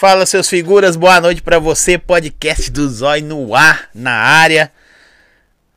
[0.00, 1.98] Fala, seus figuras, boa noite pra você.
[1.98, 4.72] Podcast do Zói no ar, na área.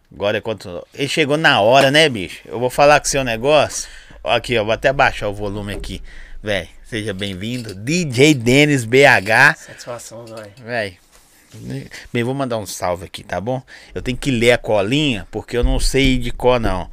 [0.10, 0.88] Agora é quanto.
[0.94, 2.40] Ele chegou na hora, né, bicho?
[2.46, 3.90] Eu vou falar com o seu negócio.
[4.24, 6.02] Aqui, ó, vou até baixar o volume aqui.
[6.42, 7.76] Véi, seja bem-vindo.
[7.76, 9.58] DJ Denis BH.
[9.58, 10.52] Satisfação, Zói.
[10.64, 10.98] Véi.
[12.14, 13.62] Bem, vou mandar um salve aqui, tá bom?
[13.94, 16.90] Eu tenho que ler a colinha, porque eu não sei de cor, não.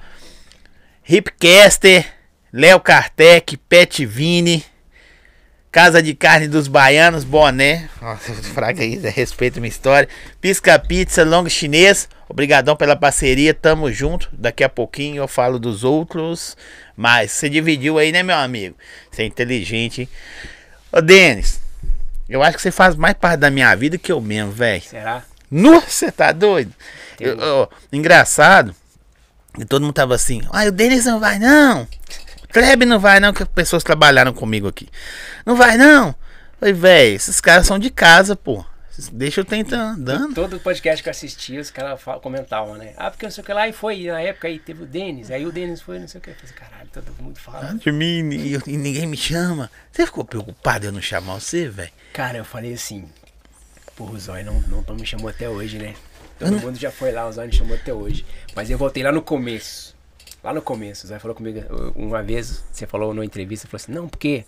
[1.04, 2.12] Hipcaster,
[2.52, 4.64] Léo Kartek, Pet Vini,
[5.72, 7.88] Casa de Carne dos Baianos, Boné.
[8.02, 10.08] Nossa, fraca aí, respeito minha história.
[10.40, 12.08] Pisca Pizza, Long Chinês.
[12.28, 14.28] Obrigadão pela parceria, tamo junto.
[14.32, 16.56] Daqui a pouquinho eu falo dos outros.
[16.96, 18.76] Mas você dividiu aí, né, meu amigo?
[19.10, 20.02] Você é inteligente.
[20.02, 20.08] hein?
[20.92, 21.60] Ô, Denis,
[22.28, 24.82] eu acho que você faz mais parte da minha vida que eu mesmo, velho.
[24.82, 25.22] Será?
[25.50, 26.72] Nossa, você tá doido?
[27.18, 28.74] Eu- ó, engraçado.
[29.58, 31.86] E todo mundo tava assim, ai, o Denis não vai não.
[32.52, 34.88] Kleb não vai não, que pessoas trabalharam comigo aqui.
[35.46, 36.14] Não vai não.
[36.58, 38.64] Falei, velho, esses caras são de casa, pô.
[39.12, 40.34] Deixa eu tentar andando.
[40.34, 42.92] Todo podcast que eu assistia, os caras comentavam, né?
[42.98, 45.30] Ah, porque não sei o que lá, e foi, na época aí teve o Denis,
[45.30, 46.28] aí o Denis foi, não sei o que.
[46.30, 47.74] Eu falei, caralho, todo mundo fala.
[47.76, 49.70] De mim e, eu- e ninguém me chama.
[49.90, 51.90] Você ficou preocupado eu não chamar você, velho?
[52.12, 53.08] Cara, eu falei assim,
[53.96, 55.94] porra, o Zói não, não, não me chamou até hoje, né?
[56.38, 58.26] Todo mundo já foi lá, o Zói não chamou até hoje.
[58.54, 59.96] Mas eu voltei lá no começo.
[60.42, 63.82] Lá no começo, o Zói falou comigo uh, uma vez, você falou numa entrevista, falou
[63.82, 64.44] assim, não, porque,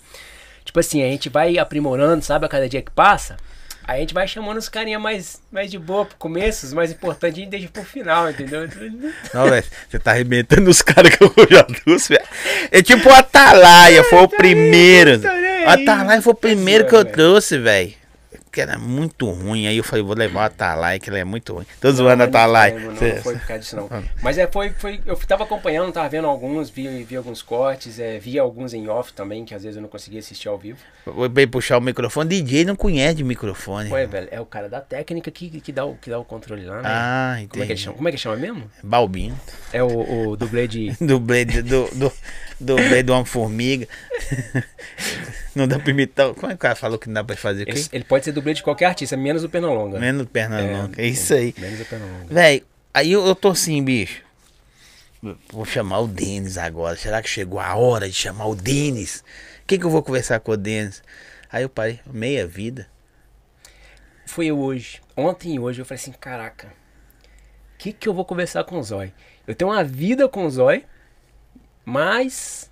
[0.64, 3.36] tipo assim, a gente vai aprimorando, sabe, a cada dia que passa.
[3.84, 6.92] Aí a gente vai chamando os carinha mais, mais de boa pro começo, os mais
[6.92, 8.62] importantes a gente deixa pro final, entendeu?
[9.34, 12.24] Não, velho, você tá arrebentando os caras que eu já trouxe, velho.
[12.70, 15.18] É tipo o Atalaia, foi o primeiro.
[15.20, 15.82] tô nem O aí.
[15.82, 18.01] Atalaia foi o primeiro que eu trouxe, velho.
[18.52, 19.66] Que era muito ruim.
[19.66, 21.64] Aí eu falei, vou levar o Atalaia, que ele é muito ruim.
[21.80, 22.72] Tô zoando Não, não Atalaia.
[22.74, 23.88] foi, Não, Cê- não foi por causa disso, não.
[24.22, 25.00] Mas é, foi, foi.
[25.06, 29.10] Eu tava acompanhando, tava vendo alguns, vi, vi alguns cortes, é, vi alguns em off
[29.14, 30.78] também, que às vezes eu não conseguia assistir ao vivo.
[31.06, 32.28] Vou bem puxar o microfone.
[32.28, 33.90] DJ não conhece de microfone.
[33.90, 36.66] Ué, velho, é o cara da técnica que, que, dá, o, que dá o controle
[36.66, 36.82] lá, né?
[36.84, 37.48] Ah, entendi.
[37.48, 37.96] Como é que ele chama?
[37.96, 38.70] Como é que chama mesmo?
[38.82, 39.40] Balbinho.
[39.72, 40.92] É o, o dublê de.
[41.00, 42.12] Dublê de- do, do,
[42.60, 43.88] dublê do Homem-Formiga.
[45.54, 46.32] Não dá pra imitar.
[46.34, 47.70] Como é que o cara falou que não dá pra fazer o?
[47.70, 49.98] Ele, ele pode ser dublê de qualquer artista, menos o Pernalonga.
[49.98, 51.00] Menos perna longa.
[51.00, 51.54] É isso aí.
[51.58, 52.26] Menos o Pernalonga.
[52.30, 52.64] Véi,
[52.94, 54.22] aí eu, eu tô assim, bicho.
[55.52, 56.96] Vou chamar o Denis agora.
[56.96, 59.22] Será que chegou a hora de chamar o Denis?
[59.62, 61.02] O que, que eu vou conversar com o Denis?
[61.50, 62.88] Aí eu parei, meia vida.
[64.26, 65.00] Foi eu hoje.
[65.16, 66.68] Ontem e hoje eu falei assim, caraca.
[67.74, 69.12] O que, que eu vou conversar com o Zói?
[69.46, 70.86] Eu tenho uma vida com o Zói,
[71.84, 72.70] mas.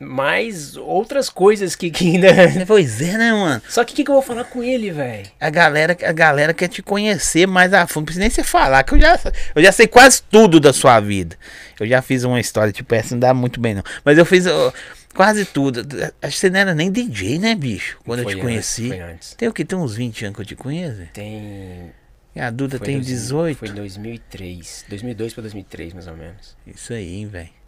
[0.00, 2.28] Mais outras coisas que, que ainda.
[2.66, 3.60] Pois é, né, mano?
[3.68, 5.28] Só que o que, que eu vou falar com ele, velho?
[5.38, 8.00] A galera, a galera quer te conhecer mais a fundo.
[8.00, 9.20] Não precisa nem você falar, que eu já,
[9.54, 11.36] eu já sei quase tudo da sua vida.
[11.78, 13.82] Eu já fiz uma história tipo essa, não dá muito bem não.
[14.02, 14.72] Mas eu fiz ó,
[15.14, 15.80] quase tudo.
[16.22, 17.98] Acho que você não era nem DJ, né, bicho?
[18.04, 18.92] Quando Foi eu te conheci.
[18.98, 19.34] antes.
[19.34, 19.64] Tem o que?
[19.66, 21.02] Tem uns 20 anos que eu te conheço?
[21.12, 21.90] Tem.
[22.36, 23.58] A Duda foi tem dois- 18.
[23.58, 24.86] Foi em 2003.
[24.88, 26.56] 2002 pra 2003, mais ou menos.
[26.66, 27.59] Isso aí, hein, velho.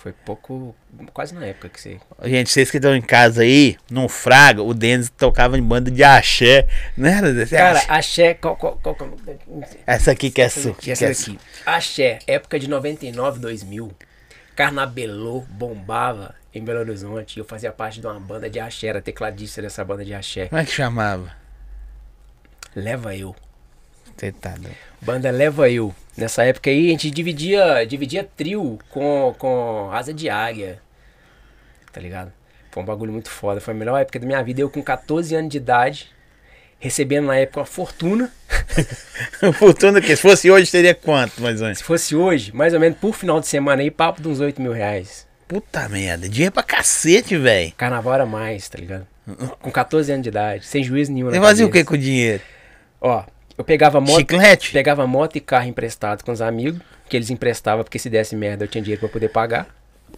[0.00, 0.74] Foi pouco.
[1.12, 2.00] Quase na época que você.
[2.24, 6.02] Gente, vocês que estão em casa aí, no Fraga, o Denis tocava em banda de
[6.02, 6.66] axé.
[6.96, 8.32] Desse Cara, axé?
[8.32, 8.96] Qual, qual, qual,
[9.86, 11.38] Essa aqui que é essa que essa é daqui.
[11.66, 13.92] Axé, época de 99, 2000.
[14.56, 17.38] Carnabelô bombava em Belo Horizonte.
[17.38, 20.48] Eu fazia parte de uma banda de axé, era tecladista dessa banda de axé.
[20.48, 21.30] Como é que chamava?
[22.74, 23.36] Leva eu.
[24.20, 24.76] Você tá doido.
[25.00, 25.94] Banda Leva Eu.
[26.14, 30.78] Nessa época aí a gente dividia, dividia trio com, com Asa de Águia.
[31.90, 32.30] Tá ligado?
[32.70, 33.62] Foi um bagulho muito foda.
[33.62, 34.60] Foi a melhor época da minha vida.
[34.60, 36.10] Eu com 14 anos de idade,
[36.78, 38.30] recebendo na época uma fortuna.
[39.58, 41.78] Fortuna que se fosse hoje teria quanto, mais ou menos?
[41.78, 44.60] Se fosse hoje, mais ou menos por final de semana aí, papo de uns 8
[44.60, 45.26] mil reais.
[45.48, 47.72] Puta merda, dinheiro pra cacete, velho.
[47.74, 49.06] Carnaval era mais, tá ligado?
[49.62, 51.30] Com 14 anos de idade, sem juízo nenhum.
[51.30, 51.88] Você fazia o que cabeça.
[51.88, 52.42] com o dinheiro?
[53.00, 53.24] Ó,
[53.60, 54.16] eu pegava moto.
[54.18, 54.72] Chiclete?
[54.72, 58.64] Pegava moto e carro emprestado com os amigos, que eles emprestavam, porque se desse merda
[58.64, 59.66] eu tinha dinheiro pra poder pagar.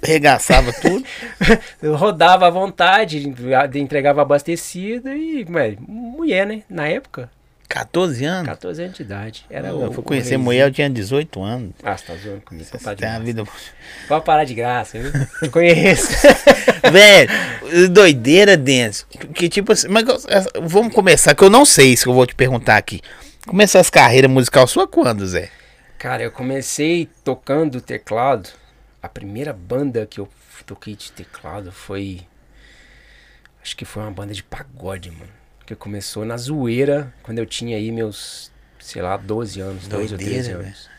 [0.03, 1.05] Regaçava tudo.
[1.83, 3.29] Eu rodava à vontade,
[3.75, 6.63] entregava abastecido e, ué, mulher, né?
[6.69, 7.31] Na época,
[7.69, 8.47] 14 anos?
[8.49, 9.47] 14 anos de idade.
[9.49, 11.71] Era eu o, fui conhecer mulher, eu tinha 18 anos.
[11.83, 12.69] Ah, você tá zoando comigo.
[12.79, 13.45] Parar de Tem uma vida.
[14.09, 15.11] Pode parar de graça, viu?
[15.41, 16.09] Te conheço.
[16.93, 19.07] Velho, doideira dentro.
[19.35, 19.89] Que tipo assim.
[19.89, 23.01] Mas eu- vamos começar, que eu não sei isso que eu vou te perguntar aqui.
[23.47, 25.51] Começou as carreiras musical sua quando, Zé?
[25.99, 28.49] Cara, eu comecei tocando teclado.
[29.03, 30.29] A primeira banda que eu
[30.65, 32.21] toquei de teclado foi.
[33.63, 35.31] Acho que foi uma banda de pagode, mano.
[35.67, 40.19] Que começou na zoeira quando eu tinha aí meus, sei lá, 12 anos, 12 ou
[40.19, 40.65] Doideira, 13 velho.
[40.65, 40.91] anos.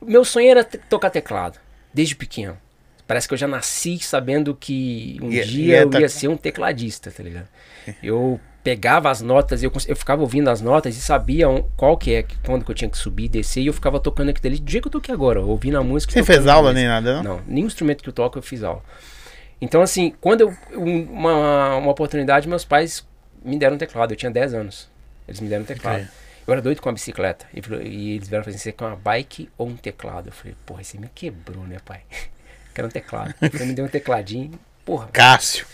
[0.00, 1.58] O meu sonho era tocar teclado,
[1.92, 2.58] desde pequeno.
[3.06, 6.36] parece que eu já nasci sabendo que um Ia- dia ia eu ia ser um
[6.36, 7.48] tecladista, tá ligado?
[8.02, 11.46] Eu pegava as notas, eu, eu ficava ouvindo as notas e sabia
[11.76, 14.48] qual que é, quando que eu tinha que subir descer, e eu ficava tocando aquilo
[14.48, 16.12] ali do jeito que eu toquei agora, ouvindo a música.
[16.12, 17.36] Você fez aula nem nada, não?
[17.36, 18.82] Não, nenhum instrumento que eu toco eu fiz aula.
[19.60, 20.54] Então, assim, quando eu.
[20.72, 23.06] um- Uma, uma oportunidade, meus pais
[23.44, 24.12] me deram um teclado.
[24.12, 24.88] Eu tinha 10 anos.
[25.28, 26.00] Eles me deram um teclado.
[26.02, 26.08] Ok.
[26.48, 27.46] Eu era doido com a bicicleta.
[27.54, 30.28] E, e eles vieram fazer você quer uma bike ou um teclado?
[30.28, 32.00] Eu falei, porra, você me quebrou, né, pai?
[32.74, 33.32] Quero um teclado.
[33.40, 34.50] Ele me deu um tecladinho.
[34.84, 35.08] Porra.
[35.12, 35.64] Cássio.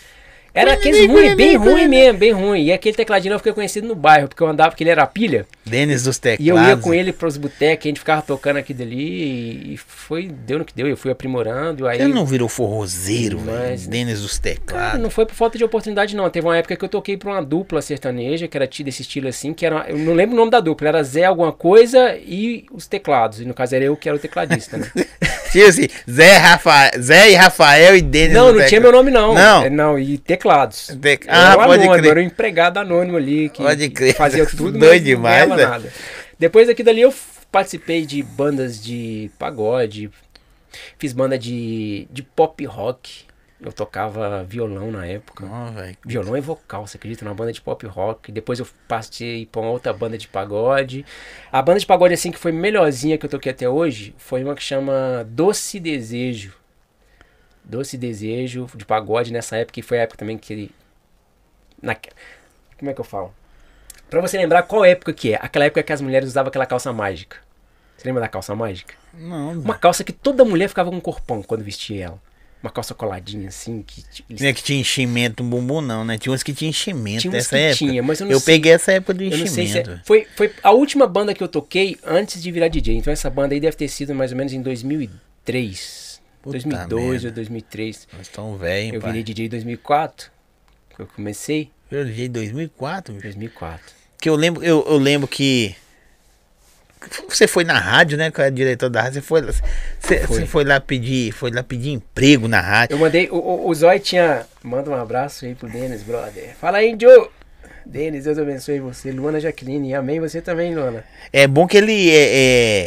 [0.53, 2.63] Era aqueles ruim, bem ruim mesmo, bem ruim.
[2.65, 5.47] E aquele tecladinho eu fiquei conhecido no bairro, porque eu andava, porque ele era pilha.
[5.65, 6.45] Denis dos teclados.
[6.45, 10.27] E eu ia com ele pros botecos, a gente ficava tocando aqui dali e, foi,
[10.27, 10.87] deu no que deu.
[10.87, 11.87] Eu fui aprimorando.
[11.87, 13.91] Aí, Ele não virou forrozeiro, Mas- velho.
[13.91, 15.01] Denis dos Cara, teclados.
[15.01, 16.29] não foi por falta de oportunidade, não.
[16.29, 19.53] Teve uma época que eu toquei pra uma dupla sertaneja, que era desse estilo assim,
[19.53, 19.85] que era.
[19.89, 23.41] Eu não lembro o nome da dupla, era Zé alguma coisa e os teclados.
[23.41, 24.85] E no caso era eu que era o tecladista, né?
[25.53, 26.91] Tinha assim, Zé, Rafa...
[26.99, 29.33] Zé e Rafael e Denis não, não tinha meu nome, não.
[29.33, 29.63] Não?
[29.63, 30.87] É, Não, e teclados.
[31.01, 32.11] Tec- Eu Ah, era pode anônimo, crer.
[32.11, 34.15] era um empregado anônimo ali que, Pode crer.
[34.15, 35.69] fazia tudo, Doido não demais, ganhava velho.
[35.69, 35.93] nada.
[36.37, 37.13] Depois aqui dali eu
[37.51, 40.09] participei de bandas de pagode,
[40.99, 43.25] fiz banda de, de pop rock.
[43.63, 45.45] Eu tocava violão na época.
[45.73, 45.97] Velho.
[46.05, 47.23] Violão e vocal, você acredita?
[47.23, 48.29] Numa banda de pop rock.
[48.29, 51.05] Depois eu passei pra uma outra banda de pagode.
[51.49, 54.53] A banda de pagode, assim, que foi melhorzinha que eu toquei até hoje, foi uma
[54.53, 56.53] que chama Doce Desejo.
[57.63, 60.71] Doce Desejo de pagode nessa época, que foi a época também que ele.
[61.81, 61.95] Na...
[62.77, 63.33] Como é que eu falo?
[64.09, 65.39] Pra você lembrar qual época que é.
[65.41, 67.37] Aquela época que as mulheres usavam aquela calça mágica.
[67.97, 68.93] Você lembra da calça mágica?
[69.13, 72.32] Não, Uma calça que toda mulher ficava com um corpão quando vestia ela.
[72.63, 76.17] Uma calça coladinha assim, que eles Não é que tinha enchimento no bumbum, não, né?
[76.17, 77.75] Tinha uns que tinha enchimento Tinha que época.
[77.75, 78.53] tinha, mas eu não eu sei.
[78.55, 79.91] peguei essa época do se enchimento.
[79.91, 82.95] é, foi, foi a última banda que eu toquei antes de virar DJ.
[82.95, 86.21] Então essa banda aí deve ter sido mais ou menos em 2003.
[86.41, 87.27] Puta 2002 merda.
[87.27, 88.07] ou 2003.
[88.17, 89.11] Nós estamos velhos, Eu pai.
[89.11, 90.31] virei DJ em 2004.
[90.95, 93.27] que Eu comecei Eu liguei em 2004, em bicho.
[93.27, 93.93] 2004.
[94.19, 95.75] Que eu lembro, eu, eu lembro que.
[97.29, 98.31] Você foi na rádio, né?
[98.31, 99.15] Com a diretor da rádio.
[99.15, 99.61] Você foi, lá- você,
[99.99, 100.39] Foi.
[100.39, 101.31] você foi lá pedir.
[101.31, 102.93] Foi lá pedir emprego na rádio.
[102.95, 106.55] Eu mandei, o, o, o Zói tinha, manda um abraço aí pro Denis, brother.
[106.59, 107.27] Fala aí, Joe.
[107.85, 109.11] Denis, Deus abençoe você.
[109.11, 111.03] Luana Jaqueline, amém você também, Luana.
[111.33, 112.29] É bom que ele é,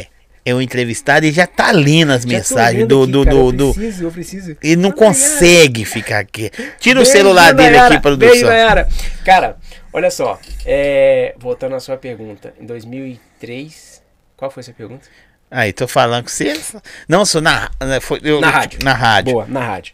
[0.01, 0.07] é,
[0.43, 3.03] é um entrevistado e já tá lendo as Já mensagens do.
[3.03, 4.57] aqui, do, cara, do, eu do- preciso, eu preciso.
[4.63, 4.95] Ele não Nayara.
[4.97, 6.49] consegue ficar aqui.
[6.79, 7.95] Tira o Beijo, celular dele Nayara.
[7.97, 8.49] aqui, Beijo, produção.
[8.49, 8.87] Nayara.
[9.23, 9.57] Cara,
[9.93, 10.39] olha só.
[10.65, 12.55] é, voltando à sua pergunta.
[12.59, 14.01] Em 2003,
[14.37, 15.07] qual foi a sua pergunta?
[15.51, 16.59] Aí, tô falando com você.
[17.07, 18.79] Não, sou na, na- foi, eu- Na rádio.
[18.83, 19.33] Na rádio.
[19.33, 19.93] Boa, na rádio.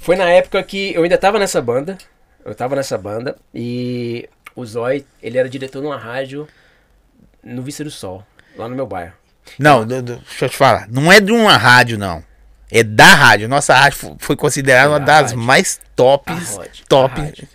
[0.00, 1.96] Foi na época que eu ainda tava nessa banda.
[2.44, 6.48] Eu tava nessa banda e o Zói, ele era diretor de uma rádio
[7.44, 8.24] no Vista do Sol,
[8.56, 9.12] lá no meu bairro.
[9.58, 10.86] Não, deixa eu te falar.
[10.88, 12.24] Não é de uma rádio, não.
[12.70, 13.48] É da rádio.
[13.48, 15.38] Nossa rádio fo- foi considerada Foi uma das rádio.
[15.38, 16.56] mais A tops.
[16.56, 17.20] rádio, top.
[17.20, 17.48] a rádio.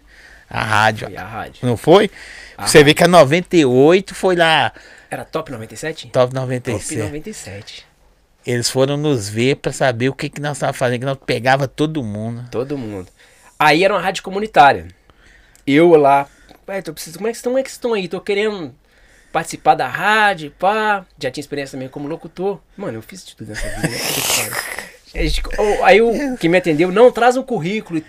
[0.50, 1.20] A rádio.
[1.20, 1.66] A rádio.
[1.66, 2.12] Não foi?
[2.58, 4.72] A Você vê que a 98 foi lá.
[5.16, 6.10] Era Top 97?
[6.10, 6.98] Top Top 97.
[6.98, 7.88] 97.
[8.46, 11.70] Eles foram nos ver pra saber o que, que nós estávamos fazendo, que nós pegava
[11.70, 12.46] todo mundo.
[12.52, 13.08] Todo mundo.
[13.58, 14.88] Aí era uma rádio comunitária.
[15.66, 16.28] Eu lá,
[16.68, 18.08] ué, tô precisando, como é que estão, como é que estão aí?
[18.10, 18.76] Tô querendo
[19.32, 21.06] participar da rádio, pá.
[21.18, 22.60] Já tinha experiência também como locutor.
[22.76, 23.96] Mano, eu fiz de tudo nessa vida.
[25.24, 25.42] Gente-
[25.84, 28.02] Aí o que me atendeu, não, traz um currículo.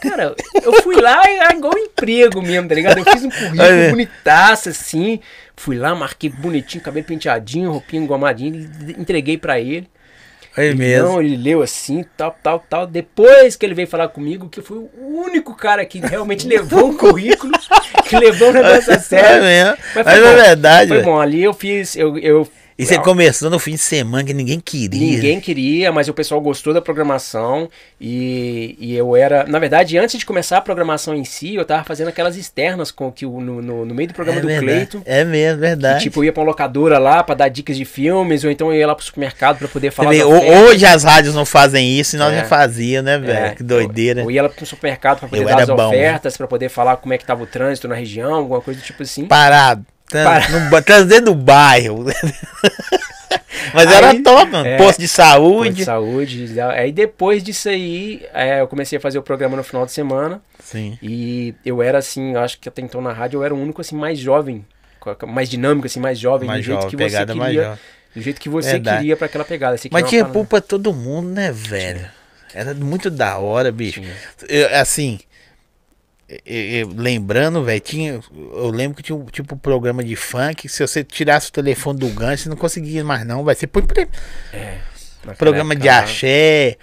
[0.00, 2.98] Cara, eu fui lá e é igual um emprego mesmo, tá ligado?
[2.98, 5.20] Eu fiz um currículo bonitaço, assim.
[5.56, 9.88] Fui lá, marquei bonitinho, cabelo penteadinho, roupinha engomadinha, e entreguei pra ele.
[10.56, 11.08] É mesmo.
[11.08, 12.86] Não, ele leu assim, tal, tal, tal.
[12.86, 16.96] Depois que ele veio falar comigo, que fui o único cara que realmente levou um
[16.96, 17.52] currículo,
[18.08, 19.42] que levou o negócio a É sério.
[19.42, 19.76] mesmo.
[19.96, 20.42] Mas Mas foi é bom.
[20.42, 21.08] verdade, Foi velho.
[21.10, 24.58] bom, ali eu fiz, eu, eu E você começou no fim de semana que ninguém
[24.58, 24.98] queria.
[25.00, 27.68] Ninguém queria, mas o pessoal gostou da programação
[28.00, 29.44] e, e eu era.
[29.46, 33.12] Na verdade, antes de começar a programação em si, eu tava fazendo aquelas externas com
[33.12, 34.66] que o, no, no, no meio do programa é do verdade.
[34.86, 35.02] Cleiton.
[35.06, 36.02] É mesmo, verdade.
[36.02, 38.78] tipo, eu ia pra uma locadora lá pra dar dicas de filmes, ou então eu
[38.78, 40.10] ia lá pro supermercado pra poder falar.
[40.10, 42.38] vê, hoje as rádios não fazem isso e nós É.
[42.38, 43.38] já fazíamos, né, velho?
[43.46, 44.20] É, que doideira.
[44.20, 45.86] Eu, eu ia lá pro supermercado pra poder Eu dar as bom, né?
[45.86, 48.84] ofertas, pra poder falar como é que tava o trânsito na região, alguma coisa do
[48.84, 49.26] tipo assim.
[49.26, 49.86] Parado.
[50.22, 50.60] Parado.
[50.70, 52.04] no Transdentro do bairro.
[53.72, 54.66] Mas era Aí, top, mano.
[54.68, 55.84] é, Posto de Posto de saúde.
[55.84, 56.60] saúde.
[56.60, 60.40] Aí depois disso aí, é, eu comecei a fazer o programa no final de semana.
[60.62, 60.98] Sim.
[61.02, 63.96] E eu era assim, acho que até então na rádio eu era o único assim
[63.96, 64.64] mais jovem,
[65.26, 67.78] mais dinâmico assim, mais jovem, Mais do jeito jovem, que você queria,
[68.14, 68.98] do jeito que você Verdade.
[68.98, 69.76] queria pra aquela pegada.
[69.90, 72.06] Mas tinha pulpa todo mundo, né, velho?
[72.54, 74.00] Era muito da hora, bicho.
[74.48, 75.18] Eu, assim,
[76.28, 78.20] eu- eu- lembrando, velho, tinha.
[78.32, 80.68] Eu lembro que tinha um tipo um programa de funk.
[80.68, 83.44] Se você tirasse o telefone do gancho, você não conseguia mais, não.
[83.44, 84.08] Vai ser põe pre-
[84.52, 84.78] É,
[85.18, 86.76] naquela programa de axé.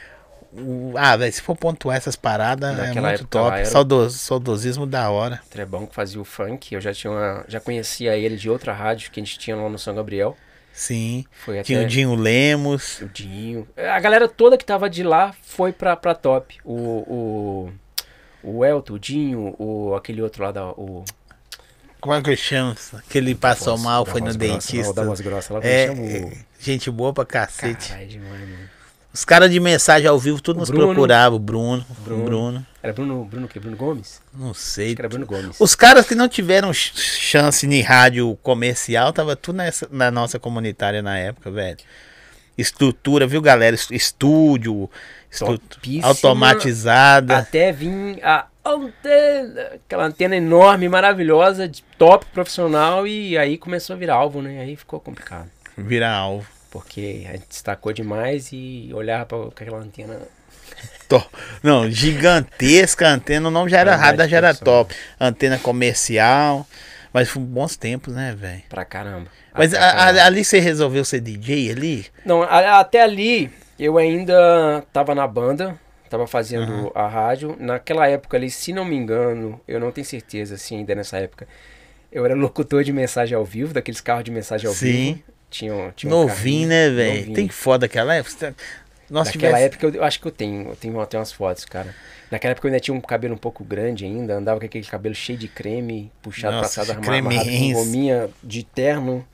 [0.53, 3.55] o- ah, velho, se for pontuar essas paradas, é muito top.
[3.57, 5.39] era- Saudos, saudosismo da hora.
[5.49, 9.09] Trebão que fazia o funk, eu já tinha uma, já conhecia ele de outra rádio
[9.11, 10.35] que a gente tinha lá no São Gabriel.
[10.73, 11.25] Sim.
[11.31, 13.01] Foi até Tinha o Dinho Lemos.
[13.01, 13.67] o Dinho.
[13.77, 16.57] A galera toda que tava de lá foi pra, pra top.
[16.63, 17.71] O, o,
[18.43, 20.67] o Elton, o Dinho, o, aquele outro lá da.
[20.71, 21.03] O,
[21.99, 22.75] Como é que chama?
[23.09, 24.93] Que ele passou Voz- mal, foi no grossa, dentista.
[24.93, 27.89] da voz grossa lá, É, o- gente boa pra cacete.
[27.89, 28.69] Caralho, demais, mano.
[29.13, 30.85] Os caras de mensagem ao vivo, tudo O nos Bruno.
[30.93, 31.35] procuravam.
[31.35, 32.23] O Bruno, Bruno.
[32.23, 32.65] Bruno.
[32.81, 33.59] Era Bruno, Bruno o quê?
[33.59, 34.21] Bruno Gomes?
[34.33, 34.95] Não Acho sei.
[34.95, 35.57] que era Bruno Gomes.
[35.59, 40.39] Os caras que não tiveram ch- chance em rádio comercial, tava tudo nessa, na nossa
[40.39, 41.77] comunitária na época, velho.
[42.57, 43.75] Estrutura, viu, galera?
[43.75, 44.89] Es- Estúdio,
[45.39, 46.07] Topíssima.
[46.07, 47.37] automatizada.
[47.37, 53.99] Até vir a antena, aquela antena enorme, maravilhosa, de top profissional, e aí começou a
[53.99, 54.59] virar alvo, né?
[54.61, 55.49] Aí ficou complicado.
[55.77, 56.47] Virar alvo.
[56.69, 60.17] Porque a gente destacou demais e olhava pra aquela antena.
[61.09, 61.25] To-
[61.61, 63.47] Não, gigantesca antena.
[63.49, 64.95] O nome já era rádio, já era top.
[65.19, 66.65] Antena comercial.
[67.13, 68.61] Mas foi bons tempos, né, velho?
[68.69, 69.27] Pra caramba.
[69.53, 70.23] Mas a- caramba.
[70.23, 72.05] ali você resolveu ser DJ ali?
[72.25, 73.51] Não, a- até ali
[73.83, 75.75] eu ainda tava na banda,
[76.07, 77.55] tava fazendo a rádio.
[77.59, 81.47] Naquela época ali, se não me engano, eu não tenho certeza se ainda nessa época,
[82.11, 85.13] eu era locutor de mensagem ao vivo, daqueles carros de mensagem ao Sim.
[85.15, 85.23] vivo.
[85.49, 87.33] Tinha, tinha Novinho, né, velho?
[87.33, 88.55] Tem foda daquela época?
[89.09, 89.65] Nossa, Naquela tivesse...
[89.65, 91.93] época eu, eu acho que eu tenho, eu tenho até umas fotos, cara.
[92.29, 95.13] Naquela época eu ainda tinha um cabelo um pouco grande ainda, andava com aquele cabelo
[95.13, 99.27] cheio de creme, puxado Nossa, trás, armado, com gominha de terno,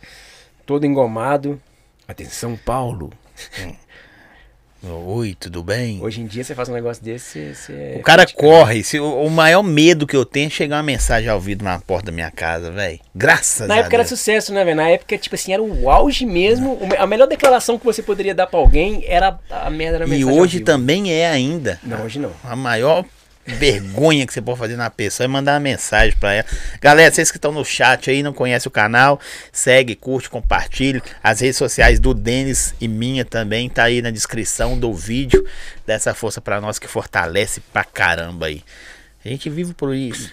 [0.66, 1.62] todo engomado.
[2.08, 3.12] Atenção, Paulo.
[4.84, 6.00] Oi, tudo bem?
[6.04, 7.96] Hoje em dia você faz um negócio desse, você...
[8.00, 8.48] O cara criticado.
[8.48, 8.84] corre.
[8.84, 11.80] Se, o, o maior medo que eu tenho é chegar uma mensagem ao vivo na
[11.80, 13.00] porta da minha casa, velho.
[13.14, 14.10] Graças Na a época era Deus.
[14.20, 14.78] sucesso, né, velho?
[14.78, 16.78] Na época, tipo assim, era o auge mesmo.
[17.00, 20.30] A melhor declaração que você poderia dar pra alguém era a merda da E mensagem.
[20.32, 21.80] ao hoje também é ainda.
[21.84, 22.32] Não, hoje não.
[22.44, 23.04] A maior
[23.48, 26.46] vergonha que você pode fazer na pessoa é mandar uma mensagem pra ela.
[26.82, 29.20] Galera, vocês que estão no chat aí, não conhecem o canal,
[29.52, 31.02] segue, curte, compartilha.
[31.24, 35.46] As redes sociais do Denis e minha também tá aí na descrição do vídeo.
[35.86, 38.62] Dessa força pra nós que fortalece pra caramba aí.
[39.24, 40.32] A gente vive por isso.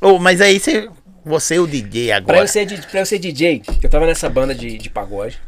[0.00, 0.88] Ô, mas aí você,
[1.24, 2.38] você é o DJ Pra agora.
[2.38, 5.38] eu, ser, pra eu ser DJ, eu tava nessa banda de, de pagode.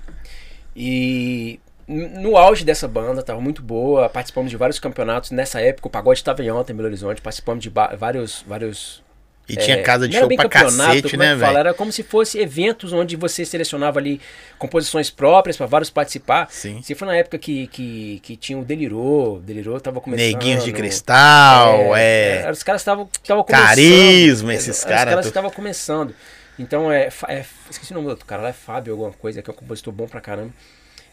[0.77, 4.09] E no auge dessa banda, tava muito boa.
[4.09, 5.31] Participamos de vários campeonatos.
[5.31, 7.21] Nessa época, o pagode estava em alta em Belo Horizonte.
[7.21, 8.45] Participamos de vários.
[8.47, 9.03] vários
[9.47, 11.37] E tinha é, casa de era show pra cacete, é né, fala?
[11.37, 11.59] velho?
[11.59, 14.19] Era como se fosse eventos onde você selecionava ali
[14.59, 16.49] composições próprias para vários participar.
[16.51, 16.81] Sim.
[16.83, 20.27] Se foi na época que, que, que tinha o Delirô, Delirô tava começando.
[20.27, 22.43] Neguinhos de cristal, é.
[22.47, 23.47] é, Os caras estavam começando.
[23.47, 26.15] Carisma, esses Os caras, caras tu- estavam começando.
[26.59, 27.45] Então é, é.
[27.69, 29.93] Esqueci o nome do outro cara lá, é Fábio, alguma coisa, que é um compositor
[29.93, 30.53] bom pra caramba.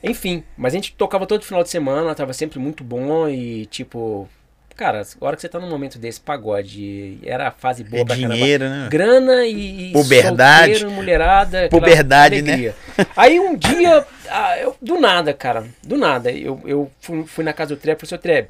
[0.04, 4.28] Enfim, mas a gente tocava todo final de semana, tava sempre muito bom e tipo.
[4.76, 8.06] Cara, a hora que você tá num momento desse, pagode, era a fase boa É
[8.06, 8.34] pra caramba.
[8.36, 8.88] dinheiro, né?
[8.90, 10.74] Grana e, e Puberdade.
[10.76, 11.68] solteiro, mulherada.
[11.70, 12.74] Puberdade, né?
[13.16, 17.54] Aí um dia, ah, eu- do nada, cara, do nada, eu, eu fui, fui na
[17.54, 18.48] casa do Treb e falei, seu Treb,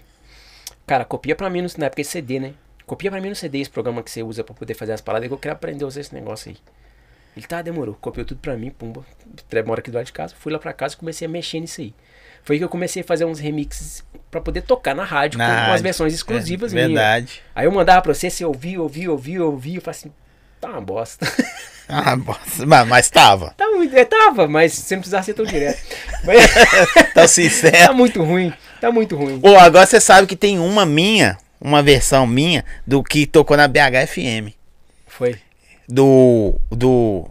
[0.87, 2.53] cara, copia pra mim, no, na época é CD, né?
[2.85, 5.27] Copia pra mim no CD esse programa que você usa pra poder fazer as paradas,
[5.27, 6.57] que eu quero aprender a usar esse negócio aí.
[7.35, 7.95] Ele, tá, demorou.
[8.01, 9.05] Copiou tudo pra mim, pumba.
[9.65, 11.81] Mora aqui do lado de casa, fui lá pra casa e comecei a mexer nisso
[11.81, 11.93] aí.
[12.43, 15.51] Foi que eu comecei a fazer uns remixes pra poder tocar na rádio, Na com,
[15.53, 15.83] com as rádio.
[15.83, 16.89] versões exclusivas É, minhas.
[16.89, 17.41] Verdade.
[17.55, 20.11] Aí eu mandava pra você, você ouvia, ouvia, ouvia, ouvia, eu falei assim,
[20.59, 21.25] tá uma bosta.
[21.93, 22.65] Ah, bosta.
[22.65, 23.53] mas, mas tava.
[23.57, 25.77] tá muito, é, tava, mas você não precisava ser tão direto.
[26.23, 26.39] Mas,
[27.13, 27.75] Tá sincero.
[27.87, 29.41] tá muito ruim, tá muito ruim.
[29.43, 33.67] Ô, agora você sabe que tem uma minha, uma versão minha, do que tocou na
[33.67, 34.53] BHFM.
[35.05, 35.37] Foi.
[35.91, 36.55] Do.
[36.71, 37.29] Do.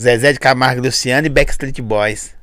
[0.00, 2.34] Zezé de Camargo e Luciano e Backstreet Boys.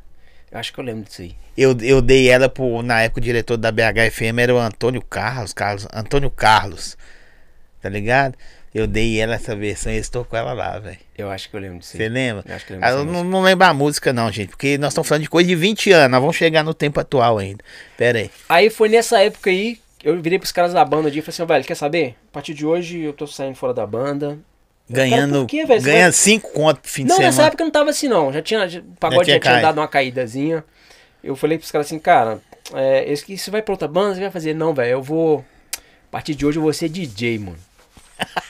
[0.52, 1.36] Eu acho que eu lembro disso aí.
[1.58, 2.82] Eu, eu dei ela pro.
[2.82, 5.54] Na época o diretor da BHFM era o Antônio Carlos.
[5.54, 6.98] Carlos Antônio Carlos.
[7.82, 8.36] Tá ligado?
[8.74, 10.98] Eu dei ela essa versão e eles tocou ela lá, velho.
[11.16, 12.04] Eu acho que eu lembro disso aí.
[12.04, 12.44] Você lembra?
[12.48, 14.50] Eu acho que eu lembro Ah, eu não, não lembro a música, não, gente.
[14.50, 16.12] Porque nós estamos falando de coisa de 20 anos.
[16.12, 17.64] Nós vamos chegar no tempo atual ainda.
[17.96, 18.32] Pera aí.
[18.50, 21.36] Aí foi nessa época aí, eu virei pros caras da banda um dia e falei
[21.36, 22.16] assim, velho, quer saber?
[22.30, 24.40] A partir de hoje eu tô saindo fora da banda.
[24.90, 25.46] Ganhando.
[25.48, 27.48] quê, ganhando vai- 5 conto pro fim não, de nessa semana.
[27.48, 29.88] época não tava assim não, já tinha, já- o pagode tinha já tinha dado uma
[29.88, 30.64] caídazinha.
[31.24, 32.40] Eu falei pros caras assim, cara,
[32.74, 35.44] é, esse você vai pra outra banda, você vai fazer, não, velho, eu vou,
[35.78, 37.58] a partir de hoje eu vou ser DJ, mano.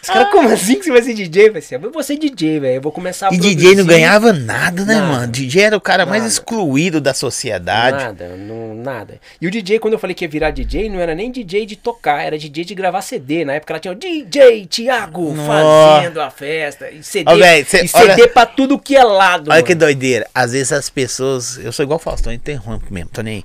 [0.01, 1.43] Os caras, como assim que você vai ser DJ?
[1.43, 3.55] Eu falei assim, eu vou ser DJ, velho, eu vou começar a E produzir.
[3.55, 5.07] DJ não ganhava nada, né, Nada.
[5.07, 5.27] mano?
[5.31, 6.31] DJ era o cara mais Nada.
[6.33, 7.97] excluído da sociedade.
[8.03, 9.19] Nada, não, nada.
[9.39, 11.75] E o DJ, quando eu falei que ia virar DJ, não era nem DJ de
[11.77, 13.45] tocar, era DJ de gravar CD.
[13.45, 16.91] Na época ela tinha o DJ Thiago fazendo a festa.
[16.91, 19.49] E CD, Ó, véi, cê- e CD olha- pra tudo que é lado.
[19.49, 19.79] Olha que mano.
[19.79, 20.27] doideira.
[20.35, 21.57] Às vezes as pessoas.
[21.57, 23.43] Eu sou igual o Faustão, interrompo mesmo, tô nem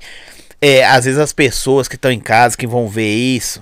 [0.61, 3.61] é, às vezes as pessoas que estão em casa, que vão ver isso,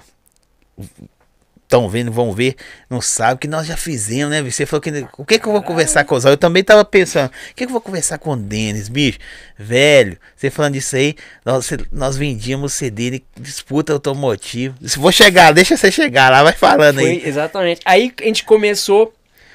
[1.67, 2.55] estão vendo, vão ver,
[2.89, 4.43] não sabem que nós já fizemos, né?
[4.43, 4.91] Você falou que.
[5.19, 6.35] O que que eu vou conversar com o Zóio?
[6.35, 9.19] Eu também tava pensando, o que que eu vou conversar com o Denis, bicho?
[9.59, 14.75] Velho, você falando disso aí, nós, nós vendíamos CD de disputa automotiva.
[14.85, 17.23] Se vou chegar, deixa você chegar lá, vai falando Foi, aí.
[17.25, 17.81] exatamente.
[17.85, 19.13] Aí a gente começou,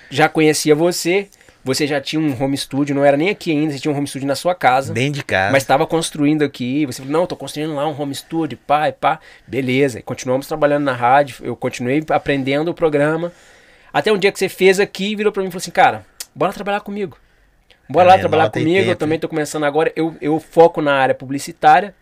[0.09, 1.27] já conhecia você,
[1.63, 4.07] você já tinha um home studio, não era nem aqui ainda, você tinha um home
[4.07, 4.93] studio na sua casa.
[4.93, 5.51] Dentro de casa.
[5.51, 6.85] Mas estava construindo aqui.
[6.85, 9.19] Você falou, não, tô construindo lá um home studio, pá, e pá.
[9.47, 9.99] Beleza.
[9.99, 11.37] E continuamos trabalhando na rádio.
[11.43, 13.31] Eu continuei aprendendo o programa.
[13.93, 16.53] Até um dia que você fez aqui, virou pra mim e falou assim, cara, bora
[16.53, 17.17] trabalhar comigo.
[17.87, 18.89] Bora lá É, trabalhar comigo.
[18.89, 19.91] Eu também tô começando agora.
[19.95, 21.93] Eu, eu foco na área publicitária.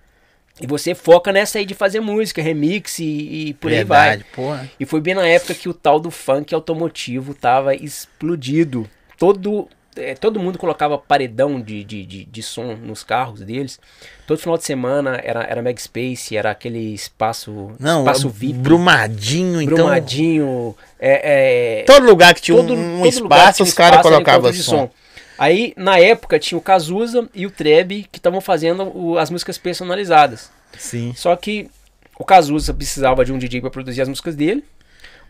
[0.61, 4.09] E você foca nessa aí de fazer música, remix e, e por aí vai.
[4.09, 4.69] Verdade, porra.
[4.79, 8.87] E foi bem na época que o tal do funk automotivo tava explodido.
[9.19, 13.79] Todo, é, todo mundo colocava paredão de, de, de, de som nos carros deles.
[14.25, 19.61] Todo final de semana era, era Mag Space, era aquele espaço, Não, espaço VIP, Brumadinho,
[19.61, 19.75] então.
[19.75, 20.75] Brumadinho.
[20.99, 24.63] É, é, Todo lugar que tinha todo- um, um espaço, tinha os caras colocavam de
[24.63, 24.89] som.
[25.37, 29.57] Aí, na época, tinha o Cazuza e o Treb que estavam fazendo o- as músicas
[29.57, 30.51] personalizadas.
[30.77, 31.13] Sim.
[31.15, 31.69] Só que
[32.17, 34.63] o Cazuza precisava de um DJ para produzir as músicas dele.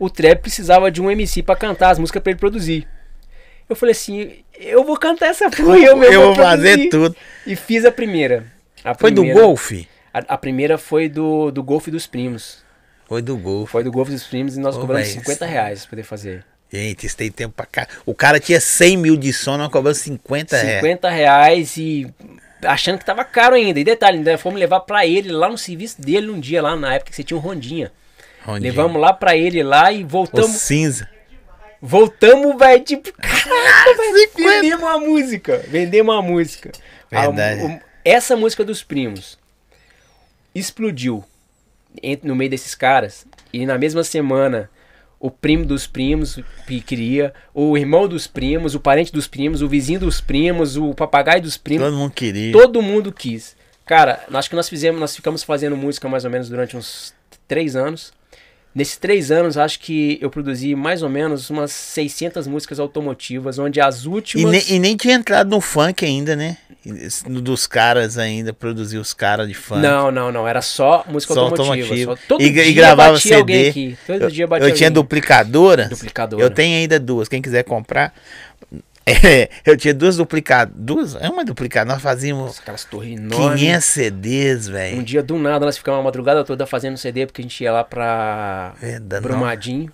[0.00, 2.88] O Trap precisava de um MC para cantar as músicas para ele produzir.
[3.70, 6.68] Eu falei assim, eu vou cantar essa porra, eu, mesmo Eu vou produzir.
[6.72, 7.16] fazer tudo.
[7.46, 8.44] E fiz a primeira.
[8.84, 9.72] A Foi do primeira- Golf?
[10.12, 12.58] A, a primeira foi do, do Golf dos Primos.
[13.06, 13.70] Foi do Golf.
[13.70, 16.02] Foi do Golf dos Primos e nós Ô, cobramos véi, 50 isso- reais pra poder
[16.02, 16.44] fazer.
[16.72, 17.86] Gente, isso tem tempo pra cá.
[18.06, 20.76] O cara tinha 100 mil de som, nós cobramos 50 reais.
[20.80, 22.12] 50 reais e
[22.62, 23.78] achando que tava caro ainda.
[23.80, 26.94] E detalhe, ainda fomos levar pra ele lá no serviço dele num dia lá, na
[26.94, 27.90] época que você tinha um Rondinha.
[28.44, 28.62] Rondinho.
[28.72, 30.50] Levamos lá pra ele lá e O voltamos.
[30.60, 31.08] cinza.
[31.82, 34.50] Voltamos, velho, tipo, caraca, velho, 50.
[34.50, 35.64] vendemos uma música.
[35.68, 36.72] Vendemos uma música.
[37.10, 37.62] A- Verdade.
[37.64, 39.38] o- essa música dos primos
[40.54, 41.24] explodiu
[42.02, 43.26] ent- no meio desses caras.
[43.52, 44.70] E na mesma semana,
[45.18, 49.68] o primo dos primos que queria, o irmão dos primos, o parente dos primos, o
[49.68, 51.84] vizinho dos primos, o papagaio dos primos.
[51.86, 52.52] Todo mundo queria.
[52.52, 53.56] Todo mundo quis.
[53.84, 57.12] Cara, acho que nós fizemos, nós ficamos fazendo música mais ou menos durante uns
[57.48, 58.12] três anos.
[58.72, 63.80] Nesses três anos, acho que eu produzi mais ou menos umas 600 músicas automotivas, onde
[63.80, 64.50] as E, últimas...
[64.52, 66.56] nem, e nem tinha entrado no funk ainda, né?
[67.28, 69.82] Dos caras ainda, produzir os caras de funk.
[69.82, 70.46] Não, não, não.
[70.48, 71.82] Era só música Só automotiva.
[71.82, 72.12] automotivo.
[72.16, 73.68] Só, todo E- e dia gravava batia alguém CD.
[73.70, 73.98] aqui.
[74.06, 75.02] Todo Eu, dia batia eu tinha alguém.
[75.02, 75.88] duplicadoras.
[75.90, 76.42] Duplicadora.
[76.42, 77.28] Eu tenho ainda duas.
[77.28, 78.14] Quem quiser comprar.
[79.06, 80.74] É, eu tinha duas duplicadoras.
[80.76, 81.14] Duas?
[81.16, 81.94] É uma duplicadora.
[81.94, 83.60] Nós fazíamos Aquelas torres enormes.
[83.60, 85.02] 500 CDs, Um velho.
[85.02, 87.84] dia, do nada, nós ficamos a madrugada toda fazendo CD, porque a gente ia lá
[87.84, 89.92] pra Verdade, Brumadinho.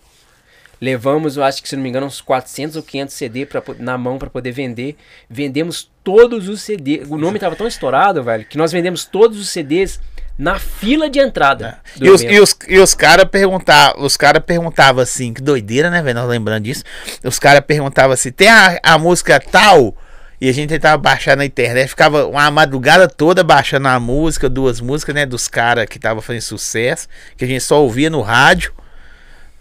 [0.79, 3.97] Levamos, eu acho que se não me engano, uns 400 ou 500 CD pra, na
[3.97, 4.97] mão para poder vender.
[5.29, 7.09] Vendemos todos os CDs.
[7.09, 9.99] O nome tava tão estourado, velho, que nós vendemos todos os CDs
[10.39, 11.79] na fila de entrada.
[12.01, 12.05] É.
[12.05, 16.03] E os, e os, e os caras perguntavam, os cara perguntavam assim, que doideira, né,
[16.03, 16.19] velho?
[16.19, 16.85] Nós lembrando disso.
[17.25, 19.97] Os caras perguntavam assim, tem a, a música tal?
[20.39, 24.83] E a gente tentava baixar na internet, ficava uma madrugada toda baixando a música, duas
[24.83, 28.75] músicas, né, dos caras que estavam fazendo sucesso, que a gente só ouvia no rádio,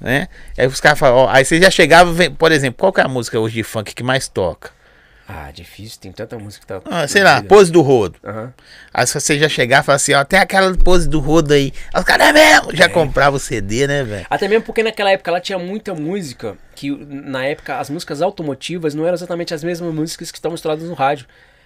[0.02, 0.28] né?
[0.58, 3.08] Aí os caras falavam, ó, aí você já chegava, por exemplo, qual que é a
[3.08, 4.75] música hoje de funk que mais toca?
[5.28, 6.82] Ah, difícil, tem tanta música que tá.
[6.86, 8.20] Ah, sei lá, pose do rodo.
[8.24, 8.54] Aham.
[8.94, 11.74] Aí se você já chegar e falar assim, ó, tem aquela pose do rodo aí.
[11.96, 12.76] Os caras, é mesmo?
[12.76, 14.28] Já comprava o CD, né, velho?
[14.30, 18.94] Até mesmo porque naquela época ela tinha muita música que na época as músicas automotivas
[18.94, 21.26] não eram exatamente as mesmas músicas que estavam estouradas no rádio.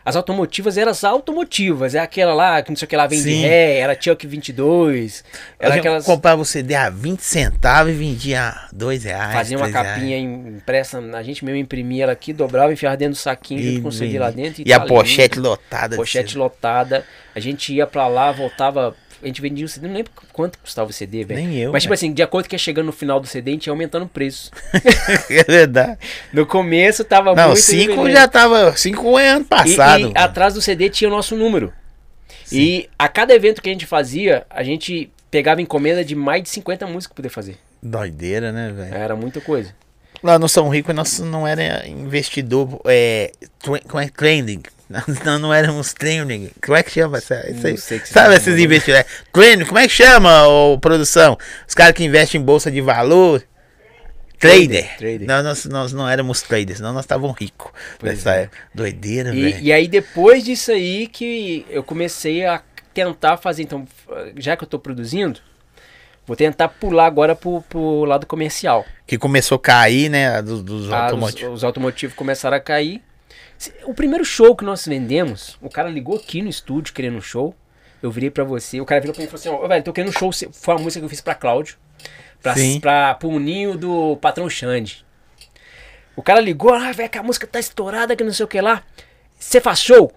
[0.09, 3.19] As automotivas eram as automotivas, é aquela lá que não sei o que lá vem
[3.21, 3.41] de Sim.
[3.43, 5.23] ré, era Chuck 22,
[5.59, 9.33] era gente aquelas comprava o CD a 20 centavos e vendia a 2 reais.
[9.33, 10.23] fazia uma 3 capinha reais.
[10.55, 13.91] impressa, a gente mesmo imprimia ela aqui, dobrava, enfiava dentro do saquinho junto com o
[13.91, 15.49] CD lá dentro E a tá pochete lindo.
[15.49, 15.95] lotada.
[15.95, 17.05] pochete lotada.
[17.35, 18.95] A gente ia pra lá, voltava.
[19.21, 21.39] A gente vendia o CD, não lembro quanto custava o CD, velho.
[21.41, 21.95] Nem eu, Mas, tipo velho.
[21.99, 24.05] assim, de acordo com que ia chegando no final do CD, a gente ia aumentando
[24.05, 24.49] o preço.
[25.29, 25.97] é verdade.
[26.31, 27.59] No começo tava Não, muito.
[27.59, 28.13] 5 independente.
[28.13, 28.75] já tava.
[28.77, 29.99] 5 é ano E- passado.
[29.99, 30.13] E, mano.
[30.15, 31.73] atrás do CD tinha o nosso número.
[32.51, 36.49] E a cada evento que a gente fazia, a gente pegava encomenda de mais de
[36.49, 37.57] 50 músicas pra poder fazer.
[37.83, 38.93] Doideira, né, velho?
[38.95, 39.73] Era muita coisa.
[40.21, 42.81] Lá no São Rico nós não era investidor.
[42.85, 43.31] É.
[43.95, 44.07] é?
[44.09, 44.63] Trending.
[44.89, 46.49] Nós não éramos trending.
[46.65, 47.45] Como é que chama essa?
[47.47, 49.05] Não sei que Sabe tá esses investidores?
[49.31, 51.37] Trending, como é que chama, ô, produção?
[51.67, 53.43] Os caras que investem em bolsa de valor.
[54.39, 54.97] Trader.
[54.97, 55.27] Trader.
[55.27, 57.71] Não, nós, nós não éramos traders, senão nós estávamos ricos.
[58.01, 58.49] Nessa é.
[58.73, 59.59] Doideira, velho.
[59.61, 63.63] e aí depois disso aí que eu comecei a tentar fazer.
[63.63, 63.87] Então,
[64.37, 65.39] já que eu tô produzindo,
[66.29, 68.85] vou tentar pular agora pro, pro lado comercial.
[69.07, 70.41] Que começou a cair, né?
[70.41, 71.53] Dos, dos Ah, os, automotivos.
[71.55, 73.01] os automotivos começaram a cair.
[73.83, 77.53] O primeiro show que nós vendemos, o cara ligou aqui no estúdio querendo um show.
[78.01, 79.91] eu virei pra você, o cara virou pra mim e falou assim, ó, velho, tô
[79.91, 81.75] querendo um show, seu." foi uma música que eu fiz pra Cláudio,
[82.41, 82.79] pra, Sim.
[82.79, 85.03] pra, pro ninho do patrão Xande.
[86.15, 88.61] O cara ligou, ah, velho, que a música tá estourada, que não sei o que
[88.61, 88.83] lá.
[89.37, 90.11] Você faz show?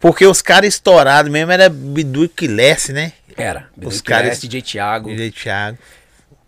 [0.00, 3.12] Porque os caras estourados mesmo era Bidu e Quilesse, né?
[3.36, 3.68] Era.
[3.76, 4.40] Os Os caras-.
[4.40, 5.08] DJ Thiago.
[5.08, 5.78] DJ Thiago.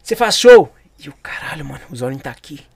[0.03, 0.75] Você faz show?
[0.99, 2.67] E o caralho, mano, o Zorin tá aqui.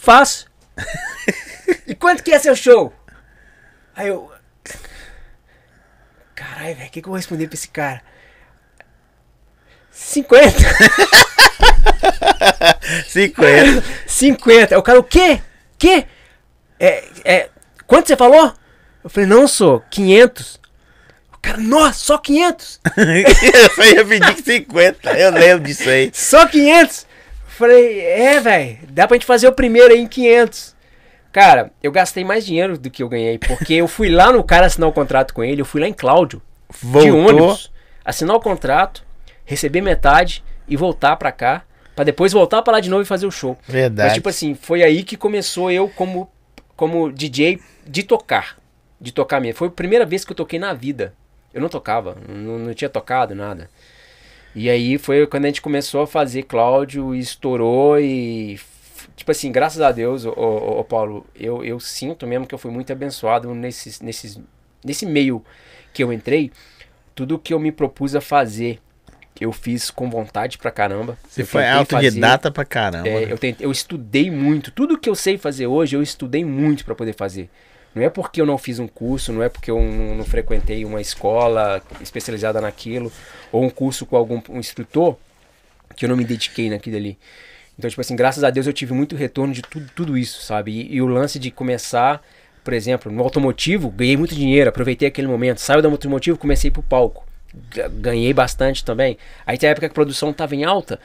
[0.00, 0.46] Faço.
[1.86, 2.92] e quanto que é seu show?
[3.94, 4.30] Aí eu.
[6.34, 8.02] Caralho, velho, o que, que eu vou responder pra esse cara?
[9.90, 10.50] 50.
[13.08, 13.84] 50.
[14.06, 14.78] 50.
[14.78, 15.40] O cara, o quê?
[15.78, 16.06] Quê?
[16.78, 17.50] É, é,
[17.86, 18.54] quanto você falou?
[19.06, 20.60] Eu falei, não, sou 500.
[21.32, 22.80] O cara, nossa, só 500?
[23.78, 25.12] eu ia pedir 50.
[25.16, 26.10] Eu lembro disso aí.
[26.12, 27.06] Só 500?
[27.46, 30.74] Falei, é, velho, dá pra gente fazer o primeiro aí em 500.
[31.30, 34.66] Cara, eu gastei mais dinheiro do que eu ganhei, porque eu fui lá no cara
[34.66, 36.42] assinar o contrato com ele, eu fui lá em Cláudio,
[36.82, 37.28] de Voltou.
[37.28, 37.70] ônibus,
[38.04, 39.04] assinar o contrato,
[39.44, 41.62] receber metade e voltar pra cá,
[41.94, 43.56] pra depois voltar pra lá de novo e fazer o show.
[43.68, 44.08] Verdade.
[44.08, 46.28] Mas, tipo assim, foi aí que começou eu como,
[46.74, 48.56] como DJ de tocar.
[49.00, 49.58] De tocar mesmo.
[49.58, 51.12] Foi a primeira vez que eu toquei na vida.
[51.52, 53.68] Eu não tocava, não, não tinha tocado nada.
[54.54, 58.58] E aí foi quando a gente começou a fazer Cláudio e estourou e.
[59.14, 62.58] Tipo assim, graças a Deus, ô, ô, ô, Paulo, eu, eu sinto mesmo que eu
[62.58, 64.38] fui muito abençoado nesses, nesses,
[64.84, 65.44] nesse meio
[65.92, 66.50] que eu entrei.
[67.14, 68.78] Tudo que eu me propus a fazer,
[69.40, 71.18] eu fiz com vontade pra caramba.
[71.28, 73.08] Você Eu foi autodidata pra caramba.
[73.08, 73.32] é, né?
[73.32, 74.70] eu, tentei, eu estudei muito.
[74.70, 77.50] Tudo que eu sei fazer hoje, eu estudei muito para poder fazer.
[77.96, 80.84] Não é porque eu não fiz um curso, não é porque eu não, não frequentei
[80.84, 83.10] uma escola especializada naquilo,
[83.50, 85.16] ou um curso com algum um instrutor,
[85.96, 87.18] que eu não me dediquei naquilo ali.
[87.78, 90.72] Então, tipo assim, graças a Deus eu tive muito retorno de tudo, tudo isso, sabe?
[90.72, 92.22] E, e o lance de começar,
[92.62, 95.58] por exemplo, no automotivo, ganhei muito dinheiro, aproveitei aquele momento.
[95.60, 97.24] Saio do automotivo, comecei pro palco.
[97.74, 99.16] Ga- Ganhei bastante também.
[99.46, 101.00] Aí tem a época que a produção tava em alta,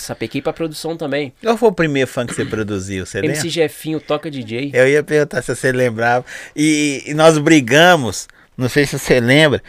[0.00, 1.32] sapequei pra produção também.
[1.42, 3.06] Qual foi o primeiro funk que você produziu?
[3.06, 3.36] Você lembra?
[3.36, 4.70] MC Jefinho toca DJ.
[4.72, 6.24] Eu ia perguntar se você lembrava.
[6.54, 9.62] E, e nós brigamos, não sei se você lembra,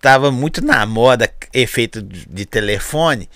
[0.00, 3.28] tava muito na moda efeito de telefone.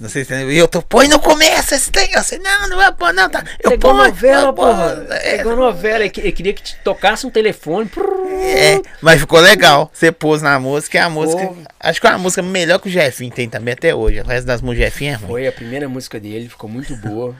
[0.00, 0.34] Não sei se.
[0.34, 2.40] E eu tô, põe no começo esse negócio.
[2.42, 3.28] Não, não vai pôr, não.
[3.28, 3.44] Tá.
[3.62, 5.06] Eu Pegou ponho, novela, eu porra.
[5.10, 6.04] É, Pegou novela.
[6.04, 7.90] Ele queria que te tocasse um telefone.
[8.30, 9.90] é, mas ficou legal.
[9.92, 11.46] Você pôs na música, é a música.
[11.46, 11.56] Pô.
[11.80, 14.20] Acho que é uma música melhor que o Jefinho tem também até hoje.
[14.20, 15.28] O resto das músicas Jefinho é ruim.
[15.28, 17.34] Foi a primeira música dele, ficou muito boa.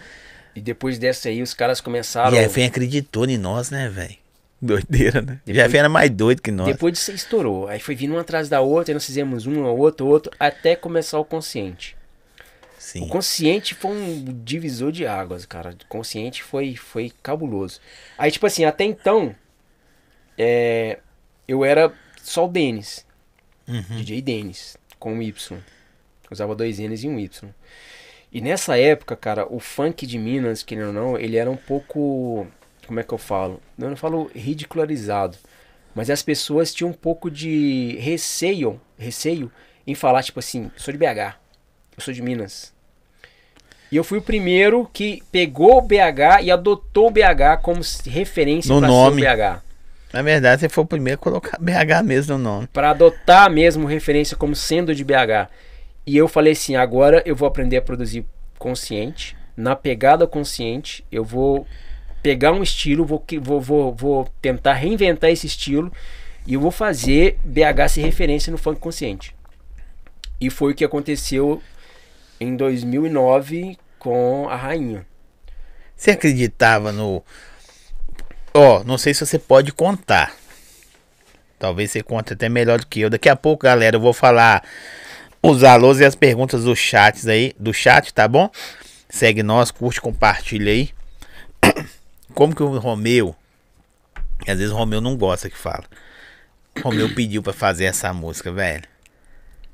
[0.55, 2.31] E depois dessa aí, os caras começaram.
[2.37, 4.15] Jefinho acreditou em nós, né, velho?
[4.63, 5.39] Doideira, né?
[5.45, 6.67] Depois- Jefinho era mais doido que nós.
[6.69, 7.69] Depois disso estourou.
[7.69, 11.19] Aí foi vindo um atrás da outra, aí nós fizemos um, outro, outro, até começar
[11.19, 11.97] o consciente.
[12.85, 13.09] O Sim.
[13.09, 15.71] consciente foi um divisor de águas, cara.
[15.71, 17.81] O consciente foi, foi cabuloso.
[18.19, 19.35] Aí, tipo assim, até então,
[20.37, 20.99] é,
[21.49, 21.93] eu era
[22.23, 23.07] só o Denis.
[23.67, 25.59] DJ Denis, com um Y.
[26.31, 27.51] Usava dois N's e um Y.
[28.31, 32.47] E nessa época, cara, o funk de Minas, querendo ou não, ele era um pouco.
[32.87, 33.63] Como é que eu falo?
[33.79, 35.39] Eu não falo ridicularizado.
[35.95, 39.51] Mas as pessoas tinham um pouco de receio, receio
[39.87, 41.39] em falar, tipo assim, sou de BH,
[41.97, 42.74] eu sou de Minas.
[43.95, 48.75] E eu fui o primeiro que pegou o BH e adotou o BH como referência
[48.75, 49.23] No para nome.
[49.23, 49.63] ser BH.
[50.13, 52.67] Na verdade, você foi o primeiro a colocar BH mesmo no nome.
[52.73, 55.49] Para adotar mesmo referência como sendo de BH.
[56.05, 58.27] E eu falei assim, agora eu vou aprender a produzir
[58.59, 61.65] consciente, na pegada consciente, eu vou
[62.21, 65.93] pegar um estilo, vou, vou, vou, vou tentar reinventar esse estilo
[66.45, 69.33] e eu vou fazer BH ser referência no funk consciente.
[70.41, 71.63] E foi o que aconteceu
[72.41, 75.07] em 2009 com a Rainha.
[75.97, 77.25] Você acreditava no.
[78.53, 80.35] Ó, não sei se você pode contar.
[81.59, 83.09] Talvez você conte até melhor do que eu.
[83.09, 84.63] Daqui a pouco, galera, eu vou falar
[85.43, 88.51] os alôs e as perguntas dos chats aí, do chat, tá bom?
[89.09, 90.91] Segue nós, curte, compartilha aí.
[92.35, 93.35] Como que o Romeu,
[94.47, 95.85] às vezes o Romeu não gosta que fala.
[96.77, 98.85] O Romeu pediu pra fazer essa música, velho.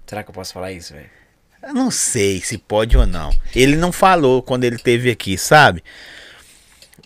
[0.06, 1.19] Será que eu posso falar isso, velho?
[1.62, 3.30] Eu não sei se pode ou não.
[3.54, 5.82] Ele não falou quando ele teve aqui, sabe?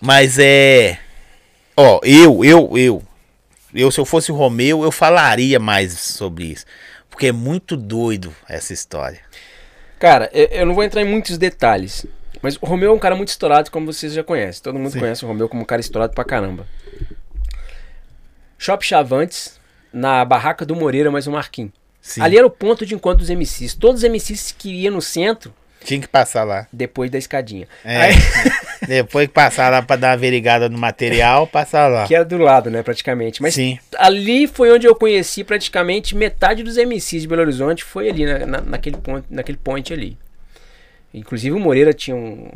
[0.00, 0.98] Mas é.
[1.76, 3.02] Ó, eu, eu, eu.
[3.74, 6.64] Eu, se eu fosse o Romeu, eu falaria mais sobre isso.
[7.10, 9.18] Porque é muito doido essa história.
[9.98, 12.06] Cara, eu- não vou entrar em muitos detalhes.
[12.40, 14.62] Mas o Romeu é um cara muito estourado, como vocês já conhecem.
[14.62, 15.00] Todo mundo Sim.
[15.00, 16.66] conhece o Romeu como um cara estourado pra caramba.
[18.58, 19.58] Shop Chavantes,
[19.92, 21.72] na barraca do Moreira, mais um Marquinhos.
[22.06, 22.20] Sim.
[22.20, 23.72] Ali era o ponto de encontro dos MCs.
[23.74, 26.66] Todos os MCs que iam no centro, Tinha que passar lá.
[26.70, 27.66] depois da escadinha.
[27.82, 27.96] É.
[28.02, 28.14] Aí,
[28.86, 32.06] Depois que passar lá pra dar uma averigada no material, passar lá.
[32.06, 33.40] Que era do lado, né, praticamente.
[33.40, 33.78] Mas Sim.
[33.96, 38.44] ali foi onde eu conheci praticamente metade dos MCs de Belo Horizonte, foi ali, na,
[38.44, 40.18] na- naquele, ponto, naquele point ali.
[41.14, 42.50] Inclusive o Moreira tinha um-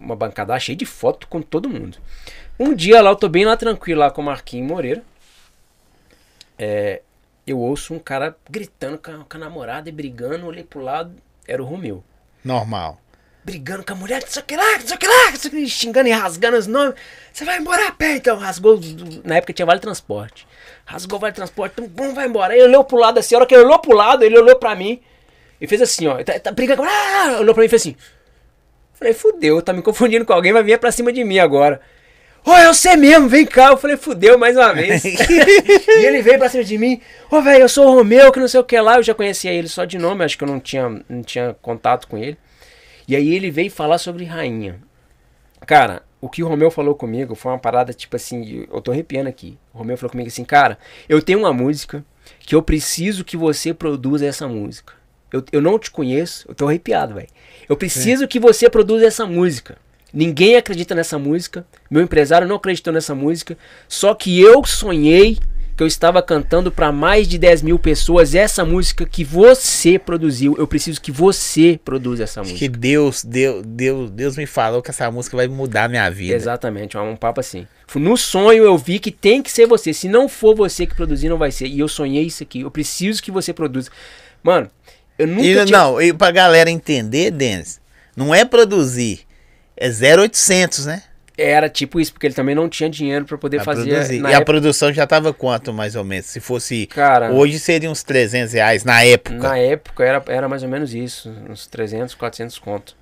[0.00, 1.98] uma bancada cheia de foto com todo mundo.
[2.58, 5.02] Um dia lá, eu tô bem lá tranquilo lá com o Marquinhos Moreira.
[6.58, 7.02] É,
[7.46, 11.12] eu ouço um cara gritando com a, com a namorada e brigando, olhei pro lado,
[11.46, 12.02] era o Romeu
[12.44, 13.00] Normal.
[13.44, 15.36] brigando com a mulher, não sei o que lá, não sei o que lá, não
[15.36, 16.94] sei o que, xingando e rasgando os nomes.
[17.32, 18.38] Você vai embora a pé, então.
[18.38, 18.80] Rasgou,
[19.22, 20.46] na época tinha vale transporte.
[20.86, 22.54] Rasgou vale transporte, então, bom, vai embora.
[22.54, 24.56] Aí ele olhou pro lado assim, a hora que ele olhou pro lado, ele olhou
[24.56, 25.00] pra mim
[25.60, 26.22] e fez assim, ó.
[26.22, 27.96] Tá, tá brigando, ah, olhou pra mim e fez assim.
[28.94, 31.80] Falei, fudeu, tá me confundindo com alguém, vai vir pra cima de mim agora.
[32.44, 33.68] Ô, é você mesmo, vem cá.
[33.68, 35.02] Eu falei, fudeu mais uma vez.
[35.06, 37.00] e ele veio pra cima de mim.
[37.30, 38.96] Ô, velho, eu sou o Romeu, que não sei o que lá.
[38.96, 42.06] Eu já conhecia ele só de nome, acho que eu não tinha, não tinha contato
[42.06, 42.36] com ele.
[43.08, 44.78] E aí ele veio falar sobre rainha.
[45.66, 49.28] Cara, o que o Romeu falou comigo foi uma parada tipo assim, eu tô arrepiando
[49.28, 49.58] aqui.
[49.72, 50.78] O Romeu falou comigo assim, cara,
[51.08, 52.04] eu tenho uma música
[52.40, 54.94] que eu preciso que você produza essa música.
[55.32, 57.28] Eu, eu não te conheço, eu tô arrepiado, velho.
[57.68, 59.76] Eu preciso que você produza essa música.
[60.14, 61.66] Ninguém acredita nessa música.
[61.90, 63.58] Meu empresário não acreditou nessa música.
[63.88, 65.38] Só que eu sonhei
[65.76, 70.54] que eu estava cantando para mais de 10 mil pessoas essa música que você produziu.
[70.56, 72.70] Eu preciso que você produza essa Acho música.
[72.72, 76.32] que Deus, Deus, Deus, Deus me falou que essa música vai mudar a minha vida.
[76.32, 77.66] Exatamente, é um papo assim.
[77.96, 79.92] No sonho eu vi que tem que ser você.
[79.92, 81.66] Se não for você que produzir, não vai ser.
[81.66, 82.60] E eu sonhei isso aqui.
[82.60, 83.90] Eu preciso que você produza.
[84.44, 84.70] Mano,
[85.18, 85.78] eu nunca E, tinha...
[85.78, 87.80] Não, e pra galera entender, Denis,
[88.16, 89.20] não é produzir,
[89.76, 91.02] é 0800, né?
[91.36, 93.90] Era tipo isso, porque ele também não tinha dinheiro pra poder Pra fazer.
[93.90, 94.20] produzir.
[94.20, 96.26] E a época- produção já tava quanto, mais ou menos?
[96.26, 96.86] Se fosse.
[96.86, 99.36] Cara, Hoje seria uns 300 reais na época.
[99.36, 101.34] na época era, era mais ou menos isso.
[101.50, 102.94] Uns 300, 400 conto.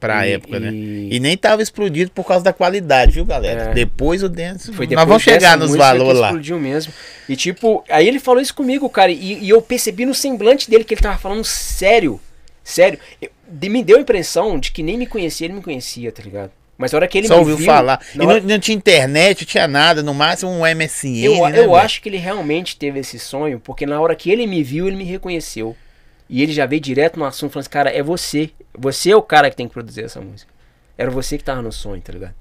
[0.00, 0.70] Pra E- época, né?
[0.72, 3.70] e- E nem tava explodido por causa da qualidade, viu, galera?
[3.70, 3.72] É.
[3.72, 4.66] Depois o Denis.
[4.66, 6.26] Foi Nós depois vamos chegar nos valores lá.
[6.26, 6.92] explodiu mesmo.
[7.28, 9.10] E tipo, aí ele falou isso comigo, cara.
[9.12, 12.20] E, e eu percebi no semblante dele que ele tava falando sério.
[12.64, 12.98] Sério.
[13.22, 16.22] Eu- de- me deu a impressão de que nem me conhecia, ele me conhecia, tá
[16.22, 16.50] ligado?
[16.78, 18.04] Mas a hora que ele Só ouviu viu, falar.
[18.14, 21.24] E hora- não, não tinha internet, não tinha nada, no máximo um MSN.
[21.24, 24.46] Eu, né, eu acho que ele realmente teve esse sonho, porque na hora que ele
[24.46, 25.74] me viu, ele me reconheceu.
[26.28, 28.50] E ele já veio direto no assunto, falando assim, cara, é você.
[28.76, 30.52] Você é o cara que tem que produzir essa música.
[30.98, 32.34] Era você que tava no sonho, tá ligado?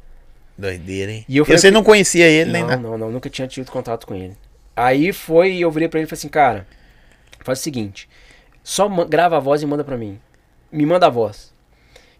[0.58, 1.26] Doideira, hein?
[1.30, 2.82] E eu E falei você não conhecia ele nem não, nada.
[2.82, 4.36] não, não, nunca tinha tido contato com ele.
[4.76, 6.66] Aí foi e eu virei pra ele e falei assim, cara,
[7.42, 8.10] faz o seguinte,
[8.64, 10.20] só grava a voz e manda pra mim.
[10.76, 11.54] Me manda a voz.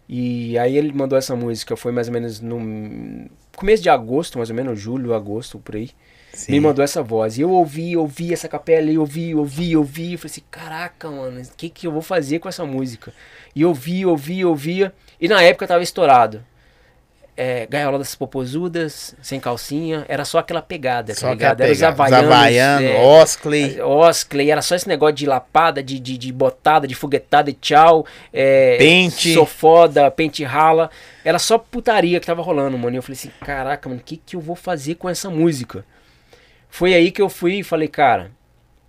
[0.08, 4.50] E aí ele mandou essa música, foi mais ou menos no começo de agosto, mais
[4.50, 5.90] ou menos, julho, agosto, por aí.
[6.32, 6.52] Sim.
[6.52, 7.36] Me mandou essa voz.
[7.36, 10.12] E eu ouvi, ouvi essa capela, e ouvi, ouvi, ouvi.
[10.12, 13.12] Eu falei assim, caraca, mano, o que, que eu vou fazer com essa música?
[13.54, 14.94] E eu ouvi, ouvi, ouvia.
[15.20, 16.42] E na época tava estourado.
[17.36, 21.60] É, Gaiola das Popozudas, sem calcinha, era só aquela pegada, tá Só que ligado?
[21.60, 26.16] Era os havaianos, Havaianos, é, Oskley, Oskley, era só esse negócio de lapada, de, de,
[26.16, 28.06] de botada, de foguetada e tchau.
[28.32, 29.34] É, Pente.
[29.34, 30.90] Sou foda, pente rala.
[31.22, 32.96] Era só putaria que tava rolando, mano.
[32.96, 35.84] E eu falei assim, caraca, mano, o que, que eu vou fazer com essa música?
[36.70, 38.30] Foi aí que eu fui e falei, cara,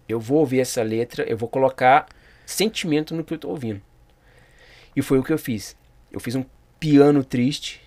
[0.07, 2.05] eu vou ouvir essa letra, eu vou colocar
[2.45, 3.81] sentimento no que eu tô ouvindo.
[4.95, 5.75] E foi o que eu fiz.
[6.11, 6.45] Eu fiz um
[6.79, 7.81] piano triste,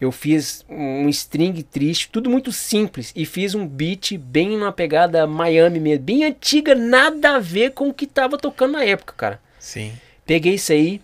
[0.00, 3.12] eu fiz um string triste, tudo muito simples.
[3.14, 7.88] E fiz um beat bem numa pegada Miami mesmo, bem antiga, nada a ver com
[7.88, 9.40] o que tava tocando na época, cara.
[9.58, 9.92] sim.
[10.26, 11.02] Peguei isso aí,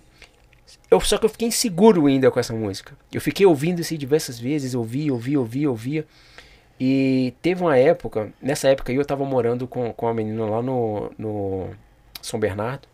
[0.90, 2.96] eu, só que eu fiquei inseguro ainda com essa música.
[3.12, 6.06] Eu fiquei ouvindo isso aí diversas vezes, ouvia, ouvia, ouvia, ouvia.
[6.78, 10.62] E teve uma época, nessa época aí eu tava morando com, com uma menina lá
[10.62, 11.70] no, no
[12.20, 12.88] São Bernardo.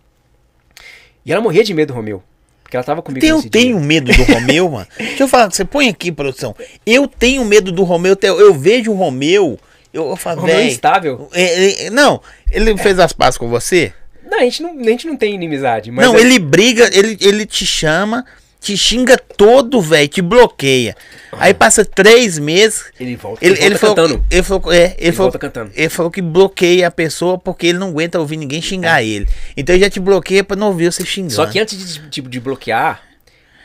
[1.24, 2.22] E ela morria de medo do Romeu.
[2.66, 3.86] Porque ela tava comigo Eu tenho dia.
[3.86, 4.86] medo do Romeu, mano.
[4.98, 6.52] Deixa eu falar, você põe aqui, produção.
[6.84, 9.56] Eu tenho medo do Romeu, eu vejo o Romeu,
[9.94, 10.68] eu, eu falo, é velho.
[10.68, 11.28] instável.
[11.32, 13.92] é- é- Não, ele fez as pazes com você?
[14.28, 15.92] Não, a gente não, a gente não tem inimizade.
[15.92, 18.26] Mas não, é- ele briga, ele, ele te chama,
[18.66, 20.96] te xinga todo, velho, te bloqueia.
[21.32, 22.84] Aí passa três meses.
[22.98, 24.24] Ele volta, Ele, ele ele, volta falou, cantando.
[24.30, 25.72] ele falou, é, ele, Ele falou, cantando.
[25.74, 29.28] ele falou que bloqueia a pessoa porque ele não aguenta ouvir ninguém xingar ele.
[29.56, 31.34] Então ele já te bloqueia pra não ouvir você xingando.
[31.34, 33.02] Só que antes de, tipo, de bloquear,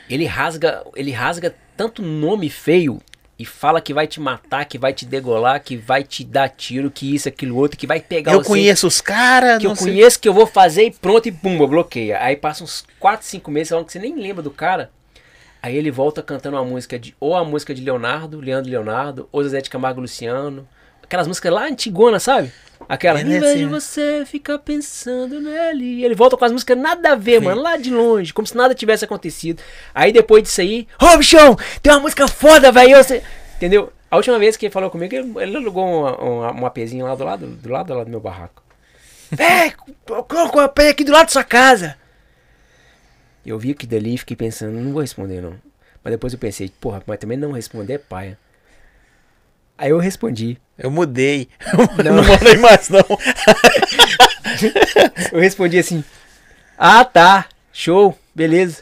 [0.08, 3.00] ele rasga, ele rasga tanto nome feio
[3.42, 6.90] e fala que vai te matar, que vai te degolar, que vai te dar tiro,
[6.90, 9.88] que isso, aquilo, outro, que vai pegar eu você, conheço os caras, que eu sei-
[9.88, 12.18] conheço, que eu vou fazer e pronto, e pumba, bloqueia.
[12.22, 14.90] Aí passa uns 4, 5 meses, falando que você nem lembra do cara.
[15.60, 17.14] Aí ele volta cantando uma música de.
[17.20, 20.66] Ou a música de Leonardo, Leandro Leonardo, ou Zé de Camargo Luciano.
[21.02, 22.50] Aquelas músicas lá antigonas, sabe?
[22.92, 23.70] Aquela, é em vez assim, de né?
[23.70, 25.82] você ficar pensando nele.
[25.82, 27.46] E ele volta com as músicas nada a ver, Sim.
[27.46, 29.62] mano, lá de longe, como se nada tivesse acontecido.
[29.94, 32.94] Aí depois disso aí, ô bichão, tem uma música foda, velho.
[33.02, 33.22] você-"
[33.56, 33.90] Entendeu?
[34.10, 37.46] A última vez que ele falou comigo, ele, alugou uma, uma APzinha lá do lado,
[37.46, 38.62] do lado lá do meu barraco.
[39.30, 39.72] Véi,
[40.28, 41.96] colocou a AP aqui do lado da sua casa.
[43.46, 45.54] Eu vi aquilo dali e fiquei pensando, não vou responder não.
[46.04, 48.38] Mas depois eu pensei, porra, mas também não responder é paia.
[49.78, 50.58] Aí eu respondi.
[50.82, 51.48] Eu mudei.
[52.04, 52.16] Não.
[52.16, 53.04] Não, mandei mais, não.
[55.32, 56.04] Eu respondi assim:
[56.76, 58.78] Ah, tá, show, beleza.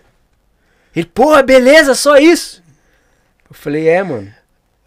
[0.96, 2.62] Ele, porra, beleza, só isso.
[3.48, 4.32] Eu falei, é, mano.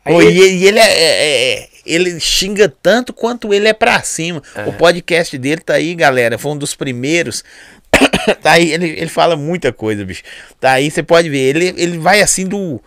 [0.03, 3.73] Aí Pô, e ele, e ele é, é- é- ele xinga tanto quanto ele é
[3.73, 4.41] pra cima.
[4.55, 4.63] É.
[4.63, 6.37] O podcast dele tá aí, galera.
[6.37, 7.43] Foi um dos primeiros.
[8.41, 10.23] tá aí, ele, ele fala muita coisa, bicho.
[10.59, 11.55] Tá aí, você pode ver.
[11.55, 12.81] Ele, ele vai assim do.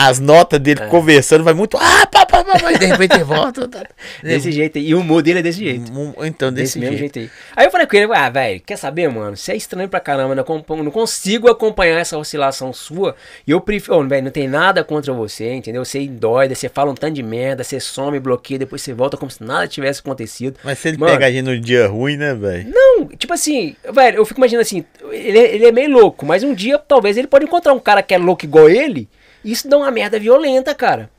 [0.00, 0.86] As notas dele É.
[0.86, 1.76] conversando, vai muito.
[1.76, 3.66] Ah, pá, pá, pá, pá, e de repente ele volta.
[3.66, 3.82] tá-
[4.22, 4.86] Desse jeito aí.
[4.90, 5.90] E o humor dele é desse jeito.
[6.24, 7.14] Então, Desse, desse, mesmo jeito.
[7.18, 7.38] jeito aí.
[7.56, 9.36] Aí eu falei com ele, ah, velho, quer saber, mano?
[9.36, 10.44] Você é estranho pra caramba, não,
[10.84, 13.16] não consigo acompanhar essa oscilação sua.
[13.44, 15.84] E eu prefiro, velho, não tem nada contra você, entendeu?
[15.84, 19.30] Você endoida, você fala um tanto de merda, você some, bloqueia, depois você volta como
[19.32, 20.60] se nada tivesse acontecido.
[20.62, 22.70] Mas se ele Mano, pega a gente no dia ruim, né, velho?
[22.72, 26.44] Não, tipo assim, velho, eu fico imaginando assim, ele, é- ele é meio louco, mas
[26.44, 29.08] um dia talvez ele pode encontrar um cara que é louco igual ele,
[29.44, 31.10] isso dá uma merda violenta, cara.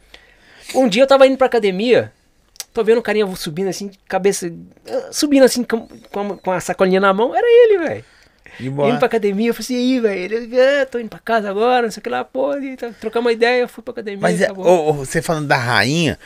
[0.75, 2.11] Um dia eu tava indo pra academia,
[2.73, 4.51] tô vendo um carinha subindo assim, cabeça.
[4.87, 8.05] ah, subindo assim com, com, a, sacolinha na mão, era ele, velho.
[8.59, 10.49] Indo pra academia, eu falei assim, aí, velho?
[10.81, 13.31] Ah, tô indo pra casa agora, não sei o que lá, pô, tá, trocar uma
[13.31, 14.51] ideia, eu fui pra academia, Mas é,
[14.93, 16.19] você falando da rainha,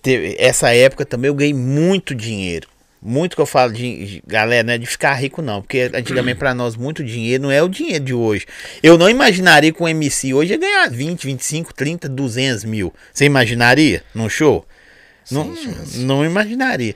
[0.00, 2.68] teve- essa época também eu ganhei muito dinheiro.
[3.00, 6.54] Muito que eu falo de, galera, não é de ficar rico não, porque antigamente pra
[6.54, 8.46] nós muito dinheiro não é o dinheiro de hoje.
[8.82, 12.92] Eu não imaginaria que um MC hoje ia ganhar 20, 25, 30, 200 mil.
[13.12, 14.66] Você imaginaria num show?
[15.30, 15.54] não,
[15.96, 16.94] não imaginaria.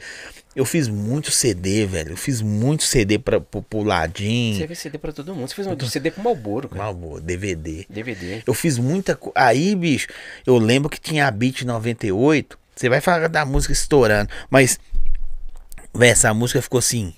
[0.55, 2.13] Eu fiz muito CD, velho.
[2.13, 5.55] Eu fiz muito CD pra, pro, pro Você Ladinho, fez CD pra todo mundo, você
[5.55, 6.83] fez um CD pro Malboro, cara.
[6.83, 7.87] Malboro, DVD.
[7.89, 8.43] DVD.
[8.45, 9.33] Eu fiz muita coisa.
[9.37, 10.09] Aí, bicho,
[10.45, 12.59] eu lembro que tinha a Beat 98.
[12.75, 14.31] Você vai falar da música estourando.
[14.51, 14.81] Mas,
[15.95, 17.13] velho, essa música ficou assim.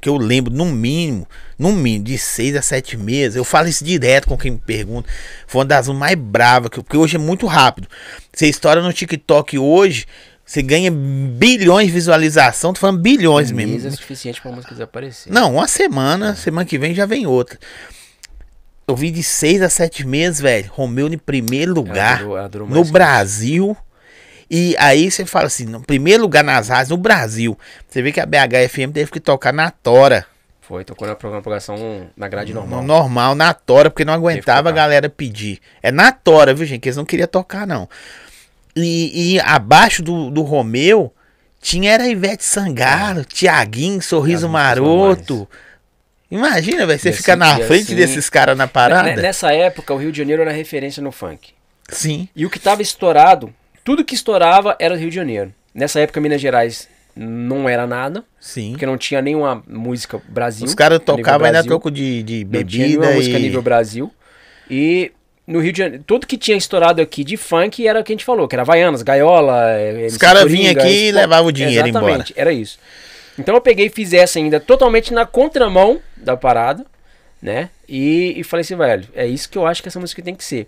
[0.00, 1.26] Que eu lembro, no mínimo,
[1.58, 3.36] no mínimo, de seis a sete meses.
[3.36, 5.08] Eu falo isso direto com quem me pergunta.
[5.46, 7.88] Foi uma das mais bravas, que- porque hoje é muito rápido.
[8.32, 10.04] Você estoura no TikTok hoje,
[10.44, 12.74] você ganha bilhões de visualização.
[12.74, 13.88] Tô falando bilhões Um mês mesmo.
[13.88, 15.32] é suficiente pra música desaparecer.
[15.32, 17.58] Não, uma semana, semana que vem já vem outra.
[18.86, 20.70] Eu vi de seis a sete meses, velho.
[20.74, 23.74] Romeu em primeiro lugar durou- ela durou no Brasil.
[24.56, 27.58] E aí você fala assim, no primeiro lugar nas rádios no Brasil.
[27.88, 30.24] Você vê que a BHFM teve que tocar na Tora.
[30.60, 32.80] Foi, tocou na programa- programação na grade normal.
[32.80, 35.58] No normal, na Tora, porque não aguentava a galera pedir.
[35.82, 36.80] É na Tora, viu, gente?
[36.82, 37.88] Que eles não queriam tocar, não.
[38.76, 41.12] E, e abaixo do, do Romeu
[41.60, 45.48] tinha era Ivete Sangalo, Tiaguinho, Sorriso Maroto.
[46.30, 49.16] Imagina, velho, você ficar na frente assim- desses caras na Ne- parada.
[49.16, 51.52] Nessa época, o Rio de Janeiro era referência no funk.
[51.88, 52.28] Sim.
[52.36, 53.52] E o que tava estourado,
[53.84, 55.54] tudo que estourava era do Rio de Janeiro.
[55.74, 58.70] Nessa época, Minas Gerais não era nada, Sim.
[58.70, 60.66] porque não tinha nenhuma música Brasil.
[60.66, 63.42] Os caras tocavam ainda toco de, de Não tinha bebida nenhuma música e...
[63.42, 64.12] nível Brasil.
[64.68, 65.12] E
[65.46, 68.14] no Rio de Janeiro, tudo que tinha estourado aqui de funk era o que a
[68.14, 71.86] gente falou, que era Havaianas, Gaiola, eh, MC caras vinham aqui e levavam o dinheiro
[71.86, 72.78] Exatamente, era isso.
[73.38, 76.86] Então eu peguei e fiz essa ainda totalmente na contramão da parada,
[77.42, 77.68] né?
[77.88, 80.44] E, e falei assim, velho, é isso que eu acho que essa música tem que
[80.44, 80.66] ser.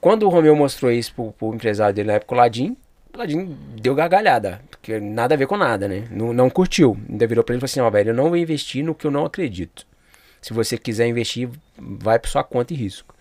[0.00, 2.76] Quando o Romeu mostrou isso pro, pro empresário dele na época, o Ladim,
[3.14, 6.04] o Ladim deu gargalhada, porque nada a ver com nada, né?
[6.10, 6.96] Não, não curtiu.
[7.08, 9.06] Ainda virou pra ele e falou assim, ó, velho, eu não vou investir no que
[9.06, 9.86] eu não acredito.
[10.40, 13.14] Se você quiser investir, vai por sua conta e risco.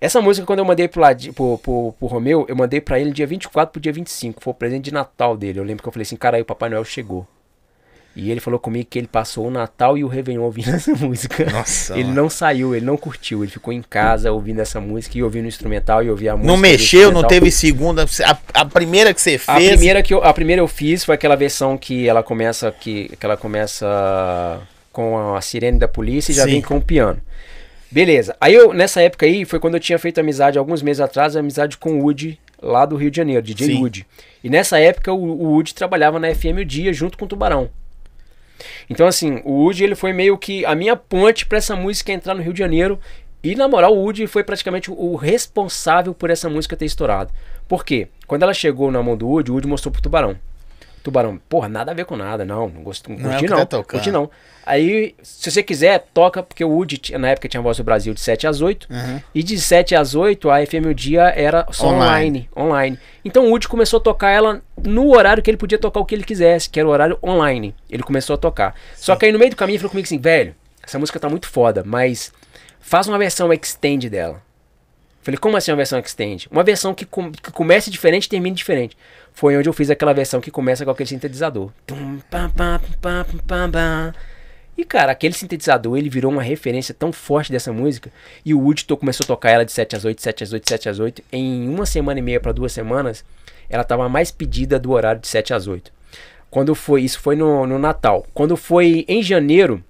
[0.00, 3.10] Essa música, quando eu mandei pro, Ladi, pro, pro, pro Romeu, eu mandei pra ele
[3.10, 4.42] dia 24 pro dia 25.
[4.42, 5.58] Foi o presente de Natal dele.
[5.58, 7.26] Eu lembro que eu falei assim, cara, aí o Papai Noel chegou.
[8.18, 11.48] E ele falou comigo que ele passou o Natal e o Réveillon ouvindo essa música.
[11.52, 13.44] Nossa, ele não saiu, ele não curtiu.
[13.44, 16.52] Ele ficou em casa ouvindo essa música e ouvindo o instrumental e ouvia a música.
[16.52, 18.04] Não mexeu, não teve segunda.
[18.24, 19.68] A, a primeira que você A fez.
[19.68, 23.24] primeira que eu, a primeira eu fiz foi aquela versão que ela começa que, que
[23.24, 24.60] ela começa
[24.92, 26.50] com a sirene da polícia e já Sim.
[26.50, 27.22] vem com o piano.
[27.88, 28.34] Beleza.
[28.40, 31.78] Aí eu nessa época aí foi quando eu tinha feito amizade alguns meses atrás, amizade
[31.78, 33.80] com o Woody lá do Rio de Janeiro, DJ Sim.
[33.80, 34.04] Woody.
[34.42, 37.70] E nessa época o, o Woody trabalhava na FM o dia junto com o Tubarão.
[38.88, 42.34] Então assim, o Woody ele foi meio que a minha ponte pra essa música entrar
[42.34, 42.98] no Rio de Janeiro.
[43.42, 47.32] E na moral, o Woody foi praticamente o responsável por essa música ter estourado.
[47.68, 48.08] Por quê?
[48.26, 50.36] Quando ela chegou na mão do Woody, o Woody mostrou pro Tubarão.
[51.02, 52.68] Tubarão, porra, nada a ver com nada, não.
[52.68, 53.66] Não, gosto, não, Não é curti que não.
[53.66, 54.30] tá curti não.
[54.66, 58.12] Aí, se você quiser, toca, porque o Woody, tinha- na época tinha Voz do Brasil
[58.12, 58.86] de 7 às 8.
[58.90, 59.20] Uhum.
[59.34, 62.48] E de 7 às 8, a FM o dia era só Online.
[62.54, 62.70] online.
[62.94, 62.98] online.
[63.24, 66.14] Então o Woody começou a tocar ela no horário que ele podia tocar o que
[66.14, 67.74] ele quisesse, que era o horário online.
[67.88, 68.74] Ele começou a tocar.
[68.94, 71.30] Só que aí no meio do caminho ele falou comigo assim, velho, essa música tá
[71.30, 72.30] muito foda, mas
[72.78, 74.42] faz uma versão extend dela.
[75.22, 76.46] Falei, como assim uma versão extend?
[76.50, 78.96] Uma versão que, com- que comece diferente e termine diferente.
[79.38, 81.70] Foi onde eu fiz aquela versão que começa com aquele sintetizador.
[84.76, 88.10] E cara, aquele sintetizador, ele virou uma referência tão forte dessa música.
[88.44, 90.68] E o Woody to- começou a tocar ela de 7 às 8, 7 às 8,
[90.68, 91.22] 7 às 8.
[91.32, 93.24] Em uma semana e meia para duas semanas,
[93.70, 95.92] ela tava mais pedida do horário de 7 às 8.
[96.50, 98.26] Quando foi, isso foi no, no Natal.
[98.34, 99.84] Quando foi em janeiro,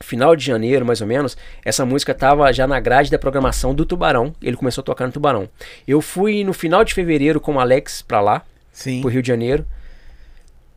[0.00, 3.84] final de janeiro, mais ou menos, essa música tava já na grade da programação do
[3.84, 4.34] Tubarão.
[4.40, 5.50] Ele começou a tocar no Tubarão.
[5.86, 8.42] Eu fui no final de fevereiro com o Alex pra lá,
[8.80, 9.02] Sim.
[9.02, 9.66] pro Rio de Janeiro.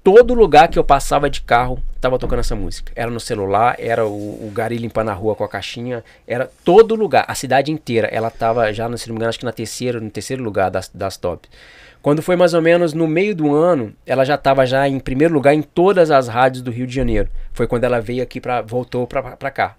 [0.03, 2.91] Todo lugar que eu passava de carro tava tocando essa música.
[2.93, 6.95] Era no celular, era o, o Gari limpando a rua com a caixinha, era todo
[6.95, 8.07] lugar, a cidade inteira.
[8.07, 10.91] Ela tava já, se não me engano, acho que na terceira, no terceiro lugar das,
[10.93, 11.47] das top.
[12.01, 15.33] Quando foi mais ou menos no meio do ano, ela já estava já em primeiro
[15.33, 17.29] lugar em todas as rádios do Rio de Janeiro.
[17.53, 19.77] Foi quando ela veio aqui para voltou para cá.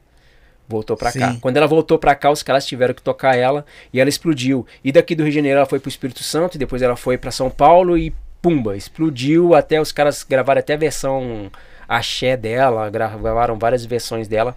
[0.68, 1.36] Voltou pra cá.
[1.40, 4.66] Quando ela voltou pra cá, os caras tiveram que tocar ela e ela explodiu.
[4.82, 7.18] E daqui do Rio de Janeiro ela foi pro Espírito Santo, e depois ela foi
[7.18, 9.54] pra São Paulo e pumba, explodiu.
[9.54, 11.50] Até os caras gravaram até a versão
[11.88, 14.56] axé dela, gra- gravaram várias versões dela.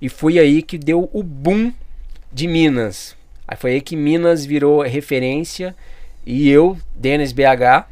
[0.00, 1.72] E foi aí que deu o boom
[2.32, 3.16] de Minas.
[3.46, 5.74] Aí foi aí que Minas virou referência
[6.24, 7.84] e eu, Denis BH,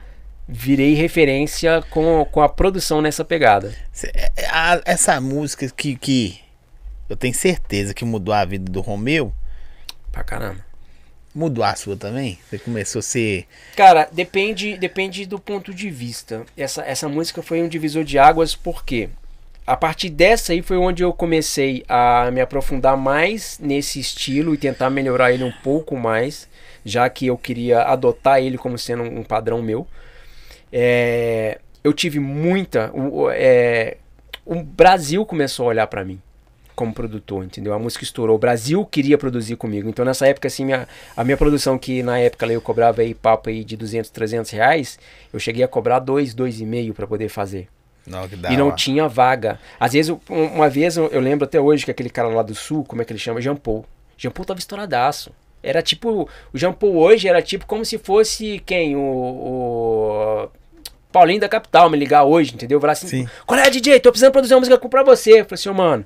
[0.48, 3.74] virei referência com, com a produção nessa pegada.
[4.04, 6.38] É- é- essa música que, que
[7.09, 9.32] eu tenho certeza que mudou a vida do Romeu,
[10.12, 10.64] Pra caramba.
[11.34, 12.38] mudou a sua também?
[12.48, 13.46] Você começou a ser.
[13.76, 16.44] Cara, depende, depende do ponto de vista.
[16.57, 19.11] Essa, essa música foi um divisor de águas porque
[19.66, 24.59] a partir dessa aí foi onde eu comecei a me aprofundar mais nesse estilo e
[24.59, 26.48] tentar melhorar ele um pouco mais,
[26.84, 29.86] já que eu queria adotar ele como sendo um padrão meu.
[30.72, 32.90] É, eu tive muita.
[33.34, 33.96] É,
[34.44, 36.20] o Brasil começou a olhar pra mim
[36.77, 37.72] como produtor, entendeu?
[37.72, 38.37] A música estourou.
[38.37, 39.89] O Brasil queria produzir comigo.
[39.89, 43.49] Então, nessa época, assim, minha, a minha produção, que na época eu cobrava aí papo
[43.49, 44.99] aí de 200, 300 reais,
[45.33, 47.66] eu cheguei a cobrar dois, dois e meio pra poder fazer.
[48.07, 48.77] Não, da e não hora.
[48.77, 49.59] tinha vaga.
[49.81, 52.43] Às vezes, eu- um- uma vez, eu, eu lembro até hoje que aquele cara lá
[52.43, 53.41] do sul, como é que ele chama?
[53.41, 53.85] Jean Paul.
[54.16, 55.33] Jean Paul tava estouradaço.
[55.62, 58.95] Era tipo, o Jean Paul hoje era tipo como se fosse quem?
[58.95, 60.49] O, o
[61.11, 62.81] Paulinho da Capital me ligar hoje, entendeu?
[62.81, 63.29] Falar assim, Sim.
[63.47, 63.99] qual é, DJ?
[64.01, 65.41] Tô precisando produzir uma música pra você.
[65.41, 66.05] Eu falei assim, ô, mano,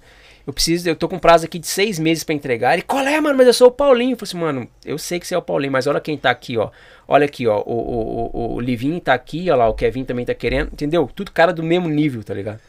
[0.51, 2.72] eu preciso, eu tô com prazo aqui de seis meses pra entregar.
[2.74, 3.36] Ele, qual é, mano?
[3.38, 4.12] Mas eu sou o Paulinho.
[4.12, 6.30] Eu falei assim, mano, eu sei que você é o Paulinho, mas olha quem tá
[6.30, 6.70] aqui, ó.
[7.09, 7.61] Olha aqui, ó.
[7.64, 11.09] O, o, o, o Livinho tá aqui, ó lá, o Kevin também tá querendo, entendeu?
[11.14, 12.61] Tudo cara do mesmo nível, tá ligado?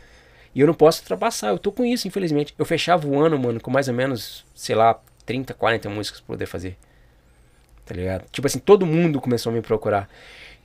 [0.53, 2.53] E eu não posso ultrapassar, eu tô com isso, infelizmente.
[2.57, 6.27] Eu fechava o ano, mano, com mais ou menos, sei lá, 30, 40 músicas pra
[6.35, 6.77] poder fazer.
[7.85, 8.25] Tá ligado?
[8.31, 10.09] Tipo assim, todo mundo começou a me procurar.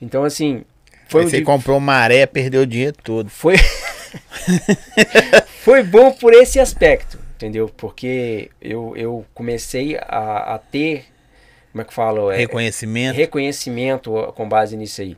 [0.01, 0.63] Então, assim,
[1.07, 3.29] foi Aí um você di- comprou maré, perdeu o dinheiro todo.
[3.29, 3.55] foi
[5.63, 7.69] foi bom por esse aspecto, entendeu?
[7.75, 11.05] Porque eu, eu comecei a, a ter,
[11.71, 12.31] como é que eu falo?
[12.31, 13.15] É, Reconhecimento.
[13.15, 15.17] reconhecimento com base nisso aí.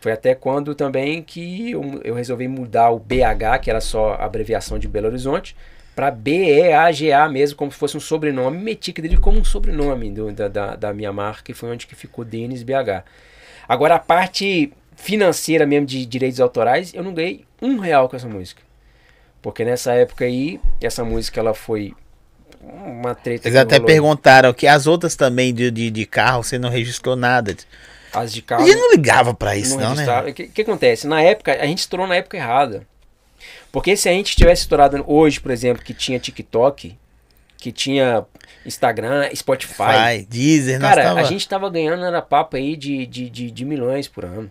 [0.00, 4.24] Foi até quando também que eu, eu resolvi mudar o BH, que era só a
[4.26, 5.56] abreviação de Belo Horizonte,
[5.96, 8.58] para B-E-A-G-A mesmo, como se fosse um sobrenome.
[8.58, 11.86] Meti que dele como um sobrenome do- da, da, da minha marca, e foi onde
[11.86, 13.02] que ficou Denis BH.
[13.66, 14.72] Agora, a parte
[15.04, 18.62] financeira mesmo de direitos autorais, eu não ganhei um real com essa música.
[19.42, 21.92] Porque nessa época aí, essa música ela foi
[22.62, 23.86] uma treta Eles até rolou.
[23.86, 27.54] perguntaram que as outras também de, de, de carro você não registrou nada.
[28.14, 28.66] As de carro.
[28.66, 30.30] gente não ligava pra isso, não não, né?
[30.30, 31.06] O que, que acontece?
[31.06, 32.86] Na época, a gente estourou na época errada.
[33.70, 36.96] Porque se a gente tivesse estourado hoje, por exemplo, que tinha TikTok,
[37.58, 38.24] que tinha
[38.64, 41.20] Instagram, Spotify, Vai, Deezer, cara, tava...
[41.20, 44.50] a gente tava ganhando era papo aí de, de, de, de milhões por ano.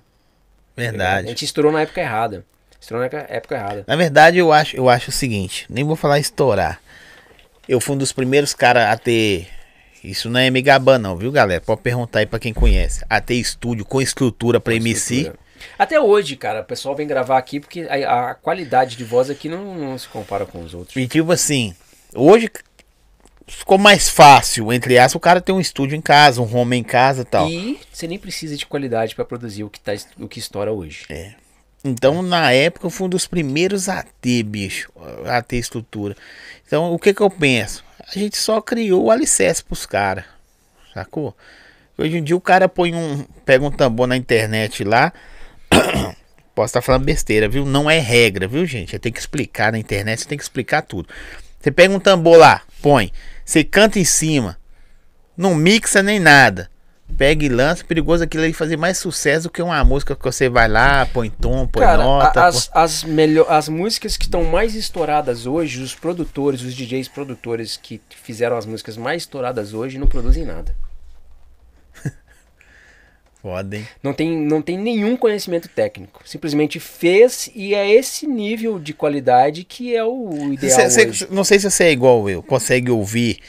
[0.75, 1.27] A Verdade.
[1.27, 2.45] gente estourou na época errada.
[2.79, 3.83] Estourou na época- errada.
[3.87, 6.81] Na verdade, eu acho, eu acho o seguinte, nem vou falar estourar.
[7.67, 9.47] Eu fui um dos primeiros caras a ter.
[10.03, 11.61] Isso não é me gabando, não, viu, galera?
[11.61, 13.05] Pode perguntar aí pra quem conhece.
[13.09, 15.15] A ter estúdio com estrutura pra MC.
[15.15, 15.43] Estrutura.
[15.79, 19.47] Até hoje, cara, o pessoal vem gravar aqui porque a, a qualidade de voz aqui
[19.47, 20.97] não, não se compara com os outros.
[20.97, 21.73] E tipo assim,
[22.13, 22.49] hoje
[23.47, 26.83] ficou mais fácil, entre aspas, o cara ter um estúdio em casa, um home em
[26.83, 27.49] casa e tal.
[27.49, 31.05] E você nem precisa de qualidade pra produzir o que, tá, o que estoura hoje.
[31.83, 34.91] Então, na época, eu fui um dos primeiros a ter, bicho,
[35.25, 36.15] a ter estrutura.
[36.65, 37.83] Então, o que que eu penso?
[38.07, 40.23] A gente só criou o alicerce pros caras,
[40.93, 41.35] sacou?
[41.97, 45.13] Hoje em dia o cara põe um, pega um tambor na internet lá,
[46.55, 47.65] Posso estar falando besteira, viu?
[47.65, 48.97] Não é regra, viu, gente?
[48.99, 51.09] Tem que explicar na internet, você tem que explicar tudo.
[51.59, 53.13] Você pega um tambor lá, põe.
[53.45, 54.57] Você canta em cima.
[55.35, 56.69] Não mixa nem nada.
[57.17, 60.49] Pega e lança, perigoso aquilo aí fazer mais sucesso do que uma música que você
[60.49, 62.45] vai lá, põe tom, põe Cara, nota.
[62.45, 67.77] as, as, melhor, as músicas que estão mais estouradas hoje, os produtores, os DJs produtores
[67.77, 70.75] que fizeram as músicas mais estouradas hoje não produzem nada.
[73.43, 73.85] Foda, hein?
[74.01, 76.21] Não tem, não tem nenhum conhecimento técnico.
[76.25, 81.27] Simplesmente fez e é esse nível de qualidade que é o ideal Cê- cê- hoje.
[81.29, 83.39] não sei se você é igual eu, consegue ouvir.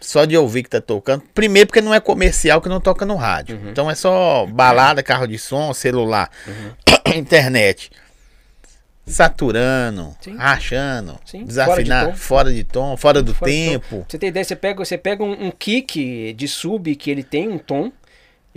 [0.00, 1.22] Só de ouvir que tá tocando.
[1.34, 3.58] Primeiro, porque não é comercial que não toca no rádio.
[3.58, 3.70] Uhum.
[3.70, 6.30] Então é só balada, carro de som, celular,
[7.14, 7.90] internet.
[9.06, 10.36] Saturando, Sim.
[10.36, 12.16] rachando, Sim, desafinar, fora de tom.
[12.18, 13.56] fora de tom, fora do Fora tom.
[13.56, 13.96] tempo.
[14.00, 17.22] Pra você ter ideia, você pega, você pega um, um kick de sub que ele
[17.22, 17.90] tem um tom,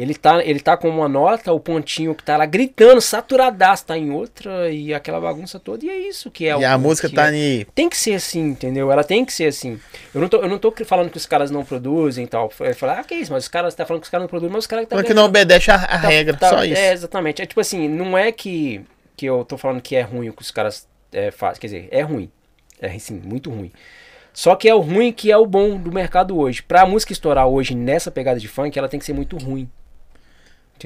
[0.02, 3.95] ele tá, ele tá com uma nota, o pontinho que tá lá gritando, saturadaço, tá
[3.95, 7.08] em outra, e aquela bagunça toda, e é isso que é e o a música
[7.08, 7.36] tá é.
[7.36, 7.66] em.
[7.76, 8.91] Tem que ser assim, entendeu?
[8.91, 9.80] Ela tem que ser assim.
[10.14, 12.52] Eu não tô, eu não tô falando que os caras não produzem e tal.
[12.62, 14.52] Eu falar, ah, que isso, mas os caras tá falando que os caras não produzem,
[14.52, 16.82] mas os caras que tá Porque não obedece a, a tá- regra, tá- só isso.
[16.82, 17.41] É, exatamente.
[17.41, 18.82] É tipo assim, não é que,
[19.16, 21.62] que eu tô falando que é ruim o que os caras é, fazem.
[21.62, 22.32] Quer dizer, é ruim.
[22.82, 23.72] É sim, muito ruim.
[24.34, 26.64] Só que é o ruim que é o bom do mercado hoje.
[26.64, 29.70] Pra música estourar hoje nessa pegada de funk, ela tem que ser muito ruim.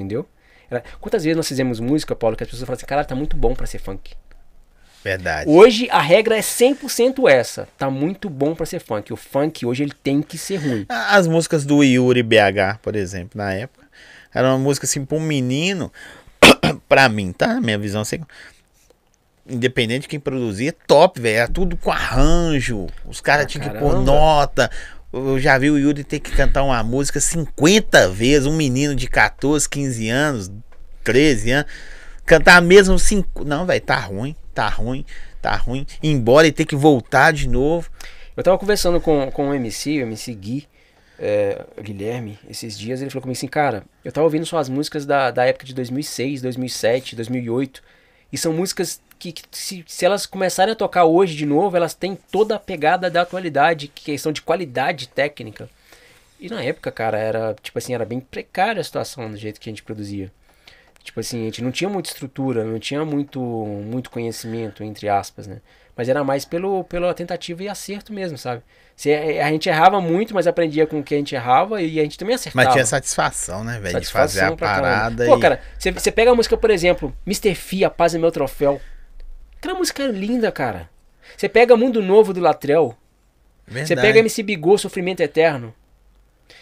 [0.02, 0.28] Entendeu?
[0.70, 3.36] Ela- Quantas vezes nós fizemos música, Paulo, que as pessoas falam assim, cara, tá muito
[3.38, 4.14] bom pra ser funk.
[5.04, 5.48] Verdade.
[5.50, 7.68] Hoje a regra é 100% essa.
[7.78, 9.14] Tá muito bom pra ser funk.
[9.14, 10.86] O funk hoje ele tem que ser ruim.
[10.90, 13.86] As músicas do Yuri BH, por exemplo, na época,
[14.34, 15.94] era uma música assim pra um menino,
[16.90, 17.62] pra mim, tá?
[17.62, 18.20] Minha visão, assim,
[19.48, 21.38] independente de quem produzia, top, velho.
[21.38, 22.88] Era tudo com arranjo.
[23.06, 24.72] Os caras Ah, tinham que pôr nota.
[25.18, 29.08] Eu já vi o Yuri ter que cantar uma música 50 vezes, um menino de
[29.08, 30.52] 14, 15 anos,
[31.06, 31.72] 13 anos,
[32.26, 33.46] cantar mesmo cinco.
[33.46, 35.06] Não, velho, tá ruim, tá ruim,
[35.42, 35.88] tá ruim.
[36.04, 37.90] Ir Embora e ter que voltar de novo.
[38.36, 40.68] Eu tava conversando com, com o MC, o MC Gui,
[41.18, 45.32] é, Guilherme, esses dias, ele falou comigo assim, cara, eu tava ouvindo suas músicas da,
[45.32, 47.82] da época de 2006, 2007, 2008,
[48.34, 49.00] e são músicas
[49.32, 52.60] que, que se, se elas começarem a tocar hoje de novo, elas têm toda a
[52.60, 55.70] pegada da atualidade, que questão de qualidade técnica.
[56.40, 59.70] E na época, cara, era, tipo assim, era bem precária a situação do jeito que
[59.70, 60.32] a gente produzia.
[61.04, 65.46] Tipo assim, a gente não tinha muita estrutura, não tinha muito, muito conhecimento, entre aspas,
[65.48, 65.62] né?
[65.96, 68.64] Mas era mais pelo, pela tentativa e acerto mesmo, sabe?
[68.96, 72.04] Se, a gente errava muito, mas aprendia com o que a gente errava e a
[72.04, 72.66] gente também acertava.
[72.66, 74.00] Mas tinha satisfação, né, velho?
[74.02, 74.88] De fazer a pra caramba.
[74.88, 75.40] parada Pô, e...
[75.40, 77.54] cara, você- você pega a música, por exemplo, Mr.
[77.56, 78.82] Fia, Paz é meu troféu.
[79.66, 80.88] Aquela música é linda, cara.
[81.36, 82.96] Você pega Mundo Novo do Latrell.
[83.68, 85.74] Você pega MC Bigô, Sofrimento Eterno.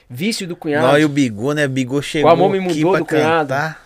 [0.10, 0.88] Vício do Cunhado.
[0.88, 1.68] Não, e o Bigô, né?
[1.68, 3.50] Bigô chegou amor me mudou do cunhado.
[3.50, 3.86] cantar.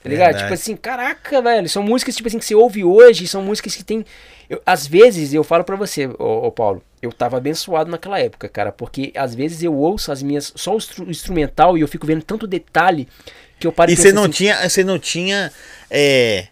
[0.00, 0.26] Tá ligado?
[0.26, 0.44] Verdade.
[0.44, 1.68] Tipo assim, caraca, velho.
[1.68, 4.04] São músicas, tipo assim, que você ouve hoje, são músicas que tem.
[4.48, 8.48] eu- às vezes, eu falo pra você, ô, ô Paulo, eu tava abençoado naquela época,
[8.48, 10.52] cara, porque às vezes eu ouço as minhas.
[10.54, 13.08] só o instru- instrumental e eu fico vendo tanto detalhe
[13.58, 15.52] que eu paro E você não assim, tinha, você não tinha,
[15.90, 16.46] é,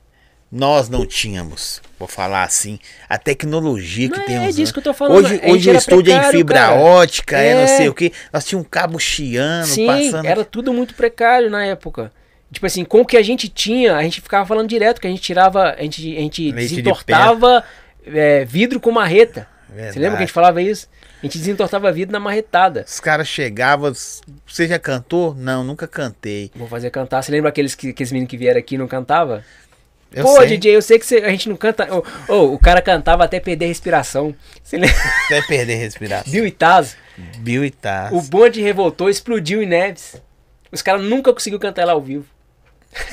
[0.50, 2.78] nós não tínhamos, vou falar assim,
[3.08, 4.72] a tecnologia que Não, tem é uns disso anos.
[4.72, 6.74] que eu tô falando, Hoje, hoje o estúdio é em fibra cara.
[6.76, 7.54] ótica, é.
[7.54, 7.66] não É.
[7.66, 8.12] sei o que.
[8.32, 10.26] Nós tínhamos um cabo chiando, Sim, passando.
[10.26, 12.12] era tudo muito precário na época.
[12.52, 15.10] Tipo assim, com o que a gente tinha, a gente ficava falando direto, que a
[15.10, 17.64] gente tirava, a gente, a gente Leite de desentortava
[18.06, 19.48] é, vidro com marreta.
[19.68, 19.98] Você Verdade.
[19.98, 20.88] lembra que a gente falava isso?
[21.20, 22.84] A gente desentortava vidro na marretada.
[22.86, 23.92] Os caras chegavam,
[24.46, 25.34] você já cantou?
[25.34, 26.52] Não, nunca cantei.
[26.54, 27.20] Vou fazer cantar.
[27.22, 29.42] Você lembra aqueles, que, aqueles meninos que vieram aqui e não cantava?
[30.12, 31.88] Eu Pô, sei, DJ, eu sei que você- a gente não canta.
[31.94, 32.02] Ô,
[32.32, 34.34] ô, o cara cantava até perder respiração.
[34.62, 34.96] Você lembra?
[35.26, 36.32] até perder a respiração.
[36.32, 36.96] Bill e Taz.
[37.38, 38.12] Bill e Taz.
[38.12, 40.20] O bonde revoltou, explodiu em Neves.
[40.72, 42.24] Os caras nunca conseguiu cantar ela ao vivo.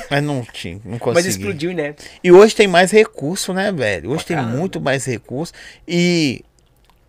[0.09, 1.27] Mas não tinha, não Mas consegui.
[1.29, 2.05] explodiu em Neves.
[2.23, 4.11] E hoje tem mais recurso, né, velho?
[4.11, 5.51] Hoje tem muito mais recurso
[5.87, 6.43] e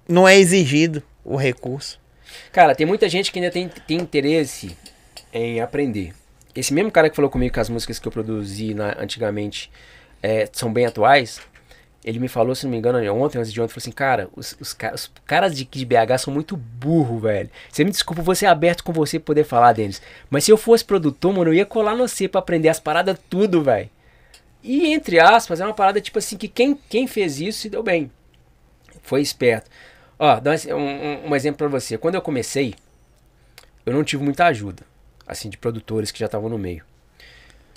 [0.09, 2.01] não é exigido o recurso.
[2.51, 4.77] Cara, tem muita gente que ainda tem, tem interesse
[5.33, 6.13] em aprender.
[6.55, 9.71] Esse mesmo cara que falou comigo que as músicas que eu produzi na- antigamente
[10.23, 11.41] é, são bem atuais,
[12.05, 14.57] ele me falou, se não me engano, ontem, antes de ontem, falou assim, cara, os,
[14.61, 17.51] os, os caras de, de BH são muito burro, velho.
[17.71, 20.01] Você me desculpa, vou ser aberto com você poder falar, Denis.
[20.31, 23.19] Mas se eu fosse produtor, mano, eu ia colar no você pra aprender as paradas
[23.29, 23.89] tudo, velho.
[24.63, 27.83] E, entre aspas, é uma parada tipo assim, que quem, quem fez isso se deu
[27.83, 28.11] bem.
[29.03, 29.71] Foi esperto.
[30.19, 31.99] Ó, dá um, um- um exemplo pra você.
[31.99, 32.75] Quando eu comecei,
[33.85, 34.83] eu não tive muita ajuda,
[35.27, 36.85] assim, de produtores que já estavam no meio.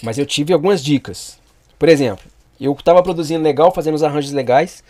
[0.04, 1.40] Mas eu tive algumas dicas.
[1.80, 2.26] Por exemplo,
[2.60, 4.84] eu tava produzindo legal, fazendo os arranjos legais,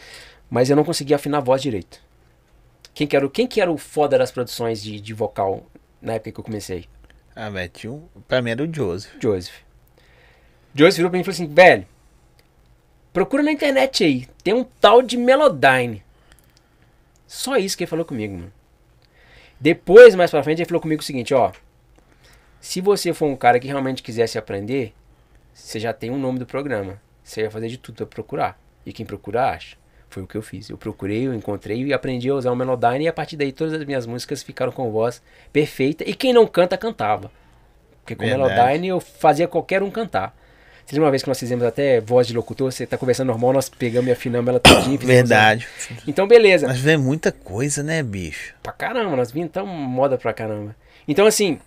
[0.49, 2.01] mas eu não conseguia afinar a voz direito.
[2.93, 5.65] Quem que era, o- quem que era o foda das produções de, de vocal
[6.01, 6.85] na época que eu comecei?
[7.35, 9.11] Ah, velho, tinha um, pra mim era o Joseph.
[9.21, 9.53] Joseph.
[10.73, 11.85] Joyce virou pra mim e falou assim, velho,
[13.13, 16.03] procura na internet aí, tem um tal de Melodyne.
[17.27, 18.53] Só isso que ele falou comigo, mano.
[19.59, 21.51] Depois, mais pra frente, ele falou comigo o seguinte, ó.
[22.59, 24.93] Se você for um cara que realmente quisesse aprender,
[25.53, 26.99] você já tem um nome do programa.
[27.23, 28.59] Você vai fazer de tudo pra procurar.
[28.85, 29.75] E quem procura, acha.
[30.09, 30.69] Foi o que eu fiz.
[30.69, 33.05] Eu procurei, eu encontrei e aprendi a usar o Melodyne.
[33.05, 36.03] E a partir daí, todas as minhas músicas ficaram com voz perfeita.
[36.07, 37.29] E quem não canta, cantava.
[38.01, 38.27] Porque com o.
[38.27, 40.35] Melodyne eu fazia qualquer um cantar.
[40.85, 42.71] Você lembra uma vez que nós fizemos até voz de locutor?
[42.71, 44.97] Você tá conversando normal, nós pegamos e afinamos ela todinha.
[44.97, 45.67] Verdade.
[45.91, 46.65] a- Então, beleza.
[46.65, 48.55] Nós vemos muita coisa, né, bicho?
[48.63, 50.73] Pra caramba, nós vimos tão moda pra caramba.
[51.05, 51.59] Então, assim,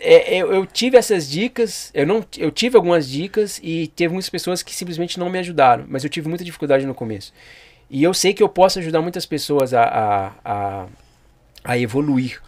[0.00, 4.30] é, eu, eu tive essas dicas, eu não eu tive algumas dicas e teve muitas
[4.30, 7.32] pessoas que simplesmente não me ajudaram, mas eu tive muita dificuldade no começo.
[7.90, 10.86] E eu sei que eu posso ajudar muitas pessoas a, a, a,
[11.64, 12.40] a evoluir.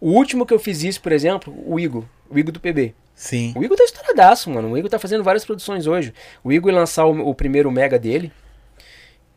[0.00, 2.94] O último que eu fiz isso, por exemplo, o Igor, o Igor do PB.
[3.14, 3.52] Sim.
[3.56, 4.70] O Igor tá estouradaço, mano.
[4.70, 6.12] O Igor tá fazendo várias produções hoje.
[6.42, 8.30] O Igor ia lançar o, o primeiro mega dele.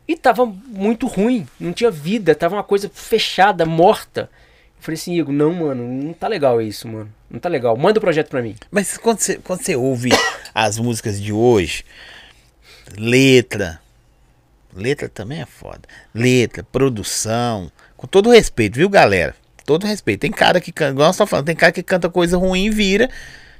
[0.06, 1.46] E tava muito ruim.
[1.58, 2.34] Não tinha vida.
[2.34, 4.30] Tava uma coisa fechada, morta.
[4.78, 7.12] Eu falei assim, Igor, não, mano, não tá legal isso, mano.
[7.28, 7.76] Não tá legal.
[7.76, 8.54] Manda o projeto pra mim.
[8.70, 10.10] Mas quando você, quando você ouve
[10.54, 11.84] as músicas de hoje,
[12.96, 13.80] letra.
[14.74, 15.82] Letra também é foda.
[16.14, 17.70] Letra, produção.
[17.96, 19.34] Com todo respeito, viu, galera?
[19.64, 20.20] Todo respeito.
[20.20, 23.10] Tem cara que canta, igual nós falando, tem cara que canta coisa ruim e vira.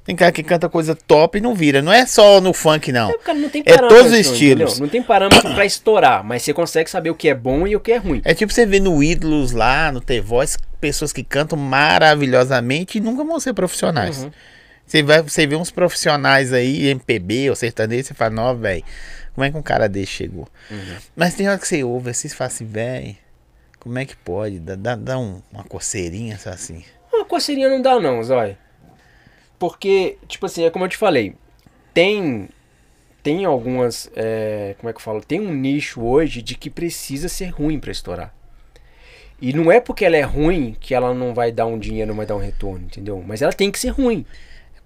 [0.09, 1.83] Tem cara que canta coisa top e não vira.
[1.83, 3.11] Não é só no funk, não.
[3.11, 4.21] É, cara, não tem É todos os entendeu?
[4.33, 4.81] estilos.
[4.81, 7.81] Não tem parâmetro pra estourar, mas você consegue saber o que é bom e o
[7.81, 8.23] que é ruim.
[8.25, 13.01] É tipo você ver no Ídolos lá, no The Voice, pessoas que cantam maravilhosamente e
[13.03, 14.25] nunca vão ser profissionais.
[14.25, 14.31] Uhum.
[14.87, 18.83] Você vai, você vê uns profissionais aí, MPB ou sertanejo, você fala, não, velho,
[19.35, 20.49] como é que um cara desse chegou?
[20.71, 20.97] Uhum.
[21.15, 23.15] Mas tem hora que você ouve assim, você fala assim, velho,
[23.79, 24.59] como é que pode?
[24.59, 26.83] Dá, dá, dá um- uma coceirinha assim.
[27.13, 28.57] Uma coceirinha não dá não, Zóia.
[29.59, 31.35] Porque, tipo assim, é como eu te falei,
[31.93, 32.49] tem
[33.23, 37.29] tem algumas, é, como é que eu falo, tem um nicho hoje de que precisa
[37.29, 38.33] ser ruim pra estourar.
[39.41, 42.17] E não é porque ela é ruim que ela não vai dar um dinheiro, não
[42.17, 43.23] vai dar um retorno, entendeu?
[43.27, 44.25] Mas ela tem que ser ruim.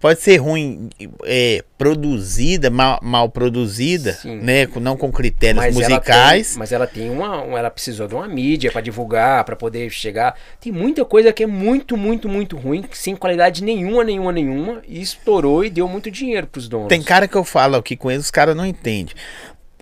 [0.02, 0.90] Pode ser ruim,
[1.24, 4.34] é, produzida, mal, mal produzida, Sim.
[4.38, 4.66] né?
[4.80, 6.48] Não com critérios Mas ela musicais.
[6.50, 9.88] tem- mas ela tem uma, um- ela precisou de uma mídia pra divulgar, pra poder
[9.90, 10.34] chegar.
[10.60, 15.00] Tem muita coisa que é muito, muito, muito ruim, sem qualidade nenhuma, nenhuma, nenhuma, e
[15.00, 16.88] estourou e deu muito dinheiro pros donos.
[16.88, 19.14] Tem cara que eu falo aqui com eles, os caras não entendem.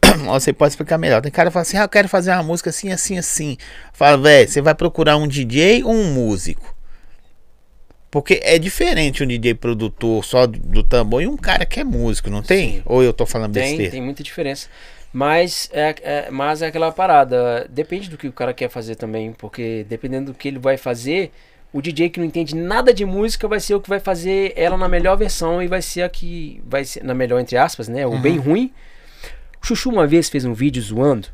[0.27, 1.23] Você pode explicar melhor.
[1.23, 3.57] Tem cara que fala assim: ah, eu quero fazer uma música assim, assim, assim.
[3.95, 6.75] Fala, velho, você vai procurar um DJ ou um músico?
[8.11, 12.29] Porque é diferente um DJ produtor só do, tambor e um cara que é músico,
[12.29, 12.73] não tem?
[12.79, 12.83] Sim.
[12.85, 13.91] Ou eu tô falando Tem, besteira?
[13.93, 14.69] tem muita diferença.
[15.13, 17.67] Mas é, é- mas é aquela parada.
[17.71, 19.33] Depende do que o cara quer fazer também.
[19.33, 21.31] Porque dependendo do que ele vai fazer,
[21.73, 24.77] o DJ que não entende nada de música vai ser o que vai fazer ela
[24.77, 26.61] na melhor versão e vai ser a que.
[26.67, 28.07] Vai ser, na melhor, entre aspas, né?
[28.07, 28.73] O bem ruim.
[29.63, 31.29] O Chuchu uma vez fez um vídeo zoando.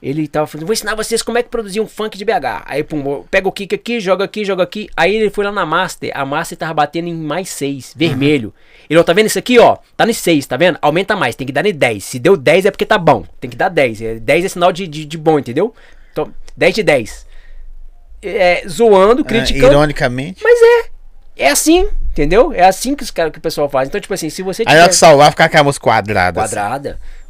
[0.00, 2.62] Ele tava falando, vou ensinar vocês como é que produzir um funk de BH.
[2.66, 4.88] Aí, pum, pega o kick aqui, joga aqui, joga aqui.
[4.96, 8.54] Aí ele foi lá na Master, a Master tava batendo em mais 6, vermelho.
[8.88, 9.76] Ele, ó, tá vendo isso aqui, ó?
[9.96, 10.78] Tá no 6, tá vendo?
[10.80, 12.04] Aumenta mais, tem que dar em 10.
[12.04, 13.24] Se deu 10 é porque tá bom.
[13.40, 14.00] Tem que dar 10.
[14.02, 15.74] É, 10 é sinal de, de, de bom, entendeu?
[16.12, 17.26] Então, 10 de 10.
[18.22, 19.72] É, zoando, Ah, criticando.
[19.72, 20.42] ironicamente.
[20.42, 20.98] Mas é.
[21.40, 22.52] É assim, entendeu?
[22.52, 23.88] É assim que, os cara, que o pessoal faz.
[23.88, 26.40] Então, tipo assim, se você Aí na hora tiver salvar, ficar com a música quadrada.
[26.40, 26.54] assim.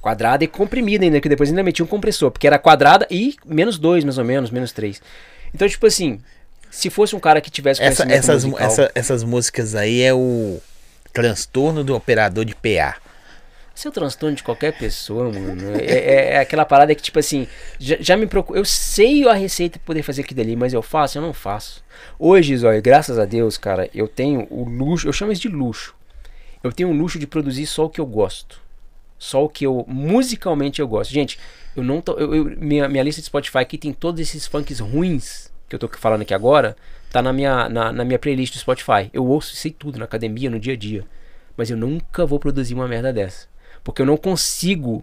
[0.00, 3.78] Quadrada, e comprimida ainda, que depois ainda meti um compressor, porque era quadrada e menos
[3.78, 5.00] 2, mais ou menos, menos 3.
[5.54, 6.20] Então, tipo assim,
[6.70, 10.60] se fosse um cara que tivesse Essa- essas, musical, essa- essas músicas aí é o
[11.12, 12.96] transtorno do operador de PA.
[13.74, 15.70] Esse é o transtorno de qualquer pessoa, mano.
[15.78, 17.46] É, é- é aquela parada que, tipo assim,
[17.78, 18.58] já, já me procura.
[18.58, 21.82] Eu sei a receita pra poder fazer aquilo ali, mas eu faço, eu não faço.
[22.18, 25.94] Hoje, Zóio, graças a Deus, cara, eu tenho o luxo, eu chamo isso de luxo.
[26.62, 28.60] Eu tenho o luxo de produzir só o que eu gosto.
[29.18, 31.12] Só o que eu, musicalmente, eu gosto.
[31.12, 31.38] Gente,
[31.76, 32.12] eu não tô.
[32.12, 35.78] eu- eu- minha, minha lista de Spotify aqui tem todos esses funks ruins que eu
[35.78, 36.76] tô falando aqui agora.
[37.10, 39.10] Tá na minha, na, na minha playlist do Spotify.
[39.12, 41.04] Eu ouço, sei tudo na academia, no dia a dia.
[41.56, 43.46] Mas eu nunca vou produzir uma merda dessa.
[43.82, 45.02] Porque eu não consigo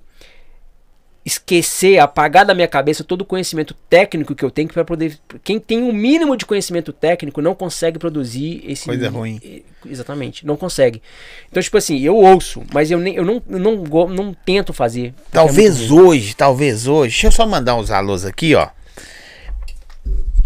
[1.26, 5.17] esquecer, apagar da minha cabeça todo o conhecimento técnico que eu tenho para poder.
[5.43, 8.86] Quem tem um mínimo de conhecimento técnico não consegue produzir esse.
[8.86, 9.41] Coisa ruim.
[9.86, 11.01] Exatamente, não consegue.
[11.49, 14.71] Então, tipo assim, eu ouço, mas eu, nem, eu não, eu não, go- não tento
[14.71, 15.07] fazer.
[15.07, 16.01] é Talvez ruim.
[16.01, 17.13] hoje, talvez hoje.
[17.13, 18.67] Deixa eu só mandar uns alôs aqui, ó.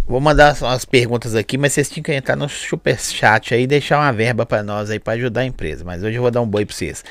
[0.08, 4.00] Vou mandar umas perguntas aqui, mas vocês tinham que entrar no superchat aí e deixar
[4.00, 5.84] uma verba pra nós aí pra ajudar a empresa.
[5.86, 7.04] Mas hoje eu vou dar um boi pra vocês.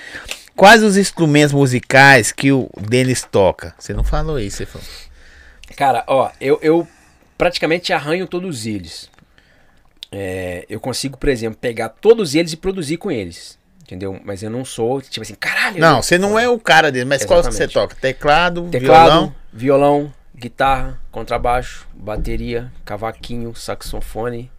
[0.59, 3.73] Quais os instrumentos musicais que o Denis toca?
[3.79, 4.89] Você não falou isso, você falou.
[5.77, 6.89] Cara, ó, eu, eu
[7.39, 9.09] praticamente arranho todos eles.
[10.11, 13.57] É, eu consigo, por exemplo, pegar todos eles e produzir com eles.
[13.83, 14.21] Entendeu?
[14.25, 15.79] Mas eu não sou, tipo assim, caralho.
[15.79, 17.95] Não, você não é o cara dele, mas qual que você toca?
[17.95, 19.35] Teclado, Teclado, violão?
[19.53, 24.51] violão, guitarra, contrabaixo, bateria, cavaquinho, saxofone,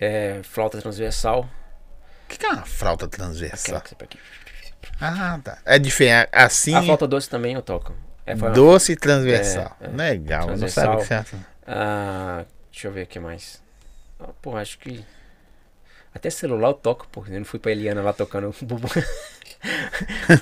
[0.00, 1.42] é, flauta transversal.
[2.24, 3.76] O que, que é uma flauta transversal?
[3.76, 4.45] Aquela que você.
[5.00, 5.58] Ah, tá.
[5.64, 6.28] É diferente.
[6.32, 7.92] Assim, A flauta doce também eu toco.
[8.26, 9.76] É, doce e transversal.
[9.80, 9.88] É, é.
[9.88, 10.84] Legal, eu não Transversal.
[11.00, 11.36] sabia que você
[11.66, 13.62] Ah, deixa eu ver o que mais.
[14.18, 15.04] Ah, pô, acho que.
[16.14, 17.22] Até celular eu toco, pô.
[17.28, 18.88] Eu não fui pra Eliana lá tocando bumbum.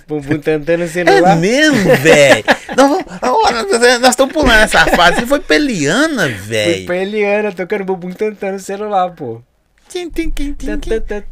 [0.06, 1.36] bumbum tantando no É celular.
[1.36, 2.44] mesmo, velho?
[4.00, 5.20] nós, estamos pulando essa fase.
[5.20, 6.86] Você foi peliana, Fui velho.
[6.86, 9.42] pra Eliana tocando bumbum tantando no celular, pô.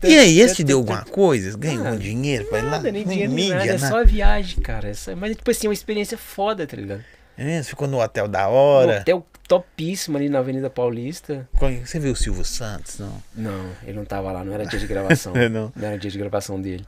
[0.03, 1.57] E aí, esse deu alguma coisa?
[1.57, 1.97] Ganhou Nada.
[1.97, 2.63] dinheiro ir lá?
[2.63, 3.69] Nada, nem dinheiro, nem mídia, nada.
[3.71, 3.89] É nada.
[3.89, 4.89] só viagem, cara.
[4.89, 7.05] É só- Mas, tipo assim, é uma experiência foda, tá ligado?
[7.37, 7.71] É mesmo?
[7.71, 9.01] Ficou no hotel da Um hora.
[9.01, 11.49] hotel topíssimo ali na Avenida Paulista.
[11.85, 12.99] Você viu o Silvio Santos?
[12.99, 13.23] Não.
[13.35, 15.33] Não, ele não tava lá, não era dia de gravação.
[15.37, 15.73] É, não.
[15.81, 16.87] era dia de gravação dele.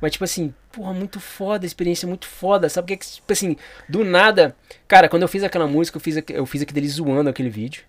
[0.00, 2.68] Mas, tipo assim, porra, muito foda, experiência muito foda.
[2.68, 3.56] Sabe o que é que, tipo assim,
[3.88, 4.54] do nada.
[4.86, 7.82] Cara, quando eu fiz aquela música, eu fiz, eu fiz aquele dele zoando aquele vídeo.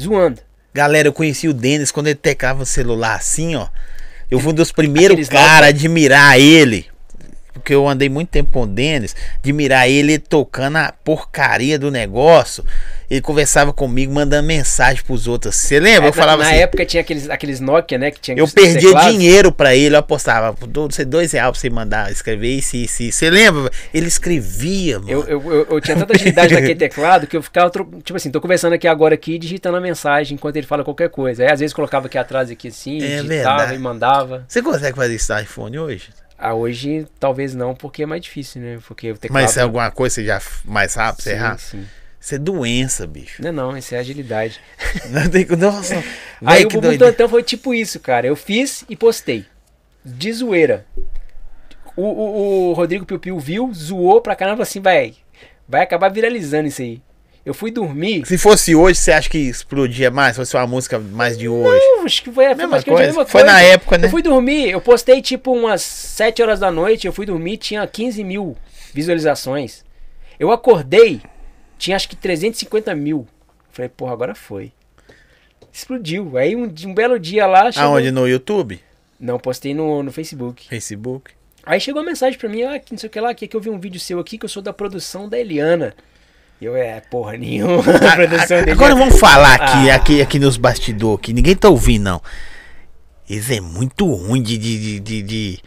[0.00, 0.40] Zoando.
[0.76, 3.68] Galera, eu conheci o Denis quando ele tecava o celular assim, ó.
[4.30, 6.86] Eu fui um dos primeiros caras a admirar ele.
[7.58, 9.14] Porque eu andei muito tempo com o Denis.
[9.38, 12.64] Admirar ele tocando a porcaria do negócio.
[13.08, 15.54] Ele conversava comigo, mandando mensagem pros outros.
[15.54, 16.06] Você lembra?
[16.06, 16.56] É, eu falava na, assim.
[16.56, 18.10] na época tinha aqueles, aqueles Nokia, né?
[18.10, 19.12] Que tinha Eu perdia teclados.
[19.12, 20.56] dinheiro pra ele, eu apostava.
[20.66, 23.18] "Dou você dois reais pra você mandar escrever isso, isso, isso.
[23.18, 23.70] Você lembra?
[23.94, 25.10] Ele escrevia, mano.
[25.10, 28.40] Eu, eu, eu, eu tinha tanta agilidade naquele teclado que eu ficava, tipo assim, tô
[28.40, 31.44] conversando aqui agora aqui, digitando a mensagem enquanto ele fala qualquer coisa.
[31.44, 33.74] Aí às vezes colocava aqui atrás, aqui assim, É digitava verdade.
[33.74, 34.44] e mandava.
[34.48, 36.08] Você consegue fazer isso no iPhone hoje?
[36.38, 38.78] Ah, hoje talvez não, porque é mais difícil, né?
[38.86, 39.42] Porque o teclado...
[39.42, 41.58] Mas se é alguma coisa você já mais rápido, você errar?
[41.58, 41.86] sim.
[42.26, 43.40] Isso é doença, bicho.
[43.40, 44.60] Não, não, isso é agilidade.
[45.10, 46.02] Não tem Nossa,
[46.44, 47.12] Aí véi, o que Bumbum doideira.
[47.12, 48.26] Tantão foi tipo isso, cara.
[48.26, 49.46] Eu fiz e postei.
[50.04, 50.84] De zoeira.
[51.94, 55.14] O, o, o Rodrigo Piu Piu viu, zoou pra caramba assim, vai.
[55.68, 57.00] Vai acabar viralizando isso aí.
[57.46, 58.26] Eu fui dormir.
[58.26, 60.34] Se fosse hoje, você acha que explodia mais?
[60.34, 61.80] Se fosse uma música mais de hoje?
[61.80, 63.06] Eu Acho que foi, foi Mesma a coisa.
[63.06, 63.46] mesma Foi coisa.
[63.46, 64.06] na época, né?
[64.08, 67.86] Eu fui dormir, eu postei tipo umas 7 horas da noite, eu fui dormir, tinha
[67.86, 68.56] 15 mil
[68.92, 69.84] visualizações.
[70.40, 71.20] Eu acordei,
[71.78, 73.28] tinha acho que 350 mil.
[73.70, 74.72] Falei, porra, agora foi.
[75.72, 76.36] Explodiu.
[76.36, 77.70] Aí um, um belo dia lá.
[77.70, 77.90] Chegou...
[77.90, 78.10] Aonde?
[78.10, 78.80] No YouTube?
[79.20, 80.68] Não, postei no, no Facebook.
[80.68, 81.30] Facebook?
[81.64, 83.56] Aí chegou uma mensagem pra mim, ah, que não sei o que lá, que, que
[83.56, 85.94] eu vi um vídeo seu aqui que eu sou da produção da Eliana.
[86.60, 87.82] E eu, é, porra nenhuma.
[87.84, 88.94] a da Agora Eliana.
[88.94, 89.94] vamos falar aqui, Ah.
[89.96, 92.22] aqui, aqui nos bastidores, que ninguém tá ouvindo, não.
[93.28, 95.60] Isso é muito ruim de, de, de, de,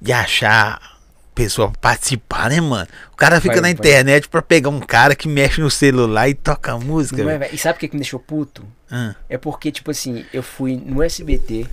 [0.00, 0.98] de, achar
[1.34, 2.86] pessoa participar, né, mano?
[3.12, 3.72] O cara fica Vai, na vai.
[3.72, 7.22] internet pra pegar um cara que mexe no celular e toca música.
[7.22, 8.64] É, e sabe o que, que me deixou puto?
[9.28, 11.66] É porque, tipo assim, eu fui no SBT,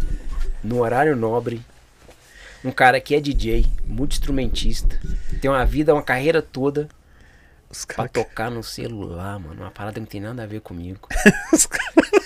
[0.63, 1.61] no horário nobre,
[2.63, 4.99] um cara que é DJ, multi-instrumentista,
[5.41, 6.87] tem uma vida, uma carreira toda
[7.77, 9.61] os pra tocar no celular, mano.
[9.61, 10.99] Uma parada que não tem nada a ver comigo.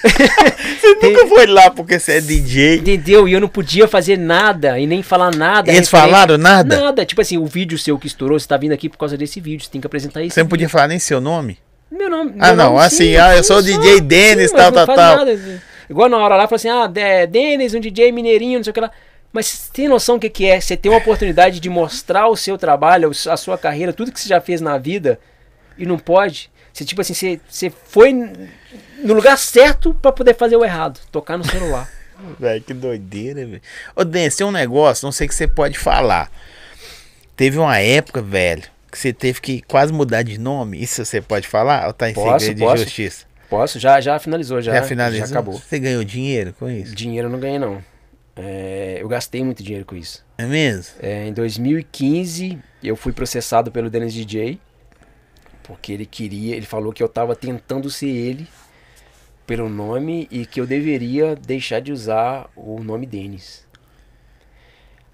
[0.02, 2.78] Você nunca foi lá porque você é DJ.
[2.78, 3.28] Entendeu?
[3.28, 5.70] E eu não podia fazer nada e nem falar nada.
[5.70, 6.80] Eles referente- falaram nada?
[6.80, 7.06] Nada.
[7.06, 9.66] Tipo assim, o vídeo seu que estourou, você tá vindo aqui por causa desse vídeo,
[9.66, 10.34] você tem que apresentar isso.
[10.36, 11.58] Você não podia falar nem seu nome?
[11.91, 12.34] Meu nome.
[12.39, 13.66] Ah, meu não, nome, assim, sim, ah, eu sou o só.
[13.66, 14.95] DJ Dennis, Sim, tal, tal, tal.
[15.18, 15.62] nada.
[15.89, 18.74] Igual na hora lá, fala assim, ah, é, Denis, um DJ mineirinho, não sei o
[18.74, 18.91] que lá.
[19.34, 20.60] Mas você tem noção do que, que é?
[20.62, 24.30] Você tem uma oportunidade de mostrar o seu trabalho, a sua carreira, tudo que você
[24.30, 25.20] já fez na vida
[25.80, 26.52] e não pode.
[26.72, 31.38] Você, tipo assim, você, você foi no lugar certo pra poder fazer o errado, tocar
[31.38, 31.90] no celular.
[32.38, 33.62] Velho, que doideira, velho.
[33.96, 36.30] Ô, Dennis, tem um negócio, não sei que você pode falar.
[37.34, 40.84] Teve uma época, velho, que você teve que quase mudar de nome.
[40.84, 41.88] Isso você pode falar?
[41.88, 42.76] Ou tá em Posso, segredo posso.
[42.76, 43.26] de justiça?
[43.50, 43.80] Posso?
[43.80, 44.74] Já, já finalizou, já.
[44.74, 45.28] Já, finalizou?
[45.28, 45.54] Já acabou.
[45.58, 46.94] Você ganhou dinheiro com isso?
[46.94, 47.82] Dinheiro eu não ganhei, não.
[48.36, 50.26] É, eu gastei muito dinheiro com isso.
[50.38, 50.96] É mesmo?
[51.02, 54.60] É, em 2015, eu fui processado pelo Dennis DJ,
[55.70, 58.48] porque ele queria, ele falou que eu tava tentando ser ele
[59.46, 63.64] pelo nome e que eu deveria deixar de usar o nome Denis.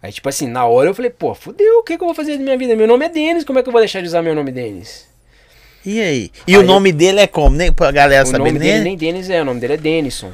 [0.01, 2.37] Aí, tipo assim, na hora eu falei, pô, fudeu, o que, que eu vou fazer
[2.37, 2.73] da minha vida?
[2.75, 5.07] Meu nome é Denis, como é que eu vou deixar de usar meu nome Denis?
[5.85, 6.31] E aí?
[6.47, 7.55] E Aí o eu- nome dele é como?
[7.55, 8.83] Nem pra galera o saber nome dele nem.
[8.83, 10.31] nem Denis é, o nome dele é Denison.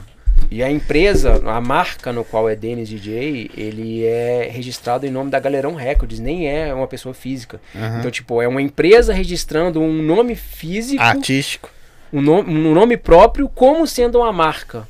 [0.49, 5.29] E a empresa, a marca no qual é Dennis DJ, ele é registrado em nome
[5.31, 7.61] da Galerão Records, nem é uma pessoa física.
[7.75, 7.99] Aham.
[7.99, 11.69] Então, tipo, é uma empresa registrando um nome físico, Artístico.
[12.11, 14.87] um, nome, um nome próprio, como sendo uma marca.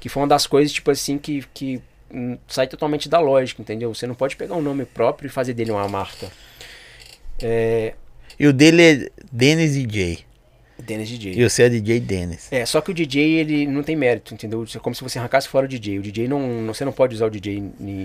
[0.00, 1.80] Que foi uma das coisas, tipo assim, que, que
[2.12, 3.94] hum, sai totalmente da lógica, entendeu?
[3.94, 6.26] Você não pode pegar um nome próprio e fazer dele uma marca.
[7.40, 7.94] É,
[8.38, 10.24] E o dele é Dennis DJ.
[10.84, 11.32] Denis DJ.
[11.40, 12.48] E você é DJ Denis.
[12.52, 14.64] É, só que o DJ ele não tem mérito, entendeu?
[14.74, 15.98] É como se você arrancasse fora o DJ.
[15.98, 17.62] O DJ não, você não pode usar o DJ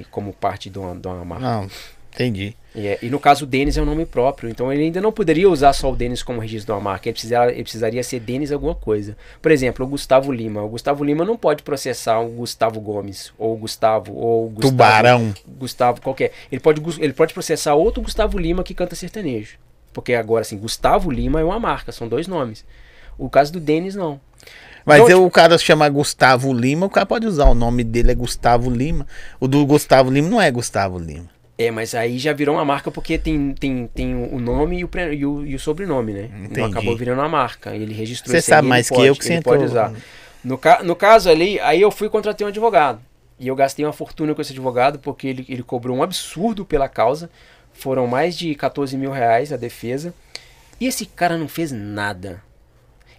[0.10, 1.46] como parte de uma, de uma marca.
[1.46, 1.70] Não,
[2.14, 2.56] entendi.
[2.76, 5.12] E, é- e no caso o Denis é um nome próprio, então ele ainda não
[5.12, 8.20] poderia usar só o Denis como registro de uma marca, ele, precisava, ele precisaria ser
[8.20, 9.18] Denis alguma coisa.
[9.42, 10.62] Por exemplo, o Gustavo Lima.
[10.62, 14.72] O Gustavo Lima não pode processar o Gustavo Gomes, ou o Gustavo, ou o Gustavo,
[14.72, 15.34] Tubarão.
[15.48, 16.32] Gustavo qualquer.
[16.52, 19.58] Ele pode, ele pode processar outro Gustavo Lima que canta sertanejo.
[19.94, 22.64] Porque agora, assim, Gustavo Lima é uma marca, são dois nomes.
[23.18, 24.20] O caso do Denis, não.
[24.86, 27.84] Mas Então, eu- o cara se chama Gustavo Lima, o cara pode usar o nome
[27.84, 29.06] dele é Gustavo Lima.
[29.40, 31.26] O do Gustavo Lima não é Gustavo Lima.
[31.58, 34.90] É, mas aí já virou uma marca porque tem, tem, tem o nome e o,
[35.12, 36.30] e o, e o sobrenome, né?
[36.34, 36.62] Não Entendi.
[36.72, 37.76] acabou virando uma marca.
[37.76, 39.70] Ele registrou Você aí, sabe mais que pode, eu que você ele pode entrou.
[39.86, 39.94] usar.
[40.42, 43.02] No, ca no caso ali, aí eu fui e contratei um advogado.
[43.38, 46.88] E eu gastei uma fortuna com esse advogado porque ele, ele cobrou um absurdo pela
[46.88, 47.30] causa.
[47.80, 50.14] Foram mais de 14 mil reais a defesa.
[50.82, 52.42] E esse cara não fez nada.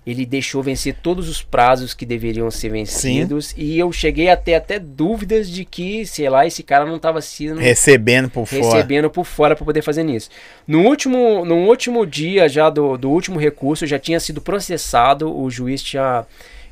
[0.07, 3.55] Ele deixou vencer todos os prazos que deveriam ser vencidos.
[3.57, 7.23] E eu cheguei a ter até dúvidas de que, sei lá, esse cara não estava
[7.23, 8.63] sendo Recebendo por fora.
[8.63, 10.29] recebendo por fora para poder fazer nisso.
[10.67, 15.51] No último, no último dia já do, do último recurso, já tinha sido processado, o
[15.51, 16.27] juiz tinha.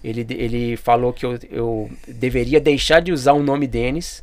[0.04, 4.22] Ele, ele falou que eu, eu deveria deixar de usar o nome Denis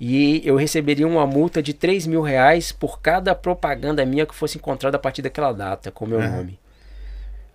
[0.00, 4.58] e eu receberia uma multa de 3 mil reais por cada propaganda minha que fosse
[4.58, 6.36] encontrada a partir daquela data com o meu Aham.
[6.36, 6.58] nome.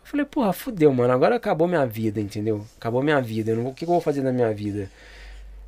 [0.02, 1.14] Eu falei, porra, fudeu, mano.
[1.14, 2.66] Agora acabou minha vida, entendeu?
[2.78, 3.54] Acabou minha vida.
[3.54, 4.90] Não, o que, que eu vou fazer na minha vida?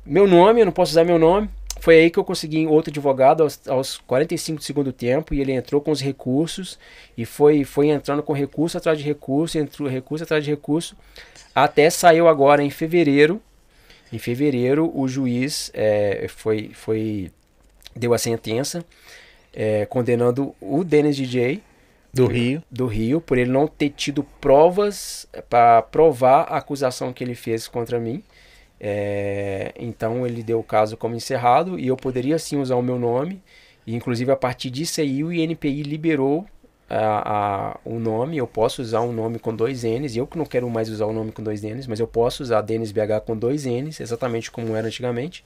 [0.04, 1.48] Meu nome, eu não posso usar meu nome.
[1.80, 5.52] Foi aí que eu consegui outro advogado aos, aos 45 do segundo tempo e ele
[5.52, 6.78] entrou com os recursos
[7.16, 10.96] e foi, foi entrando com recurso atrás de recurso, entrou recurso atrás de recurso,
[11.54, 13.40] até saiu agora em fevereiro.
[14.12, 17.30] Em fevereiro, o juiz é, foi, foi
[17.96, 18.84] deu a sentença
[19.52, 21.62] é, condenando o Dennis DJ
[22.12, 22.62] Do Rio.
[22.70, 27.68] do Rio por ele não ter tido provas para provar a acusação que ele fez
[27.68, 28.22] contra mim.
[28.80, 32.98] É, então ele deu o caso como encerrado e eu poderia sim usar o meu
[32.98, 33.42] nome.
[33.86, 36.46] E inclusive a partir disso aí o INPI liberou
[36.94, 38.36] a, a- o nome.
[38.38, 40.16] Eu posso usar um nome com dois N's.
[40.16, 42.60] Eu que não quero mais usar o nome com dois N's, mas eu posso usar
[42.62, 45.44] Denis BH com dois N's, exatamente como era antigamente.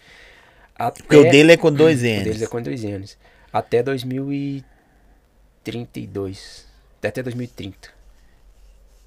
[0.79, 2.43] Até, Porque o dele é com dois o deles N's.
[2.43, 3.17] é com dois N's.
[3.53, 6.67] Até 2032.
[7.03, 7.89] Até 2030.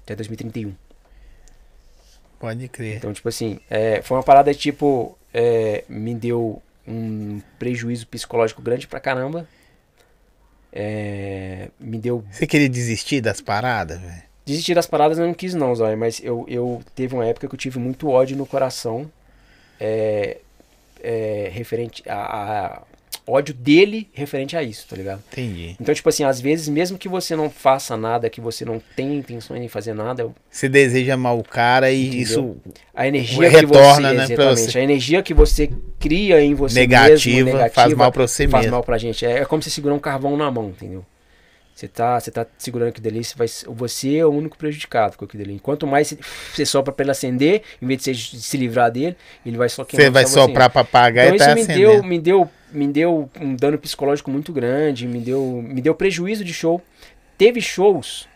[0.04, 0.74] Até 2031.
[2.38, 2.96] Pode crer.
[2.96, 5.16] Então, tipo assim, é, foi uma parada tipo.
[5.32, 9.46] é, me deu um prejuízo psicológico grande pra caramba.
[10.72, 12.24] É, me deu.
[12.30, 14.22] Você queria desistir das paradas, velho?
[14.44, 17.54] Desistir das paradas eu não quis, não, Zóia, mas eu, eu teve uma época que
[17.54, 19.10] eu tive muito ódio no coração.
[19.78, 20.38] É,
[21.02, 22.14] é, referente a,
[22.76, 22.82] a-
[23.30, 25.22] ódio dele referente a isso, tá ligado?
[25.32, 25.76] Entendi.
[25.80, 29.14] Então, tipo assim, às vezes, mesmo que você não faça nada, que você não tenha
[29.16, 32.22] intenções de fazer nada, Você deseja mal o cara e Entendeu?
[32.22, 32.56] isso
[32.94, 34.78] a energia Retorna, que né, você, pra exatamente, você.
[34.78, 38.64] a energia que você cria em você negativa, mesmo, negativa faz mal pra você faz
[38.64, 38.76] mesmo.
[38.76, 39.24] mal pra gente.
[39.24, 41.04] É, é como se segurar um carvão na mão, entendeu?
[41.80, 45.24] Você tá, você tá segurando aquilo dali, você, vai, você é o único prejudicado com
[45.24, 45.58] aquilo dali.
[45.58, 46.14] Quanto mais
[46.52, 49.16] você, sopra pra ele acender, em vez de você se livrar dele,
[49.46, 51.90] ele vai só queimar Você vai soprar pra pagar então e tá isso me deu,
[51.92, 52.08] acendendo.
[52.08, 56.52] me deu, me deu um dano psicológico muito grande, me deu, me deu prejuízo de
[56.52, 56.82] show.
[57.38, 58.28] Teve shows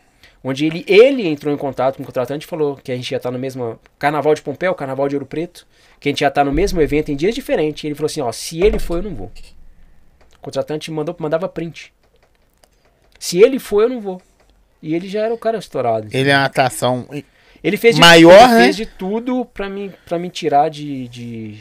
[0.42, 3.18] onde ele, ele entrou em contato com o contratante e falou que a gente ia
[3.18, 5.66] estar no mesmo Carnaval de Pompéu, Carnaval de Ouro Preto,
[6.00, 7.84] que a gente ia estar no mesmo evento em dias diferentes.
[7.84, 9.30] E ele falou assim, ó, se ele for eu não vou.
[10.38, 11.92] O contratante mandou, mandava print.
[13.18, 14.20] Se ele for eu não vou.
[14.82, 16.08] E ele já era o cara estourado.
[16.12, 17.08] Ele é uma atração.
[17.62, 18.62] Ele fez de, Maior, ele né?
[18.64, 21.58] fez de tudo pra me, pra me tirar de, de,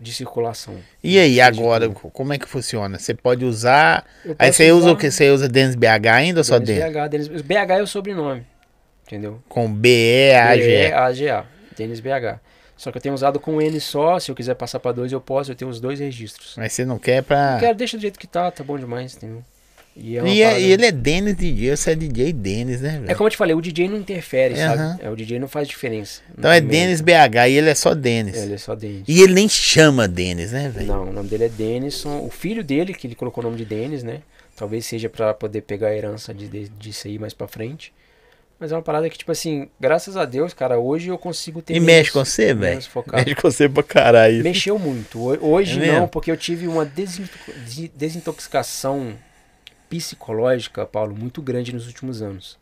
[0.00, 0.76] de circulação.
[1.02, 2.98] E aí, agora, como é que funciona?
[2.98, 4.04] Você pode usar.
[4.36, 5.08] Aí você usa usar o que?
[5.08, 6.92] Você usa Dance BH ainda ou só Denis?
[6.92, 8.44] BH, Denis, BH é o sobrenome.
[9.06, 9.40] Entendeu?
[9.48, 10.92] Com B-E-A-G.
[10.92, 11.44] A-G-A.
[11.76, 12.40] Denis BH.
[12.76, 14.18] Só que eu tenho usado com N só.
[14.18, 15.52] Se eu quiser passar pra dois, eu posso.
[15.52, 16.54] Eu tenho os dois registros.
[16.56, 17.52] Mas você não quer pra.
[17.52, 19.44] Não quero, deixa do jeito que tá, tá bom demais, entendeu?
[19.98, 23.10] E, é E, é- e ele é Dennis DJ, você é DJ Dennis, né, velho?
[23.10, 24.76] É como eu te falei, o DJ não interfere, Aham.
[24.90, 25.04] sabe?
[25.04, 26.20] É, o DJ não faz diferença.
[26.36, 28.36] Então é Dennis BH e ele é só Dennis.
[28.36, 29.04] Ele é só Denis.
[29.08, 30.86] E ele nem chama Dennis, né, velho?
[30.86, 32.20] Não, o nome dele é Denison.
[32.24, 34.20] O filho dele, que ele colocou o nome de Denis, né?
[34.54, 37.92] Talvez seja pra poder pegar a herança de, de, disso aí mais pra frente.
[38.58, 41.74] Mas é uma parada que, tipo assim, graças a Deus, cara, hoje eu consigo ter.
[41.74, 42.76] E menos- mexe com você, velho?
[42.76, 44.42] Mexe com você pra caralho.
[44.42, 45.18] Mexeu muito.
[45.20, 47.30] Ho- Hoje É não, porque eu tive uma desinto-
[47.66, 49.14] de- desintoxicação
[49.88, 52.58] psicológica, Paulo, muito grande nos últimos anos.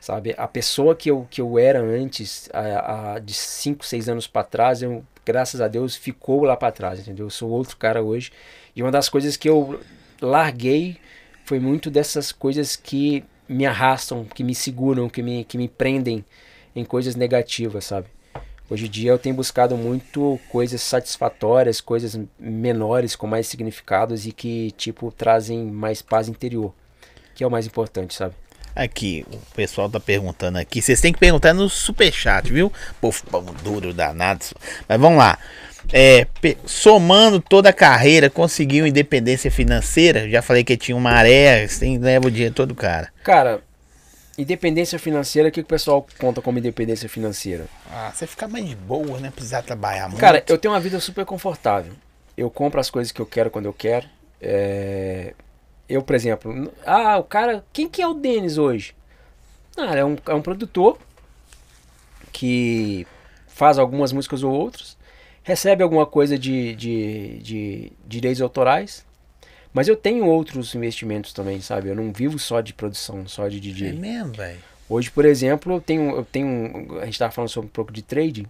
[0.00, 0.34] Sabe?
[0.38, 4.44] A pessoa que eu, que eu era antes, a, a- de 5, 6 anos pra
[4.44, 7.26] trás, eu, graças a Deus, ficou lá pra trás, entendeu?
[7.26, 8.30] Eu sou outro cara hoje.
[8.76, 9.80] E uma das coisas que eu
[10.20, 10.98] larguei
[11.44, 16.24] foi muito dessas coisas que me arrastam, que me seguram, que me, que me prendem.
[16.76, 18.06] em coisas negativas, sabe?
[18.70, 24.32] Hoje em dia eu tenho buscado muito coisas satisfatórias, coisas menores com mais significados e
[24.32, 26.74] que tipo trazem mais paz interior,
[27.34, 28.34] que é o mais importante, sabe?
[28.76, 30.80] Aqui, o pessoal tá perguntando aqui.
[30.80, 32.72] Vocês têm que perguntar no superchat, viu?
[33.00, 34.44] Povo pão duro, danado.
[34.88, 35.36] Mas vamos lá.
[35.92, 36.26] É,
[36.64, 40.28] somando toda a carreira, conseguiu independência financeira?
[40.28, 43.08] Já falei que tinha uma maré, tem, leva o dinheiro todo, cara.
[43.24, 43.62] Cara,
[44.38, 47.66] independência financeira, o que que o pessoal conta como independência financeira?
[47.90, 49.30] Ah, você fica mais de boa, né?
[49.30, 50.20] Precisar trabalhar muito.
[50.20, 51.92] Cara, eu tenho uma vida super confortável.
[52.36, 54.06] Eu compro as coisas que eu quero quando eu quero.
[54.40, 55.34] É,
[55.88, 57.64] Eu, por exemplo, ah, o cara.
[57.72, 58.94] Quem que é o Denis hoje?
[59.76, 60.98] Ah, é um, é um produtor
[62.32, 63.06] que
[63.46, 64.96] faz algumas músicas ou outras,
[65.42, 69.04] recebe alguma coisa de, de, de direitos autorais,
[69.72, 71.88] mas eu tenho outros investimentos também, sabe?
[71.88, 73.92] Eu não vivo só de produção, só de É DJ.
[73.92, 74.58] mesmo, velho.
[74.88, 76.98] Hoje, por exemplo, eu tenho, eu tenho.
[77.00, 78.46] A gente estava falando sobre um pouco de trading.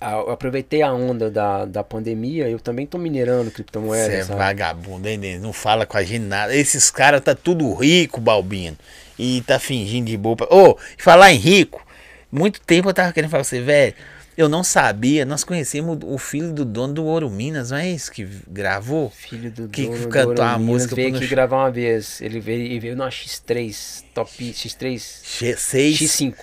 [0.00, 4.22] Ah, Eu aproveitei a onda da, da pandemia, eu também tô minerando Você criptomoedas, é
[4.24, 4.38] sabe?
[4.38, 5.38] vagabundo, hein?
[5.38, 6.54] Não fala com a gente nada.
[6.54, 8.76] Esses caras tá tudo rico, Balbino.
[9.18, 10.36] E tá fingindo de boa.
[10.36, 11.84] pra- Ô, falar em rico,
[12.30, 13.94] muito tempo eu tava querendo falar pra você, velho.
[14.36, 18.10] Eu não sabia, nós conhecemos o filho do dono do Ouro Minas, não é isso
[18.10, 19.10] que gravou?
[19.10, 22.20] Filho do Que dono do cantou a Ouro Minas música veio aqui gravar uma vez.
[22.20, 25.98] Ele veio e veio numa X3, top X3, X- Seis.
[25.98, 26.34] X5.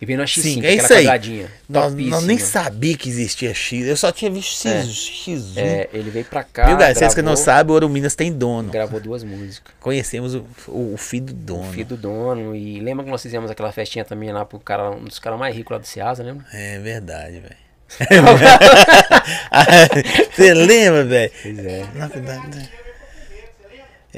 [0.00, 1.04] E veio na X5, Sim, é aquela isso aí.
[1.04, 1.48] quadradinha.
[1.68, 3.86] Nós, nós nem sabia que existia X.
[3.86, 5.56] Eu só tinha visto X, X1.
[5.56, 6.66] É, ele veio pra cá.
[6.66, 6.94] Viu, galera?
[6.94, 8.70] Vocês que não sabem, o Ouro Minas tem dono.
[8.70, 9.72] Gravou duas músicas.
[9.80, 11.72] Conhecemos o, o, o filho do dono.
[11.72, 12.54] Filho do dono.
[12.54, 15.56] E lembra que nós fizemos aquela festinha também lá pro cara, um dos caras mais
[15.56, 16.44] ricos lá do Ceasa, lembra?
[16.52, 17.56] É verdade, velho.
[20.32, 21.32] Você lembra, velho?
[21.42, 21.86] Pois é.
[21.94, 22.68] Na verdade,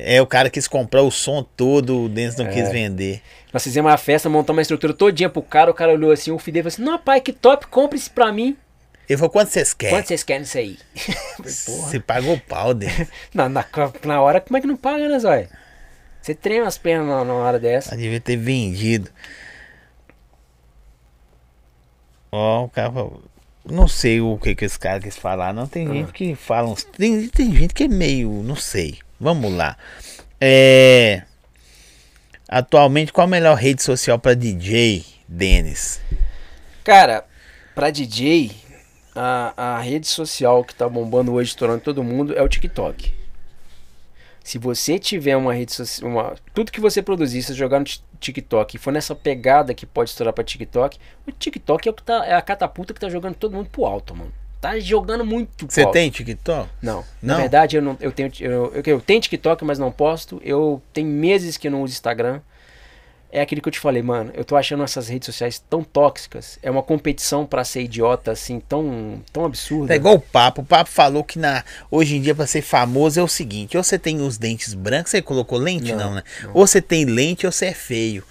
[0.01, 2.53] É, o cara quis comprar o som todo, o Dennis não É.
[2.53, 3.21] quis vender.
[3.53, 6.39] Nós fizemos uma festa, montamos uma estrutura todinha pro cara, o cara olhou assim, o
[6.39, 8.57] Fidel falou assim, não, pai, que top, compre isso pra mim.
[9.09, 9.97] Ele falou, quanto vocês querem?
[9.97, 10.79] Quanto vocês querem isso aí?
[11.43, 13.09] Você pagou o pau, Dennis.
[13.35, 13.65] Na, na,
[14.05, 15.49] na hora, como é que não paga, né, Zóia?
[16.21, 17.93] Você trema as pernas na, na hora dessa.
[17.95, 19.11] Ela devia ter vendido.
[22.31, 23.23] Ó, o cara falou,
[23.71, 25.67] Não sei o que, que esse cara quis falar, não.
[25.67, 25.93] Tem Ah.
[25.93, 26.85] gente que fala uns.
[26.85, 28.31] Tem, tem gente que é meio.
[28.43, 28.99] Não sei.
[29.21, 29.77] Vamos lá.
[30.41, 31.23] É.
[32.49, 36.01] Atualmente, qual a melhor rede social para DJ, Denis?
[36.83, 37.25] Cara,
[37.75, 38.51] pra DJ,
[39.15, 43.13] a, a rede social que tá bombando hoje, estourando todo mundo, é o TikTok.
[44.49, 48.03] Se você tiver uma rede social, uma, tudo que você produzir, se jogar no Ti-
[48.19, 52.03] TikTok e for nessa pegada que pode estourar pra TikTok, o TikTok é, o que
[52.03, 54.33] tá, é a catapulta que tá jogando todo mundo pro alto, mano.
[54.59, 56.67] Tá jogando muito pro Você tem TikTok?
[56.81, 57.05] Não.
[57.21, 57.35] Não?
[57.35, 60.41] Na verdade, eu, não, eu, tenho, eu, eu, eu tenho TikTok, mas não posto.
[60.43, 62.41] Eu tenho meses que não uso Instagram.
[63.31, 64.31] É aquilo que eu te falei, mano.
[64.35, 66.59] Eu tô achando essas redes sociais tão tóxicas.
[66.63, 69.93] É uma competição pra ser idiota, assim, tão, tão absurda.
[69.93, 70.63] É igual o Papo.
[70.63, 73.85] O Papo falou que na, hoje em dia, para ser famoso, é o seguinte: ou
[73.85, 75.93] você tem os dentes brancos, você colocou lente?
[75.93, 76.23] Não, Não, né?
[76.55, 78.25] Ou você tem lente ou você é feio.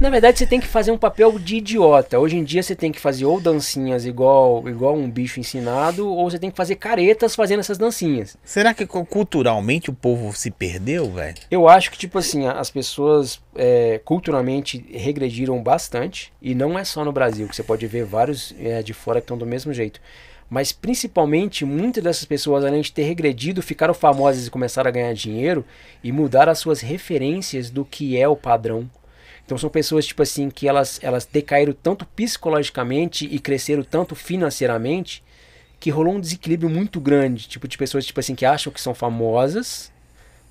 [0.00, 2.18] Na verdade, você tem que fazer um papel de idiota.
[2.18, 6.30] Hoje em dia, você tem que fazer ou dancinhas igual, igual um bicho ensinado, ou
[6.30, 8.36] você tem que fazer caretas fazendo essas dancinhas.
[8.44, 11.36] Será que cu- culturalmente o povo se perdeu, velho?
[11.50, 16.32] Eu acho que, tipo assim, as pessoas é, culturalmente regrediram bastante.
[16.40, 19.24] E não é só no Brasil, que você pode ver vários é, de fora que
[19.24, 20.00] estão do mesmo jeito.
[20.48, 25.12] Mas principalmente, muitas dessas pessoas, além de ter regredido, ficaram famosas e começaram a ganhar
[25.12, 25.62] dinheiro
[26.02, 28.88] e mudaram as suas referências do que é o padrão.
[29.48, 35.24] Então são pessoas, tipo assim, que elas, elas decaíram tanto psicologicamente e cresceram tanto financeiramente
[35.80, 37.48] que rolou um desequilíbrio muito grande.
[37.48, 39.90] Tipo, de pessoas, tipo assim, que acham que são famosas,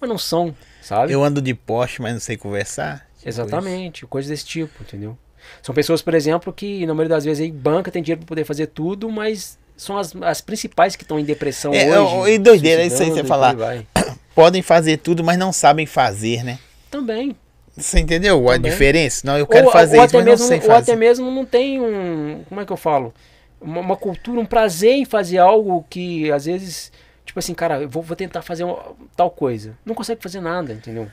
[0.01, 1.13] mas não são, sabe?
[1.13, 3.07] Eu ando de Porsche, mas não sei conversar.
[3.17, 5.15] Tipo Exatamente, coisas desse tipo, entendeu?
[5.61, 8.45] São pessoas, por exemplo, que na maioria das vezes aí banca tem dinheiro para poder
[8.45, 12.31] fazer tudo, mas são as, as principais que estão em depressão É, hoje.
[12.31, 13.53] e doideira, é isso aí você falar.
[13.75, 13.85] isso.
[14.33, 16.57] Podem fazer tudo, mas não sabem fazer, né?
[16.89, 17.35] Também.
[17.77, 18.71] Você entendeu a Também.
[18.71, 19.21] diferença?
[19.25, 20.91] Não, eu quero ou, fazer ou isso, até mas mesmo, não sei ou fazer.
[20.91, 22.43] até mesmo não tem um.
[22.49, 23.13] Como é que eu falo?
[23.61, 26.91] Uma, uma cultura, um prazer em fazer algo que às vezes.
[27.23, 28.79] Tipo assim, cara, eu vou, vou tentar fazer uma-
[29.15, 29.77] tal coisa.
[29.85, 31.07] Não consegue fazer nada, entendeu?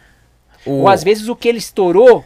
[0.64, 2.24] O- Ou às vezes o que ele estourou.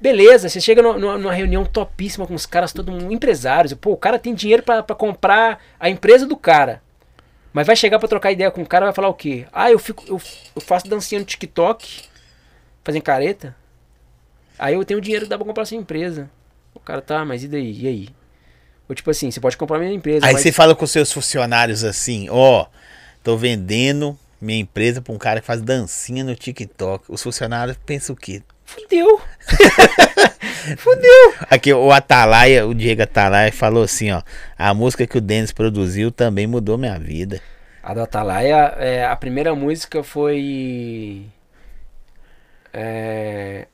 [0.00, 3.72] Beleza, você chega no- no- numa reunião topíssima com os caras, todo mundo, empresários.
[3.74, 6.82] Pô, o cara tem dinheiro pra pra comprar a empresa do cara.
[7.52, 9.46] Mas vai chegar pra trocar ideia com o cara vai falar o quê?
[9.52, 10.20] Ah, eu, fico, eu,
[10.56, 12.02] eu faço dancinha no TikTok,
[12.84, 13.56] fazendo careta.
[14.58, 16.30] Aí eu tenho dinheiro que dá pra comprar essa empresa.
[16.74, 17.82] O cara tá, mas e daí?
[17.82, 18.08] E aí?
[18.88, 20.26] Ou tipo assim, você pode comprar minha empresa.
[20.26, 20.42] Aí mas...
[20.42, 22.66] você fala com seus funcionários assim, ó,
[23.22, 27.04] tô vendendo minha empresa pra um cara que faz dancinha no TikTok.
[27.08, 28.42] Os funcionários pensam o quê?
[28.64, 29.20] Fudeu.
[30.78, 31.34] Fudeu.
[31.50, 34.22] Aqui, o Atalaia, o Diego Atalaia falou assim, ó.
[34.56, 37.40] A música que o Denis produziu também mudou minha vida.
[37.82, 41.26] A do Atalaia, é, a primeira música foi.
[42.72, 43.66] É,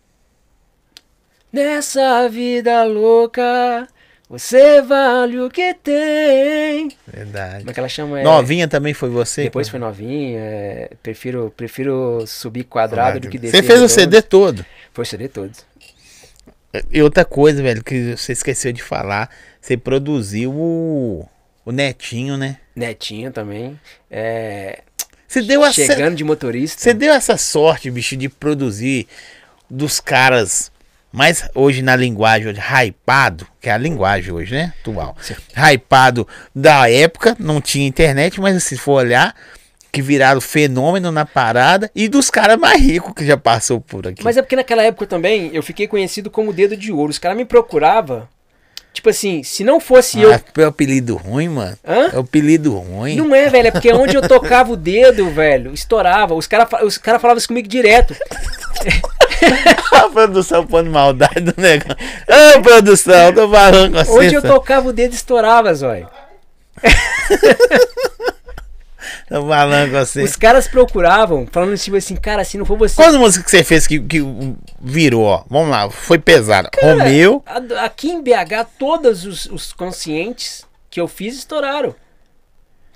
[1.51, 3.89] Nessa vida louca,
[4.29, 6.91] você vale o que tem.
[7.07, 7.61] Verdade.
[7.61, 8.21] Como é que ela chama?
[8.21, 9.45] É, Novinha também foi você?
[9.45, 10.39] Depois foi novinha.
[10.39, 13.63] é, prefiro, prefiro subir quadrado do que descer.
[13.63, 13.89] Você fez o.
[13.89, 14.65] CD todo.
[14.93, 15.53] Foi o CD todo.
[16.93, 21.27] E outra coisa, velho, que você esqueceu de falar, você produziu o,
[21.65, 22.59] o Netinho, né?
[22.77, 23.81] Netinho também.
[24.11, 24.83] É,
[25.29, 26.81] Você deu essa, chegando de motorista.
[26.81, 29.07] você deu essa sorte, bicho, de produzir
[29.69, 30.73] dos caras
[31.13, 34.73] mais hoje na linguagem hoje, hypado, que é a linguagem hoje, né?
[34.81, 35.15] Atual.
[35.21, 35.35] Sim.
[35.55, 39.35] Hypado da época, não tinha internet, mas se for olhar,
[39.93, 44.23] que viraram fenômeno na parada e dos caras mais ricos que já passou por aqui.
[44.25, 47.11] Mas é porque naquela época também eu fiquei conhecido como Dedo de Ouro.
[47.11, 48.29] Os caras me procuravam.
[48.93, 50.33] Tipo assim, se não fosse eu.
[50.33, 51.77] Ah, é o apelido ruim, mano.
[51.87, 52.11] Hã?
[52.13, 53.17] É o apelido ruim.
[53.17, 56.35] Não é, velho, é porque onde eu tocava o dedo, velho, estourava.
[56.35, 58.15] Os caras os cara falavam isso comigo direto.
[59.93, 61.97] a produção pondo maldade do negócio.
[62.57, 64.11] Ô, produção, tô falando com você.
[64.11, 66.09] Onde eu tocava o dedo, estourava, zóio.
[69.29, 70.23] Tô falando com você.
[70.23, 72.97] Os caras procuravam, falando tipo assim, cara, se não for você.
[72.97, 74.21] Qual música que você fez que, que
[74.81, 75.45] virou, ó?
[75.51, 76.71] Vamos lá, foi pesada.
[76.71, 77.45] Cara, Romeu.
[77.83, 81.95] Aqui em BH, todos os, os conscientes que eu fiz estouraram.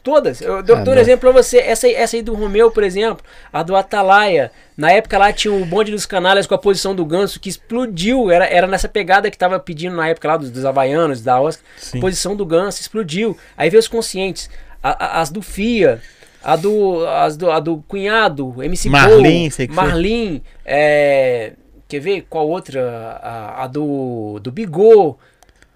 [0.03, 0.41] Todas.
[0.41, 1.59] Eu dou, Ah, dou um exemplo pra você.
[1.59, 3.25] Essa, aí- essa aí do Romeu, por exemplo.
[3.53, 4.51] A do Atalaia.
[4.77, 8.29] Na época lá tinha o bonde dos canalhas com a posição do ganso que explodiu.
[8.29, 11.65] Era, era nessa pegada que tava pedindo na época lá dos, dos Havaianos, da Oscar.
[11.77, 12.01] Sim.
[12.01, 13.39] Posição do ganso, explodiu.
[13.57, 14.51] Aí veio os conscientes.
[14.83, 16.01] A- a- as do FIA.
[16.43, 19.85] A do, as do, a do cunhado, MC Marlin, Paul, sei que foi.
[19.85, 21.53] Marlin, é,
[21.87, 23.21] quer ver qual outra?
[23.23, 25.17] A, a do, do Bigô,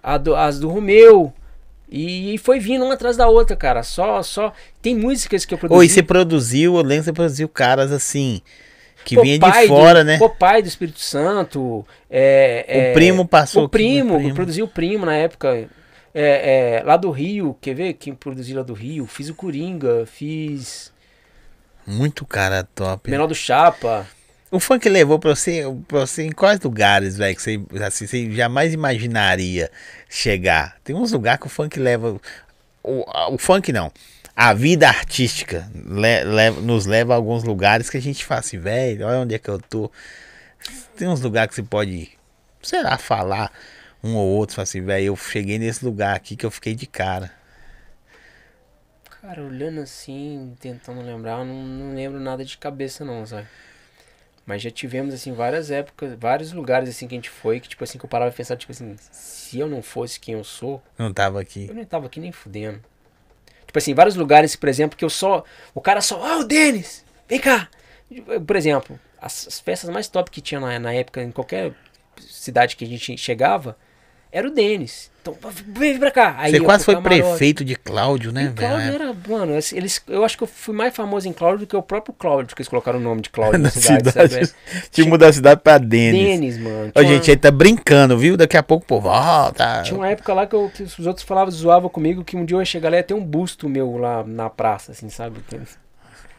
[0.03, 1.33] a do, as do Romeu.
[1.89, 3.81] E, foi vindo uma atrás da outra, cara.
[3.81, 4.51] Só, só.
[4.81, 5.79] Tem músicas que eu produzi.
[5.79, 8.41] Oi, você produziu, eu lembro que você produziu caras assim.
[9.05, 10.17] Que vinha de fora, do, né?
[10.17, 11.85] Popeye do Espírito Santo.
[12.09, 14.31] é, é, O primo passou O primo, o primo.
[14.31, 15.69] eu produzi o primo na época.
[16.19, 19.05] É, é, lá do Rio, quer ver quem produziu lá do Rio?
[19.05, 20.91] Fiz o Coringa, fiz
[21.85, 23.11] Muito cara top.
[23.11, 24.07] Menor do Chapa.
[24.49, 28.31] O funk levou pra você, pra você em quais lugares, velho, que você, assim, você
[28.31, 29.69] jamais imaginaria
[30.09, 30.77] chegar?
[30.83, 32.19] Tem uns lugares que o funk leva.
[32.81, 33.91] O, o funk não.
[34.35, 38.57] A vida artística le- leva- nos leva a alguns lugares que a gente fala assim,
[38.57, 39.91] velho, olha onde é que eu tô.
[40.95, 42.09] Tem uns lugares que você pode,
[42.63, 43.51] sei lá, falar
[44.07, 46.87] um ou outro, fala assim, velho, eu cheguei nesse lugar aqui que eu fiquei de
[46.87, 47.31] cara.
[49.21, 53.47] Cara, olhando assim, tentando lembrar, eu não, não lembro nada de cabeça não, sabe?
[54.45, 57.83] Mas já tivemos, assim, várias épocas, vários lugares, assim, que a gente foi, que, tipo
[57.83, 60.81] assim, que eu parava e pensava, tipo assim, se eu não fosse quem eu sou,
[60.97, 61.67] Não tava aqui.
[61.67, 62.79] eu nem tava aqui nem fudendo.
[63.65, 65.43] Tipo assim, vários lugares, por exemplo, que eu só,
[65.75, 67.67] o cara só, ó, o Denis, vem cá.
[68.45, 71.73] Por exemplo, as, as festas mais top que tinha na, na época, em qualquer
[72.17, 73.77] cidade que a gente chegava,
[74.31, 75.09] era o Denis.
[75.21, 75.35] Então,
[75.75, 76.35] vem pra cá.
[76.37, 77.21] Aí Você quase foi camarote.
[77.21, 80.95] prefeito de Cláudio, né, Cláudio era, mano, assim, eles, eu acho que eu fui mais
[80.95, 83.59] famoso em Cláudio do que o próprio Cláudio, que eles colocaram o nome de Cláudio
[83.59, 84.45] na Na cidade, cidade.
[84.47, 84.89] sabe?
[84.89, 86.23] Tipo, mudar a cidade pra Denis.
[86.39, 86.91] Denis, mano.
[86.95, 88.37] Ó, Tinha gente, aí tá brincando, viu?
[88.37, 89.81] Daqui a pouco, pô, volta.
[89.83, 92.55] Tinha uma época lá que, eu- que os outros falavam, zoavam comigo, que um dia
[92.55, 95.39] eu ia chegar lá e ia ter um busto meu lá na praça, assim, sabe?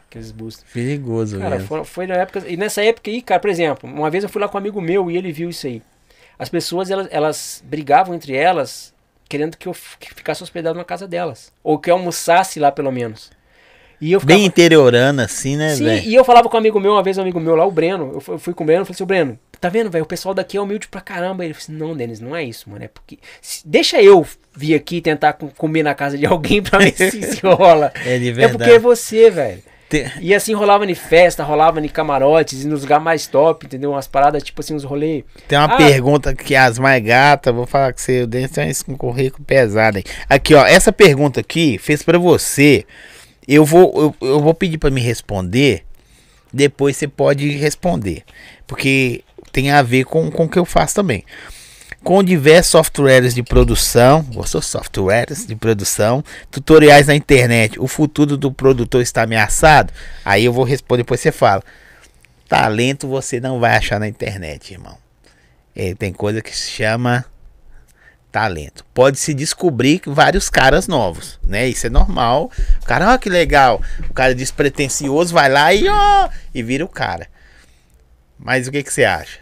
[0.09, 0.65] Aqueles, bustos.
[0.73, 2.43] Perigoso, Cara, foi, foi na época.
[2.47, 4.81] E nessa época aí, cara, por exemplo, uma vez eu fui lá com um amigo
[4.81, 5.83] meu e ele viu isso aí.
[6.39, 8.93] As pessoas, elas, elas brigavam entre elas,
[9.27, 11.51] querendo que eu ficasse hospedado na casa delas.
[11.63, 13.29] Ou que eu almoçasse lá, pelo menos.
[14.01, 14.37] E eu ficava.
[14.37, 16.03] Bem interiorano, assim, né, Sim, velho?
[16.07, 18.13] e eu falava com um amigo meu, uma vez um amigo meu lá, o Breno.
[18.13, 20.05] Eu fui, eu fui com o Breno e falei assim, "Ô, Breno, tá vendo, velho?
[20.05, 21.43] O pessoal daqui é humilde pra caramba.
[21.43, 22.85] Ele falou assim, não, Denis, não é isso, mano.
[22.85, 23.19] É porque.
[23.41, 24.25] se- deixa eu
[24.55, 27.91] vir aqui tentar com- comer na casa de alguém pra ver se, se rola.
[28.05, 28.57] É de É verdade.
[28.57, 29.61] porque é você, velho.
[29.89, 33.91] Te- E assim rolava em festa, rolava em camarotes, e nos lugares mais top, entendeu?
[33.91, 35.23] Umas paradas, tipo assim, uns rolês.
[35.47, 35.77] Tem uma Ah.
[35.77, 39.97] pergunta que as mais gatas, vou falar com você, o Denis tem um currículo pesado
[39.97, 40.03] aí.
[40.29, 42.85] Aqui, ó, essa pergunta aqui fez pra você.
[43.47, 45.83] Eu vou, eu, eu vou pedir pra me responder,
[46.53, 48.23] depois você pode responder.
[48.67, 51.23] Porque tem a ver com, com o que eu faço também.
[52.03, 54.61] Com diversos softwares de produção, gostou?
[54.61, 57.79] Softwares de produção, tutoriais na internet.
[57.79, 59.93] O futuro do produtor está ameaçado?
[60.23, 61.61] Aí eu vou responder, depois você fala.
[62.47, 64.97] Talento você não vai achar na internet, irmão.
[65.75, 67.25] É, tem coisa que se chama
[68.31, 68.85] talento.
[68.93, 71.67] Pode se descobrir vários caras novos, né?
[71.67, 72.51] Isso é normal.
[72.81, 73.81] O cara, ó, que legal.
[74.09, 77.27] O cara despretensioso vai lá e ó, e vira o cara.
[78.37, 79.39] Mas o que que você acha?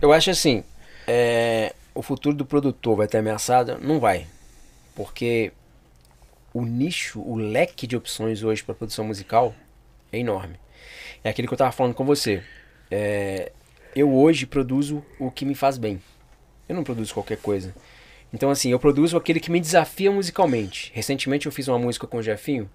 [0.00, 0.64] Eu acho assim,
[1.14, 3.76] é, o futuro do produtor vai ter ameaçado?
[3.82, 4.26] Não vai.
[4.94, 5.52] Porque
[6.54, 9.54] o nicho, o leque de opções hoje para produção musical
[10.10, 10.56] é enorme.
[11.22, 12.42] É aquilo que eu tava falando com você.
[12.90, 13.52] É,
[13.94, 16.00] eu hoje produzo o que me faz bem.
[16.66, 17.74] Eu não produzo qualquer coisa.
[18.32, 20.90] Então, assim, eu produzo aquele que me desafia musicalmente.
[20.94, 22.70] Recentemente eu fiz uma música com o Jefinho,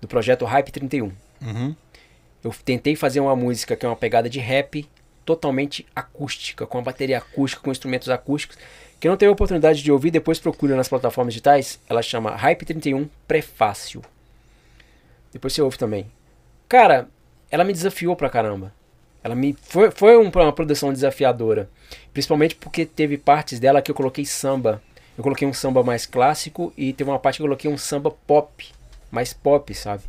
[0.00, 1.10] do projeto Hype 31.
[1.42, 1.74] Uhum.
[2.44, 4.88] Eu tentei fazer uma música que é uma pegada de rap
[5.24, 8.58] totalmente acústica, com a bateria acústica, com instrumentos acústicos.
[9.00, 11.78] Quem não teve a oportunidade de ouvir, depois procura nas plataformas digitais.
[11.88, 14.02] Ela chama Hype 31 Prefácio.
[15.32, 16.06] Depois você ouve também.
[16.68, 17.08] Cara,
[17.50, 18.72] ela me desafiou pra caramba.
[19.22, 21.68] Ela me foi, foi um- uma produção desafiadora.
[22.12, 24.82] Principalmente porque teve partes dela que eu coloquei samba.
[25.16, 28.10] Eu coloquei um samba mais clássico e teve uma parte que eu coloquei um samba
[28.10, 28.66] pop.
[29.10, 30.02] Mais pop, sabe?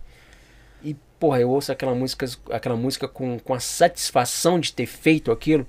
[1.25, 5.65] Porra, eu ouço aquela música, aquela música com, com a satisfação de ter feito aquilo.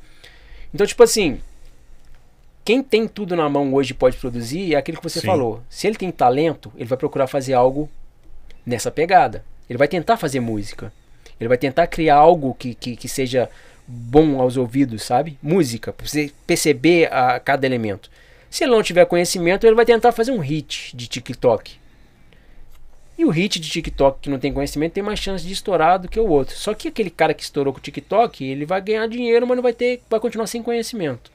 [0.74, 1.40] Então, tipo assim,
[2.62, 5.26] quem tem tudo na mão hoje pode produzir é aquilo que você Sim.
[5.26, 5.62] falou.
[5.70, 7.88] Se ele tem talento, ele vai procurar fazer algo
[8.66, 9.42] nessa pegada.
[9.66, 10.92] Ele vai tentar fazer música.
[11.40, 13.48] Ele vai tentar criar algo que, que, que seja
[13.86, 15.38] bom aos ouvidos, sabe?
[15.42, 18.10] Música, pra você perceber a cada elemento.
[18.50, 21.78] Se ele não tiver conhecimento, ele vai tentar fazer um hit de TikTok.
[23.18, 26.08] E o hit de TikTok que não tem conhecimento tem mais chance de estourar do
[26.08, 26.54] que o outro.
[26.56, 29.62] Só que aquele cara que estourou com o TikTok, ele vai ganhar dinheiro, mas não
[29.62, 31.30] vai ter, vai continuar sem conhecimento.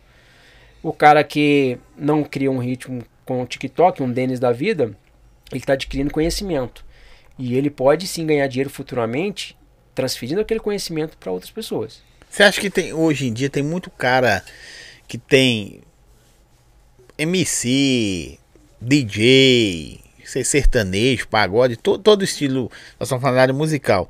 [0.84, 4.96] O cara que não cria um ritmo com o TikTok, um Denis da vida,
[5.52, 6.86] ele está adquirindo conhecimento.
[7.38, 9.58] E ele pode sim ganhar dinheiro futuramente,
[9.96, 12.02] transferindo aquele conhecimento para outras pessoas.
[12.30, 14.44] Você acha que tem hoje em dia tem muito cara
[15.08, 15.82] que tem
[17.18, 18.40] MC,
[18.80, 20.00] DJ,
[20.32, 24.08] sei, sertanejo, pagode, to, todo estilo, nós estamos falando da área musical,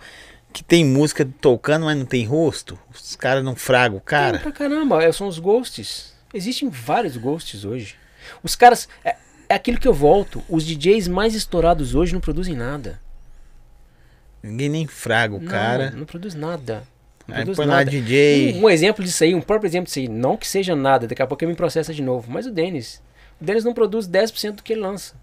[0.53, 2.77] que tem música tocando, mas não tem rosto?
[2.93, 4.39] Os caras não fragam o Tem cara?
[4.39, 6.13] pra caramba, é, são os ghosts.
[6.33, 7.95] Existem vários ghosts hoje.
[8.43, 8.87] Os caras.
[9.03, 9.15] É,
[9.49, 10.43] é aquilo que eu volto.
[10.47, 13.01] Os DJs mais estourados hoje não produzem nada.
[14.41, 15.91] Ninguém nem fraga o Não, cara.
[15.91, 16.83] Não produz nada.
[17.27, 17.89] Não Aí produz lá nada.
[17.91, 18.53] DJ.
[18.55, 20.07] Um, um exemplo disso aí, um próprio exemplo disso aí.
[20.07, 22.31] Não que seja nada, daqui a pouco ele me processa de novo.
[22.31, 23.01] Mas o Denis.
[23.39, 25.15] O Denis não produz 10% do que ele lança.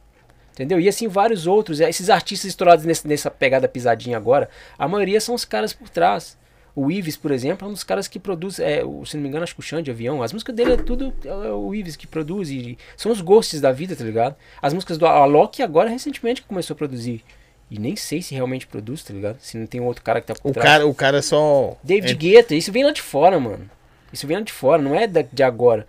[0.59, 0.81] Entendeu?
[0.81, 1.79] E assim vários outros.
[1.79, 6.37] Esses artistas estourados nesse- nessa pegada pisadinha agora, a maioria são os caras por trás.
[6.75, 9.29] O Ives, por exemplo, é um dos caras que produz, é, o- se não me
[9.29, 10.21] engano, acho que o Xande de avião.
[10.21, 12.51] As músicas dele é tudo é o Ives que produz.
[12.51, 14.35] E são os ghosts da vida, tá ligado?
[14.61, 17.23] As músicas do Alok agora recentemente que começou a produzir.
[17.71, 19.37] E nem sei se realmente produz, tá ligado?
[19.41, 20.69] Se não tem outro cara que tá por O trás.
[20.69, 21.77] cara, o cara só.
[21.85, 23.71] David é- Guetta, isso vem lá de fora, mano.
[24.13, 25.87] Isso vem lá de fora, não é de agora.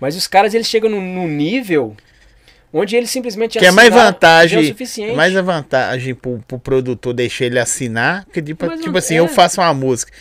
[0.00, 1.94] Mas os caras, eles chegam num nível
[2.72, 4.74] onde eles simplesmente Que é mais vantagem.
[4.98, 8.24] é mais a vantagem pro, pro produtor deixar ele assinar.
[8.24, 9.20] Porque, tipo, Mas tipo assim, é.
[9.20, 10.12] eu faço uma música.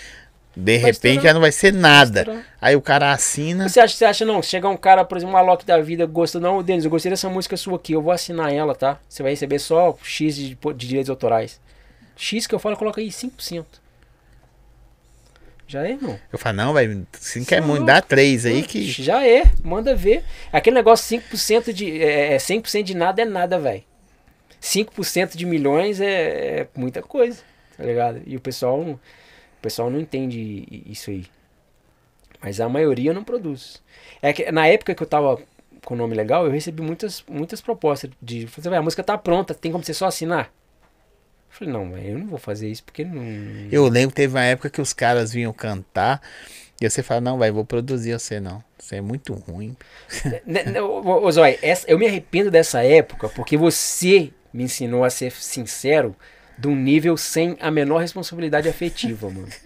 [0.55, 1.23] De Vai repente estourar.
[1.23, 2.21] já não vai ser nada.
[2.21, 2.43] estourar.
[2.59, 3.69] Aí o cara assina.
[3.69, 6.05] Você acha, você acha, não, se chegar um cara, por exemplo, um Alok da vida,
[6.07, 8.97] gosta, não, Denis, eu gostei dessa música sua aqui, eu vou assinar ela, tá?
[9.07, 11.59] Você vai receber só X de, de direitos autorais.
[12.15, 13.65] X que eu falo, coloca aí 5%.
[15.67, 16.17] Já é, irmão.
[16.31, 17.03] Eu falo, não, vai.
[17.19, 18.83] Se quer Só- muito, dá três aí que.
[18.89, 20.23] Já é, manda ver.
[20.51, 22.01] Aquele negócio 5% de.
[22.01, 23.83] É, é, 100% de nada é nada, velho.
[24.61, 27.41] 5% de milhões é, é muita coisa,
[27.77, 28.21] tá ligado?
[28.25, 28.99] E o pessoal, não- o
[29.61, 31.25] pessoal não entende isso aí.
[32.41, 33.81] Mas a maioria não produz.
[34.21, 35.39] É que na época que eu tava
[35.83, 38.45] com o nome legal, eu recebi muitas, muitas propostas de.
[38.45, 40.51] "Véi, a música tá pronta, tem como você só assinar?
[41.49, 43.23] Eu falei, não, velho, eu não vou fazer isso porque não.
[43.71, 46.21] Eu lembro que teve uma época que os caras vinham cantar.
[46.79, 48.63] E você fala, não, vai, vou produzir você não.
[48.77, 49.75] Você é muito ruim.
[50.45, 51.57] Né, né, ô, ô, Zói,
[51.87, 56.15] eu me arrependo dessa época porque você me ensinou a ser sincero
[56.57, 59.47] de um nível sem a menor responsabilidade afetiva, mano.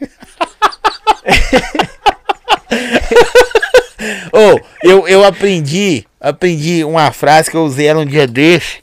[4.34, 8.80] Ô, eu, eu aprendi, aprendi uma frase que eu usei ela um dia desse.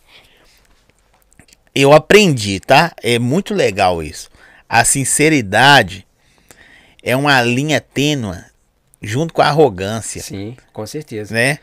[1.80, 2.92] Eu aprendi, tá?
[3.02, 4.28] É muito legal isso.
[4.68, 6.06] A sinceridade
[7.02, 8.36] é uma linha tênue
[9.00, 11.32] junto com a arrogância, Sim, com certeza.
[11.32, 11.58] né?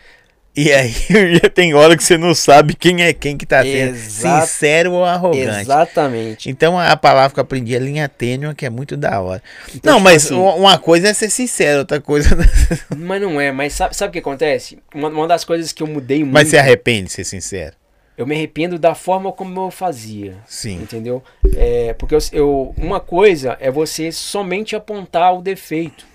[0.55, 0.93] E aí
[1.53, 4.47] tem hora que você não sabe quem é quem que tá sendo Exato.
[4.47, 5.59] sincero ou arrogante.
[5.63, 6.49] Exatamente.
[6.49, 9.43] Então a palavra que eu aprendi é linha tênue, que é muito da hora.
[9.75, 12.29] Então, não, tipo mas assim- uma uma coisa é ser sincero, outra coisa.
[12.95, 14.79] Mas não é, mas sabe, sabe o que acontece?
[14.93, 16.31] Uma, uma das coisas que eu mudei muito.
[16.33, 17.75] mas se arrepende de ser sincero.
[18.17, 20.37] Eu me arrependo da forma como eu fazia.
[20.45, 20.81] Sim.
[20.81, 21.21] Entendeu?
[21.55, 26.05] É, porque eu, eu- uma coisa é você somente apontar o defeito.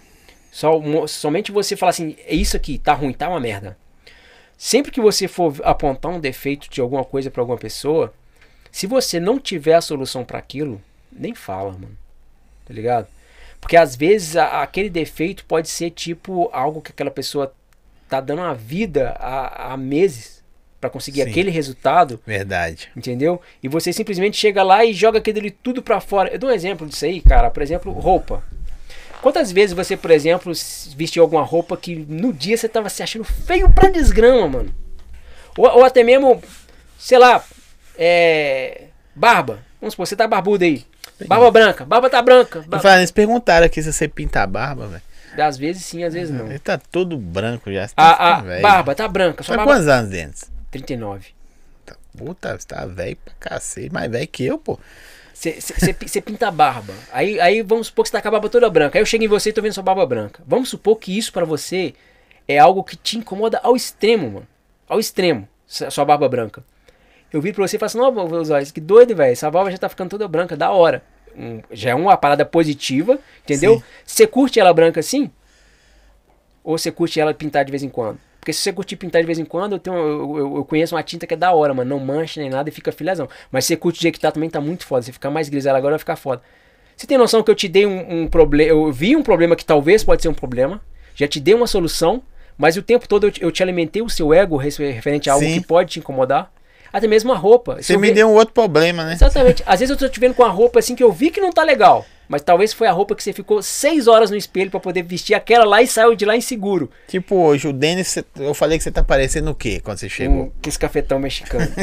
[0.50, 3.76] Só, somente você falar assim, é isso aqui, tá ruim, tá uma merda.
[4.56, 8.12] Sempre que você for apontar um defeito de alguma coisa pra alguma pessoa,
[8.72, 10.80] se você não tiver a solução pra aquilo,
[11.12, 11.96] nem fala, mano.
[12.66, 13.06] Tá ligado?
[13.60, 17.54] Porque às vezes a- aquele defeito pode ser tipo algo que aquela pessoa
[18.08, 20.39] tá dando a vida há, há meses
[20.80, 21.30] pra conseguir Sim.
[21.30, 22.88] aquele resultado, Verdade.
[22.96, 23.40] entendeu?
[23.62, 26.30] E você simplesmente chega lá e joga aquele tudo pra fora.
[26.32, 27.50] Eu dou um exemplo disso aí, cara.
[27.50, 28.42] Por exemplo, roupa.
[29.20, 30.50] Quantas vezes você, por exemplo,
[30.96, 34.74] vestiu alguma roupa que no dia você tava se achando feio pra desgrama, mano?
[35.58, 36.42] Ou, ou até mesmo,
[36.98, 37.44] sei lá,
[37.98, 38.84] é.
[39.14, 39.58] Barba.
[39.80, 40.84] Vamos supor, você tá barbudo aí.
[41.26, 42.60] Barba branca, barba tá branca.
[42.60, 45.02] Eu Ba- falei, eles perguntaram aqui se você pinta a barba, velho.
[45.46, 46.46] Às vezes sim, às vezes não.
[46.48, 47.86] Ele tá todo branco já.
[47.88, 49.72] Tá A, a barba tá branca, Tá barba.
[49.72, 50.50] quantos anos, Denis?
[50.70, 51.28] 39.
[51.84, 53.92] Tá- Puta, você tá velho pra cacete.
[53.92, 54.78] Mais velho que eu, pô.
[55.34, 56.92] Você pinta a barba.
[57.12, 58.98] Aí, aí vamos supor que você tá com a barba toda branca.
[58.98, 60.42] Aí eu chego em você e tô vendo sua barba branca.
[60.46, 61.94] Vamos supor que isso pra você
[62.46, 64.46] é algo que te incomoda ao extremo, mano.
[64.88, 66.62] Ao extremo, sua barba branca.
[67.32, 69.32] Eu viro pra você e falo assim, não, meus olhos, que doido, velho.
[69.32, 71.02] Essa barba já tá ficando toda branca, da hora.
[71.34, 73.76] Hum, já é uma parada positiva, entendeu?
[74.04, 75.30] Você curte ela branca assim?
[76.62, 78.18] Ou você curte ela pintar de vez em quando?
[78.40, 80.94] Porque se você curtir pintar de vez em quando, eu, tenho, eu, eu- eu conheço
[80.96, 81.90] uma tinta que é da hora, mano.
[81.90, 83.28] Não mancha nem nada e fica filhazão.
[83.52, 85.02] Mas se você curte o jeito que tá, também tá muito foda.
[85.02, 86.40] Se ficar mais grisalho agora, vai ficar foda.
[86.96, 88.70] Você tem noção que eu te dei um, um problema.
[88.70, 90.80] Eu vi um problema que talvez pode ser um problema.
[91.14, 92.22] Já te dei uma solução.
[92.56, 95.44] Mas o tempo todo eu te, eu te alimentei o seu ego referente a algo
[95.46, 95.60] Sim.
[95.60, 96.52] que pode te incomodar.
[96.92, 97.78] Até mesmo a roupa.
[97.82, 99.12] Você me ver- deu um outro problema, né?
[99.14, 99.62] Exatamente.
[99.66, 101.50] Às vezes eu tô te vendo com a roupa assim que eu vi que não
[101.50, 102.04] tá legal.
[102.28, 105.34] Mas talvez foi a roupa que você ficou seis horas no espelho pra poder vestir
[105.34, 106.88] aquela lá e saiu de lá inseguro.
[107.08, 110.44] Tipo, hoje o Denis, eu falei que você tá parecendo o quê quando você chegou?
[110.44, 111.66] Um, esse cafetão mexicano.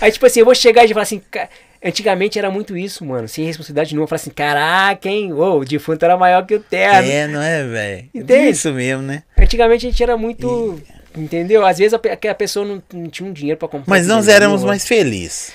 [0.00, 1.22] Aí, tipo assim, eu vou chegar e falar assim.
[1.30, 1.48] "Ca-
[1.84, 3.26] Antigamente era muito isso, mano.
[3.26, 4.06] Sem responsabilidade nenhuma.
[4.06, 5.32] Falar assim, caraca, hein?
[5.32, 7.10] Ô, o defunto era maior que o terno.
[7.10, 8.08] É, não é, velho?
[8.14, 8.50] Entende?
[8.50, 9.24] Isso mesmo, né?
[9.36, 10.80] Antigamente a gente era muito.
[11.14, 11.64] Entendeu?
[11.64, 13.90] Às vezes a, a pessoa não, não tinha um dinheiro pra comprar.
[13.90, 14.68] Mas nós éramos mano.
[14.68, 15.52] mais felizes.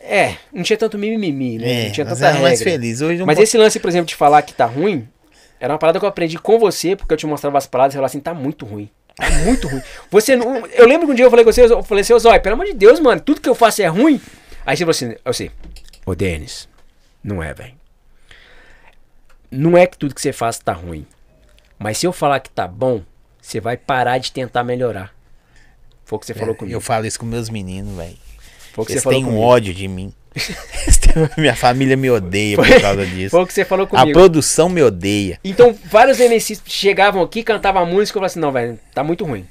[0.00, 1.82] É, não tinha tanto mimimi, né?
[1.82, 2.72] É, não tinha tanta éramos mais regra.
[2.72, 3.02] felizes.
[3.02, 5.08] Hoje Mas esse lance, por exemplo, de falar que tá ruim,
[5.60, 7.96] era uma parada que eu aprendi com você, porque eu te mostrava as paradas e
[7.96, 8.88] falava assim, tá muito ruim.
[9.16, 9.82] Tá muito ruim.
[10.12, 10.64] Você não.
[10.66, 12.54] Eu lembro que um dia eu falei com você, eu falei assim, ô Zói, pelo
[12.54, 14.20] amor de Deus, mano, tudo que eu faço é ruim.
[14.64, 15.50] Aí você falou assim, eu sei,
[16.06, 16.68] ô Denis,
[17.22, 17.74] não é, velho.
[19.50, 21.04] Não é que tudo que você faz tá ruim.
[21.78, 23.02] Mas se eu falar que tá bom,
[23.48, 25.14] você vai parar de tentar melhorar.
[26.04, 26.74] Foi o que você falou comigo.
[26.74, 28.16] É, Eu falo isso com meus meninos, velho.
[28.72, 29.44] Foi o que Eles você falou têm um comigo.
[29.46, 30.12] ódio de mim.
[31.36, 33.30] Minha família me odeia por causa disso.
[33.30, 34.12] Foi o que você falou A comigo.
[34.12, 35.40] produção me odeia.
[35.42, 39.02] Então, vários MCs chegavam aqui, cantavam a música e eu falava assim, não, velho, tá
[39.02, 39.46] muito ruim.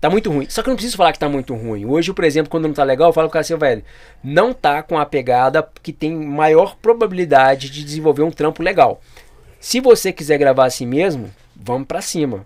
[0.00, 0.46] Tá muito ruim.
[0.48, 1.84] Só que eu não preciso falar que tá muito ruim.
[1.84, 3.84] Hoje, por exemplo, quando não tá legal, eu falo pro cara assim, velho,
[4.24, 9.00] não tá com a pegada que tem maior probabilidade de desenvolver um trampo legal.
[9.60, 12.44] Se você quiser gravar assim mesmo, vamos pra cima.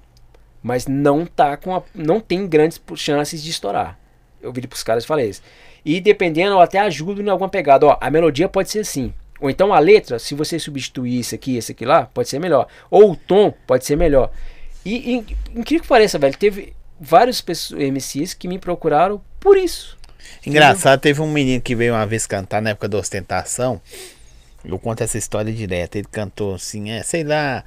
[0.64, 3.98] Mas não tá com a, não tem grandes chances de estourar.
[4.40, 5.42] Eu virei pros caras e falei isso.
[5.84, 7.84] E dependendo, eu até ajudo em alguma pegada.
[7.84, 9.12] Ó, a melodia pode ser assim.
[9.38, 12.66] Ou então a letra, se você substituir isso aqui, esse aqui lá, pode ser melhor.
[12.90, 14.30] Ou o tom pode ser melhor.
[14.86, 15.16] E, e
[15.54, 19.98] incrível que pareça, velho, teve vários pessoas, MCs que me procuraram por isso.
[20.46, 23.82] Engraçado, teve um menino que veio uma vez cantar na época da ostentação.
[24.64, 25.96] Eu conto essa história direto.
[25.96, 27.62] Ele cantou assim, é, sei lá,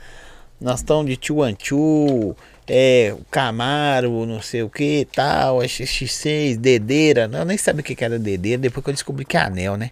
[0.59, 2.35] nós estamos de Chuanchu,
[2.67, 7.29] é, o Camaro, não sei o que tal, é X6, dedeira.
[7.31, 9.77] Eu nem sabia o que que era dedeira, depois que eu descobri que é anel,
[9.77, 9.91] né?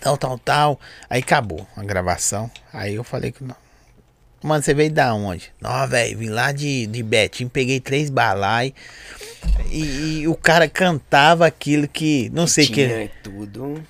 [0.00, 0.80] Tal, tal, tal.
[1.08, 2.50] Aí acabou a gravação.
[2.72, 3.56] Aí eu falei que não.
[4.42, 5.52] Mano, você veio da onde?
[5.60, 8.72] Não, velho, vim lá de, de Betim, peguei três balai.
[9.70, 12.30] E, e o cara cantava aquilo que.
[12.30, 12.86] Não sei que.
[12.86, 13.82] tinha tudo.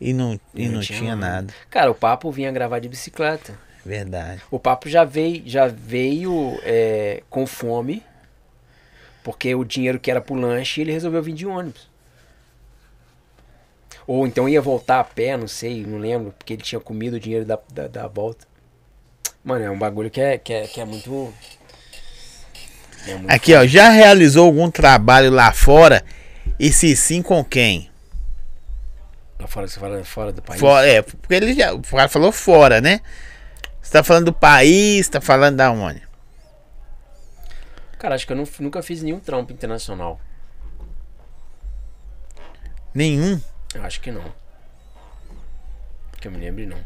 [0.00, 1.54] E não, e não, tinha, nada.
[1.70, 3.58] Cara, o Papo vinha gravar de bicicleta.
[3.84, 4.42] Verdade.
[4.50, 8.02] O Papo já veio, já veio é, com fome,
[9.22, 11.88] porque o dinheiro que era pro lanche ele resolveu vir de ônibus.
[14.06, 17.20] Ou então ia voltar a pé, não sei, não lembro, porque ele tinha comido o
[17.20, 18.46] dinheiro da, da, da volta.
[19.42, 21.32] Mano, é um bagulho que é, que é, que é muito.
[23.06, 26.02] é muito Aqui, ó, já realizou algum trabalho lá fora?
[26.58, 27.90] E se sim, com quem?
[29.38, 30.60] Lá fora, você fala fora do país.
[30.60, 31.74] Fora, é, porque ele já.
[31.74, 33.00] O cara falou fora, né?
[33.84, 36.02] Você tá falando do país, tá falando da onde?
[37.98, 40.18] Cara, acho que eu não- nunca fiz nenhum trampo internacional.
[42.94, 43.38] Nenhum.
[43.74, 44.24] Eu acho que não.
[46.18, 46.78] Que eu me lembre, não.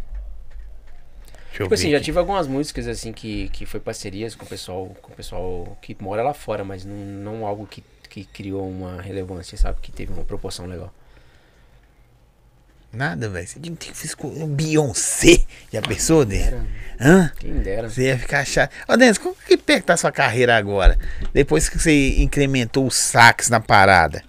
[1.46, 4.86] Deixa Tipo assim, já tive algumas músicas assim que, que foi parcerias com o pessoal,
[5.00, 9.00] com o pessoal que mora lá fora, mas não, não algo que, que criou uma
[9.00, 9.80] relevância, sabe?
[9.80, 10.92] Que teve uma proporção legal.
[12.92, 13.46] Nada, velho.
[13.46, 15.40] Você tinha que com o Beyoncé.
[15.72, 16.54] Já pensou, Denis?
[17.00, 17.30] Hã?
[17.38, 17.88] quem dera.
[17.88, 18.72] Você ia ficar chato.
[18.88, 20.98] Ô, Denis, como que que tá a sua carreira agora?
[21.32, 24.22] Depois que você incrementou os saques na parada.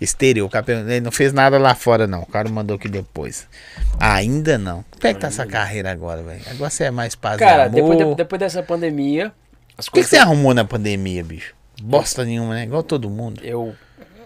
[0.00, 0.50] Exterior.
[0.66, 2.22] Ele não fez nada lá fora, não.
[2.22, 3.46] O cara mandou aqui depois.
[4.00, 4.84] Ainda não.
[4.90, 6.42] Como é que tá essa carreira agora, velho?
[6.50, 9.32] Agora você é mais paz Cara, depois, de, depois dessa pandemia.
[9.78, 11.54] O que, que você arrumou na pandemia, bicho?
[11.80, 12.64] Bosta nenhuma, né?
[12.64, 13.40] Igual todo mundo.
[13.44, 13.74] Eu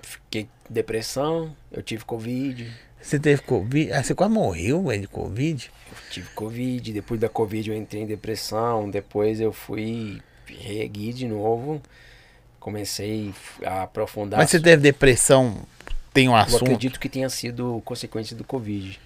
[0.03, 2.73] fiquei depressão, eu tive Covid.
[3.07, 3.93] Você teve Covid?
[3.93, 5.71] Ah, você quase morreu, velho, de Covid?
[5.93, 11.29] Eu tive Covid, depois da Covid eu entrei em depressão, depois eu fui reerguir de
[11.29, 11.81] novo,
[12.59, 13.33] comecei
[13.65, 14.41] a aprofundar.
[14.41, 15.65] Mas você teve depressão,
[16.13, 16.63] tem um assunto?
[16.63, 18.99] Eu acredito que tenha sido consequência do Covid.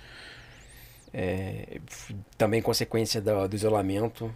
[1.12, 1.78] É,
[2.38, 4.34] também consequência do, do isolamento.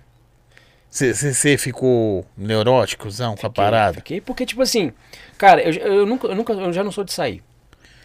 [0.90, 3.94] Você ficou neuróticozão com a parada?
[3.94, 4.92] Fiquei, porque, tipo assim,
[5.38, 7.42] cara, eu, eu, nunca, eu nunca, eu já não sou de sair.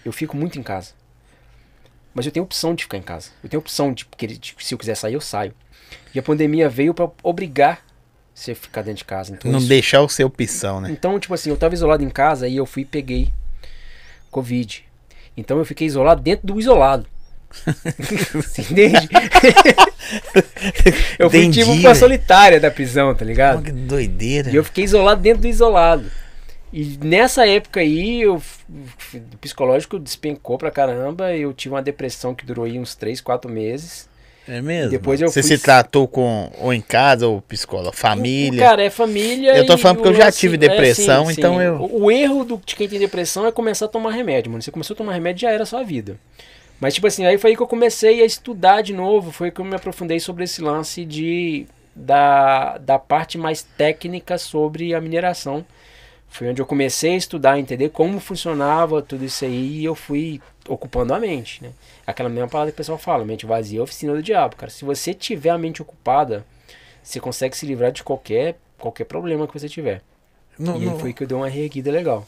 [0.06, 0.98] Eu fico muito em casa.
[2.14, 3.30] Mas eu tenho opção de ficar em casa.
[3.44, 5.54] Eu tenho opção de, de se eu quiser sair, eu saio.
[6.14, 7.82] E a pandemia veio para obrigar
[8.34, 9.34] você a ficar dentro de casa.
[9.34, 9.68] Então, não isso...
[9.68, 10.90] deixar o ser opção, né?
[10.92, 13.30] Então, tipo assim, eu tava isolado em casa e eu fui e peguei
[14.32, 14.86] Covid.
[15.36, 17.06] Então eu fiquei isolado dentro do isolado.
[18.60, 19.10] Entende?
[21.18, 23.64] eu fui Entendi, tipo uma solitária da prisão, tá ligado?
[23.64, 24.52] que doideira.
[24.52, 26.12] E eu fiquei isolado dentro do isolado.
[26.72, 31.36] E nessa época aí, eu, o psicológico despencou pra caramba.
[31.36, 34.08] Eu tive uma depressão que durou aí uns 3, 4 meses.
[34.48, 34.90] É mesmo?
[34.90, 35.58] Depois eu Você fui...
[35.58, 37.96] se tratou com ou em casa ou psicólogo?
[37.96, 38.60] Família?
[38.60, 39.56] Cara, é família.
[39.56, 41.62] Eu tô falando porque eu já tive depressão, é, sim, então sim.
[41.62, 41.76] eu.
[41.76, 44.62] O, o erro do, de quem tem depressão é começar a tomar remédio, mano.
[44.62, 46.18] Você começou a tomar remédio, já era a sua vida.
[46.80, 49.32] Mas, tipo assim, aí foi aí que eu comecei a estudar de novo.
[49.32, 54.96] Foi que eu me aprofundei sobre esse lance de da, da parte mais técnica sobre
[54.96, 55.64] a mineração.
[56.30, 60.40] Foi onde eu comecei a estudar, entender como funcionava tudo isso aí e eu fui
[60.68, 61.72] ocupando a mente, né?
[62.06, 64.72] Aquela mesma palavra que o pessoal fala, mente vazia é oficina do diabo, cara.
[64.72, 66.46] Se você tiver a mente ocupada,
[67.02, 70.02] você consegue se livrar de qualquer, qualquer problema que você tiver.
[70.58, 72.28] Não, e não, foi que eu dei uma reerguida legal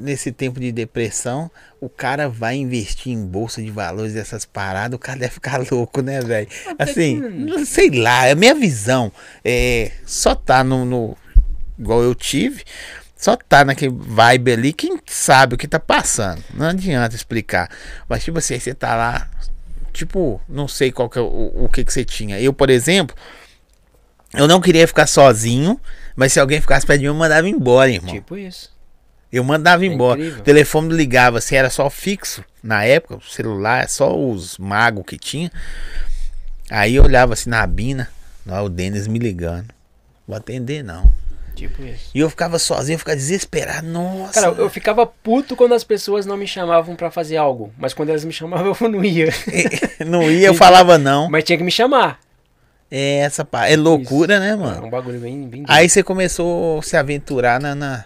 [0.00, 1.50] nesse tempo de depressão,
[1.80, 6.00] o cara vai investir em bolsa de valores essas paradas, o cara deve ficar louco,
[6.00, 6.48] né, velho?
[6.78, 7.20] Assim,
[7.64, 9.12] sei lá, é a minha visão.
[9.44, 11.16] É, só tá no, no,
[11.80, 12.62] Igual eu tive,
[13.16, 16.44] só tá naquele vibe ali, quem sabe o que tá passando.
[16.52, 17.70] Não adianta explicar.
[18.06, 19.26] Mas, tipo assim, você tá lá,
[19.90, 22.38] tipo, não sei qual que é o, o que, que você tinha.
[22.38, 23.16] Eu, por exemplo,
[24.34, 25.80] eu não queria ficar sozinho,
[26.14, 28.12] mas se alguém ficasse perto de mim, eu mandava embora, irmão.
[28.12, 28.70] Tipo isso.
[29.32, 30.20] Eu mandava é embora.
[30.20, 30.40] Incrível.
[30.40, 35.16] O telefone ligava, se era só fixo, na época, o celular, só os magos que
[35.16, 35.50] tinha.
[36.68, 38.10] Aí eu olhava assim na bina,
[38.46, 39.72] o Denis me ligando.
[40.26, 41.10] Vou atender não.
[41.54, 42.10] Tipo isso.
[42.14, 43.86] E eu ficava sozinho, eu ficava desesperado.
[43.86, 44.40] Nossa.
[44.40, 47.72] Cara, eu ficava puto quando as pessoas não me chamavam para fazer algo.
[47.76, 49.28] Mas quando elas me chamavam, eu não ia.
[50.06, 51.28] não ia, eu falava não.
[51.30, 52.18] Mas tinha que me chamar.
[52.90, 54.42] É essa É loucura, isso.
[54.42, 54.84] né, mano?
[54.84, 58.04] É um bagulho bem, bem Aí você começou a se aventurar na, na,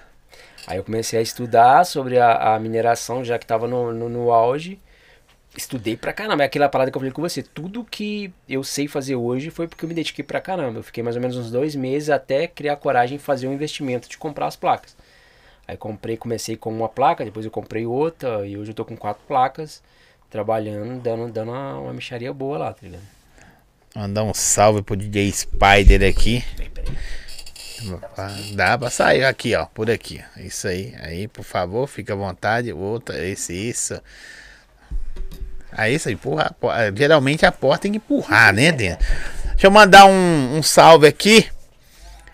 [0.66, 4.32] Aí eu comecei a estudar sobre a, a mineração, já que estava no, no, no,
[4.32, 4.78] auge.
[5.56, 6.42] Estudei pra caramba.
[6.42, 7.42] É aquela parada que eu falei com você.
[7.42, 10.80] Tudo que eu sei fazer hoje foi porque eu me dediquei pra caramba.
[10.80, 14.08] Eu fiquei mais ou menos uns dois meses até criar coragem de fazer um investimento
[14.08, 14.96] de comprar as placas.
[15.66, 18.94] Aí comprei, comecei com uma placa, depois eu comprei outra, e hoje eu tô com
[18.94, 19.82] quatro placas,
[20.28, 23.02] trabalhando, dando, dando uma, uma boa lá, tá ligado?
[23.96, 26.44] Mandar um salve pro DJ Spider aqui.
[26.56, 28.54] Peraí, peraí.
[28.54, 29.66] Dá pra sair aqui, ó.
[29.66, 30.22] Por aqui.
[30.36, 30.94] Isso aí.
[31.00, 32.72] Aí, por favor, fica à vontade.
[32.72, 33.94] Outra, esse, isso.
[33.94, 34.02] Isso
[35.76, 36.54] aí, empurra.
[36.94, 39.04] Geralmente a porta tem que empurrar, né, dentro?
[39.50, 41.46] Deixa eu mandar um, um salve aqui.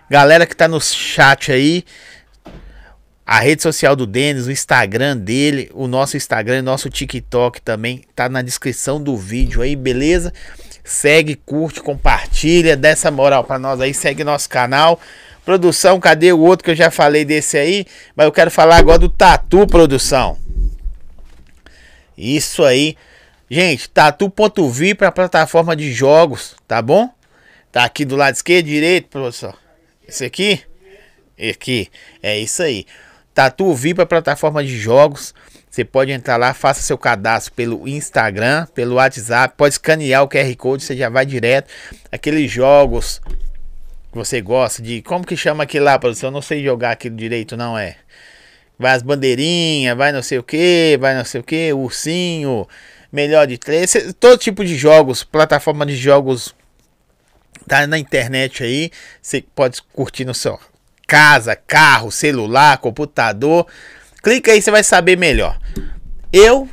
[0.08, 1.84] Galera que tá no chat aí.
[3.24, 8.28] A rede social do Denis, o Instagram dele, o nosso Instagram, nosso TikTok também tá
[8.28, 10.32] na descrição do vídeo aí, beleza?
[10.82, 14.98] Segue, curte, compartilha, dá essa moral para nós aí, segue nosso canal.
[15.44, 17.86] Produção, cadê o outro que eu já falei desse aí?
[18.16, 20.36] Mas eu quero falar agora do Tatu Produção.
[22.18, 22.96] Isso aí.
[23.52, 27.12] Gente, tatu.vi para plataforma de jogos, tá bom?
[27.72, 29.58] Tá aqui do lado esquerdo, direito, professor.
[30.06, 30.62] Esse aqui?
[31.50, 31.88] Aqui.
[32.22, 32.86] É isso aí.
[33.34, 35.34] Tatu Vi para plataforma de jogos.
[35.68, 40.54] Você pode entrar lá, faça seu cadastro pelo Instagram, pelo WhatsApp, pode escanear o QR
[40.56, 41.72] Code, você já vai direto.
[42.12, 43.20] Aqueles jogos
[44.12, 45.02] que você gosta de.
[45.02, 46.28] Como que chama aquilo lá, produção?
[46.28, 47.96] Eu não sei jogar aquilo direito, não é?
[48.78, 52.68] Vai as bandeirinhas, vai não sei o que, vai não sei o que, ursinho,
[53.12, 56.54] melhor de três, todo tipo de jogos, plataforma de jogos
[57.66, 58.90] tá na internet aí.
[59.20, 60.58] Você pode curtir no seu
[61.06, 63.66] casa, carro, celular, computador.
[64.22, 65.58] Clica aí, você vai saber melhor.
[66.32, 66.68] Eu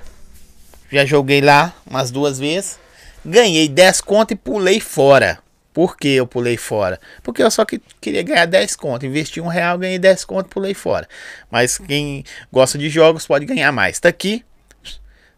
[0.92, 2.80] já joguei lá umas duas vezes,
[3.26, 5.40] ganhei 10 conto e pulei fora.
[5.74, 7.00] Por que eu pulei fora?
[7.22, 9.06] Porque eu só que queria ganhar 10 conto.
[9.06, 11.08] Investi um real, ganhei 10 conto, pulei fora.
[11.52, 14.00] Mas quem gosta de jogos pode ganhar mais.
[14.00, 14.44] Tá aqui,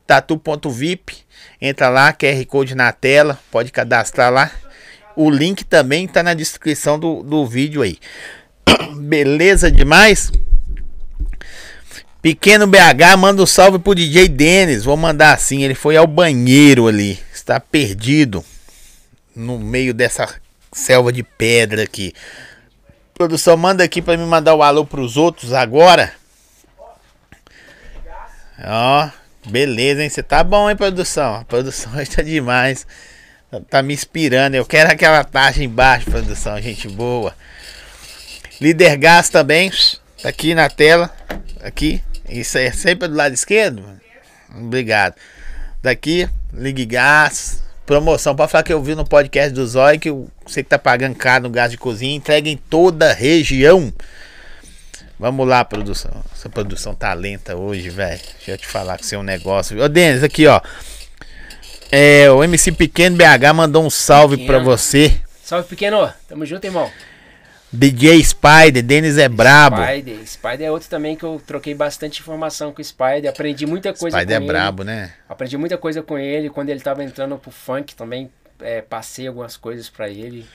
[0.10, 1.18] tatu.vip.
[1.62, 4.50] Entra lá, QR Code na tela, pode cadastrar lá.
[5.16, 8.00] O link também tá na descrição do, do vídeo aí.
[8.98, 10.32] Beleza demais?
[12.24, 14.84] Pequeno BH manda um salve pro DJ Denis.
[14.84, 15.64] Vou mandar assim.
[15.64, 17.20] Ele foi ao banheiro ali.
[17.32, 18.44] Está perdido
[19.36, 20.28] no meio dessa
[20.72, 22.14] selva de pedra aqui.
[23.14, 26.14] Produção, manda aqui para me mandar o alô pros outros agora.
[28.66, 29.10] Ó,
[29.48, 30.10] beleza, hein?
[30.10, 31.36] Você tá bom, hein, produção?
[31.36, 32.86] A produção está demais.
[33.70, 34.56] Tá me inspirando.
[34.56, 36.62] Eu quero aquela taxa embaixo, produção.
[36.62, 37.34] Gente boa.
[38.62, 39.72] Líder Gás também.
[40.22, 41.10] Tá aqui na tela.
[41.62, 42.02] Aqui.
[42.30, 43.84] Isso é sempre do lado esquerdo.
[44.56, 45.16] Obrigado.
[45.82, 47.64] Daqui, ligue gás.
[47.86, 50.12] Promoção, pode falar que eu vi no podcast do Zói que
[50.46, 53.92] você que tá pagando caro no gás de cozinha, entrega em toda a região.
[55.20, 56.12] Vamos lá, produção.
[56.34, 58.22] Essa produção tá lenta hoje, velho.
[58.38, 59.78] Deixa eu te falar que você é um negócio.
[59.84, 60.62] Ô, Denis, aqui, ó.
[61.92, 64.54] É, o MC Pequeno BH mandou um salve Pequeno.
[64.54, 65.20] pra você.
[65.44, 66.10] Salve, Pequeno.
[66.28, 66.90] Tamo junto, irmão.
[67.72, 69.84] DJ Spider, Denis é brabo.
[69.84, 73.94] Spider, Spider é outro também que eu troquei bastante informação com o Spider, aprendi muita
[73.94, 74.54] coisa Spider com é ele.
[74.54, 75.14] brabo, né?
[75.28, 78.32] Aprendi muita coisa com ele, quando ele tava entrando pro funk também,
[78.62, 80.48] é, passei algumas coisas para ele.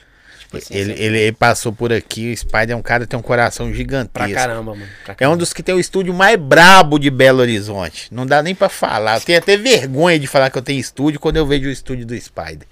[0.57, 3.23] Assim, ele, ele, ele, passou por aqui, o Spider é um cara que tem um
[3.23, 4.11] coração gigantesco.
[4.13, 4.87] Pra caramba, mano.
[5.03, 5.33] Pra caramba.
[5.33, 8.07] É um dos que tem o estúdio mais brabo de Belo Horizonte.
[8.11, 9.17] Não dá nem para falar.
[9.17, 12.05] Eu tenho até vergonha de falar que eu tenho estúdio quando eu vejo o estúdio
[12.05, 12.67] do Spider.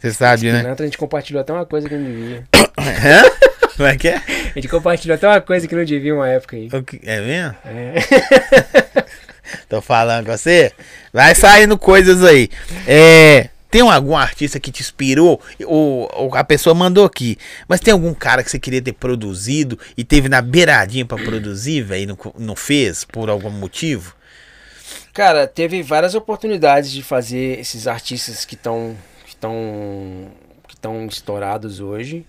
[0.00, 0.74] Você sabe, né?
[0.78, 2.44] a gente compartilhou até uma coisa que não devia.
[3.76, 4.16] Como é que é?
[4.16, 6.68] A gente compartilhou até uma coisa que não devia uma época aí.
[7.02, 7.56] É mesmo?
[7.64, 9.04] É.
[9.68, 10.72] Tô falando com você?
[11.12, 12.48] Vai saindo coisas aí.
[12.86, 13.48] É.
[13.70, 15.40] Tem algum artista que te inspirou?
[15.64, 17.38] Ou, ou, a pessoa mandou aqui.
[17.68, 21.82] Mas tem algum cara que você queria ter produzido e teve na beiradinha para produzir,
[21.82, 24.14] velho, e não, não fez por algum motivo?
[25.12, 30.30] Cara, teve várias oportunidades de fazer esses artistas que estão estão
[30.68, 32.26] que estão estourados hoje.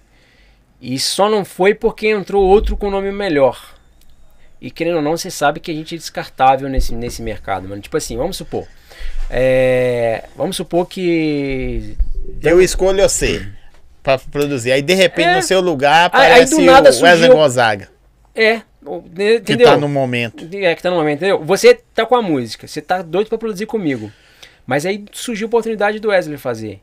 [0.82, 3.76] E só não foi porque entrou outro com nome melhor.
[4.60, 7.82] E querendo ou não, você sabe que a gente é descartável nesse, nesse mercado, mano.
[7.82, 8.68] Tipo assim, vamos supor.
[9.30, 11.96] É, vamos supor que.
[12.42, 13.48] Eu escolho você
[14.04, 14.72] pra produzir.
[14.72, 17.90] Aí de repente é, no seu lugar aparece aí, aí o Wesley Gonzaga.
[18.34, 19.42] É, entendeu?
[19.44, 20.48] Que tá no momento.
[20.54, 21.44] É, que tá no momento, entendeu?
[21.44, 24.12] Você tá com a música, você tá doido pra produzir comigo.
[24.66, 26.82] Mas aí surgiu a oportunidade do Wesley fazer.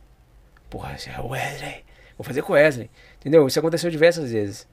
[0.69, 1.85] Porra, é o Wesley.
[2.17, 2.91] Vou fazer com o Wesley.
[3.21, 3.47] Entendeu?
[3.47, 4.67] Isso aconteceu diversas vezes.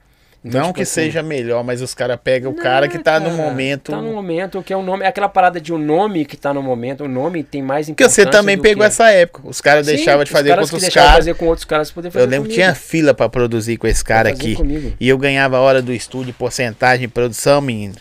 [0.45, 3.19] Então, não tipo que assim, seja melhor, mas os caras pegam o cara que tá
[3.19, 3.91] cara, no momento.
[3.91, 6.53] Tá no momento, que é o nome, é aquela parada de um nome que tá
[6.53, 8.23] no momento, o nome tem mais importância.
[8.23, 8.87] Porque você também pegou que...
[8.87, 9.41] essa época.
[9.43, 11.15] Os caras deixavam de fazer com outros caras.
[11.15, 14.03] fazer com outros caras poder fazer Eu lembro que tinha fila para produzir com esse
[14.03, 14.53] cara aqui.
[14.53, 14.93] Comigo.
[14.99, 17.95] E eu ganhava hora do estúdio, porcentagem de produção, menino.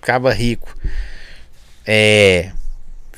[0.00, 0.74] Ficava rico.
[1.86, 2.52] É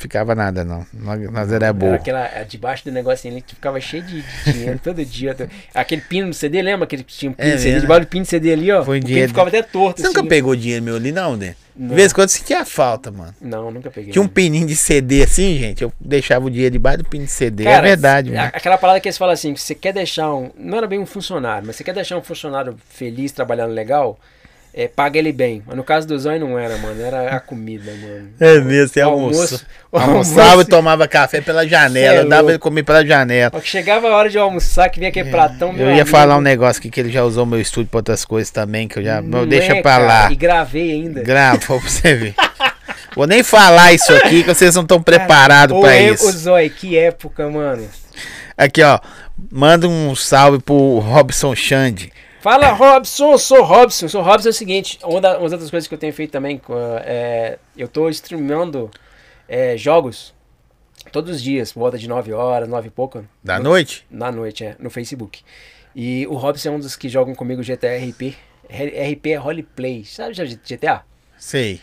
[0.05, 0.87] ficava nada, não.
[0.93, 1.95] Nós era boa.
[1.95, 5.35] Aquela, debaixo do negocinho ali ficava cheio de, de dinheiro todo dia.
[5.75, 7.81] Aquele pino no CD, lembra aquele que tinha um pino é, CD?
[7.81, 8.85] Debaixo do pino CD ali, ó.
[8.85, 9.29] Foi dinheiro.
[9.29, 10.01] ficava até torto.
[10.01, 11.57] Você assim, nunca pegou dinheiro meu ali, não, né?
[11.75, 11.89] Não.
[11.89, 13.35] De vez em quando sentia falta, mano.
[13.41, 14.13] Não, nunca peguei.
[14.13, 15.83] Tinha um pininho de CD assim, gente.
[15.83, 17.65] Eu deixava o dinheiro debaixo do pino de CD.
[17.65, 18.51] É Cara, é verdade, mano.
[18.53, 20.51] Aquela parada que eles falam assim: que você quer deixar um.
[20.57, 24.19] Não era bem um funcionário, mas você quer deixar um funcionário feliz, trabalhando legal
[24.77, 25.63] é, paga ele bem.
[25.65, 27.01] Mas no caso do Zóio não era, mano.
[27.01, 28.31] Era a comida, mano.
[28.41, 29.65] É mesmo, você almoço.
[29.95, 32.23] Almoçava e tomava café pela janela.
[32.23, 33.53] É dava ele comer pela janela.
[33.53, 35.31] que chegava a hora de almoçar, que vinha aquele é.
[35.31, 35.73] pratão.
[35.73, 36.09] Eu ia amigo.
[36.09, 38.99] falar um negócio aqui que ele já usou meu estúdio pra outras coisas também, que
[38.99, 39.23] eu já.
[39.23, 40.33] Não deixa é, pra cara, lá.
[40.33, 41.23] E gravei ainda.
[41.23, 42.35] Gravou pra você ver.
[43.15, 46.27] Vou nem falar isso aqui, que vocês não estão preparados pra é, isso.
[46.27, 47.89] Ô, Zóio, que época, mano.
[48.59, 48.99] Aqui, ó.
[49.53, 52.13] Manda um salve pro Robson Xande.
[52.45, 54.07] Fala Robson, sou Robson.
[54.07, 56.61] Sou Robson é o seguinte, uma das outras coisas que eu tenho feito também,
[57.03, 58.91] é, eu tô streamando
[59.49, 60.35] é, jogos
[61.11, 63.25] todos os dias, por volta de 9 horas, 9 e pouco.
[63.43, 64.07] Da no, noite?
[64.11, 65.43] Na noite, é, no Facebook.
[65.97, 68.37] E o Robson é um dos que jogam comigo GTA RP.
[68.69, 70.05] RP é roleplay.
[70.05, 71.03] Sabe GTA?
[71.39, 71.81] Sei.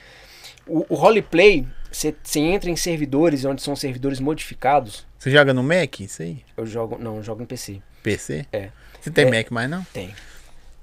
[0.68, 5.08] O, o roleplay, você entra em servidores onde são servidores modificados.
[5.18, 6.02] Você joga no Mac?
[6.02, 6.44] Isso aí?
[6.56, 7.82] Eu jogo, não, eu jogo no PC.
[8.04, 8.46] PC?
[8.54, 8.70] É.
[9.00, 9.84] Você tem é, Mac mais não?
[9.86, 10.14] Tem.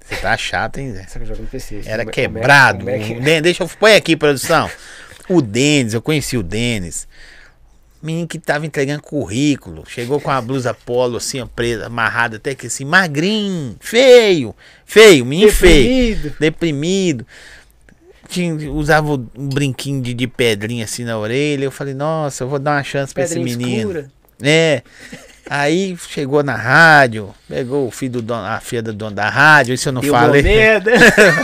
[0.08, 1.06] Você tá chato, hein, Zé?
[1.06, 1.82] Só que eu jogo no PC.
[1.84, 2.84] Era quebrado.
[3.42, 3.68] Deixa eu.
[3.68, 4.70] Põe aqui, produção.
[5.28, 7.06] O Denis, eu conheci o Denis.
[8.02, 9.84] Menino que tava entregando currículo.
[9.86, 14.54] Chegou com a blusa polo assim, presa, amarrada até que assim, magrinho, feio,
[14.86, 16.20] feio, menino deprimido.
[16.20, 16.36] feio.
[16.40, 17.26] Deprimido.
[18.28, 21.64] Tinha, usava um brinquinho de, de pedrinha assim na orelha.
[21.64, 23.90] Eu falei, nossa, eu vou dar uma chance pra esse menino.
[23.90, 24.10] Escura.
[24.40, 24.82] É.
[25.50, 29.74] Aí chegou na rádio, pegou o filho do dono, a filha do dono da rádio,
[29.74, 30.42] isso eu não Deu falei.
[30.42, 30.92] merda.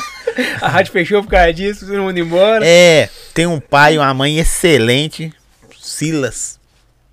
[0.60, 2.66] a rádio fechou por causa disso, todo mundo embora.
[2.66, 5.32] É, tem um pai e uma mãe excelente,
[5.80, 6.60] Silas.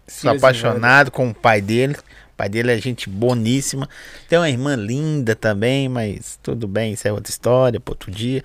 [0.06, 1.96] Silas apaixonado com o pai dele.
[2.34, 3.88] O pai dele é gente boníssima.
[4.28, 8.44] Tem uma irmã linda também, mas tudo bem, isso é outra história, para outro dia.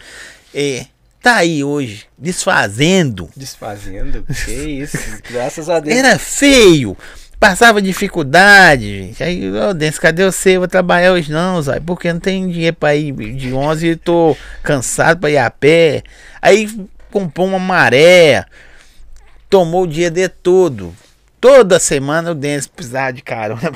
[0.55, 0.87] É,
[1.21, 3.29] tá aí hoje, desfazendo.
[3.37, 4.25] Desfazendo.
[4.45, 4.99] Que isso.
[5.29, 5.97] Graças a Deus.
[5.97, 6.97] Era feio.
[7.39, 9.23] Passava dificuldade, gente.
[9.23, 10.57] Aí, ô, Denso, cadê você?
[10.57, 11.81] Eu vou trabalhar hoje não, Zói.
[11.81, 16.03] Porque não tem dinheiro pra ir de 11 e tô cansado pra ir a pé.
[16.41, 16.69] Aí
[17.11, 18.47] comprou uma maré.
[19.51, 20.95] Tomou o dia de todo.
[21.41, 23.71] Toda semana o Denso precisava de carona.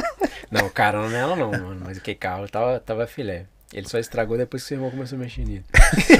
[0.50, 1.82] Não, carona nela não, mano.
[1.84, 3.46] Mas aquele carro tava, tava filé.
[3.72, 5.64] Ele só estragou depois que o seu irmão começou a mexer nele.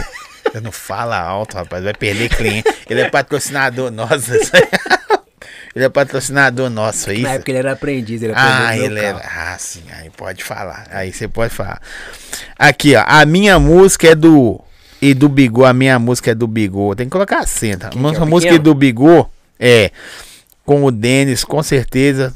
[0.61, 1.85] Não fala alto, rapaz.
[1.85, 2.69] Vai perder cliente.
[2.89, 4.33] Ele é patrocinador nosso.
[5.77, 7.23] Ele é patrocinador nosso, é isso?
[7.25, 9.19] Na época ele era aprendiz, ele Ah, aprendeu ele meu era.
[9.21, 9.51] carro.
[9.55, 10.87] Ah, sim, aí pode falar.
[10.91, 11.83] Aí você pode falar.
[12.59, 13.05] Aqui, ó.
[13.07, 14.59] A minha música é do.
[15.03, 16.97] E do Bigô, a minha música é do Bigô.
[16.97, 17.45] Tem que colocar.
[17.47, 18.65] Quem é, a o música pequeno?
[18.65, 19.29] do Bigô
[19.61, 19.91] é.
[20.65, 22.35] Com o Denis, com certeza.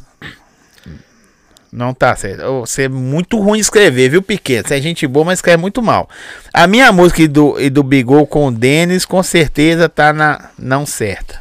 [1.72, 2.42] Não tá certo.
[2.60, 4.68] Você é muito ruim de escrever, viu, Piquet?
[4.68, 6.10] Você é gente boa, mas escreve muito mal.
[6.52, 10.50] A minha música e do, e do Bigô com o Denis, com certeza tá na
[10.58, 11.40] não certa.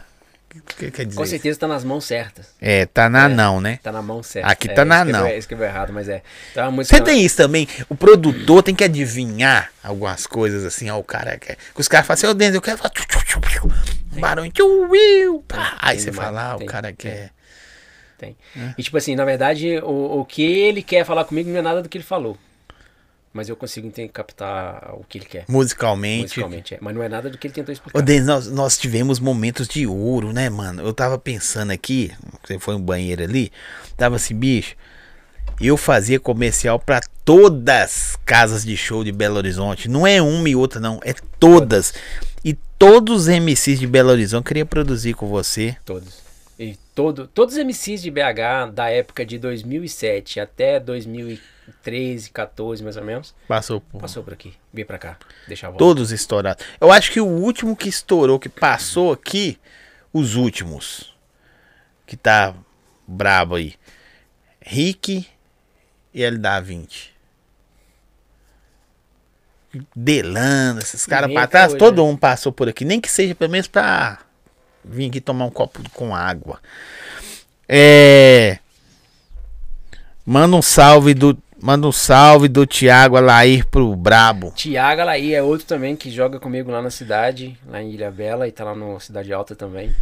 [0.80, 1.18] Que quer dizer?
[1.18, 2.48] Com certeza tá nas mãos certas.
[2.62, 3.28] É, tá na É.
[3.28, 3.80] não, né?
[3.84, 4.48] Tá na mão certa.
[4.50, 5.28] Aqui tá na escreveu- não.
[5.30, 6.24] Escreveu errado, mas é.
[6.54, 6.96] Então música.
[6.98, 7.68] Você tem isso também?
[7.90, 11.58] O produtor tem que adivinhar algumas coisas assim, ó, o cara quer.
[11.76, 12.94] Que os caras falam assim, ô Denzel, eu quero falar.
[14.16, 14.52] Um barulho.
[14.52, 15.78] tchu, uiu, pá.
[15.80, 17.32] Aí você fala, ah, o cara quer.
[18.18, 18.36] Tem.
[18.78, 21.82] E tipo assim, na verdade, o, o que ele quer falar comigo não é nada
[21.82, 22.38] do que ele falou.
[23.32, 25.46] Mas eu consigo entender, captar o que ele quer.
[25.48, 26.40] Musicalmente.
[26.40, 26.78] Musicalmente, é.
[26.82, 28.02] Mas não é nada do que ele tentou Ô, explicar.
[28.02, 30.82] Denis, nós, nós tivemos momentos de ouro, né, mano?
[30.82, 32.12] Eu tava pensando aqui,
[32.44, 33.52] você foi no banheiro ali,
[33.96, 34.76] tava assim, bicho.
[35.62, 39.90] Eu fazia comercial pra todas as casas de show de Belo Horizonte.
[39.90, 41.00] Não é uma e outra, não.
[41.04, 41.94] É todas.
[42.44, 45.76] E todos os MCs de Belo Horizonte queria produzir com você.
[45.86, 46.22] Todos.
[46.58, 50.80] E todo, todos os MCs de BH da época de 2007 até
[51.70, 54.02] 2013, 14 mais ou menos, Passou por.
[54.02, 54.54] passou por aqui.
[54.74, 55.18] Vem pra cá.
[55.48, 55.84] Deixa a volta.
[55.84, 56.66] Todos estourados.
[56.80, 59.58] Eu acho que o último que estourou, que passou aqui,
[60.12, 61.14] os últimos.
[62.06, 62.54] Que tá
[63.08, 63.76] brabo aí.
[64.62, 65.28] Rick
[66.14, 67.10] e LDA20.
[69.96, 72.10] Delano, esses caras pra trás, hoje, todo né?
[72.10, 72.84] um passou por aqui.
[72.84, 74.20] Nem que seja pelo menos pra
[74.84, 76.60] vir aqui tomar um copo com água.
[77.68, 78.58] É.
[80.26, 81.38] Manda um salve do.
[81.62, 84.52] Manda um salve do Thiago Alair pro Brabo.
[84.56, 88.48] Tiago Alaí é outro também que joga comigo lá na cidade, lá em Ilha Bela,
[88.48, 89.94] e tá lá no Cidade Alta também.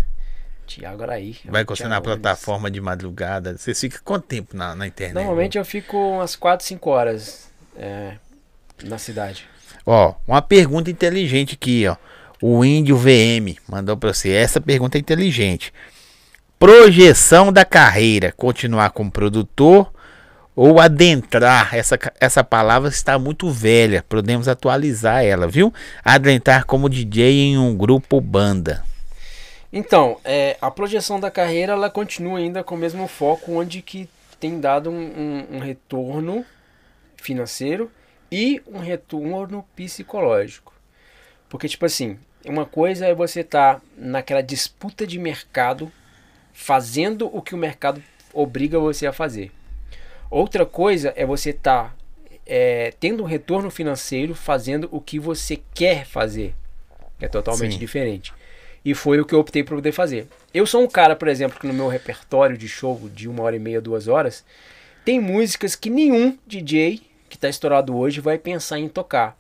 [0.68, 1.38] Tiago Alaí.
[1.46, 3.58] Vai você na plataforma de madrugada.
[3.58, 5.16] Você fica quanto tempo na, na internet?
[5.16, 8.18] Normalmente eu fico umas 4, 5 horas é,
[8.84, 9.46] na cidade.
[9.86, 11.96] Ó, uma pergunta inteligente aqui, ó.
[12.40, 14.30] O Índio VM mandou pra você.
[14.32, 15.74] Essa pergunta é inteligente.
[16.60, 18.32] Projeção da carreira.
[18.32, 19.92] Continuar como produtor
[20.58, 21.74] ou adentrar?
[21.76, 24.04] Essa, essa palavra está muito velha.
[24.10, 25.72] Podemos atualizar ela, viu?
[26.04, 28.84] Adentrar como DJ em um grupo banda.
[29.72, 34.10] Então, é, a projeção da carreira ela continua ainda com o mesmo foco, onde que
[34.40, 34.96] tem dado um,
[35.52, 36.44] um- um retorno
[37.18, 37.92] financeiro
[38.32, 40.74] e um retorno psicológico.
[41.50, 45.92] Porque, tipo assim, uma coisa é você estar naquela disputa de mercado,
[46.54, 48.02] fazendo o que o mercado
[48.34, 49.52] obriga você a fazer.
[50.30, 51.96] Outra coisa é você estar
[53.00, 56.54] tendo um retorno financeiro, fazendo o que você quer fazer.
[57.20, 57.80] É totalmente Sim.
[57.80, 58.34] diferente.
[58.86, 60.28] E foi o que eu optei por poder fazer.
[60.54, 63.56] Eu sou um cara, por exemplo, que no meu repertório de show de uma hora
[63.56, 64.46] e meia, duas horas,
[65.04, 69.38] tem músicas que nenhum DJ que está estourado hoje vai pensar em tocar.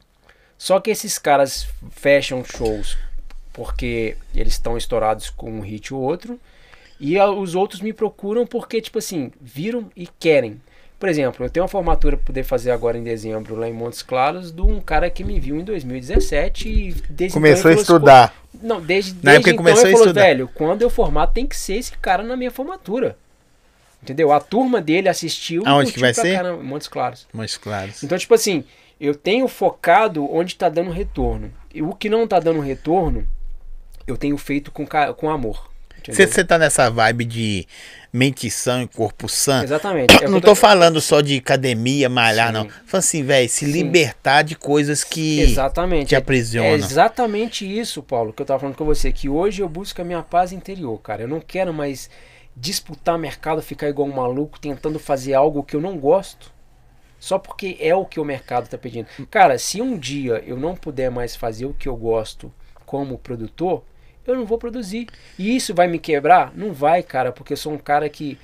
[0.58, 2.98] Só que esses caras fecham shows
[3.54, 6.40] porque eles estão estourados com um hit ou outro.
[7.00, 10.60] E os outros me procuram porque, tipo assim, viram e querem.
[11.00, 14.02] Por exemplo, eu tenho uma formatura para poder fazer agora em dezembro lá em Montes
[14.02, 17.86] Claros de um cara que me viu em 2017 e desde Começou a então ele
[17.86, 18.24] falou estudar.
[18.24, 20.22] assim, pô, não, desde, Na desde época então começou ele a falou, estudar.
[20.24, 23.16] velho, quando eu formar tem que ser esse cara na minha formatura.
[24.02, 24.32] Entendeu?
[24.32, 26.36] A turma dele assistiu Aonde que vai ser?
[26.36, 27.28] caramba, Montes Claros.
[27.34, 28.02] Mais claros.
[28.04, 28.64] Então, tipo assim,
[29.00, 31.52] eu tenho focado onde tá dando retorno.
[31.74, 33.28] E o que não tá dando retorno,
[34.08, 35.70] eu tenho feito com, com amor.
[36.14, 37.68] Você tá nessa vibe de
[38.12, 39.64] mente sã e corpo sã?
[39.64, 40.24] Exatamente.
[40.24, 42.54] É Não tô falando só de academia, malhar, Sim.
[42.54, 42.70] não.
[42.86, 43.72] Fala assim, velho, se Sim.
[43.72, 46.10] libertar de coisas que Exatamente.
[46.10, 46.70] te aprisionam.
[46.70, 50.06] É exatamente isso, Paulo, que eu tava falando com você, que hoje eu busco a
[50.06, 51.24] minha paz interior, cara.
[51.24, 52.10] Eu não quero mais
[52.56, 56.52] disputar mercado, ficar igual um maluco, tentando fazer algo que eu não gosto,
[57.20, 59.08] só porque é o que o mercado tá pedindo.
[59.30, 62.52] Cara, se um dia eu não puder mais fazer o que eu gosto
[62.86, 63.84] como produtor,
[64.28, 65.08] eu não vou produzir.
[65.40, 66.52] E isso vai me quebrar?
[66.56, 68.38] Não vai, cara, porque eu sou um cara que.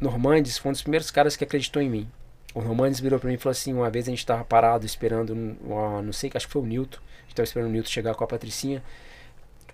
[0.00, 2.08] Normandes foi um dos primeiros caras que acreditou em mim.
[2.54, 5.32] O Normandes virou pra mim e falou assim: uma vez a gente tava parado esperando,
[5.62, 6.98] uma, não sei, acho que foi o Newton.
[6.98, 8.82] A gente tava esperando o Newton chegar com a Patricinha,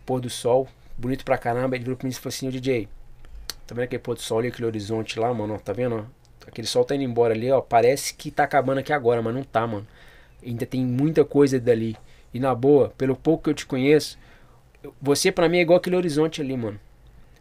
[0.05, 0.68] pôr do sol,
[0.98, 1.77] bonito pra caramba.
[1.77, 2.89] Ele virou pra mim e falou assim: Ô DJ,
[3.66, 5.59] tá vendo aquele pôr do sol ali, aquele horizonte lá, mano?
[5.60, 6.06] Tá vendo?
[6.47, 7.60] Aquele sol tá indo embora ali, ó.
[7.60, 9.86] Parece que tá acabando aqui agora, mas não tá, mano.
[10.44, 11.97] Ainda tem muita coisa dali.
[12.35, 14.18] E na boa, pelo pouco que eu te conheço,
[15.00, 16.78] você para mim é igual aquele horizonte ali, mano.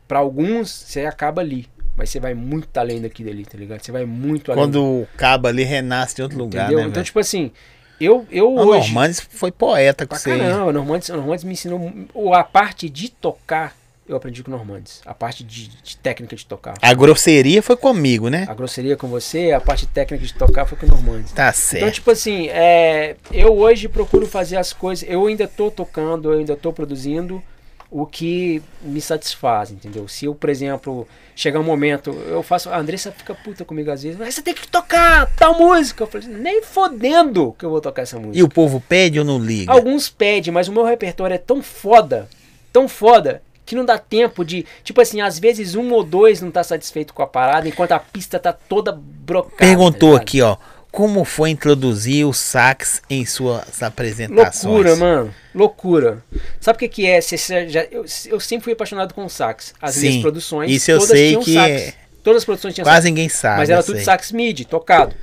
[0.07, 1.67] Para alguns, você acaba ali.
[1.95, 3.81] Mas você vai muito além daqui dali, tá ligado?
[3.81, 4.63] Você vai muito além.
[4.63, 6.81] Quando acaba ali, renasce em outro lugar, né?
[6.81, 7.05] Então, véio?
[7.05, 7.51] tipo assim,
[7.99, 8.91] eu, eu o hoje.
[8.91, 10.35] Normandes foi poeta com você.
[10.35, 11.91] Não, o Normandes, o Normandes me ensinou.
[12.33, 13.75] A parte de tocar
[14.07, 15.01] eu aprendi com o Normandes.
[15.05, 16.75] A parte de, de, técnica de tocar.
[16.81, 18.45] A grosseria foi comigo, né?
[18.47, 21.31] A grosseria com você, a parte técnica de tocar foi com o Normandes.
[21.31, 21.83] Tá certo.
[21.83, 25.07] Então, tipo assim, é, eu hoje procuro fazer as coisas.
[25.09, 27.41] Eu ainda tô tocando, eu ainda tô produzindo
[27.89, 30.07] o que me satisfaz, entendeu?
[30.07, 32.69] Se eu, por exemplo, chegar um momento, eu faço.
[32.69, 36.03] A Andressa fica puta comigo às vezes, mas você tem que tocar tal música.
[36.03, 38.37] Eu falei, nem fodendo que eu vou tocar essa música.
[38.37, 39.71] E o povo pede ou não liga?
[39.71, 42.29] Alguns pedem, mas o meu repertório é tão foda,
[42.71, 44.65] tão foda, que não dá tempo de.
[44.83, 47.99] Tipo assim, às vezes um ou dois não tá satisfeito com a parada, enquanto a
[47.99, 49.55] pista tá toda brocada.
[49.57, 50.57] Perguntou tá aqui, ó.
[50.91, 54.63] Como foi introduzir o sax em suas apresentações?
[54.63, 55.35] Loucura, mano.
[55.53, 56.23] Loucura.
[56.61, 57.19] Sabe o que, que é?
[57.19, 57.37] Você
[57.67, 59.73] já, eu, eu sempre fui apaixonado com sax.
[59.81, 60.71] As Sim, minhas produções.
[60.71, 61.53] Isso eu sei que.
[61.53, 61.69] Sax.
[61.69, 61.93] É...
[62.23, 63.05] Todas as produções tinham Quase sax.
[63.05, 63.57] ninguém sabe.
[63.57, 64.05] Mas era tudo sei.
[64.05, 65.13] sax mid, tocado.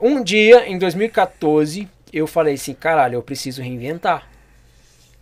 [0.00, 4.31] Um dia, em 2014, eu falei assim: caralho, eu preciso reinventar.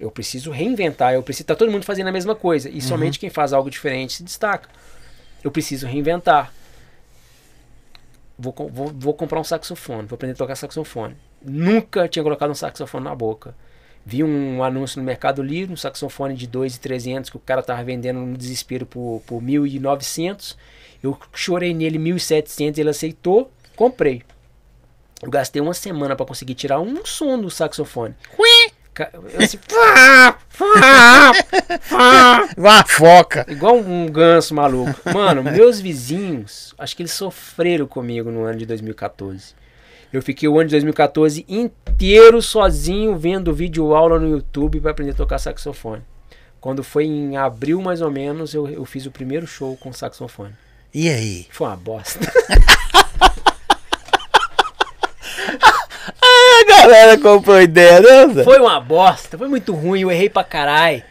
[0.01, 1.47] Eu preciso reinventar, eu preciso.
[1.47, 2.71] Tá todo mundo fazendo a mesma coisa.
[2.71, 2.81] E uhum.
[2.81, 4.69] somente quem faz algo diferente se destaca.
[5.45, 6.53] Eu preciso reinventar.
[8.39, 11.15] Vou, vou, vou comprar um saxofone, vou aprender a tocar saxofone.
[11.43, 13.55] Nunca tinha colocado um saxofone na boca.
[14.05, 18.21] Vi um anúncio no Mercado Livre, um saxofone de 2.300 que o cara tava vendendo
[18.21, 20.57] no desespero por, por 1.900.
[21.03, 24.23] Eu chorei nele 1.700, ele aceitou, comprei.
[25.23, 28.15] Eu gastei uma semana para conseguir tirar um som do saxofone.
[29.43, 29.59] Assim,
[32.57, 33.47] uma foca.
[33.49, 35.01] Igual um ganso maluco.
[35.13, 39.55] Mano, meus vizinhos, acho que eles sofreram comigo no ano de 2014.
[40.13, 45.13] Eu fiquei o ano de 2014 inteiro sozinho vendo vídeo aula no YouTube para aprender
[45.13, 46.03] a tocar saxofone.
[46.61, 50.53] Quando foi em abril mais ou menos, eu, eu fiz o primeiro show com saxofone.
[50.93, 51.47] E aí?
[51.51, 52.19] Foi uma bosta.
[56.81, 58.35] galera comprou ideia, não?
[58.35, 58.45] Zé?
[58.45, 61.03] Foi uma bosta, foi muito ruim, eu errei pra caralho.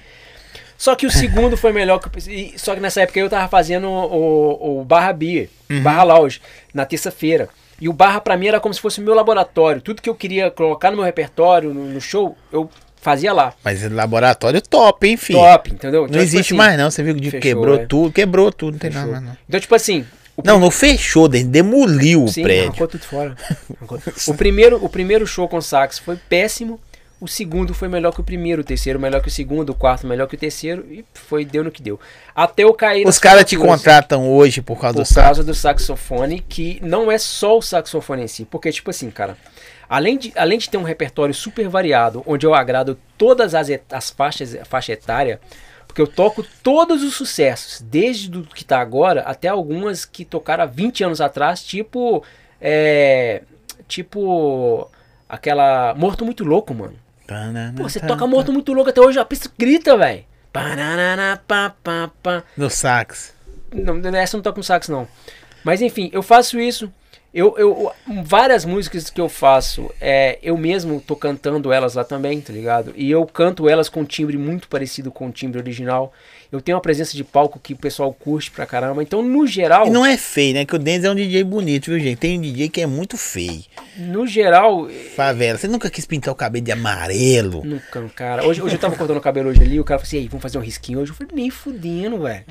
[0.78, 3.90] Só que o segundo foi melhor que eu Só que nessa época eu tava fazendo
[3.90, 5.84] o, o Barra Beer, uhum.
[5.84, 6.42] Barra Lounge,
[6.74, 7.50] na terça-feira.
[7.82, 9.82] E o Barra pra mim era como se fosse o meu laboratório.
[9.82, 12.70] Tudo que eu queria colocar no meu repertório, no, no show, eu
[13.02, 13.54] fazia lá.
[13.64, 15.40] Mas laboratório top, hein, filho?
[15.40, 16.06] Top, entendeu?
[16.06, 17.86] Então, não tipo existe assim, mais não, você viu que quebrou é.
[17.86, 19.08] tudo, quebrou tudo, não tem fechou.
[19.08, 19.38] nada mais não.
[19.48, 20.06] Então, tipo assim,
[20.44, 22.70] não, não fechou, demoliu Sim, o prédio.
[22.70, 23.36] Arrancou tudo fora.
[24.28, 26.80] o, primeiro, o primeiro show com sax foi péssimo.
[27.22, 30.08] O segundo foi melhor que o primeiro, o terceiro melhor que o segundo, o quarto
[30.08, 32.00] melhor que o terceiro e foi deu no que deu.
[32.34, 35.16] Até eu cair Os caras te contratam hoje por causa por do sax?
[35.16, 39.12] Por causa do saxofone, que não é só o saxofone em si, porque tipo assim,
[39.12, 39.36] cara,
[39.90, 44.10] além de, além de ter um repertório super variado, onde eu agrado todas as, as
[44.12, 45.42] faixas, faixa etária,
[45.90, 50.64] porque eu toco todos os sucessos, desde do que tá agora até algumas que tocaram
[50.64, 52.24] há 20 anos atrás, tipo.
[52.62, 53.42] É,
[53.88, 54.88] tipo.
[55.28, 55.96] Aquela.
[55.96, 56.94] Morto Muito Louco, mano.
[57.76, 60.24] Pô, você toca Morto Muito Louco até hoje, a pista grita, velho.
[62.56, 63.34] No sax.
[63.74, 65.08] Não, essa não toca no sax, não.
[65.64, 66.94] Mas enfim, eu faço isso.
[67.32, 67.92] Eu, eu,
[68.24, 72.92] várias músicas que eu faço, é, eu mesmo tô cantando elas lá também, tá ligado?
[72.96, 76.12] E eu canto elas com um timbre muito parecido com o timbre original.
[76.52, 79.04] Eu tenho uma presença de palco que o pessoal curte pra caramba.
[79.04, 79.86] Então, no geral.
[79.86, 80.66] E não é feio, né?
[80.66, 82.18] Que o Denzel é um DJ bonito, viu, gente?
[82.18, 83.64] Tem um DJ que é muito feio.
[83.96, 84.90] No geral.
[85.16, 87.64] Favela, você nunca quis pintar o cabelo de amarelo?
[87.64, 88.48] Nunca, cara.
[88.48, 90.42] Hoje, hoje eu tava cortando o cabelo hoje ali, o cara falou assim: aí, vamos
[90.42, 91.12] fazer um risquinho hoje.
[91.12, 92.46] Eu falei, nem fudendo, velho.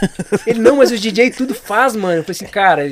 [0.46, 2.18] Ele, não, mas os DJ tudo faz, mano.
[2.18, 2.82] Eu falei assim, cara,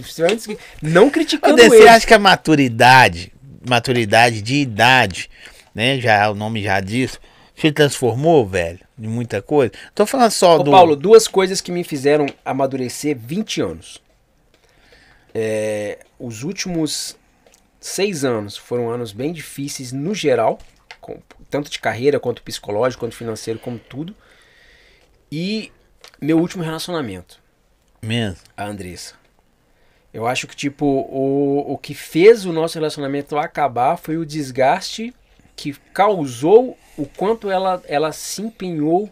[0.82, 1.68] não criticando ele.
[1.68, 3.32] Você acha que a maturidade,
[3.66, 5.30] maturidade de idade,
[5.74, 5.98] né?
[6.00, 7.20] Já o nome já diz,
[7.54, 9.72] se transformou, velho, de muita coisa?
[9.94, 10.70] Tô falando só Ô, do.
[10.70, 14.02] Paulo, duas coisas que me fizeram amadurecer 20 anos.
[15.34, 17.16] É, os últimos
[17.80, 20.58] seis anos foram anos bem difíceis no geral,
[21.00, 21.18] com,
[21.48, 24.14] tanto de carreira quanto psicológico, quanto financeiro, como tudo.
[25.30, 25.72] E
[26.20, 27.40] meu último relacionamento.
[28.02, 28.38] Mesmo.
[28.56, 29.14] A Andressa.
[30.12, 35.14] Eu acho que, tipo, o, o que fez o nosso relacionamento acabar foi o desgaste
[35.54, 39.08] que causou o quanto ela, ela se empenhou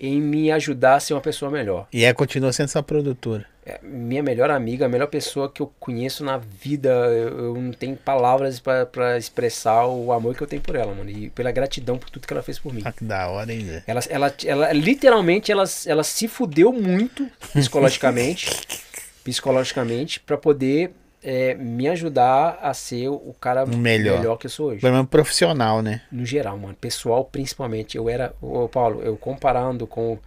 [0.00, 1.86] em me ajudar a ser uma pessoa melhor.
[1.92, 3.46] E é, continua sendo sua produtora.
[3.64, 6.88] É minha melhor amiga, a melhor pessoa que eu conheço na vida.
[6.88, 11.08] Eu, eu não tenho palavras para expressar o amor que eu tenho por ela, mano.
[11.08, 12.82] E pela gratidão por tudo que ela fez por mim.
[12.84, 13.84] Ah, que da hora, hein, Zé?
[13.86, 18.50] Ela, ela, ela literalmente, ela, ela se fudeu muito psicologicamente.
[19.22, 24.18] psicologicamente, para poder é, me ajudar a ser o cara Melhor.
[24.18, 24.80] melhor que eu sou hoje.
[24.80, 26.02] Pelo menos profissional, né?
[26.10, 26.74] No geral, mano.
[26.74, 27.96] Pessoal, principalmente.
[27.96, 28.34] Eu era.
[28.40, 30.18] Ô, Paulo, eu comparando com.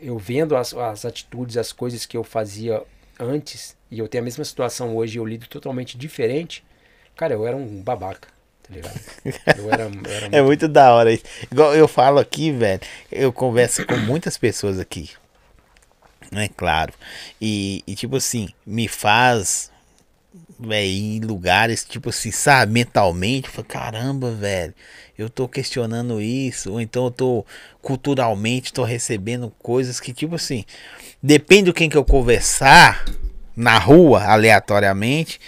[0.00, 2.82] Eu vendo as, as atitudes, as coisas que eu fazia
[3.18, 6.64] antes, e eu tenho a mesma situação hoje, eu lido totalmente diferente.
[7.16, 8.28] Cara, eu era um babaca.
[8.62, 9.00] Tá ligado?
[9.58, 11.24] Eu era, eu era É muito da hora isso.
[11.50, 12.80] Igual eu falo aqui, velho.
[13.10, 15.10] Eu converso com muitas pessoas aqui.
[16.32, 16.92] É claro.
[17.40, 19.70] E, e tipo assim, me faz
[20.58, 24.74] véi, ir em lugares, tipo assim, sabe, mentalmente, eu falo, caramba, velho,
[25.22, 27.46] eu tô questionando isso, ou então eu tô
[27.82, 30.64] culturalmente tô recebendo coisas que, tipo assim,
[31.22, 33.04] depende do quem que eu conversar
[33.56, 35.40] na rua, aleatoriamente,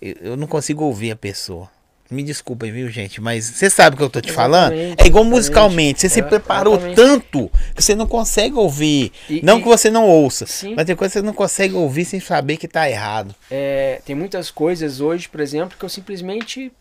[0.00, 1.68] eu, eu não consigo ouvir a pessoa.
[2.10, 3.20] Me desculpem, viu, gente?
[3.20, 4.72] Mas você sabe o que eu tô te falando?
[4.72, 6.00] Exatamente, É igual musicalmente.
[6.00, 6.96] Você se preparou exatamente.
[6.96, 9.12] tanto que você não consegue ouvir.
[9.28, 10.72] E- não e- que você não ouça, Sim.
[10.74, 13.34] mas tem coisa que você não consegue ouvir sem saber que tá errado.
[13.50, 16.72] É, tem muitas coisas hoje, por exemplo, que eu simplesmente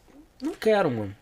[0.41, 1.13] não quero, mano.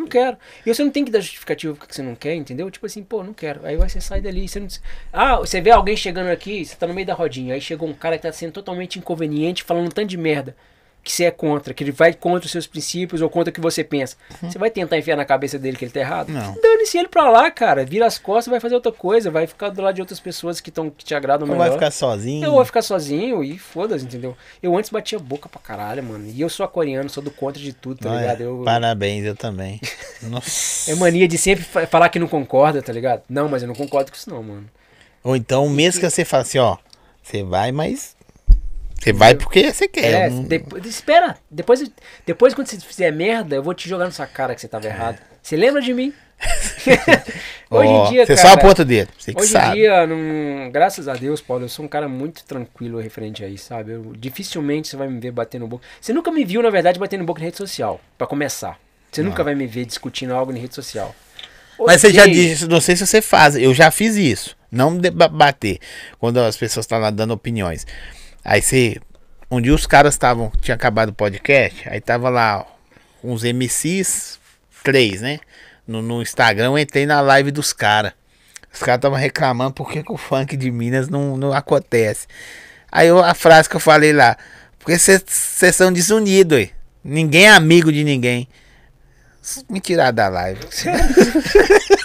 [0.00, 0.38] Não quero.
[0.64, 2.70] E você não tem que dar justificativa porque você não quer, entendeu?
[2.70, 3.66] Tipo assim, pô, não quero.
[3.66, 4.48] Aí você sai dali.
[4.48, 4.66] Você não...
[5.12, 7.54] Ah, você vê alguém chegando aqui, você tá no meio da rodinha.
[7.54, 10.56] Aí chegou um cara que tá sendo totalmente inconveniente, falando um tanto de merda.
[11.02, 13.60] Que você é contra, que ele vai contra os seus princípios ou contra o que
[13.60, 14.16] você pensa.
[14.42, 16.28] Você vai tentar enfiar na cabeça dele que ele tá errado?
[16.30, 16.54] Não.
[16.60, 17.86] Dane-se ele pra lá, cara.
[17.86, 19.30] Vira as costas, vai fazer outra coisa.
[19.30, 21.68] Vai ficar do lado de outras pessoas que, tão, que te agradam Não melhor.
[21.68, 22.44] vai ficar sozinho.
[22.44, 24.36] Eu vou ficar sozinho e foda-se, entendeu?
[24.62, 26.26] Eu antes batia boca pra caralho, mano.
[26.28, 28.40] E eu sou aquariano, sou do contra de tudo, tá Olha, ligado?
[28.42, 29.80] Eu, Parabéns, eu também.
[30.22, 30.90] Nossa.
[30.90, 33.22] é mania de sempre fa- falar que não concorda, tá ligado?
[33.26, 34.68] Não, mas eu não concordo com isso não, mano.
[35.24, 36.76] Ou então, mesmo que você fale assim, ó,
[37.22, 38.14] você vai, mas.
[39.00, 40.26] Você vai porque você quer.
[40.26, 41.36] É, não- depois, espera.
[41.50, 41.90] Depois,
[42.26, 44.86] depois quando você fizer merda, eu vou te jogar na sua cara que você tava
[44.86, 45.18] errado.
[45.42, 46.12] Você lembra de mim?
[47.70, 48.48] hoje em dia, você cara.
[48.48, 49.10] só aponta o dedo.
[49.18, 49.74] Você que Hoje em sabe.
[49.76, 53.66] dia, não, graças a Deus, Paulo, eu sou um cara muito tranquilo referente a isso,
[53.66, 53.92] sabe?
[53.92, 55.84] Eu, dificilmente você vai me ver batendo boca.
[56.00, 58.78] Você nunca me viu, na verdade, batendo boca em rede social, pra começar.
[59.10, 61.14] Você nunca vai me ver discutindo algo em rede social.
[61.78, 64.56] Mas você já disse, não sei se você faz, eu já fiz isso.
[64.70, 65.78] Não debater
[66.18, 67.86] quando as pessoas estão lá dando opiniões.
[68.44, 68.96] Aí você.
[69.50, 70.50] Um dia os caras estavam.
[70.60, 72.64] Tinha acabado o podcast, aí tava lá
[73.22, 74.38] uns MCs,
[74.84, 75.40] três, né?
[75.86, 78.12] No, no Instagram, eu entrei na live dos caras.
[78.72, 82.26] Os caras estavam reclamando por que que o funk de Minas não, não acontece.
[82.92, 84.36] Aí eu- a frase que eu falei lá,
[84.78, 86.70] porque vocês são desunidos, aí.
[87.02, 88.46] Ninguém é amigo de ninguém.
[89.68, 90.60] Me tirar da live.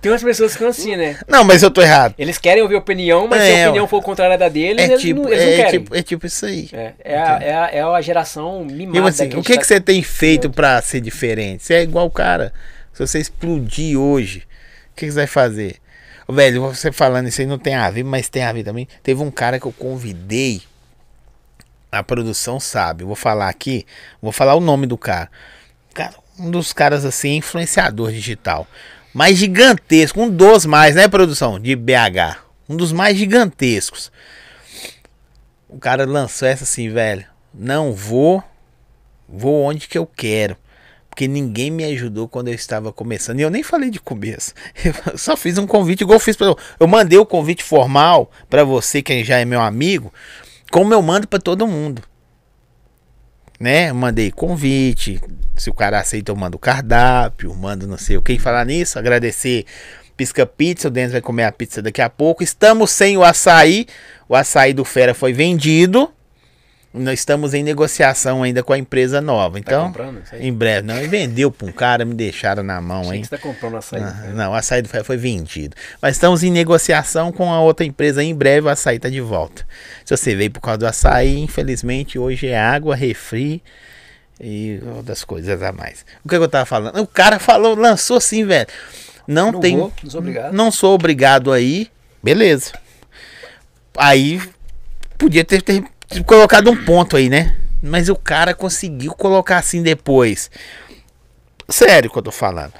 [0.00, 1.18] Tem umas pessoas que são assim, né?
[1.28, 2.14] Não, mas eu tô errado.
[2.18, 3.90] Eles querem ouvir opinião, mas se É, a opinião ué.
[3.90, 5.70] for contrária da deles, É eles, tipo, não, eles não é, querem.
[5.80, 6.68] tipo, é tipo isso aí.
[6.72, 8.94] É, é, a, é, a, é a geração mimada.
[8.98, 11.62] Tipo assim, que o que, tá- que você tem feito pra ser diferente?
[11.64, 12.52] Você é igual o cara.
[12.92, 14.40] Se você explodir hoje,
[14.92, 15.76] o que, que você vai fazer?
[16.28, 18.88] Velho, você falando isso aí não tem a ver, mas tem a ver também.
[19.02, 20.62] Teve um cara que eu convidei.
[21.92, 23.02] A produção sabe.
[23.02, 23.84] Eu vou falar aqui.
[24.22, 25.30] Vou falar o nome do cara.
[25.92, 28.66] Cara, um dos caras assim, influenciador digital.
[29.14, 30.20] Mais gigantesco.
[30.20, 31.60] Um dos mais, né, produção?
[31.60, 32.38] De BH.
[32.68, 34.10] Um dos mais gigantescos.
[35.68, 37.24] O cara lançou essa assim, velho.
[37.54, 38.42] Não vou.
[39.28, 40.56] Vou onde que eu quero.
[41.08, 43.38] Porque ninguém me ajudou quando eu estava começando.
[43.38, 44.52] E eu nem falei de começo.
[44.84, 46.52] Eu só fiz um convite, igual eu fiz pra.
[46.80, 50.12] Eu mandei o convite formal pra você, que já é meu amigo.
[50.72, 52.02] Como eu mando pra todo mundo.
[53.58, 53.92] Né?
[53.92, 55.20] Mandei convite.
[55.56, 57.54] Se o cara aceita, eu mando cardápio.
[57.54, 58.38] Mando não sei o que.
[58.38, 59.64] Falar nisso, agradecer.
[60.16, 62.42] Pisca Pizza, o Denis vai comer a pizza daqui a pouco.
[62.42, 63.86] Estamos sem o açaí.
[64.28, 66.13] O açaí do Fera foi vendido.
[66.96, 69.54] Nós estamos em negociação ainda com a empresa nova.
[69.54, 70.46] Tá Então, comprando isso aí?
[70.46, 70.86] em breve.
[70.86, 73.22] Não, e vendeu pra um cara, me deixaram na mão, Achei hein?
[73.22, 74.00] que você tá comprando açaí.
[74.00, 75.74] Ah, não, o açaí do Fera foi vendido.
[76.00, 78.22] Mas estamos em negociação com a outra empresa.
[78.22, 79.66] Em breve o açaí tá de volta.
[80.04, 83.60] Se você veio por causa do açaí, infelizmente hoje é água, refri
[84.40, 86.06] e outras coisas a mais.
[86.24, 86.96] O que, que eu tava falando?
[87.00, 88.68] O cara falou, lançou assim, velho.
[89.26, 89.76] Não, Não tem.
[89.76, 90.52] vou, não sou obrigado.
[90.52, 91.90] Não sou obrigado aí.
[92.22, 92.72] Beleza.
[93.96, 94.40] Aí
[95.18, 95.82] podia ter, ter
[96.22, 97.56] colocado um ponto aí, né?
[97.82, 100.50] Mas o cara conseguiu colocar assim depois.
[101.68, 102.72] Sério que eu tô falando.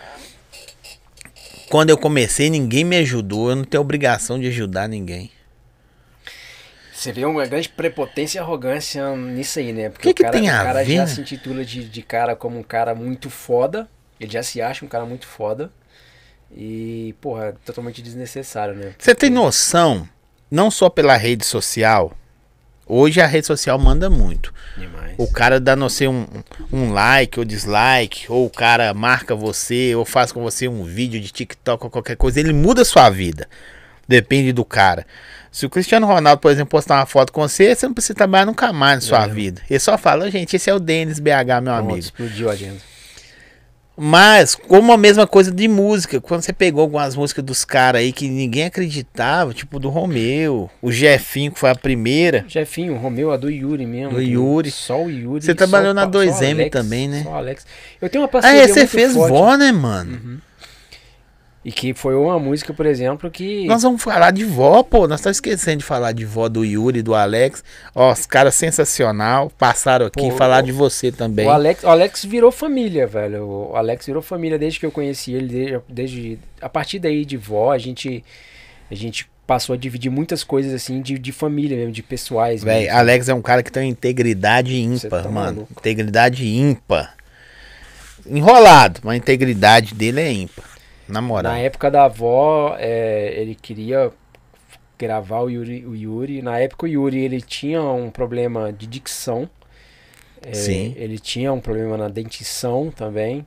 [1.70, 3.50] Quando eu comecei, ninguém me ajudou.
[3.50, 5.30] Eu não tenho obrigação de ajudar ninguém.
[6.92, 9.90] Você vê uma grande prepotência e arrogância nisso aí, né?
[9.90, 12.02] Porque Que que o cara, tem a o cara ver, já se intitula de, de
[12.02, 13.88] cara como um cara muito foda.
[14.18, 15.70] Ele já se acha um cara muito foda.
[16.56, 18.94] E, porra, é totalmente desnecessário, né?
[18.96, 20.08] Você tem noção,
[20.50, 22.16] não só pela rede social,
[22.86, 24.52] hoje a rede social manda muito.
[24.76, 25.14] Demais.
[25.18, 26.26] O cara dá, não sei, um,
[26.72, 31.20] um like ou dislike, ou o cara marca você, ou faz com você um vídeo
[31.20, 33.48] de TikTok ou qualquer coisa, ele muda a sua vida.
[34.06, 35.06] Depende do cara.
[35.50, 38.44] Se o Cristiano Ronaldo, por exemplo, postar uma foto com você, você não precisa trabalhar
[38.44, 39.28] nunca mais na sua É.
[39.28, 39.62] vida.
[39.70, 41.28] Ele só fala, gente, esse é o Denis BH,
[41.62, 41.98] meu Pronto, amigo.
[41.98, 42.80] explodiu a agenda.
[43.96, 48.12] Mas, como a mesma coisa de música, quando você pegou algumas músicas dos caras aí
[48.12, 52.44] que ninguém acreditava, tipo do Romeu, o Jefinho, que foi a primeira.
[52.48, 54.14] Jefinho, o Romeu, a do Yuri mesmo.
[54.14, 54.70] Do Yuri.
[54.72, 55.44] Só o Yuri.
[55.44, 57.22] Você trabalhou só na o pa- 2M só o Alex, também, né?
[57.22, 57.66] Só o Alex.
[58.02, 59.30] Eu tenho uma Ah, parceria é, você fez forte.
[59.30, 60.12] vó, né, mano?
[60.12, 60.38] Uhum.
[61.64, 63.64] E que foi uma música, por exemplo, que...
[63.66, 65.08] Nós vamos falar de vó, pô.
[65.08, 67.64] Nós estamos esquecendo de falar de vó do Yuri, do Alex.
[67.94, 69.50] Ó, os caras sensacional.
[69.58, 71.46] Passaram aqui Pô, falar de você também.
[71.46, 73.44] O Alex, o Alex virou família, velho.
[73.70, 77.38] O Alex virou família desde que eu conheci ele, desde, desde- a partir daí de
[77.38, 78.22] vó, a gente
[78.90, 82.62] a gente passou a dividir muitas coisas assim de, de família mesmo, de pessoais.
[82.62, 82.98] Véi, mesmo.
[82.98, 85.32] Alex é um cara que tem uma integridade ímpar, tá mano.
[85.56, 85.72] maluco.
[85.78, 87.14] Integridade ímpar.
[88.26, 90.73] Enrolado, mas a integridade dele é ímpar.
[91.08, 91.52] Na moral.
[91.52, 94.10] Na época da avó, é, ele queria
[94.98, 96.42] gravar o Yuri, o Yuri.
[96.42, 99.48] Na época o Yuri ele tinha um problema de dicção.
[100.42, 100.94] É, Sim.
[100.96, 103.46] Ele tinha um problema na dentição também.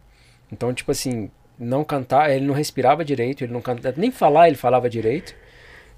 [0.51, 1.29] Então, tipo assim,
[1.59, 5.33] não cantar, ele não respirava direito, ele não cantava, nem falar ele falava direito.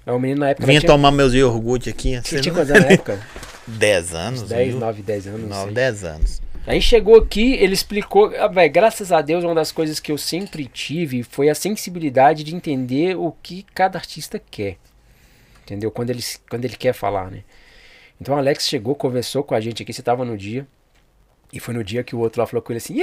[0.06, 0.66] É um menino na época.
[0.66, 2.18] Vinha tinha, tomar meus iogurte aqui.
[2.20, 3.20] Você tinha quantos anos na época?
[3.66, 4.80] 10 anos, 10, viu?
[4.80, 5.40] 9, 10 anos.
[5.42, 5.74] não 9, sei.
[5.74, 6.42] 10 anos.
[6.70, 8.32] Aí chegou aqui, ele explicou.
[8.38, 12.44] Ah, véi, graças a Deus, uma das coisas que eu sempre tive foi a sensibilidade
[12.44, 14.76] de entender o que cada artista quer.
[15.64, 15.90] Entendeu?
[15.90, 17.42] Quando ele, quando ele quer falar, né?
[18.20, 20.64] Então o Alex chegou, conversou com a gente aqui, você tava no dia.
[21.52, 23.00] E foi no dia que o outro lá falou com ele assim: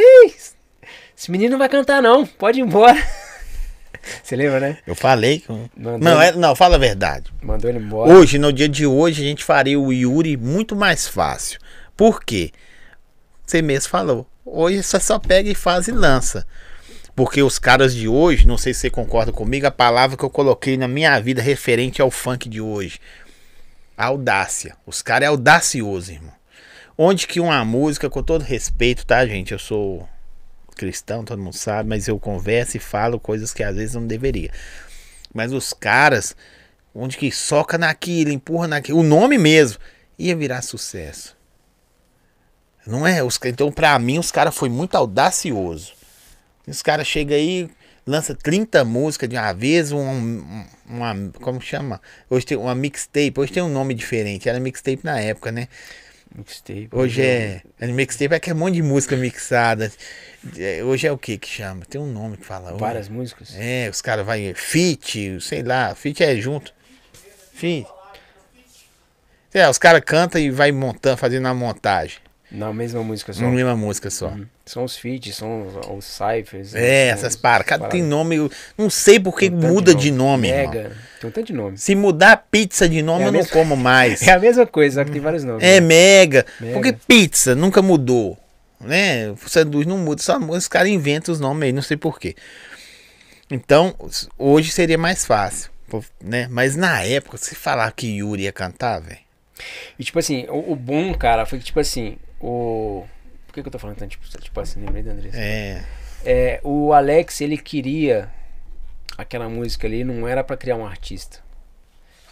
[1.17, 2.95] esse menino não vai cantar, não, pode ir embora.
[4.23, 4.77] você lembra, né?
[4.87, 5.51] Eu falei que.
[5.51, 7.33] Mandou, Não, ele, é, não, fala a verdade.
[7.41, 8.13] mandou ele embora.
[8.13, 11.59] Hoje, no dia de hoje, a gente faria o Yuri muito mais fácil.
[11.97, 12.53] Por quê?
[13.47, 14.27] Você mesmo falou.
[14.45, 16.45] Hoje você só pega e faz e lança.
[17.15, 20.29] Porque os caras de hoje, não sei se você concorda comigo, a palavra que eu
[20.29, 22.99] coloquei na minha vida referente ao funk de hoje.
[23.95, 24.75] Audácia.
[24.85, 26.33] Os caras é audacioso, irmão.
[26.97, 29.53] Onde que uma música, com todo respeito, tá, gente?
[29.53, 30.07] Eu sou
[30.75, 34.51] cristão, todo mundo sabe, mas eu converso e falo coisas que às vezes não deveria.
[35.33, 36.35] Mas os caras,
[36.93, 39.79] onde que soca naquilo, empurra naquilo, o nome mesmo,
[40.19, 41.36] ia virar sucesso.
[42.87, 43.23] Não é?
[43.23, 45.93] Os, então, pra mim, os caras foi muito audacioso.
[46.67, 47.69] Os caras chegam aí,
[48.05, 51.13] lança 30 músicas de uma vez, um, um- uma.
[51.41, 52.01] Como chama?
[52.29, 53.33] Hoje tem uma mixtape.
[53.37, 54.47] Hoje tem um nome diferente.
[54.49, 55.67] Era mixtape na época, né?
[56.35, 57.61] Mixtape, Hoje é.
[57.79, 59.91] é mixtape é que é um monte de música mixada.
[60.57, 61.85] É, Hoje é o que que chama?
[61.85, 62.71] Tem um nome que fala.
[62.71, 62.79] hoje.
[62.79, 63.53] Várias músicas.
[63.55, 66.73] É, os caras vai fit, sei lá, fit é junto.
[67.53, 67.87] Fit.
[69.53, 72.19] É, os caras cantam e vai montando, fazendo a montagem.
[72.49, 73.41] Na mesma música só.
[73.41, 74.27] Numa mesma música só.
[74.29, 74.45] Uhum.
[74.65, 76.73] São os feats, são os, os ciphers.
[76.73, 77.67] É, essas paradas.
[77.67, 78.37] Cada tem nome.
[78.37, 80.73] eu Não sei por que muda de nome, irmão.
[80.73, 80.95] Mega.
[81.19, 81.77] Tem um tanto de nome.
[81.77, 84.21] Se mudar pizza de nome, É eu não mesma- como mais.
[84.27, 85.61] É a mesma coisa, só que tem vários nomes.
[85.61, 85.87] É né?
[85.87, 86.45] mega.
[86.59, 86.73] Mega.
[86.73, 88.37] Porque pizza nunca mudou.
[88.79, 89.29] Né?
[89.31, 90.21] O sanduíche não muda.
[90.21, 92.33] Só os caras inventam os nomes aí, não sei porquê.
[93.49, 93.93] Então,
[94.37, 95.69] hoje seria mais fácil.
[96.21, 96.47] Né?
[96.49, 99.19] Mas na época, se falar que Yuri ia cantar, velho.
[99.97, 103.05] E tipo assim, o, o bom, cara, foi que tipo assim, o.
[103.47, 104.11] Por que, que eu tô falando tanto?
[104.11, 105.37] Tipo, tipo assim, lembrei da Andressa.
[105.37, 105.85] É.
[106.25, 108.29] É, o Alex, ele queria
[109.17, 111.39] aquela música ali, não era pra criar um artista.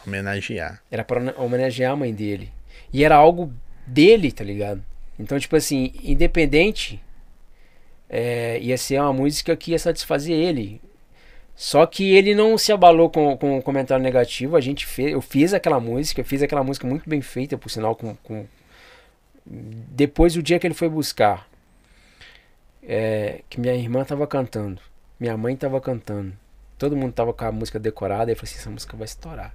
[0.06, 0.82] Homenagear.
[0.92, 2.52] Era pra homenagear a mãe dele.
[2.94, 3.52] E era algo
[3.86, 4.84] dele, tá ligado?
[5.18, 7.02] Então, tipo assim, independente,
[8.10, 10.82] é, ia ser uma música que ia satisfazer ele.
[11.56, 14.58] Só que ele não se abalou com, com o comentário negativo.
[14.58, 17.70] A gente fez, eu fiz aquela música, eu fiz aquela música muito bem feita, por
[17.70, 18.46] sinal, com, com...
[19.46, 21.48] depois do dia que ele foi buscar,
[22.82, 24.82] é, que minha irmã tava cantando,
[25.20, 26.34] minha mãe tava cantando,
[26.78, 29.54] todo mundo tava com a música decorada, eu falei assim, essa música vai estourar.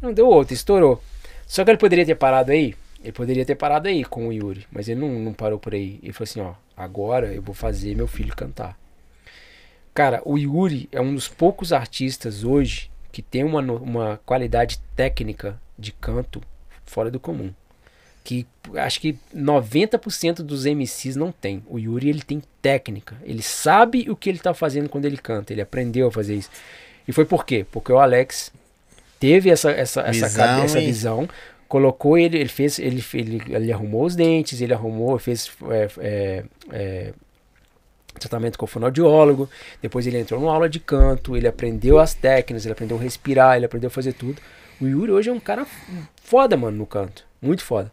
[0.00, 1.02] Não deu outra, estourou.
[1.46, 2.74] Só que ele poderia ter parado aí.
[3.02, 4.66] Ele poderia ter parado aí com o Yuri.
[4.70, 5.98] Mas ele não, não parou por aí.
[6.02, 8.78] Ele falou assim, ó, agora eu vou fazer meu filho cantar.
[9.92, 15.60] Cara, o Yuri é um dos poucos artistas hoje que tem uma, uma qualidade técnica
[15.78, 16.40] de canto
[16.84, 17.52] fora do comum.
[18.30, 18.46] Que
[18.76, 21.64] acho que 90% dos MCs não tem.
[21.66, 23.16] O Yuri ele tem técnica.
[23.24, 25.52] Ele sabe o que ele tá fazendo quando ele canta.
[25.52, 26.48] Ele aprendeu a fazer isso.
[27.08, 27.66] E foi por quê?
[27.72, 28.52] Porque o Alex
[29.18, 31.28] teve essa, essa, essa, Visão essa visão.
[31.66, 36.44] colocou ele, ele fez, ele, ele, ele arrumou os dentes, ele arrumou, fez é, é,
[36.70, 37.12] é,
[38.20, 39.50] tratamento com o fonoaudiólogo,
[39.82, 43.56] depois ele entrou numa aula de canto, ele aprendeu as técnicas, ele aprendeu a respirar,
[43.56, 44.40] ele aprendeu a fazer tudo.
[44.80, 45.66] O Yuri hoje é um cara
[46.22, 47.26] foda, mano, no canto.
[47.42, 47.90] Muito foda.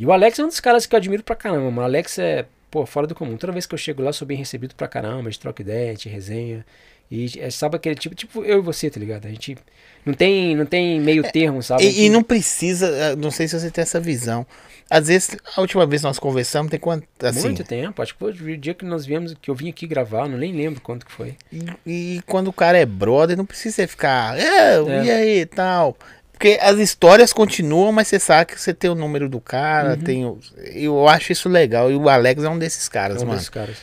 [0.00, 1.82] E o Alex é um dos caras que eu admiro pra caramba.
[1.82, 3.36] O Alex é, pô, fora do comum.
[3.36, 5.90] Toda vez que eu chego lá, sou bem recebido pra caramba, a gente troca ideia,
[5.90, 6.64] a gente resenha.
[7.10, 9.26] E é, sabe aquele tipo, tipo eu e você, tá ligado?
[9.26, 9.58] A gente
[10.06, 11.84] não tem, não tem meio termo, sabe?
[11.84, 14.46] E, e não precisa, eh, não sei se você tem essa visão.
[14.88, 17.42] Às vezes, a última vez que nós conversamos, tem quanto, assim...
[17.42, 20.28] Muito tempo, acho que foi o dia que nós viemos, que eu vim aqui gravar,
[20.28, 21.36] não nem lembro quanto que foi.
[21.52, 25.04] E, e quando o cara é brother, não precisa você ficar, é, é.
[25.04, 25.96] e aí, tal...
[26.40, 30.00] Porque as histórias continuam, mas você sabe que você tem o número do cara, uhum.
[30.00, 30.38] tem o...
[30.72, 31.90] Eu acho isso legal.
[31.90, 33.36] E o Alex é um desses caras, é um mano.
[33.36, 33.76] Desses caras.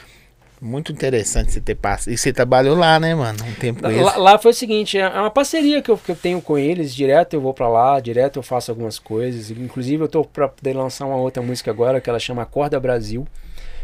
[0.59, 2.11] Muito interessante você ter passado.
[2.11, 3.37] E você trabalhou lá, né, mano?
[3.47, 6.41] Um tempo lá, lá, foi o seguinte, é uma parceria que eu, que eu tenho
[6.41, 6.95] com eles.
[6.95, 9.51] Direto eu vou para lá, direto eu faço algumas coisas.
[9.51, 13.27] Inclusive eu tô pra poder lançar uma outra música agora que ela chama Acorda Brasil.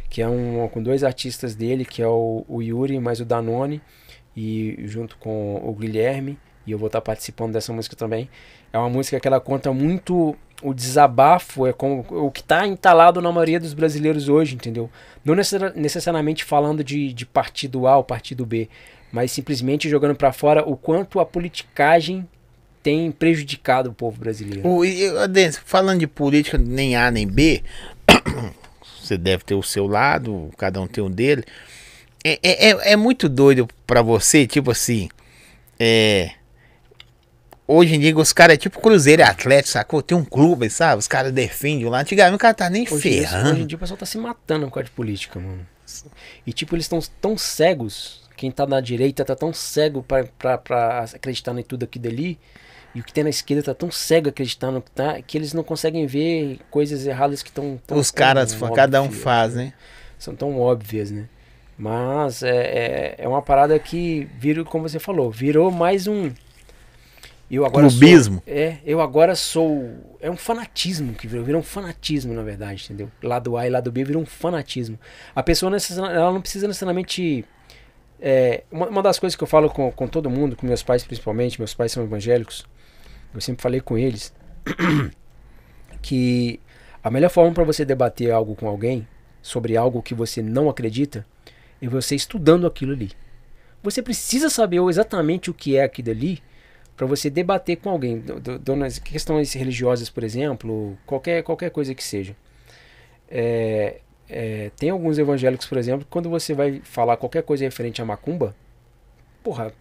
[0.10, 3.80] Que é um com dois artistas dele, que é o, o Yuri mais o Danone.
[4.36, 6.40] E junto com o Guilherme.
[6.66, 8.28] E eu vou estar participando dessa música também.
[8.74, 13.22] É uma música que ela conta muito o desabafo, é como o que está entalado
[13.22, 14.90] na maioria dos brasileiros hoje, entendeu?
[15.24, 18.68] Não necessariamente falando de, de partido A ou partido B,
[19.12, 22.28] mas simplesmente jogando para fora o quanto a politicagem
[22.82, 24.68] tem prejudicado o povo brasileiro.
[24.68, 24.82] O,
[25.66, 27.62] falando de política, nem A nem B,
[29.00, 31.44] você deve ter o seu lado, cada um tem um dele.
[32.24, 35.10] É, é, é, é muito doido para você, tipo assim,
[35.80, 36.32] é
[37.68, 40.02] Hoje em dia os caras é tipo Cruzeiro e Atlético, sacou?
[40.02, 41.00] Tem um clube, sabe?
[41.00, 42.02] Os caras defendem lá.
[42.02, 43.52] Antigamente o cara tá nem hoje ferrando.
[43.52, 45.66] Hoje em dia o pessoal tá se matando por causa de política, mano.
[46.46, 48.22] E tipo, eles estão tão cegos.
[48.36, 52.38] Quem tá na direita tá tão cego pra, pra, pra acreditar em tudo aqui dali.
[52.94, 55.64] E o que tem na esquerda tá tão cego acreditando que tá, que eles não
[55.64, 57.80] conseguem ver coisas erradas que estão.
[57.90, 59.74] Os caras, cada um faz, né?
[60.20, 61.28] São tão óbvias, né?
[61.78, 66.32] Mas é, é, é uma parada que virou, como você falou, virou mais um
[67.56, 68.42] eu agora Clubismo.
[68.46, 70.16] Sou, é, eu agora sou.
[70.20, 73.12] É um fanatismo que virou, virou um fanatismo, na verdade, entendeu?
[73.22, 74.98] Lado A e lado B virou um fanatismo.
[75.36, 75.72] A pessoa
[76.12, 77.46] ela não precisa necessariamente.
[78.20, 81.04] É, uma, uma, das coisas que eu falo com, com todo mundo, com meus pais
[81.04, 82.66] principalmente, meus pais são evangélicos,
[83.34, 84.34] eu sempre falei com eles
[86.02, 86.58] que
[87.04, 89.06] a melhor forma para você debater algo com alguém
[89.42, 91.26] sobre algo que você não acredita
[91.82, 93.12] é você estudando aquilo ali.
[93.84, 96.42] Você precisa saber exatamente o que é aquilo ali
[96.96, 102.04] para você debater com alguém, do, do, questões religiosas, por exemplo, qualquer, qualquer coisa que
[102.04, 102.36] seja.
[103.30, 104.00] É,
[104.30, 108.06] é, tem alguns evangélicos, por exemplo, que quando você vai falar qualquer coisa referente a
[108.06, 108.56] macumba,
[109.44, 109.74] porra,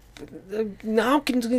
[0.82, 1.50] não, que não.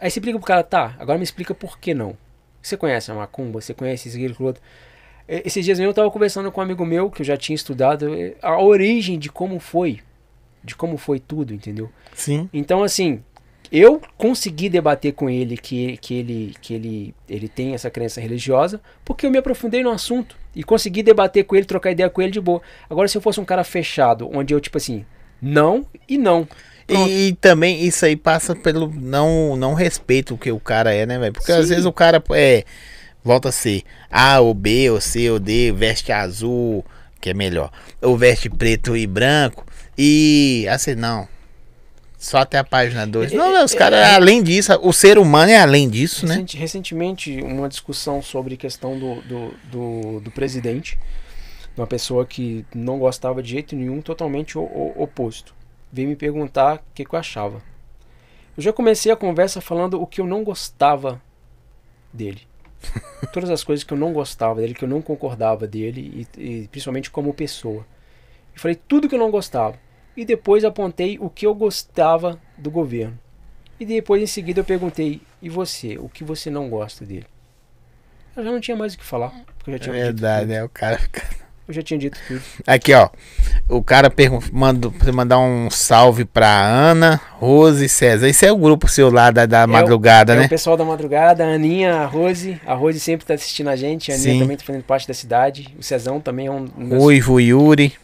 [0.00, 2.16] Aí você explica pro cara, tá, agora me explica por que não.
[2.62, 4.62] Você conhece a macumba, você conhece isso, aquilo, outro.
[5.26, 8.08] Esses dias eu estava conversando com um amigo meu que eu já tinha estudado
[8.42, 10.00] a origem de como foi,
[10.62, 11.90] de como foi tudo, entendeu?
[12.14, 12.50] Sim.
[12.52, 13.22] Então, assim,
[13.70, 18.80] eu consegui debater com ele que, que, ele, que ele, ele tem essa crença religiosa,
[19.04, 22.32] porque eu me aprofundei no assunto e consegui debater com ele, trocar ideia com ele
[22.32, 22.60] de boa.
[22.88, 25.04] Agora, se eu fosse um cara fechado, onde eu, tipo assim,
[25.40, 26.48] não e não.
[26.88, 31.06] E, e, também isso aí passa pelo não, não respeito o que o cara é,
[31.06, 31.32] né, velho?
[31.32, 31.58] Porque Sim.
[31.58, 32.64] às vezes o cara é.
[33.22, 36.84] Volta a ser A ou B ou C ou D, veste azul,
[37.20, 37.70] que é melhor.
[38.00, 39.64] Ou veste preto e branco.
[39.96, 41.28] E assim, não
[42.20, 43.32] só até a página 2.
[43.32, 46.44] Não, não, os caras, é, além disso, o ser humano é além disso, né?
[46.54, 50.98] Recentemente, uma discussão sobre questão do, do, do, do, presidente,
[51.74, 55.54] uma pessoa que não gostava de jeito nenhum, totalmente o, o, oposto.
[55.90, 57.62] Veio me perguntar o que, que eu achava.
[58.54, 61.22] Eu já comecei a conversa falando o que eu não gostava
[62.12, 62.42] dele.
[63.32, 66.68] Todas as coisas que eu não gostava dele, que eu não concordava dele, e, e
[66.68, 67.86] principalmente como pessoa.
[68.54, 69.78] Eu falei tudo que eu não gostava
[70.16, 73.18] e depois apontei o que eu gostava do governo.
[73.78, 77.26] E depois em seguida eu perguntei: "E você, o que você não gosta dele?"
[78.36, 80.62] Eu já não tinha mais o que falar, porque eu já tinha é Verdade, né?
[80.62, 81.00] O cara
[81.66, 82.42] eu já tinha dito tudo.
[82.66, 83.08] Aqui, ó.
[83.68, 84.12] O cara
[84.52, 88.28] manda você mandar um salve pra Ana, Rose e César.
[88.28, 90.42] Esse é o grupo seu lá da, da é madrugada, o, né?
[90.42, 92.60] É o pessoal da madrugada, a Aninha, a Rose.
[92.66, 94.10] A Rose sempre tá assistindo a gente.
[94.10, 94.40] A Aninha Sim.
[94.40, 95.74] também tá fazendo parte da cidade.
[95.78, 96.66] O Cezão também é um.
[96.66, 97.94] Ruivo, Yuri.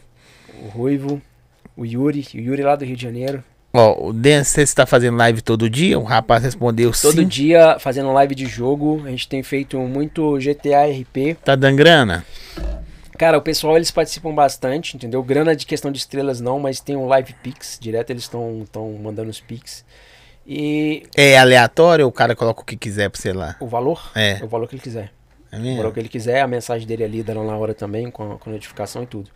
[0.63, 1.21] O Ruivo
[1.77, 3.43] o Yuri, o Yuri lá do Rio de Janeiro.
[3.73, 5.99] Ó, o Dan, você está fazendo live todo dia?
[5.99, 7.19] O rapaz respondeu todo sim.
[7.19, 9.03] Todo dia fazendo live de jogo.
[9.05, 11.37] A gente tem feito muito GTA RP.
[11.45, 12.25] Tá dando grana?
[13.19, 15.23] Cara, o pessoal eles participam bastante, entendeu?
[15.23, 18.67] Grana de questão de estrelas não, mas tem um live pix, direto eles estão
[19.03, 19.85] mandando os pix.
[20.47, 23.57] E é aleatório ou o cara coloca o que quiser pra sei lá?
[23.59, 24.13] O valor?
[24.15, 24.39] É.
[24.43, 25.11] O valor que ele quiser.
[25.51, 25.79] É O mesmo?
[25.79, 28.39] horário que ele quiser, a mensagem dele é lida lá na hora também, com a,
[28.39, 29.31] com a notificação e tudo.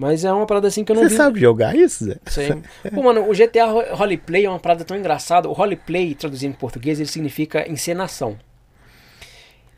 [0.00, 1.16] Mas é uma parada assim que eu não Você vi.
[1.16, 2.16] sabe jogar isso, Zé?
[2.26, 2.54] Sei.
[2.94, 5.46] Pô, mano, o GTA Ro- Roleplay é uma parada tão engraçada.
[5.46, 8.38] O Roleplay, traduzindo em português, ele significa encenação.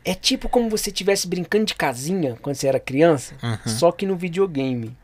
[0.05, 3.35] É tipo como você estivesse brincando de casinha quando você era criança,
[3.65, 4.95] só que no videogame.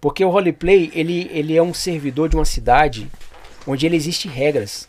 [0.00, 3.08] Porque o Roleplay, ele, ele é um servidor de uma cidade
[3.66, 4.88] onde ele existe regras.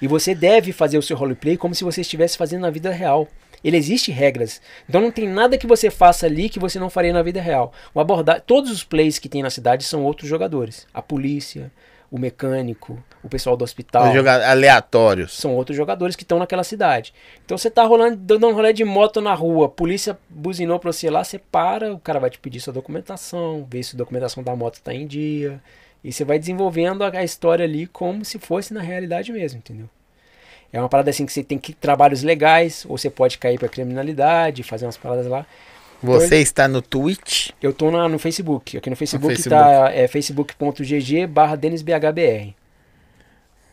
[0.00, 3.28] E você deve fazer o seu roleplay como se você estivesse fazendo na vida real.
[3.64, 4.60] Ele existe regras.
[4.86, 7.72] Então não tem nada que você faça ali que você não faria na vida real.
[7.94, 10.86] O abordar, todos os plays que tem na cidade são outros jogadores.
[10.92, 11.72] A polícia,
[12.10, 14.04] o mecânico, o pessoal do hospital.
[14.04, 15.32] Aleatórios.
[15.32, 17.14] São outros jogadores que estão naquela cidade.
[17.44, 20.92] Então você tá rolando, dando um rolê de moto na rua, a polícia buzinou pra
[20.92, 24.44] você lá, você para, o cara vai te pedir sua documentação, ver se a documentação
[24.44, 25.60] da moto tá em dia.
[26.04, 29.88] E você vai desenvolvendo a, a história ali como se fosse na realidade mesmo, entendeu?
[30.74, 33.68] É uma parada assim que você tem que trabalhos legais, ou você pode cair pra
[33.68, 35.46] criminalidade, fazer umas paradas lá.
[36.02, 37.50] Você está no Twitch?
[37.62, 38.76] Eu tô na- no Facebook.
[38.76, 39.50] Aqui no Facebook, Facebook.
[39.56, 42.52] tá é facebook.gg barra denisbhbr.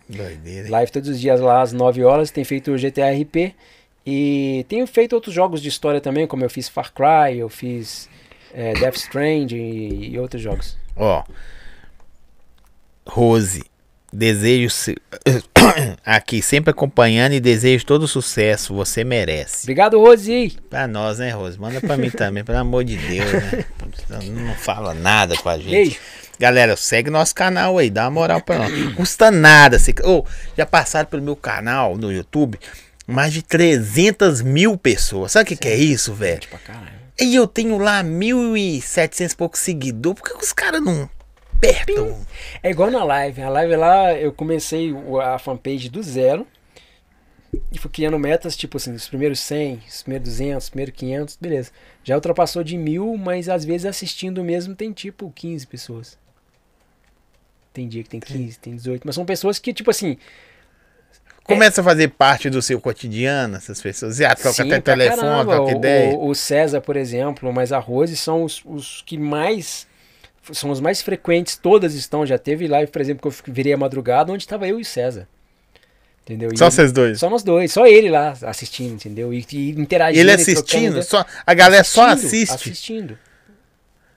[0.07, 0.65] Doideira.
[0.67, 0.71] hein?
[0.71, 3.55] Live todos os dias lá às 9 horas, tem feito o GTA RP
[4.05, 8.07] e tenho feito outros jogos de história também, como eu fiz Far Cry, eu fiz
[8.53, 10.77] é, Death Stranding e, e outros jogos.
[10.95, 11.23] Ó.
[13.07, 13.63] Rose.
[14.11, 14.69] Desejo.
[14.69, 14.97] se-
[16.05, 18.73] Aqui, sempre acompanhando e desejo todo sucesso.
[18.75, 19.63] Você merece.
[19.63, 20.57] Obrigado, Rosi!
[20.69, 21.59] Pra nós, né, Rose?
[21.59, 23.65] Manda pra mim também, pelo amor de Deus, né?
[24.27, 25.69] Não fala nada com a gente.
[25.71, 25.97] Beijo!
[26.39, 28.71] Galera, segue nosso canal aí, dá uma moral pra nós.
[28.77, 29.77] Não custa nada.
[29.77, 29.93] Você...
[30.03, 30.25] Ô,
[30.57, 32.59] já passaram pelo meu canal no YouTube
[33.05, 35.33] mais de 300 mil pessoas.
[35.33, 36.41] Sabe o que, que é isso, velho?
[37.19, 40.19] E eu tenho lá 1.700 e poucos seguidores.
[40.19, 41.07] Por que os caras não
[42.63, 43.41] É igual na live.
[43.41, 44.93] A live lá, eu comecei
[45.23, 46.47] a fanpage do zero
[47.71, 51.37] e fui criando metas, tipo assim, os primeiros 100, os primeiros 200, os primeiros 500,
[51.39, 51.71] beleza.
[52.03, 56.17] Já ultrapassou de mil, mas às vezes assistindo mesmo tem tipo 15 pessoas.
[57.73, 60.17] Tem dia que tem 15, tem 18, mas são pessoas que, tipo assim,
[61.43, 64.17] Começa a fazer parte do seu cotidiano, essas pessoas.
[64.17, 65.55] Já troca Sim, até telefone, caramba.
[65.55, 66.15] troca ideia.
[66.15, 69.87] O, o César, por exemplo, mas a Rose são os, os que mais.
[70.51, 72.25] São os mais frequentes, todas estão.
[72.25, 74.85] Já teve live, por exemplo, que eu virei a madrugada, onde estava eu e o
[74.85, 75.27] César.
[76.23, 76.49] Entendeu?
[76.53, 77.19] E Só ele- vocês dois.
[77.19, 79.33] Só nós dois, só ele lá assistindo, entendeu?
[79.33, 80.19] E, e interagindo.
[80.19, 82.53] Ele trocando assistindo, só, a galera só assiste.
[82.53, 83.17] Assistindo.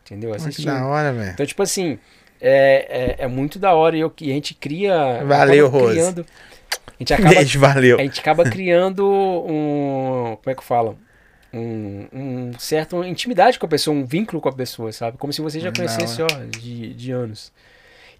[0.05, 0.35] Entendeu?
[0.35, 0.67] Assistindo.
[0.67, 1.31] da hora, velho.
[1.33, 1.99] Então, tipo assim,
[2.41, 5.23] é, é, é muito da hora e, eu, e a gente cria.
[5.25, 5.93] Valeu, Rose.
[5.95, 6.27] criando-
[6.87, 7.99] a gente acaba Beijo, valeu.
[7.99, 9.05] a gente acaba criando
[9.47, 10.37] um.
[10.43, 10.99] Como é que eu falo?
[11.57, 15.17] Um, um certo intimidade com a pessoa, um vínculo com a pessoa, sabe?
[15.19, 16.27] Como se você já Da conhecesse, ó,
[16.59, 17.53] de, de anos.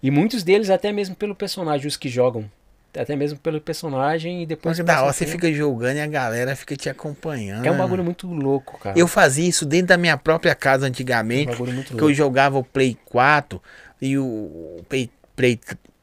[0.01, 2.49] E muitos deles, até mesmo pelo personagem, os que jogam.
[2.97, 4.77] Até mesmo pelo personagem e depois.
[4.79, 5.35] Mas da hora, você tempo.
[5.37, 7.65] fica jogando e a galera fica te acompanhando.
[7.65, 8.97] É um bagulho muito louco, cara.
[8.97, 11.51] Eu fazia isso dentro da minha própria casa É um antigamente.
[11.51, 12.13] bagulho muito que eu louco.
[12.13, 13.61] jogava o Play 4
[14.01, 15.59] e o Play, Play,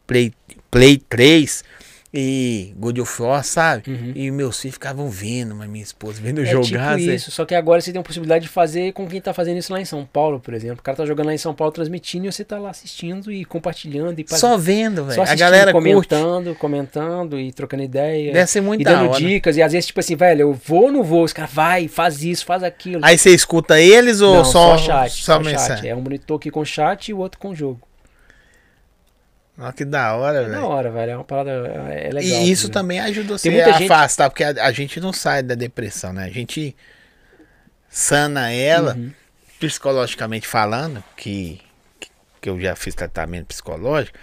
[0.07, 0.35] Play,
[0.71, 1.65] Play 3
[2.15, 3.91] e God of War, sabe?
[3.91, 4.13] Uhum.
[4.15, 6.99] E meus filhos ficavam vendo, mas minha esposa vendo É jogar.
[6.99, 9.57] tipo isso, só que agora você tem a possibilidade de fazer com quem tá fazendo
[9.59, 10.81] isso lá em São Paulo, por exemplo.
[10.81, 13.45] O cara tá jogando lá em São Paulo transmitindo e você tá lá assistindo e
[13.45, 15.23] compartilhando e Só vendo, só velho.
[15.31, 15.89] A galera curte.
[16.09, 18.33] comentando, comentando e trocando ideia.
[18.33, 19.19] Deve ser muito e da dando hora.
[19.19, 21.25] dicas, e às vezes, tipo assim, velho, eu vou ou não vou?
[21.25, 23.01] Os caras, vai, faz isso, faz aquilo.
[23.05, 25.89] Aí você escuta eles ou não, só, chat, só, só chat.
[25.89, 27.81] É um monitor aqui com chat e o outro com jogo.
[29.59, 30.65] Olha que da hora, É da velho.
[30.65, 31.13] hora, velho.
[31.13, 31.51] É uma parada.
[31.51, 32.23] É legal.
[32.23, 32.71] E isso entendeu?
[32.71, 36.25] também ajuda você a gente- afastar, porque a, a gente não sai da depressão, né?
[36.25, 36.75] A gente
[37.89, 39.13] sana ela, Uhum.
[39.61, 41.61] psicologicamente falando, que,
[42.41, 44.19] que eu já fiz tratamento psicológico,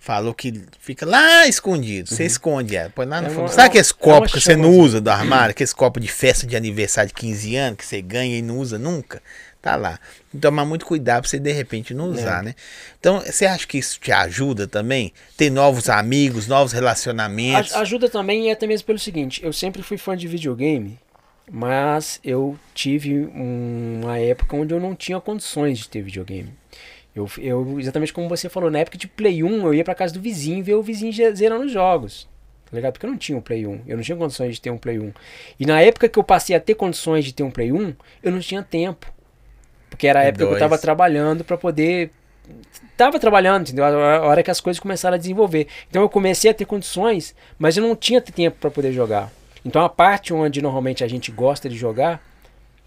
[0.00, 2.08] falou que fica lá escondido.
[2.08, 3.40] Você esconde ela, põe lá no É fundo.
[3.42, 5.50] uma- Sabe é aqueles é copos que você não usa do armário?
[5.50, 8.78] Aqueles copos de festa de aniversário de 15 anos que você ganha e não usa
[8.78, 9.22] nunca?
[9.64, 9.98] Tá lá.
[10.30, 12.54] Que tomar muito cuidado pra você de repente não usar, né?
[13.00, 15.10] Então, você acha que isso te ajuda também?
[15.38, 17.72] Ter novos amigos, novos relacionamentos?
[17.72, 20.98] A- Ajuda também, e até mesmo pelo seguinte: eu sempre fui fã de videogame,
[21.50, 26.52] mas eu tive um- uma época onde eu não tinha condições de ter videogame.
[27.16, 30.12] Eu, eu, exatamente como você falou, na época de Play 1, eu ia pra casa
[30.12, 32.28] do vizinho ver o vizinho zerando os jogos.
[32.70, 32.92] Tá ligado?
[32.94, 33.82] Porque eu não tinha um Play 1.
[33.86, 35.12] Eu não tinha condições de ter um Play 1.
[35.60, 38.32] E na época que eu passei a ter condições de ter um Play 1, eu
[38.32, 39.13] não tinha tempo.
[39.94, 42.10] Porque era a época que eu tava trabalhando pra poder.
[42.96, 43.84] Tava trabalhando, entendeu?
[43.84, 45.68] A hora que as coisas começaram a desenvolver.
[45.88, 49.30] Então eu comecei a ter condições, mas eu não tinha tempo pra poder jogar.
[49.64, 52.20] Então a parte onde normalmente a gente gosta de jogar,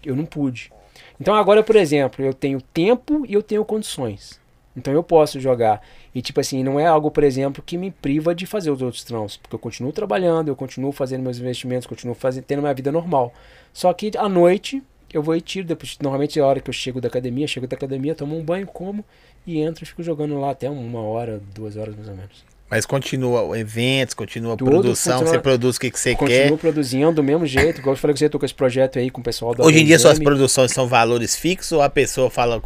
[0.04, 0.70] eu não pude.
[1.18, 4.38] Então agora, por exemplo, eu tenho tempo e eu tenho condições.
[4.76, 5.80] Então eu posso jogar.
[6.14, 9.02] E tipo assim, não é algo, por exemplo, que me priva de fazer os outros
[9.02, 9.38] trampos.
[9.38, 13.32] Porque eu continuo trabalhando, eu continuo fazendo meus investimentos, continuo fazendo, tendo minha vida normal.
[13.72, 14.82] Só que à noite
[15.12, 15.66] eu vou e tiro.
[15.66, 18.42] Depois, normalmente é a hora que eu chego da academia, chego da academia, tomo um
[18.42, 19.04] banho, como
[19.46, 22.44] e entro e fico jogando lá até uma hora, duas horas mais ou menos.
[22.70, 26.58] Mas continua eventos, continua Tudo produção, continua- você produz o que, que você Continuo quer.
[26.58, 29.22] produzindo do mesmo jeito, igual eu falei que você tô com esse projeto aí com
[29.22, 32.62] o pessoal da Hoje em dia suas produções são valores fixos ou a pessoa fala.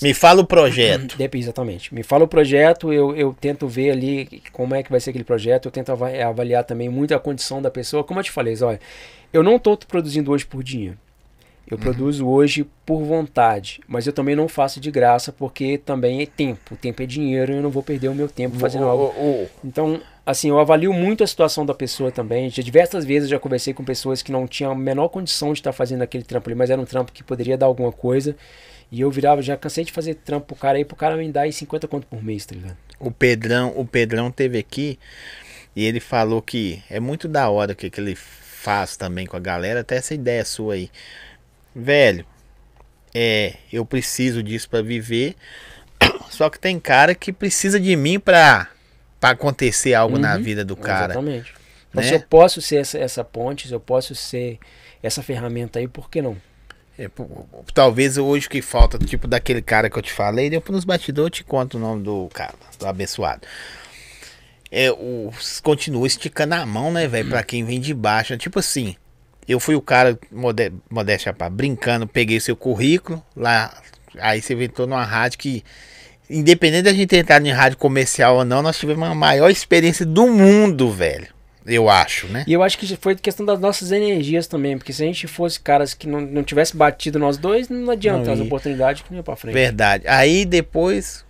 [0.00, 1.16] Me fala o projeto.
[1.18, 1.92] Dep- Exatamente.
[1.92, 5.24] Me fala o projeto, eu, eu tento ver ali como é que vai ser aquele
[5.24, 8.04] projeto, eu tento ava- avaliar também muito a condição da pessoa.
[8.04, 8.78] Como eu te falei, olha,
[9.32, 10.96] eu não estou produzindo hoje por dinheiro.
[11.70, 11.82] Eu Uhum.
[11.82, 16.74] produzo hoje por vontade, mas eu também não faço de graça porque também é tempo.
[16.74, 19.04] O tempo é dinheiro e eu não vou perder o meu tempo fazendo algo.
[19.16, 22.50] O- o- Então, assim, eu avalio muito a situação da pessoa também.
[22.50, 25.60] Já diversas vezes eu já conversei com pessoas que não tinham a menor condição de
[25.60, 28.34] estar fazendo aquele trampo ali, mas era um trampo que poderia dar alguma coisa.
[28.90, 31.42] E eu virava, já cansei de fazer trampo pro cara aí, pro cara me dar
[31.42, 32.76] aí 50 conto por mês, tá ligado?
[32.98, 34.98] o Pedrão, o Pedrão teve aqui
[35.74, 39.36] e ele falou que é muito da hora o que, que ele faz também com
[39.36, 40.90] a galera, até essa ideia sua aí.
[41.74, 42.24] Velho,
[43.14, 45.36] é, eu preciso disso pra viver.
[46.30, 48.68] Só que tem cara que precisa de mim pra,
[49.18, 51.12] pra acontecer algo na Uhum, vida do cara.
[51.14, 51.54] Exatamente.
[51.90, 52.08] Então, né?
[52.08, 54.58] se eu posso ser essa, essa ponte, se eu posso ser
[55.02, 56.36] essa ferramenta aí, por que não?
[56.98, 57.08] É,
[57.72, 61.26] talvez hoje o que falta, tipo daquele cara que eu te falei, depois nos bastidores
[61.26, 63.46] eu te conto o nome do cara, do abençoado.
[64.70, 65.32] É, o,
[65.62, 68.36] continua esticando a mão, né, velho, pra quem vem de baixo.
[68.36, 68.96] Tipo assim,
[69.50, 70.16] eu fui o cara,
[70.88, 73.76] modéstia pá, brincando, peguei seu currículo, lá,
[74.18, 75.64] aí você inventou numa rádio que,
[76.28, 80.28] independente da gente entrar em rádio comercial ou não, nós tivemos a maior experiência do
[80.28, 81.26] mundo, velho.
[81.66, 82.44] Eu acho, né?
[82.46, 85.60] E eu acho que foi questão das nossas energias também, porque se a gente fosse
[85.60, 89.18] caras que não, não tivesse batido nós dois, não adianta Não as oportunidades que não
[89.18, 89.54] ia pra frente.
[89.54, 90.06] Verdade.
[90.06, 91.24] Aí depois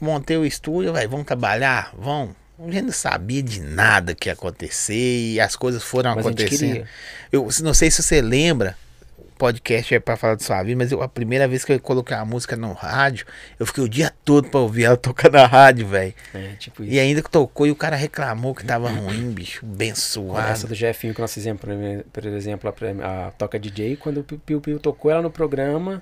[0.00, 2.34] montei o estúdio, vai, vamos trabalhar, vamos.
[2.58, 4.94] A gente não sabia de nada que ia acontecer
[5.32, 6.86] e as coisas foram Mas acontecendo.
[7.32, 8.76] Eu não sei se você lembra,
[9.18, 11.80] o podcast é pra falar de sua vida, mas eu- a primeira vez que eu
[11.80, 13.26] coloquei a música no rádio,
[13.58, 16.14] eu fiquei o dia todo pra ouvir ela tocar na rádio, velho.
[16.32, 16.92] É, tipo isso.
[16.92, 20.66] E ainda que tocou e o cara reclamou que tava ruim, bicho, Essa abençoado.
[20.68, 22.72] do Jefinho que nós fizemos, por exemplo,
[23.02, 26.00] a, a Toca DJ, quando o Piu Piu tocou ela no programa.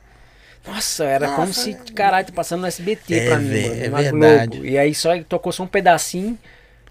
[0.66, 1.64] Nossa, era como Nossa.
[1.64, 4.51] se, caralho, tá passando no SBT É pra mim, ve- mano, é verdade.
[4.59, 4.66] Globo.
[4.66, 6.39] E aí só tocou só um pedacinho.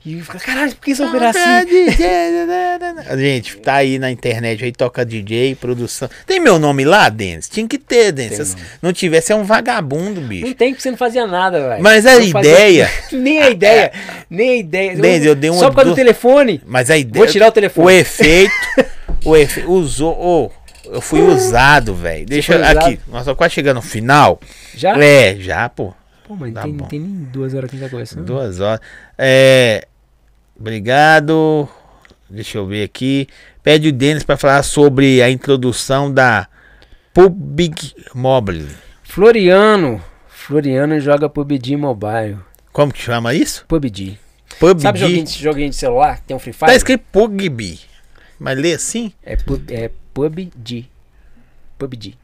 [0.03, 1.45] E falei, caralho, por que só um pedacinho?
[3.17, 6.09] Gente, tá aí na internet aí, toca DJ, produção.
[6.25, 7.47] Tem meu nome lá, Denis?
[7.47, 8.47] Tinha que ter, Denis.
[8.47, 10.53] Se não tivesse, é um vagabundo, Não bicho.
[10.55, 11.83] tem que você não fazia nada, velho.
[11.83, 12.91] Mas a Não fazia- ideia.
[13.11, 13.91] nem a ideia.
[14.29, 14.95] Nem a ideia.
[14.95, 16.61] Denis, eu dei uma Só por causa do telefone.
[16.65, 17.23] Mas a ideia.
[17.23, 17.85] Vou tirar o telefone.
[17.85, 18.51] O efeito.
[19.23, 19.71] o efeito.
[19.71, 20.13] Usou.
[20.19, 20.51] ô,
[20.91, 22.25] eu fui usado, velho.
[22.25, 22.77] Deixa eu- aqui.
[22.77, 22.99] usado?
[23.07, 24.39] Nós estamos quase chegando no final.
[24.75, 24.97] Já?
[25.01, 25.93] É, já, pô.
[26.27, 26.85] Pô, mas Tá tem, bom.
[26.85, 28.23] tem nem duas horas que a gente tá conversando.
[28.25, 28.79] Duas horas.
[29.17, 29.87] É.
[30.59, 31.67] Obrigado.
[32.29, 33.27] Deixa eu ver aqui.
[33.63, 36.47] Pede o Denis pra falar sobre a introdução da
[37.13, 38.67] Public Mobile.
[39.03, 40.01] Floriano.
[40.29, 42.37] Floriano joga PUBG Mobile.
[42.71, 43.65] Como que chama isso?
[43.67, 44.17] PUBG.
[44.59, 44.81] PUBG.
[44.81, 46.19] Sabe joguinho, de- joguinho de celular?
[46.25, 46.67] Tem um Free Fire?
[46.71, 47.79] Tá escrito PUBG.
[48.41, 49.13] Mas lê assim?
[49.23, 50.89] É, pub, é PUBG.
[51.77, 52.15] PUBG.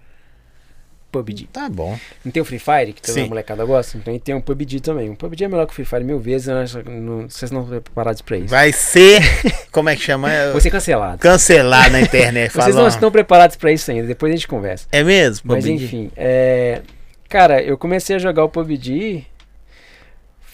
[1.12, 1.48] PUBG.
[1.54, 1.98] Tá bom.
[2.26, 3.28] Não tem o Free Fire, que toda Sim.
[3.30, 3.98] molecada gosta?
[4.00, 5.10] Então tem um PUBG também.
[5.12, 8.22] O PUBG é melhor que o Free Fire mil vezes, não- vocês não estão preparados
[8.24, 8.48] pra isso.
[8.48, 9.22] Vai ser.
[9.72, 10.28] Como é que chama?
[10.52, 11.20] Vou ser cancelado.
[11.20, 12.52] Cancelar na internet.
[12.52, 14.88] Vocês não estão preparados pra isso ainda, depois a gente conversa.
[14.92, 15.44] É mesmo?
[15.54, 15.84] Mas PUBG?
[15.86, 16.82] enfim, é...
[17.30, 19.24] cara, eu comecei a jogar o PUBG.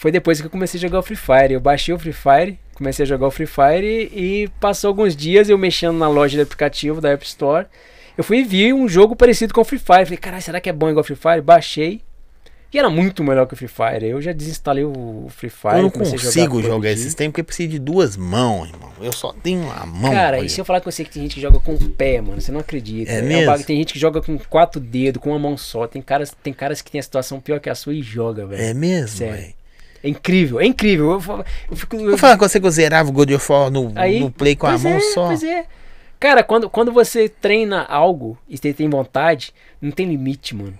[0.03, 1.53] Foi depois que eu comecei a jogar o Free Fire.
[1.53, 5.47] Eu baixei o Free Fire, comecei a jogar o Free Fire e passou alguns dias
[5.47, 7.67] eu mexendo na loja de aplicativo da App Store.
[8.17, 10.03] Eu fui e vi um jogo parecido com o Free Fire.
[10.03, 11.39] Falei, caralho, será que é bom igual o Free Fire?
[11.39, 12.01] Baixei.
[12.73, 14.05] E era muito melhor que o Free Fire.
[14.05, 15.75] Eu já desinstalei o Free Fire.
[15.75, 16.67] Eu não a consigo PUBG.
[16.67, 18.91] jogar esses tempos porque precisa de duas mãos, irmão.
[19.01, 20.11] Eu só tenho uma mão.
[20.11, 22.19] Cara, e se eu falar com você que tem gente que joga com o pé,
[22.19, 22.41] mano?
[22.41, 23.09] Você não acredita.
[23.09, 23.63] É um mesmo?
[23.63, 25.87] tem gente que joga com quatro dedos, com uma mão só.
[25.87, 28.61] Tem caras, tem caras que tem a situação pior que a sua e joga, velho.
[28.61, 29.62] É mesmo, velho.
[30.03, 31.11] É incrível, é incrível.
[31.11, 31.95] Eu, eu fico.
[31.95, 34.29] eu- Vou falar com você que eu zerava o God of War no, aí, no
[34.29, 35.27] Play com a mão é, só.
[35.27, 35.65] Pois é.
[36.19, 40.77] Cara, quando, quando você treina algo e você tem vontade, não tem limite, mano.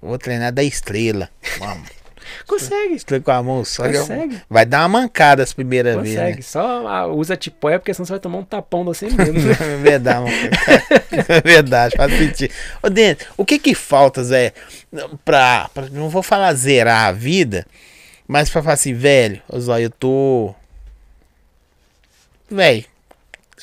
[0.00, 1.28] Vou treinar da estrela.
[1.58, 1.88] Vamos.
[2.46, 2.94] Consegue.
[2.94, 3.84] Estrela com a mão só.
[3.86, 4.40] Consegue.
[4.48, 6.14] Vai dar uma mancada as primeiras vezes.
[6.16, 6.36] Consegue.
[6.38, 6.42] Né?
[6.42, 9.50] Só ah, usa tipóia porque senão você vai tomar um tapão de você mesmo.
[9.62, 10.32] É verdade, mano.
[11.28, 12.52] É verdade, faz sentido.
[12.82, 14.52] Ô, Dente, o que que falta, Zé,
[15.24, 17.66] pra, pra- Não vou falar zerar a vida,
[18.32, 20.54] mas pra falar assim, velho, Zóio, eu tô.
[22.50, 22.82] Velho,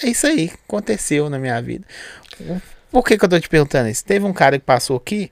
[0.03, 1.87] é isso aí, aconteceu na minha vida.
[2.91, 4.05] Por que que eu tô te perguntando isso?
[4.05, 5.31] Teve um cara que passou aqui,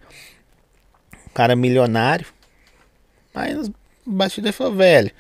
[1.27, 2.26] um cara milionário,
[3.55, 3.69] nos
[4.03, 5.11] bastidores falou, velho,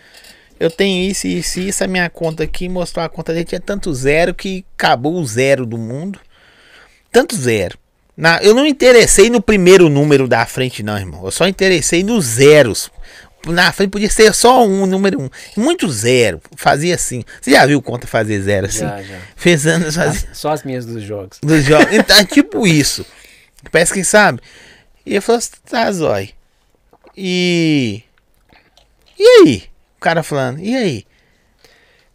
[0.59, 3.93] eu tenho isso, isso, isso, a minha conta aqui mostrou a conta dele tinha tanto
[3.93, 6.19] zero que acabou o zero do mundo.
[7.11, 7.77] Tanto zero.
[8.17, 11.23] Na, eu não interessei no primeiro número da frente, não, irmão.
[11.23, 12.89] Eu só interessei nos zeros.
[13.45, 15.29] Na frente podia ser só um, número um.
[15.55, 16.41] Muito zero.
[16.55, 17.23] Fazia assim.
[17.41, 18.79] Você já viu conta fazer zero assim?
[18.79, 19.19] Já, já.
[19.35, 20.29] Fez anos fazia.
[20.33, 21.39] Só as minhas dos jogos.
[21.41, 21.87] Dos jogos.
[21.95, 23.05] Então, é tipo isso.
[23.71, 24.41] Parece que sabe.
[25.05, 26.31] E ele falou assim, tá, Zói.
[27.15, 28.03] E.
[29.17, 29.63] E aí?
[29.97, 31.05] O cara falando, e aí?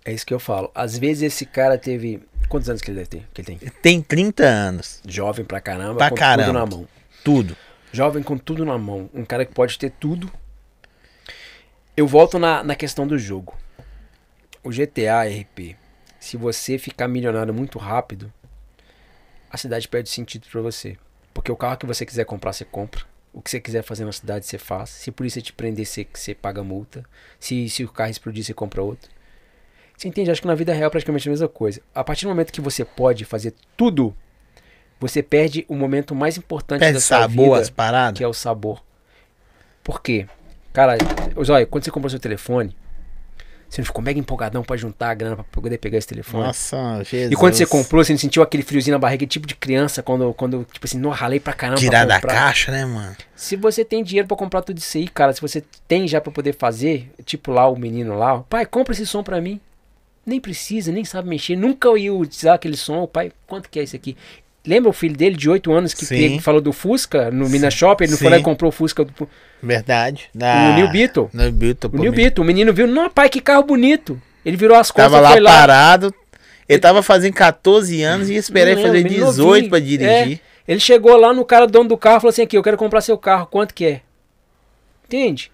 [0.05, 0.71] É isso que eu falo.
[0.75, 2.21] Às vezes esse cara teve.
[2.49, 3.23] Quantos anos que ele deve ter?
[3.33, 3.71] Que ele tem?
[3.81, 5.01] Tem 30 anos.
[5.09, 6.45] Jovem pra caramba, Pra com caramba.
[6.47, 6.89] tudo na mão.
[7.25, 7.57] Tudo.
[7.93, 9.09] Jovem com tudo na mão.
[9.15, 10.31] Um cara que pode ter tudo.
[11.97, 13.57] Eu volto na, na questão do jogo.
[14.63, 15.77] O GTA RP.
[16.19, 18.33] Se você ficar milionário muito rápido,
[19.51, 20.97] a cidade perde sentido pra você.
[21.35, 23.05] Porque o carro que você quiser comprar, você compra.
[23.33, 24.91] O que você quiser fazer na cidade, você faz.
[24.91, 27.05] Se a polícia te prender, você, você paga multa.
[27.41, 29.11] Se, se o carro explodir, você compra outro.
[29.97, 30.31] Você entende?
[30.31, 31.81] Acho que na vida real é praticamente a mesma coisa.
[31.95, 34.15] A partir do momento que você pode fazer tudo,
[35.01, 38.19] você perde o momento mais importante Perde da sua sabor vida as paradas.
[38.19, 38.83] que é o sabor.
[39.83, 40.27] Por quê?
[40.73, 40.97] Cara,
[41.37, 42.75] olha, quando você comprou seu telefone,
[43.69, 46.45] você não ficou mega empolgadão pra juntar a grana pra poder pegar esse telefone.
[46.45, 47.33] Nossa, Jesus.
[47.33, 50.33] E quando você comprou, você não sentiu aquele friozinho na barriga, tipo de criança, quando,
[50.35, 51.77] quando tipo assim, não ralei pra caramba.
[51.81, 52.35] pra Tirar da comprar.
[52.35, 53.17] caixa, né, mano?
[53.35, 56.31] Se você tem dinheiro pra comprar tudo isso aí, cara, se você tem já pra
[56.31, 59.61] poder fazer, tipo lá o menino lá, pai, compra esse som pra mim.
[60.25, 63.97] Nem precisa, nem sabe mexer, nunca ia utilizar aquele som, pai, quanto que é isso
[63.97, 64.17] aqui?
[64.65, 66.39] Lembra o filho dele de 8 anos que Sim.
[66.39, 68.03] falou do Fusca no Minas Shop?
[68.03, 68.31] Ele não foi Sim.
[68.35, 69.13] lá e comprou o Fusca do,
[69.61, 70.31] Verdade.
[70.35, 70.77] o Na...
[70.77, 71.29] New Beetle.
[71.33, 71.91] No Beetle.
[71.93, 72.45] O New Beetle.
[72.45, 74.21] O menino viu, não, pai, que carro bonito.
[74.45, 75.51] Ele virou as costas Tava lá foi lá.
[75.51, 76.15] parado.
[76.69, 79.69] Ele tava fazendo 14 anos e ia esperar Não ele fazer lembro, menino 18 novinho.
[79.71, 80.41] pra dirigir.
[80.69, 82.77] É, ele chegou lá no cara dono do carro e falou assim: aqui, eu quero
[82.77, 84.01] comprar seu carro, quanto que é?
[85.07, 85.51] Entende?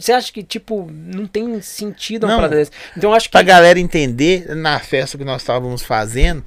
[0.00, 2.36] Você acha que, tipo, não tem sentido uma Não.
[2.38, 2.72] parada dessa?
[2.96, 3.32] Então acho que.
[3.32, 6.44] Pra galera entender, na festa que nós estávamos fazendo,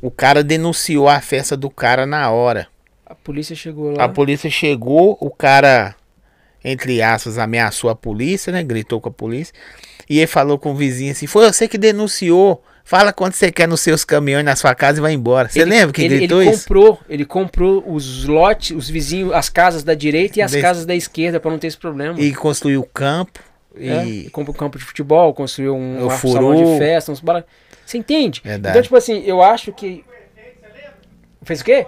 [0.00, 2.68] o cara denunciou a festa do cara na hora.
[3.04, 4.04] A polícia chegou lá.
[4.04, 5.96] A polícia chegou, o cara,
[6.62, 8.62] entre aspas, ameaçou a polícia, né?
[8.62, 9.52] Gritou com a polícia.
[10.08, 12.62] E ele falou com o vizinho assim: Foi você que denunciou.
[12.88, 15.46] Fala quanto você quer nos seus caminhões na sua casa e vai embora.
[15.46, 16.62] Você Ele- lembra que ele, gritou ele isso?
[16.62, 20.86] comprou, ele comprou os lotes, os vizinhos, as casas da direita e as Desse- casas
[20.86, 22.18] da esquerda pra não ter esse problema.
[22.18, 23.40] E construiu o campo.
[23.76, 27.44] É, E comprou um campo de futebol, construiu um, um salão de festa, uns bara...
[27.84, 28.40] Você entende?
[28.42, 28.72] Verdade.
[28.72, 30.02] Então, tipo assim, eu acho que.
[31.42, 31.86] Fez o quê?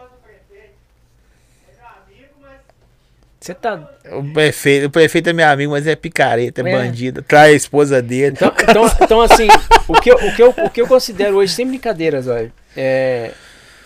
[3.40, 3.90] Você tá.
[4.12, 6.76] o prefeito, o prefeito é meu amigo, mas é picareta, é, É.
[6.76, 7.22] bandido.
[7.22, 8.34] Trai a esposa dele.
[8.36, 9.48] Então, então, então, assim,
[9.88, 13.32] o que, eu, o, que eu, o que eu considero hoje, sem brincadeiras, olha, é,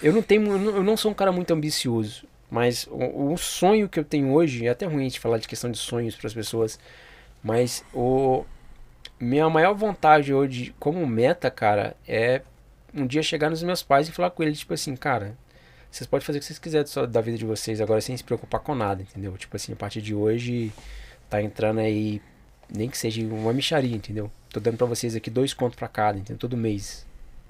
[0.02, 4.01] eu não tenho, eu não- sou um cara muito ambicioso, mas o, o sonho que
[4.01, 6.35] eu tenho hoje, é até ruim a gente falar de questão de sonhos para as
[6.35, 6.78] pessoas,
[7.43, 8.44] mas o
[9.20, 12.43] minha maior vontade hoje, como meta, cara, é
[12.93, 15.36] um dia chegar nos meus pais e falar com eles, tipo assim, cara,
[15.94, 18.24] vocês podem fazer o que vocês quiserem só da vida de vocês agora sem se
[18.24, 19.36] preocupar com nada, entendeu?
[19.38, 20.72] Tipo assim, a partir de hoje
[21.30, 22.20] tá entrando aí
[22.68, 24.30] nem que seja uma micharia, entendeu?
[24.50, 26.36] Tô dando pra vocês aqui dois contos pra cada, entendeu?
[26.36, 27.06] Todo mês.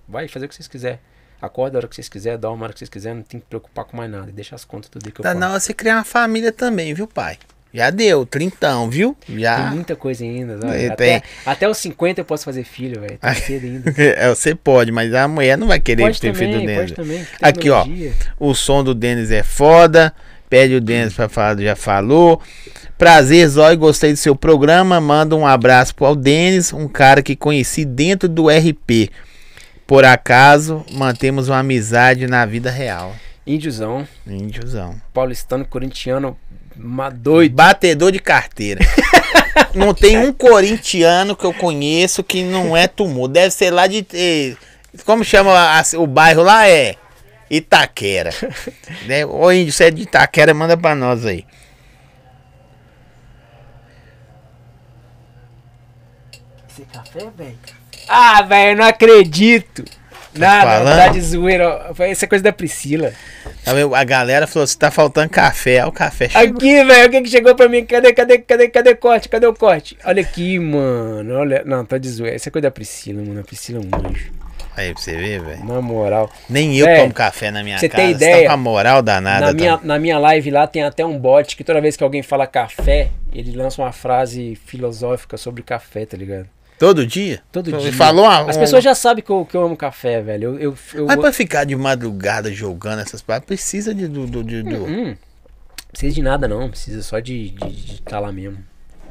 [0.07, 1.01] Vai fazer o que vocês quiserem.
[1.41, 3.47] Acorda a hora que vocês quiserem, dorme a hora que vocês quiserem, não tem que
[3.47, 4.31] preocupar com mais nada.
[4.31, 6.93] Deixa as contas tudo aí que eu Tá na hora você criar uma família também,
[6.93, 7.39] viu, pai?
[7.75, 9.17] Já deu, trintão, viu?
[9.27, 9.69] Tem Já.
[9.73, 11.17] muita coisa ainda, Tem, tem.
[11.17, 13.19] Até, até os 50 eu posso fazer filho, velho.
[13.19, 13.93] Tá cedo ainda.
[14.01, 16.83] É, você pode, mas a mulher não vai querer Pode ter filho também, dentro.
[16.83, 17.27] pode também.
[17.43, 17.85] Aqui, ó.
[18.39, 20.15] O som do Denis é foda.
[20.49, 22.41] Pede o Denis pra falar, já falou.
[22.97, 25.01] Prazer, Zói, gostei do seu programa.
[25.01, 29.11] Manda um abraço pro Denis, um cara que conheci dentro do RP.
[29.85, 33.17] Por acaso, mantemos uma amizade na vida real.
[33.45, 34.95] Índiozão, Índiozão.
[35.13, 36.37] paulistano, corintiano,
[36.77, 37.55] uma doido.
[37.55, 38.81] Batedor de carteira.
[39.75, 43.29] não tem um corintiano que eu conheço que não é tumor.
[43.29, 44.07] Deve ser lá de.
[44.13, 44.55] eh,
[45.05, 46.69] Como chama a- o bairro lá?
[46.69, 46.97] É
[47.51, 48.31] Itaquera.
[49.07, 49.25] né?
[49.27, 51.45] Ô índio, você é de Itaquera, manda pra nós aí.
[56.71, 57.59] Esse café, velho?
[58.09, 59.85] Ah, velho, eu não acredito.
[60.35, 60.97] Nada, falando?
[60.97, 61.93] tá de zoeira.
[62.01, 63.13] Essa é coisa da Priscila.
[63.65, 63.73] Tá?
[63.99, 66.57] A galera falou: se tá faltando café, Olha o café chegou.
[66.59, 67.85] Aqui, velho, o que que chegou pra mim?
[67.85, 69.29] Cadê, cadê, cadê, cadê o corte?
[69.29, 69.97] Cadê o corte?
[70.05, 71.35] Olha aqui, mano.
[71.35, 71.63] Olha.
[71.65, 72.37] Não, tá de zoeira.
[72.37, 73.41] Essa é coisa da Priscila, mano.
[73.41, 74.33] A Priscila é um anjo.
[74.77, 75.65] Aí pra você ver, velho.
[75.65, 76.29] Na moral.
[76.51, 78.03] Nem eu É, tomo café na minha você casa.
[78.03, 78.43] tem Você ideia?
[78.43, 79.47] tá com a moral danada.
[79.47, 79.85] na, minha, tá?
[79.85, 83.11] na minha live lá tem até um bot que toda vez que alguém fala café,
[83.33, 86.49] ele lança uma frase filosófica sobre café, tá ligado?
[86.79, 87.43] Todo dia?
[87.53, 87.93] Todo dia.
[87.93, 90.55] Falou uma, As pessoas já sabem que eu, que eu amo café, velho.
[90.57, 94.43] Eu, eu, eu, Mas pra ficar de madrugada jogando essas paradas, precisa de, do, do,
[94.43, 95.17] de- do- Hum,
[95.93, 98.59] precisa de nada não, precisa só de estar de, de tá lá mesmo.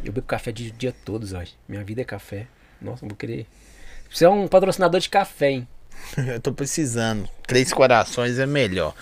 [0.03, 1.53] Eu bebo café de dia todos, hoje.
[1.67, 2.47] Minha vida é café.
[2.81, 3.47] Nossa, eu vou querer.
[4.11, 5.67] Você é um patrocinador de café, hein?
[6.17, 7.27] Eu tô precisando.
[7.47, 8.93] Três corações é melhor.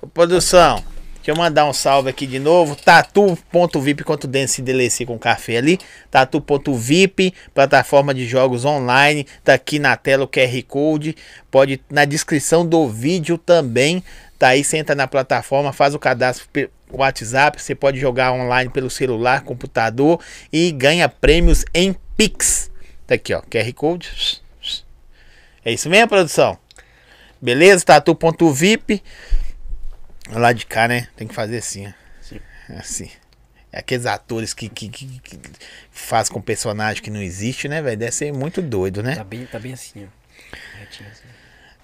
[0.00, 0.82] Ô, produção,
[1.20, 2.74] deixa eu mandar um salve aqui de novo.
[2.74, 4.28] Tatu.vip quanto
[5.06, 5.78] com café ali.
[6.10, 9.26] Tatu.vip, plataforma de jogos online.
[9.44, 11.14] Tá aqui na tela o QR Code.
[11.50, 14.02] Pode na descrição do vídeo também.
[14.38, 16.48] Tá aí, entra na plataforma, faz o cadastro
[16.90, 17.62] WhatsApp.
[17.62, 20.18] Você pode jogar online pelo celular, computador
[20.50, 22.70] e ganha prêmios em Pix.
[23.06, 24.40] Tá aqui, ó, QR Code.
[25.62, 26.56] É isso mesmo, produção?
[27.40, 27.84] Beleza?
[27.84, 29.02] Tatu.vip.
[30.32, 31.08] Lá de cá, né?
[31.16, 31.90] Tem que fazer assim, ó.
[32.20, 32.40] Sim.
[32.78, 33.10] Assim.
[33.72, 35.38] É aqueles atores que, que, que, que
[35.90, 37.96] faz com personagem que não existe, né, velho?
[37.96, 39.14] Deve ser muito doido, né?
[39.16, 40.78] Tá bem, tá bem assim, ó.
[40.80, 41.22] Retinho assim.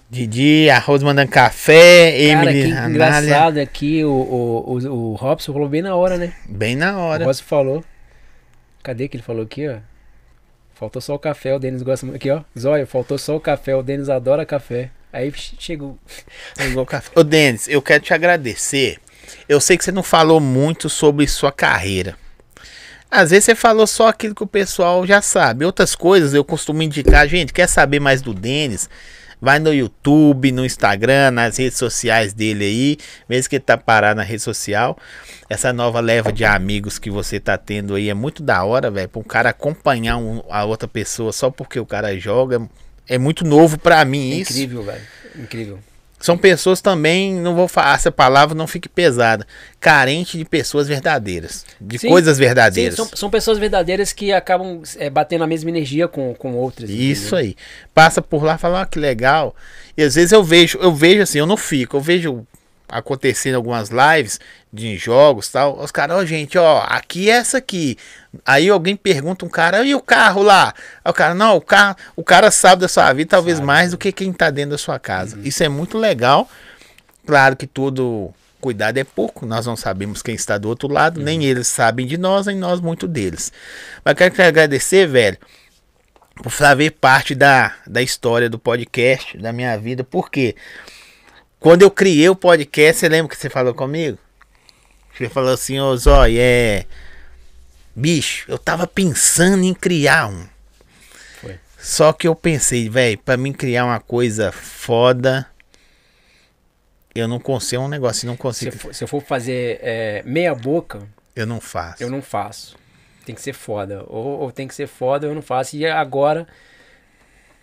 [0.09, 2.89] Didi, arroz mandando café, Cara, Emily, Anália.
[2.89, 6.33] engraçado aqui, o, o, o, o Robson falou bem na hora, né?
[6.47, 7.25] Bem na O hora.
[7.25, 7.83] Robson falou.
[8.81, 9.79] Cadê que ele falou aqui, ó?
[10.75, 12.15] Faltou só o café, o Denis gosta muito.
[12.17, 12.41] Aqui, ó.
[12.57, 14.91] Zóia, faltou só o café, o Denis adora café.
[15.17, 15.97] Aí che- chegou.
[16.87, 17.11] Café.
[17.15, 18.97] Ô, Denis, eu quero te agradecer.
[19.49, 22.15] Eu sei que você não falou muito sobre sua carreira.
[23.09, 25.65] Às vezes você falou só aquilo que o pessoal já sabe.
[25.65, 27.27] Outras coisas eu costumo indicar.
[27.27, 28.89] Gente, quer saber mais do Denis?
[29.39, 32.97] Vai no YouTube, no Instagram, nas redes sociais dele aí.
[33.29, 34.97] Mesmo que ele tá parado na rede social.
[35.49, 39.07] Essa nova leva de amigos que você tá tendo aí é muito da hora, velho.
[39.07, 42.67] Pra um cara acompanhar um- a outra pessoa só porque o cara joga.
[43.07, 44.51] É muito novo pra mim isso.
[44.51, 45.01] Incrível, velho.
[45.37, 45.79] Incrível.
[46.19, 49.45] São pessoas também, não vou falar essa palavra, não fique pesada,
[49.79, 52.95] carente de pessoas verdadeiras, de Sim, coisas Sim, verdadeiras.
[52.95, 56.89] são, são pessoas verdadeiras que acabam é, batendo a mesma energia com, com outras.
[56.89, 57.37] Isso entendeu?
[57.37, 57.55] aí.
[57.93, 59.55] Passa por lá, fala, ah, que legal.
[59.95, 62.47] E às vezes eu vejo, eu vejo assim, eu não fico, eu vejo
[62.89, 64.39] acontecendo algumas lives
[64.77, 65.79] de jogos tal.
[65.79, 67.97] Os caras, ó, gente, ó, aqui é essa aqui.
[68.45, 70.73] Aí alguém pergunta um cara, e o carro lá?
[71.03, 73.67] Aí o cara, não, o carro, o cara sabe da sua vida talvez Sabe.
[73.67, 75.39] mais do que quem tá dentro da sua casa.
[75.43, 76.49] Isso é muito legal.
[77.25, 81.45] Claro que tudo cuidado é pouco, nós não sabemos quem está do outro lado, nem
[81.45, 83.51] eles sabem de nós, nem nós muito deles.
[84.03, 85.37] Mas quero te agradecer, velho,
[86.41, 90.03] por fazer parte da, da história do podcast, da minha vida.
[90.03, 90.55] Por quê?
[91.59, 94.17] Quando eu criei o podcast, você lembra que você falou comigo?
[95.17, 96.85] Você falou assim, ô Zói, é.
[97.95, 100.45] Bicho, eu tava pensando em criar um.
[101.41, 101.59] Foi.
[101.79, 105.47] Só que eu pensei, velho, pra mim criar uma coisa foda,
[107.15, 108.75] eu não consigo, é um negócio, não Se, consigo.
[108.75, 112.03] eu for, se eu for fazer é, meia boca, Eu não faço.
[112.03, 112.75] eu não faço.
[113.25, 114.03] Tem que ser foda.
[114.07, 115.75] Ou, ou tem que ser foda, ou eu não faço.
[115.75, 116.47] E agora,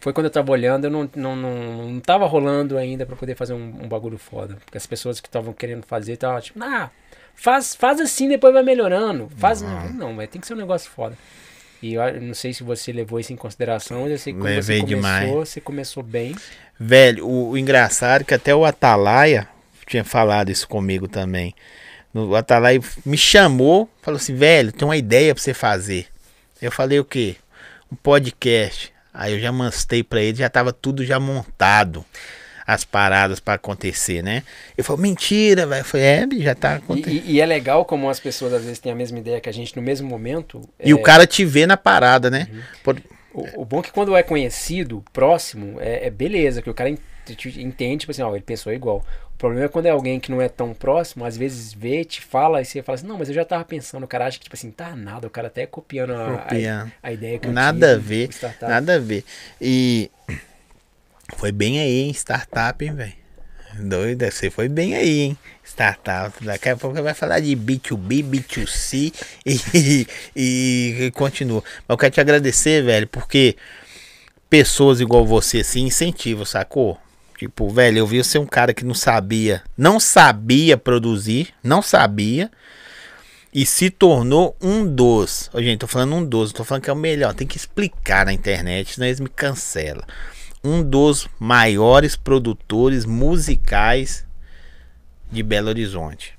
[0.01, 3.37] foi quando eu tava olhando, eu não, não, não, não tava rolando ainda pra poder
[3.37, 4.57] fazer um, um bagulho foda.
[4.65, 6.91] Porque as pessoas que estavam querendo fazer estavam tipo, ah,
[7.35, 9.31] faz, faz assim, depois vai melhorando.
[9.37, 9.61] Faz.
[9.63, 11.17] Não, não, vai tem que ser um negócio foda.
[11.83, 14.79] E eu não sei se você levou isso em consideração, mas eu sei que Levei
[14.79, 15.31] você começou, demais.
[15.31, 16.35] você começou bem.
[16.81, 19.47] Velho, o, o engraçado é que até o Atalaia
[19.87, 21.55] tinha falado isso comigo também.
[22.13, 26.07] No- O Atalaia me chamou, falou assim, velho, tem uma ideia pra você fazer.
[26.63, 27.37] Eu falei o quê?
[27.93, 28.91] Um podcast.
[29.13, 32.03] Aí eu já mostrei pra ele, já tava tudo já montado.
[32.67, 34.43] As paradas pra acontecer, né?
[34.77, 35.81] Ele falou, mentira, velho.
[35.81, 37.23] Eu falei, é, já tá acontecendo.
[37.27, 39.53] e- e é legal como as pessoas às vezes têm a mesma ideia que a
[39.53, 40.63] gente no mesmo momento.
[40.83, 42.49] E, é, o cara te vê na parada, né?
[42.83, 43.01] Por-
[43.35, 46.89] O, o bom é que quando é conhecido, próximo, é, é beleza, que o cara
[46.89, 49.05] en- te- entende, tipo assim, ó, ele pensou igual.
[49.35, 52.21] O problema é quando é alguém que não é tão próximo, às vezes vê, te
[52.23, 54.45] fala, e você fala assim, não, mas eu já tava pensando, o cara acha que,
[54.45, 57.95] tipo assim, tá nada, o cara até copiando a, a, a ideia que eu Nada
[57.95, 58.71] a tive, ver, o startup.
[58.71, 59.25] nada a ver.
[59.61, 60.09] E
[61.37, 62.11] foi bem aí, hein?
[62.13, 63.13] Startup, hein, velho?
[63.79, 65.39] Doido, você foi bem aí, hein?
[65.65, 66.33] Startup.
[66.45, 69.13] Daqui a pouco vai falar de B2B, B2C
[69.45, 70.07] e,
[70.37, 71.63] e, e continua.
[71.87, 73.57] Mas eu quero te agradecer, velho, porque
[74.49, 76.99] pessoas igual você assim incentivam, sacou?
[77.39, 82.51] Tipo, velho, eu vi você um cara que não sabia, não sabia produzir, não sabia
[83.55, 85.49] e se tornou um dos.
[85.57, 87.33] Gente, tô falando um dos, tô falando que é o melhor.
[87.35, 90.05] Tem que explicar na internet, senão eles me cancelam.
[90.65, 94.25] Um dos maiores produtores musicais
[95.31, 96.33] de Belo Horizonte.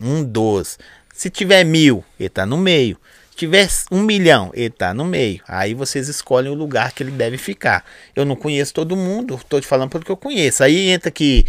[0.00, 0.78] Um dos.
[1.12, 2.96] Se tiver mil, ele tá no meio.
[3.30, 5.40] Se tiver um milhão, ele tá no meio.
[5.48, 7.84] Aí vocês escolhem o lugar que ele deve ficar.
[8.14, 10.62] Eu não conheço todo mundo, tô te falando porque eu conheço.
[10.62, 11.44] Aí entra aqui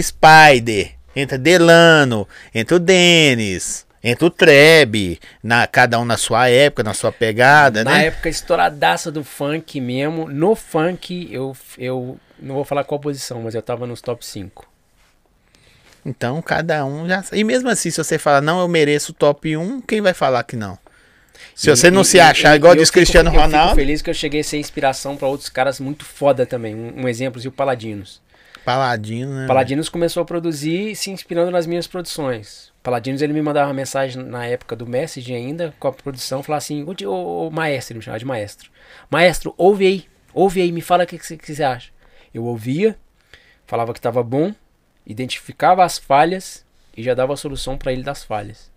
[0.00, 6.82] Spider, entra Delano, entra o Denis, entra o Treb, na, cada um na sua época,
[6.82, 8.06] na sua pegada, Na né?
[8.06, 13.54] época estouradaça do funk mesmo, no funk eu, eu não vou falar qual posição, mas
[13.54, 14.66] eu tava nos top 5.
[16.06, 17.22] Então cada um já.
[17.32, 20.42] E mesmo assim, se você falar, não, eu mereço o top 1, quem vai falar
[20.44, 20.78] que não?
[21.54, 24.00] Se E- você não e- se achar igual diz fico- Cristiano Eu fico Ronaldo, feliz
[24.00, 26.74] que eu cheguei a ser inspiração pra outros caras muito foda também.
[26.74, 28.20] Um, um exemplo, o Paladinos.
[28.64, 29.46] Paladino, né?
[29.46, 32.67] Paladinos começou a produzir se inspirando nas minhas produções.
[32.82, 36.58] Paladinos ele me mandava uma mensagem na época do Message ainda, com a produção, falava
[36.58, 38.70] assim: ô, ô, ô, maestro, ele me chamava de maestro.
[39.10, 41.90] Maestro, ouve aí, ouve aí, me fala o que, que, você, que você acha.
[42.32, 42.96] Eu ouvia,
[43.66, 44.54] falava que estava bom,
[45.06, 46.64] identificava as falhas
[46.96, 48.70] e já dava a solução para ele das falhas.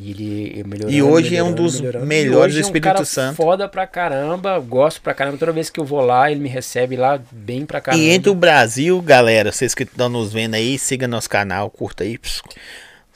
[0.00, 0.92] E ele melhorou.
[0.92, 3.36] E hoje é um dos melhores do Espírito é um cara Santo.
[3.36, 5.38] Foda pra caramba, gosto pra caramba.
[5.38, 8.00] Toda vez que eu vou lá, ele me recebe lá bem pra caramba.
[8.00, 12.04] E entre o Brasil, galera, vocês que estão nos vendo aí, siga nosso canal, curta
[12.04, 12.16] aí,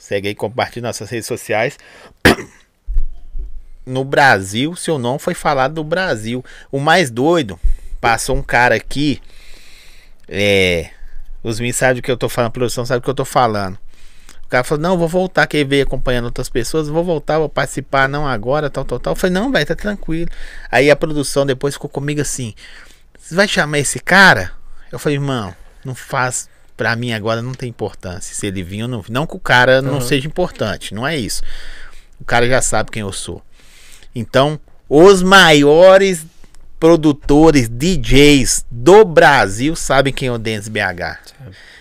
[0.03, 1.77] segue aí, compartilhe nossas redes sociais.
[3.85, 6.41] No Brasil, seu nome foi falado do Brasil.
[6.71, 7.59] O mais doido,
[7.99, 9.21] passou um cara aqui,
[10.25, 10.89] é,
[11.43, 13.25] os meninos sabem do que eu tô falando, a produção sabe do que eu tô
[13.25, 13.77] falando.
[14.45, 17.49] O cara falou, não, vou voltar, que ele veio acompanhando outras pessoas, vou voltar, vou
[17.49, 19.11] participar, não agora, tal, tal, tal.
[19.11, 20.29] Eu falei, não, vai, tá tranquilo.
[20.71, 22.53] Aí a produção depois ficou comigo assim,
[23.17, 24.51] você vai chamar esse cara?
[24.89, 25.53] Eu falei, irmão,
[25.83, 26.49] não faz.
[26.75, 29.03] Pra mim agora não tem importância se ele vir ou não.
[29.09, 30.01] Não que o cara não Uhum.
[30.01, 31.41] seja importante, não é isso.
[32.19, 33.41] O cara já sabe quem eu sou.
[34.15, 36.25] Então, os maiores
[36.79, 41.17] produtores, DJs do Brasil sabem quem é o Dance BH.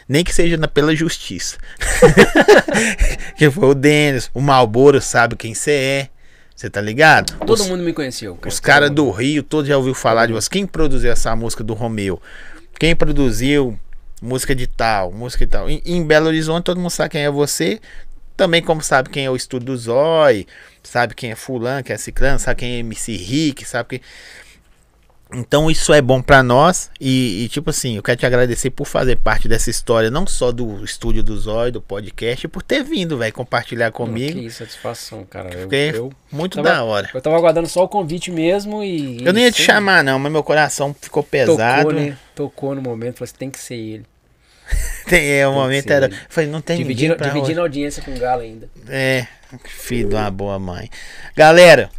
[0.09, 1.57] Nem que seja na- pela justiça.
[3.37, 6.09] que foi o Denis, o Malboro sabe quem você é.
[6.55, 7.33] Você tá ligado?
[7.39, 8.35] Todo Os- mundo me conheceu.
[8.37, 8.49] cara.
[8.49, 10.49] os caras do Rio, todos já ouviu falar de você.
[10.49, 12.21] Quem produziu essa música do Romeu?
[12.79, 13.79] Quem produziu
[14.23, 15.69] música de tal, música e tal?
[15.69, 17.81] Em, em Belo Horizonte, todo mundo sabe quem é você.
[18.37, 20.47] Também como sabe quem é o Estúdio do Zói,
[20.83, 24.01] sabe quem é fulano, quem é ciclano, sabe quem é MC Rick, sabe quem...
[25.35, 28.87] Então isso é bom pra nós e, e, tipo assim, eu quero te agradecer por
[28.87, 33.17] fazer parte dessa história, não só do Estúdio do Zói, do podcast, por ter vindo,
[33.17, 34.39] velho, compartilhar comigo.
[34.39, 35.51] Que satisfação, cara.
[35.55, 37.09] Eu, eu, muito tava- da hora.
[37.15, 39.25] eu tava aguardando só o convite mesmo e.
[39.25, 41.85] Eu nem ia te chamar não, mas meu coração ficou pesado.
[41.89, 42.19] Tocou, né?
[42.35, 44.12] Tocou no momento, falei assim, tem que ser ele.
[45.07, 46.07] Tem, é, o que momento era.
[46.07, 46.17] ele.
[46.29, 48.69] Falei, não tem Dividindo, ninguém dividindo a audiência com o Galo ainda.
[48.89, 49.27] É,
[49.65, 50.89] filho de uma boa mãe.
[51.37, 51.91] Galera,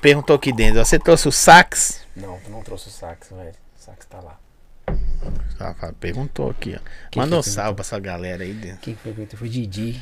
[0.00, 2.06] perguntou aqui dentro, você trouxe o sax?
[2.16, 3.50] Não, não trouxe o sax, velho.
[3.50, 4.38] O sax tá lá.
[5.60, 6.80] Ah, Perguntou aqui, ó.
[7.10, 8.78] Quem Manda um que salve pra essa galera aí dentro.
[8.78, 9.38] Quem foi perguntou?
[9.38, 10.00] Foi Didi.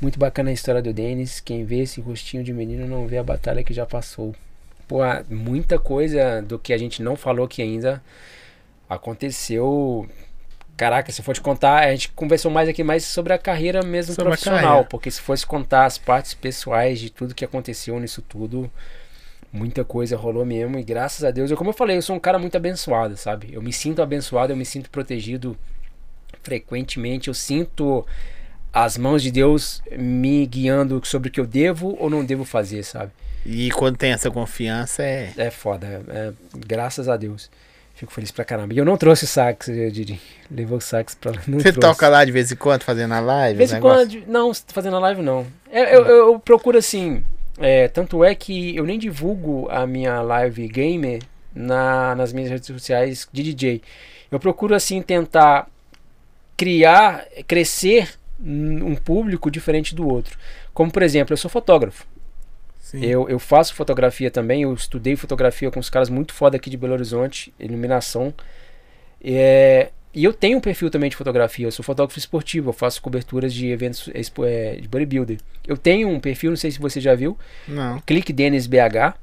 [0.00, 1.40] Muito bacana a história do Denis.
[1.40, 4.34] Quem vê esse rostinho de menino não vê a batalha que já passou.
[4.86, 4.98] Pô,
[5.30, 8.02] muita coisa do que a gente não falou aqui ainda
[8.88, 10.08] aconteceu.
[10.76, 14.14] Caraca, se for te contar, a gente conversou mais aqui mais sobre a carreira mesmo
[14.14, 14.60] Sobre profissional.
[14.62, 14.84] carreira.
[14.84, 18.70] Porque se fosse contar as partes pessoais de tudo que aconteceu nisso tudo,
[19.52, 20.78] muita coisa rolou mesmo.
[20.78, 23.50] E graças a Deus, eu, como eu falei, eu sou um cara muito abençoado, sabe?
[23.52, 25.56] Eu me sinto abençoado, eu me sinto protegido
[26.42, 27.28] frequentemente.
[27.28, 28.04] Eu sinto
[28.72, 32.82] as mãos de Deus me guiando sobre o que eu devo ou não devo fazer,
[32.82, 33.12] sabe?
[33.44, 35.32] E quando tem essa confiança é.
[35.36, 36.32] É foda, é- é-
[36.66, 37.50] graças a Deus.
[38.02, 38.74] Fico feliz pra caramba.
[38.74, 40.20] E eu não trouxe sax, eh, Didi.
[40.50, 41.38] Levou o sax pra lá.
[41.46, 41.88] Não Você trouxe.
[41.88, 43.52] toca lá de vez em quando fazendo a live?
[43.52, 44.24] De vez em quando.
[44.26, 45.46] Não, fazendo a live não.
[45.70, 47.22] Eu, eu, eu- eu procuro assim.
[47.60, 51.22] é, tanto é que eu nem divulgo a minha live gamer
[51.54, 53.80] na, nas minhas redes sociais de DJ.
[54.32, 55.68] Eu procuro assim tentar
[56.56, 58.10] criar, crescer
[58.44, 60.36] um público diferente do outro.
[60.74, 62.04] Como por exemplo, eu sou fotógrafo.
[62.92, 63.02] Sim.
[63.02, 66.76] Eu, eu faço fotografia também, eu estudei fotografia com os caras muito foda aqui de
[66.76, 68.34] Belo Horizonte, iluminação.
[69.24, 73.00] É, e eu tenho um perfil também de fotografia, eu sou fotógrafo esportivo, eu faço
[73.00, 74.10] coberturas de eventos
[74.44, 75.38] é, de bodybuilder.
[75.66, 77.98] Eu tenho um perfil, não sei se você já viu, Não.
[78.00, 79.16] Clique Denis BH.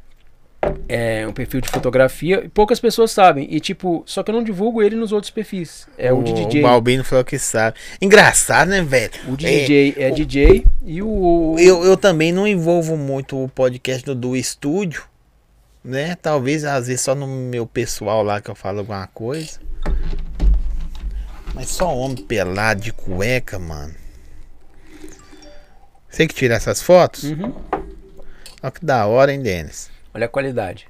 [0.89, 3.47] É um perfil de fotografia e poucas pessoas sabem.
[3.49, 5.87] E tipo, só que eu não divulgo ele nos outros perfis.
[5.97, 6.59] É o, de DJ.
[6.61, 7.77] O Balbino falou que sabe.
[8.01, 9.11] Engraçado, né, velho?
[9.27, 11.55] O de É, DJ é o- DJ e o.
[11.57, 15.03] Eu, eu também não envolvo muito o podcast do, do estúdio,
[15.83, 16.15] né?
[16.21, 19.59] Talvez às vezes só no meu pessoal lá que eu falo alguma coisa.
[21.53, 23.93] Mas só homem pelado de cueca, mano.
[26.09, 27.23] Você que tira essas fotos?
[27.23, 27.53] Uhum.
[28.61, 29.89] Olha que da hora, hein, Denis?
[30.13, 30.87] Olha a qualidade.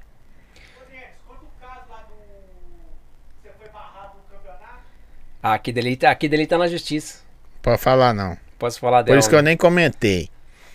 [5.42, 7.20] Ah, aqui dele, tá- aqui dele tá na justiça.
[7.62, 8.36] Pode falar não.
[8.58, 9.18] Posso falar Por dela?
[9.18, 10.28] isso que eu nem comentei.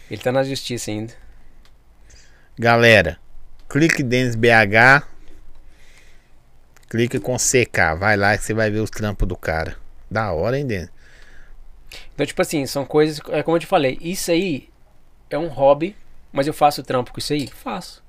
[0.10, 1.14] Ele tá na justiça ainda.
[2.58, 3.20] Galera,
[3.70, 5.04] clique Denis BH.
[6.90, 7.96] Clique com CK.
[7.98, 9.76] Vai lá que você vai ver os trampos do cara.
[10.10, 10.90] Da hora, hein, Denis?
[12.14, 13.20] Então, tipo assim, são coisas.
[13.30, 14.70] É como eu te falei, isso aí
[15.30, 15.96] é um hobby,
[16.32, 17.48] mas eu faço trampo com isso aí?
[17.48, 18.04] Faço.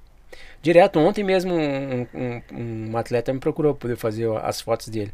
[0.63, 5.13] Direto, ontem mesmo um, um- um atleta me procurou pra poder fazer as fotos dele.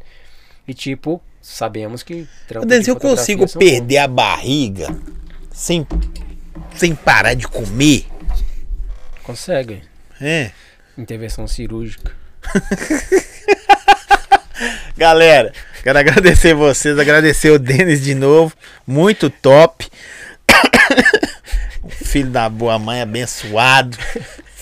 [0.67, 2.27] E tipo, sabemos que
[2.81, 4.87] de eu consigo perder a barriga
[5.51, 5.85] sem,
[6.75, 8.05] sem parar de comer.
[9.23, 9.83] Consegue.
[10.21, 10.51] É.
[10.97, 12.11] Intervenção cirúrgica.
[14.95, 15.51] Galera,
[15.83, 18.55] quero agradecer vocês, agradecer o Denis de novo.
[18.85, 19.87] Muito top.
[21.89, 23.97] Filho da boa mãe, abençoado.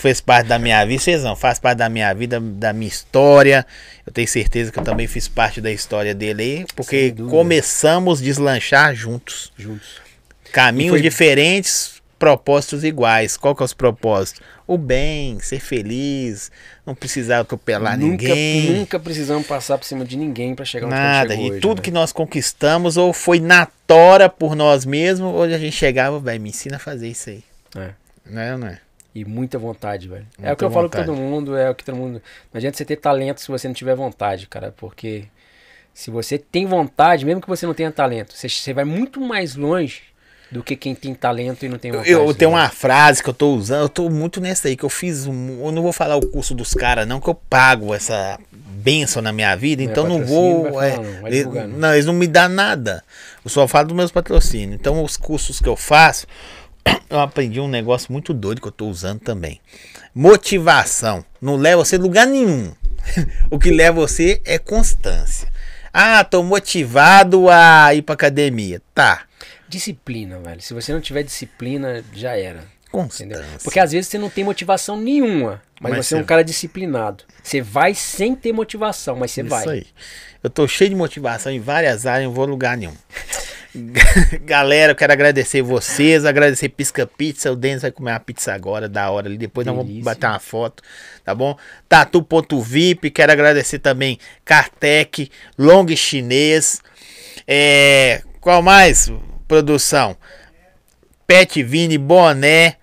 [0.02, 1.00] Fez parte da minha vida.
[1.00, 3.64] Vocês não, faz parte da minha vida, da minha história.
[4.04, 6.66] Eu tenho certeza que eu também fiz parte da história dele aí.
[6.76, 9.54] Porque começamos a deslanchar juntos.
[9.56, 10.02] Juntos.
[10.52, 13.38] Caminhos foi- diferentes, propósitos iguais.
[13.38, 14.42] Qual que é os propósitos?
[14.66, 16.52] O bem, ser feliz,
[16.84, 18.72] não precisar atropelar nunca, ninguém.
[18.72, 21.84] nunca precisamos passar por cima de ninguém pra chegar onde Nada, e hoje, tudo né?
[21.84, 26.42] que nós conquistamos ou foi na tora por nós mesmos, ou a gente chegava, velho,
[26.42, 27.44] me ensina a fazer isso aí.
[27.76, 27.90] É.
[28.26, 28.80] Não é, não é?
[29.14, 30.26] E muita vontade, velho.
[30.38, 31.06] é Muita o que eu falo com vontade.
[31.06, 32.22] todo mundo, é o que todo mundo.
[32.54, 34.74] Não adianta você ter talento se você não tiver vontade, cara.
[34.76, 35.26] Porque
[35.94, 39.56] se você tem vontade, mesmo que você não tenha talento, você, você vai muito mais
[39.56, 40.04] longe
[40.50, 42.12] do que quem tem talento e não tem Eu, vontade.
[42.12, 42.58] eu tenho né?
[42.58, 45.66] uma frase que eu tô usando, eu tô muito nessa aí, que eu fiz, um,
[45.66, 49.32] eu não vou falar o curso dos caras não, que eu pago essa benção na
[49.32, 50.70] minha vida, é então não vou...
[50.70, 51.78] não é, não, divulgar não.
[51.78, 53.02] não, eles não me dão nada,
[53.46, 56.28] eu só falo dos meus patrocínios, então os cursos que eu faço,
[57.10, 59.60] eu aprendi um negócio muito doido que eu tô usando também.
[60.14, 62.74] Motivação não leva você a lugar nenhum.
[63.50, 65.48] o que leva você é constância.
[65.94, 68.82] Ah, tô motivado a ir pra academia.
[68.94, 69.24] Tá.
[69.68, 70.62] Disciplina, velho.
[70.62, 72.64] Se você não tiver disciplina, já era.
[72.94, 73.40] Entendeu?
[73.40, 73.60] Constância.
[73.64, 77.24] Porque às vezes você não tem motivação nenhuma, mas, Mas você é um cara disciplinado.
[77.42, 79.62] Você vai sem ter motivação, mas você vai.
[79.62, 79.88] Isso aí.
[80.44, 82.94] Eu tô cheio de motivação em várias áreas, não vou a lugar nenhum.
[84.44, 87.52] Galera, eu quero agradecer vocês, agradecer Pisca Pizza.
[87.52, 89.38] O Denis vai comer uma pizza agora, da hora ali.
[89.38, 90.06] Depois nós vamos Delícia.
[90.06, 90.84] bater uma foto,
[91.24, 91.58] tá bom?
[91.88, 96.82] Tatu.vip, quero agradecer também Cartec, Long Chinês.
[97.48, 99.12] É, qual mais?
[99.48, 100.18] Produção.
[101.26, 102.76] Pet Vini, Boné.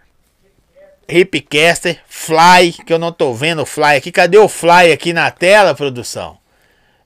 [1.11, 4.13] Hipcaster, Fly, que eu não tô vendo o Fly aqui.
[4.13, 6.38] Cadê o Fly aqui na tela, produção?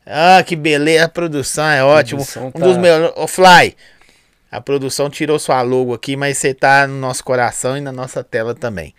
[0.06, 1.04] Ah, que beleza.
[1.04, 2.20] A produção é ótimo.
[2.20, 3.12] produção Um tá- dos melhores.
[3.16, 3.76] Ô, Fly,
[4.50, 8.22] a produção tirou sua logo aqui, mas você tá no nosso coração e na nossa
[8.24, 8.94] tela também.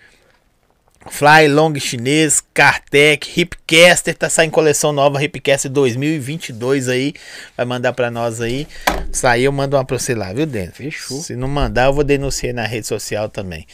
[1.10, 7.14] Fly, Long Chinês, Cartec, Hipcaster, tá saindo coleção nova, Hipcaster 2022 aí.
[7.58, 8.66] Vai mandar pra nós aí.
[9.12, 10.76] Sair eu mando uma pra você lá, viu, Dentro?
[10.76, 11.20] Fechou.
[11.20, 13.68] Se não mandar, eu vou denunciar na rede social também.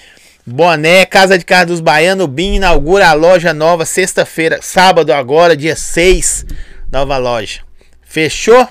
[0.44, 5.76] Boné, Casa de Carne dos Baianos, BIM inaugura a loja nova sexta-feira, sábado agora, dia
[5.76, 6.44] 6,
[6.92, 7.62] nova loja.
[8.02, 8.68] Fechou?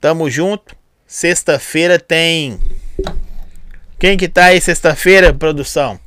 [0.00, 0.76] Tamo junto.
[1.06, 2.60] Sexta-feira tem.
[3.98, 5.98] Quem que tá aí sexta-feira, produção?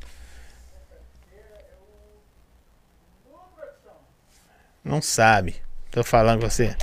[4.84, 5.56] Não sabe.
[5.90, 6.74] Tô falando com você.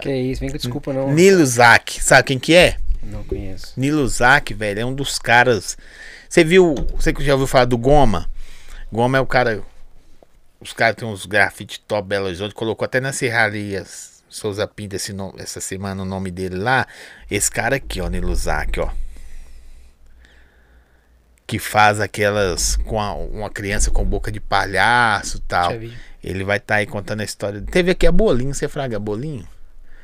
[0.00, 1.12] Que isso, vem com desculpa não.
[1.12, 2.02] Nilo Zak.
[2.02, 2.76] Sabe quem que é?
[3.02, 3.72] Não conheço.
[3.76, 5.76] Nilo Zak, velho, é um dos caras.
[6.28, 6.74] Você viu.
[6.94, 8.30] Você que já ouviu falar do Goma?
[8.90, 9.62] Goma é o cara.
[10.62, 12.54] Os caras têm uns grafite top Belo Horizonte.
[12.54, 13.84] Colocou até na serraria
[14.28, 16.86] Souza Pinto esse nome- essa semana o nome dele lá.
[17.30, 18.90] Esse cara aqui, ó, Nilo Zak, ó.
[21.46, 22.76] Que faz aquelas.
[22.76, 25.72] com a- uma criança com boca de palhaço e tal.
[26.22, 27.60] Ele vai estar aí contando a história.
[27.60, 29.46] Teve aqui a Bolinho, você fraga Bolinho?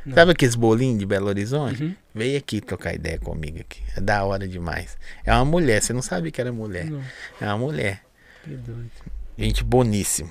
[0.04, 0.14] Não.
[0.14, 1.82] Sabe aqueles bolinhos de Belo Horizonte?
[1.82, 1.94] Uhum.
[2.14, 3.82] Veio aqui trocar ideia comigo aqui.
[3.96, 4.96] É da hora demais.
[5.24, 6.86] É uma mulher, você não sabia que era mulher.
[6.86, 7.02] Não.
[7.40, 8.02] É uma mulher.
[8.42, 8.90] Que doido.
[9.36, 10.30] Gente boníssimo.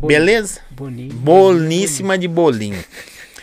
[0.00, 0.60] Beleza?
[0.70, 1.12] Boninho.
[1.14, 2.82] Boníssima de bolinho.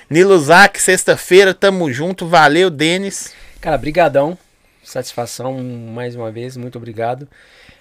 [0.09, 2.27] Nilo Zac, sexta-feira, tamo junto.
[2.27, 3.33] Valeu, Denis.
[3.61, 4.37] Cara, brigadão.
[4.83, 7.27] Satisfação mais uma vez, muito obrigado.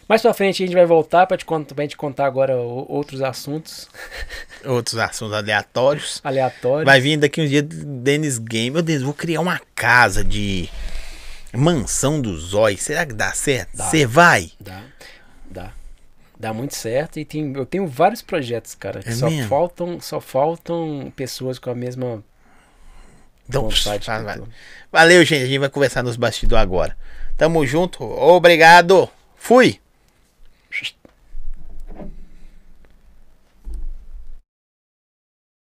[0.09, 3.89] Mais pra frente a gente vai voltar pra, te pra gente contar agora outros assuntos
[4.65, 6.21] Outros assuntos aleatórios.
[6.23, 6.85] aleatórios.
[6.85, 8.71] Vai vir daqui uns dias Denis Game.
[8.71, 10.69] Meu Deus, vou criar uma casa de
[11.53, 12.81] mansão dos zóis.
[12.83, 13.71] Será que dá certo?
[13.77, 14.51] Você vai?
[14.61, 14.81] Dá.
[16.39, 19.49] Dá muito certo e tem, eu tenho vários projetos, cara, que É só mesmo?
[19.49, 22.23] faltam, só faltam pessoas com a mesma
[23.49, 23.85] Então, vontade.
[23.85, 24.39] vai, que eu vai.
[24.39, 24.49] tô.
[24.93, 25.43] Valeu, gente.
[25.43, 26.97] A gente vai conversar nos bastidores agora.
[27.37, 28.05] Tamo junto.
[28.05, 29.09] Obrigado.
[29.37, 29.81] Fui.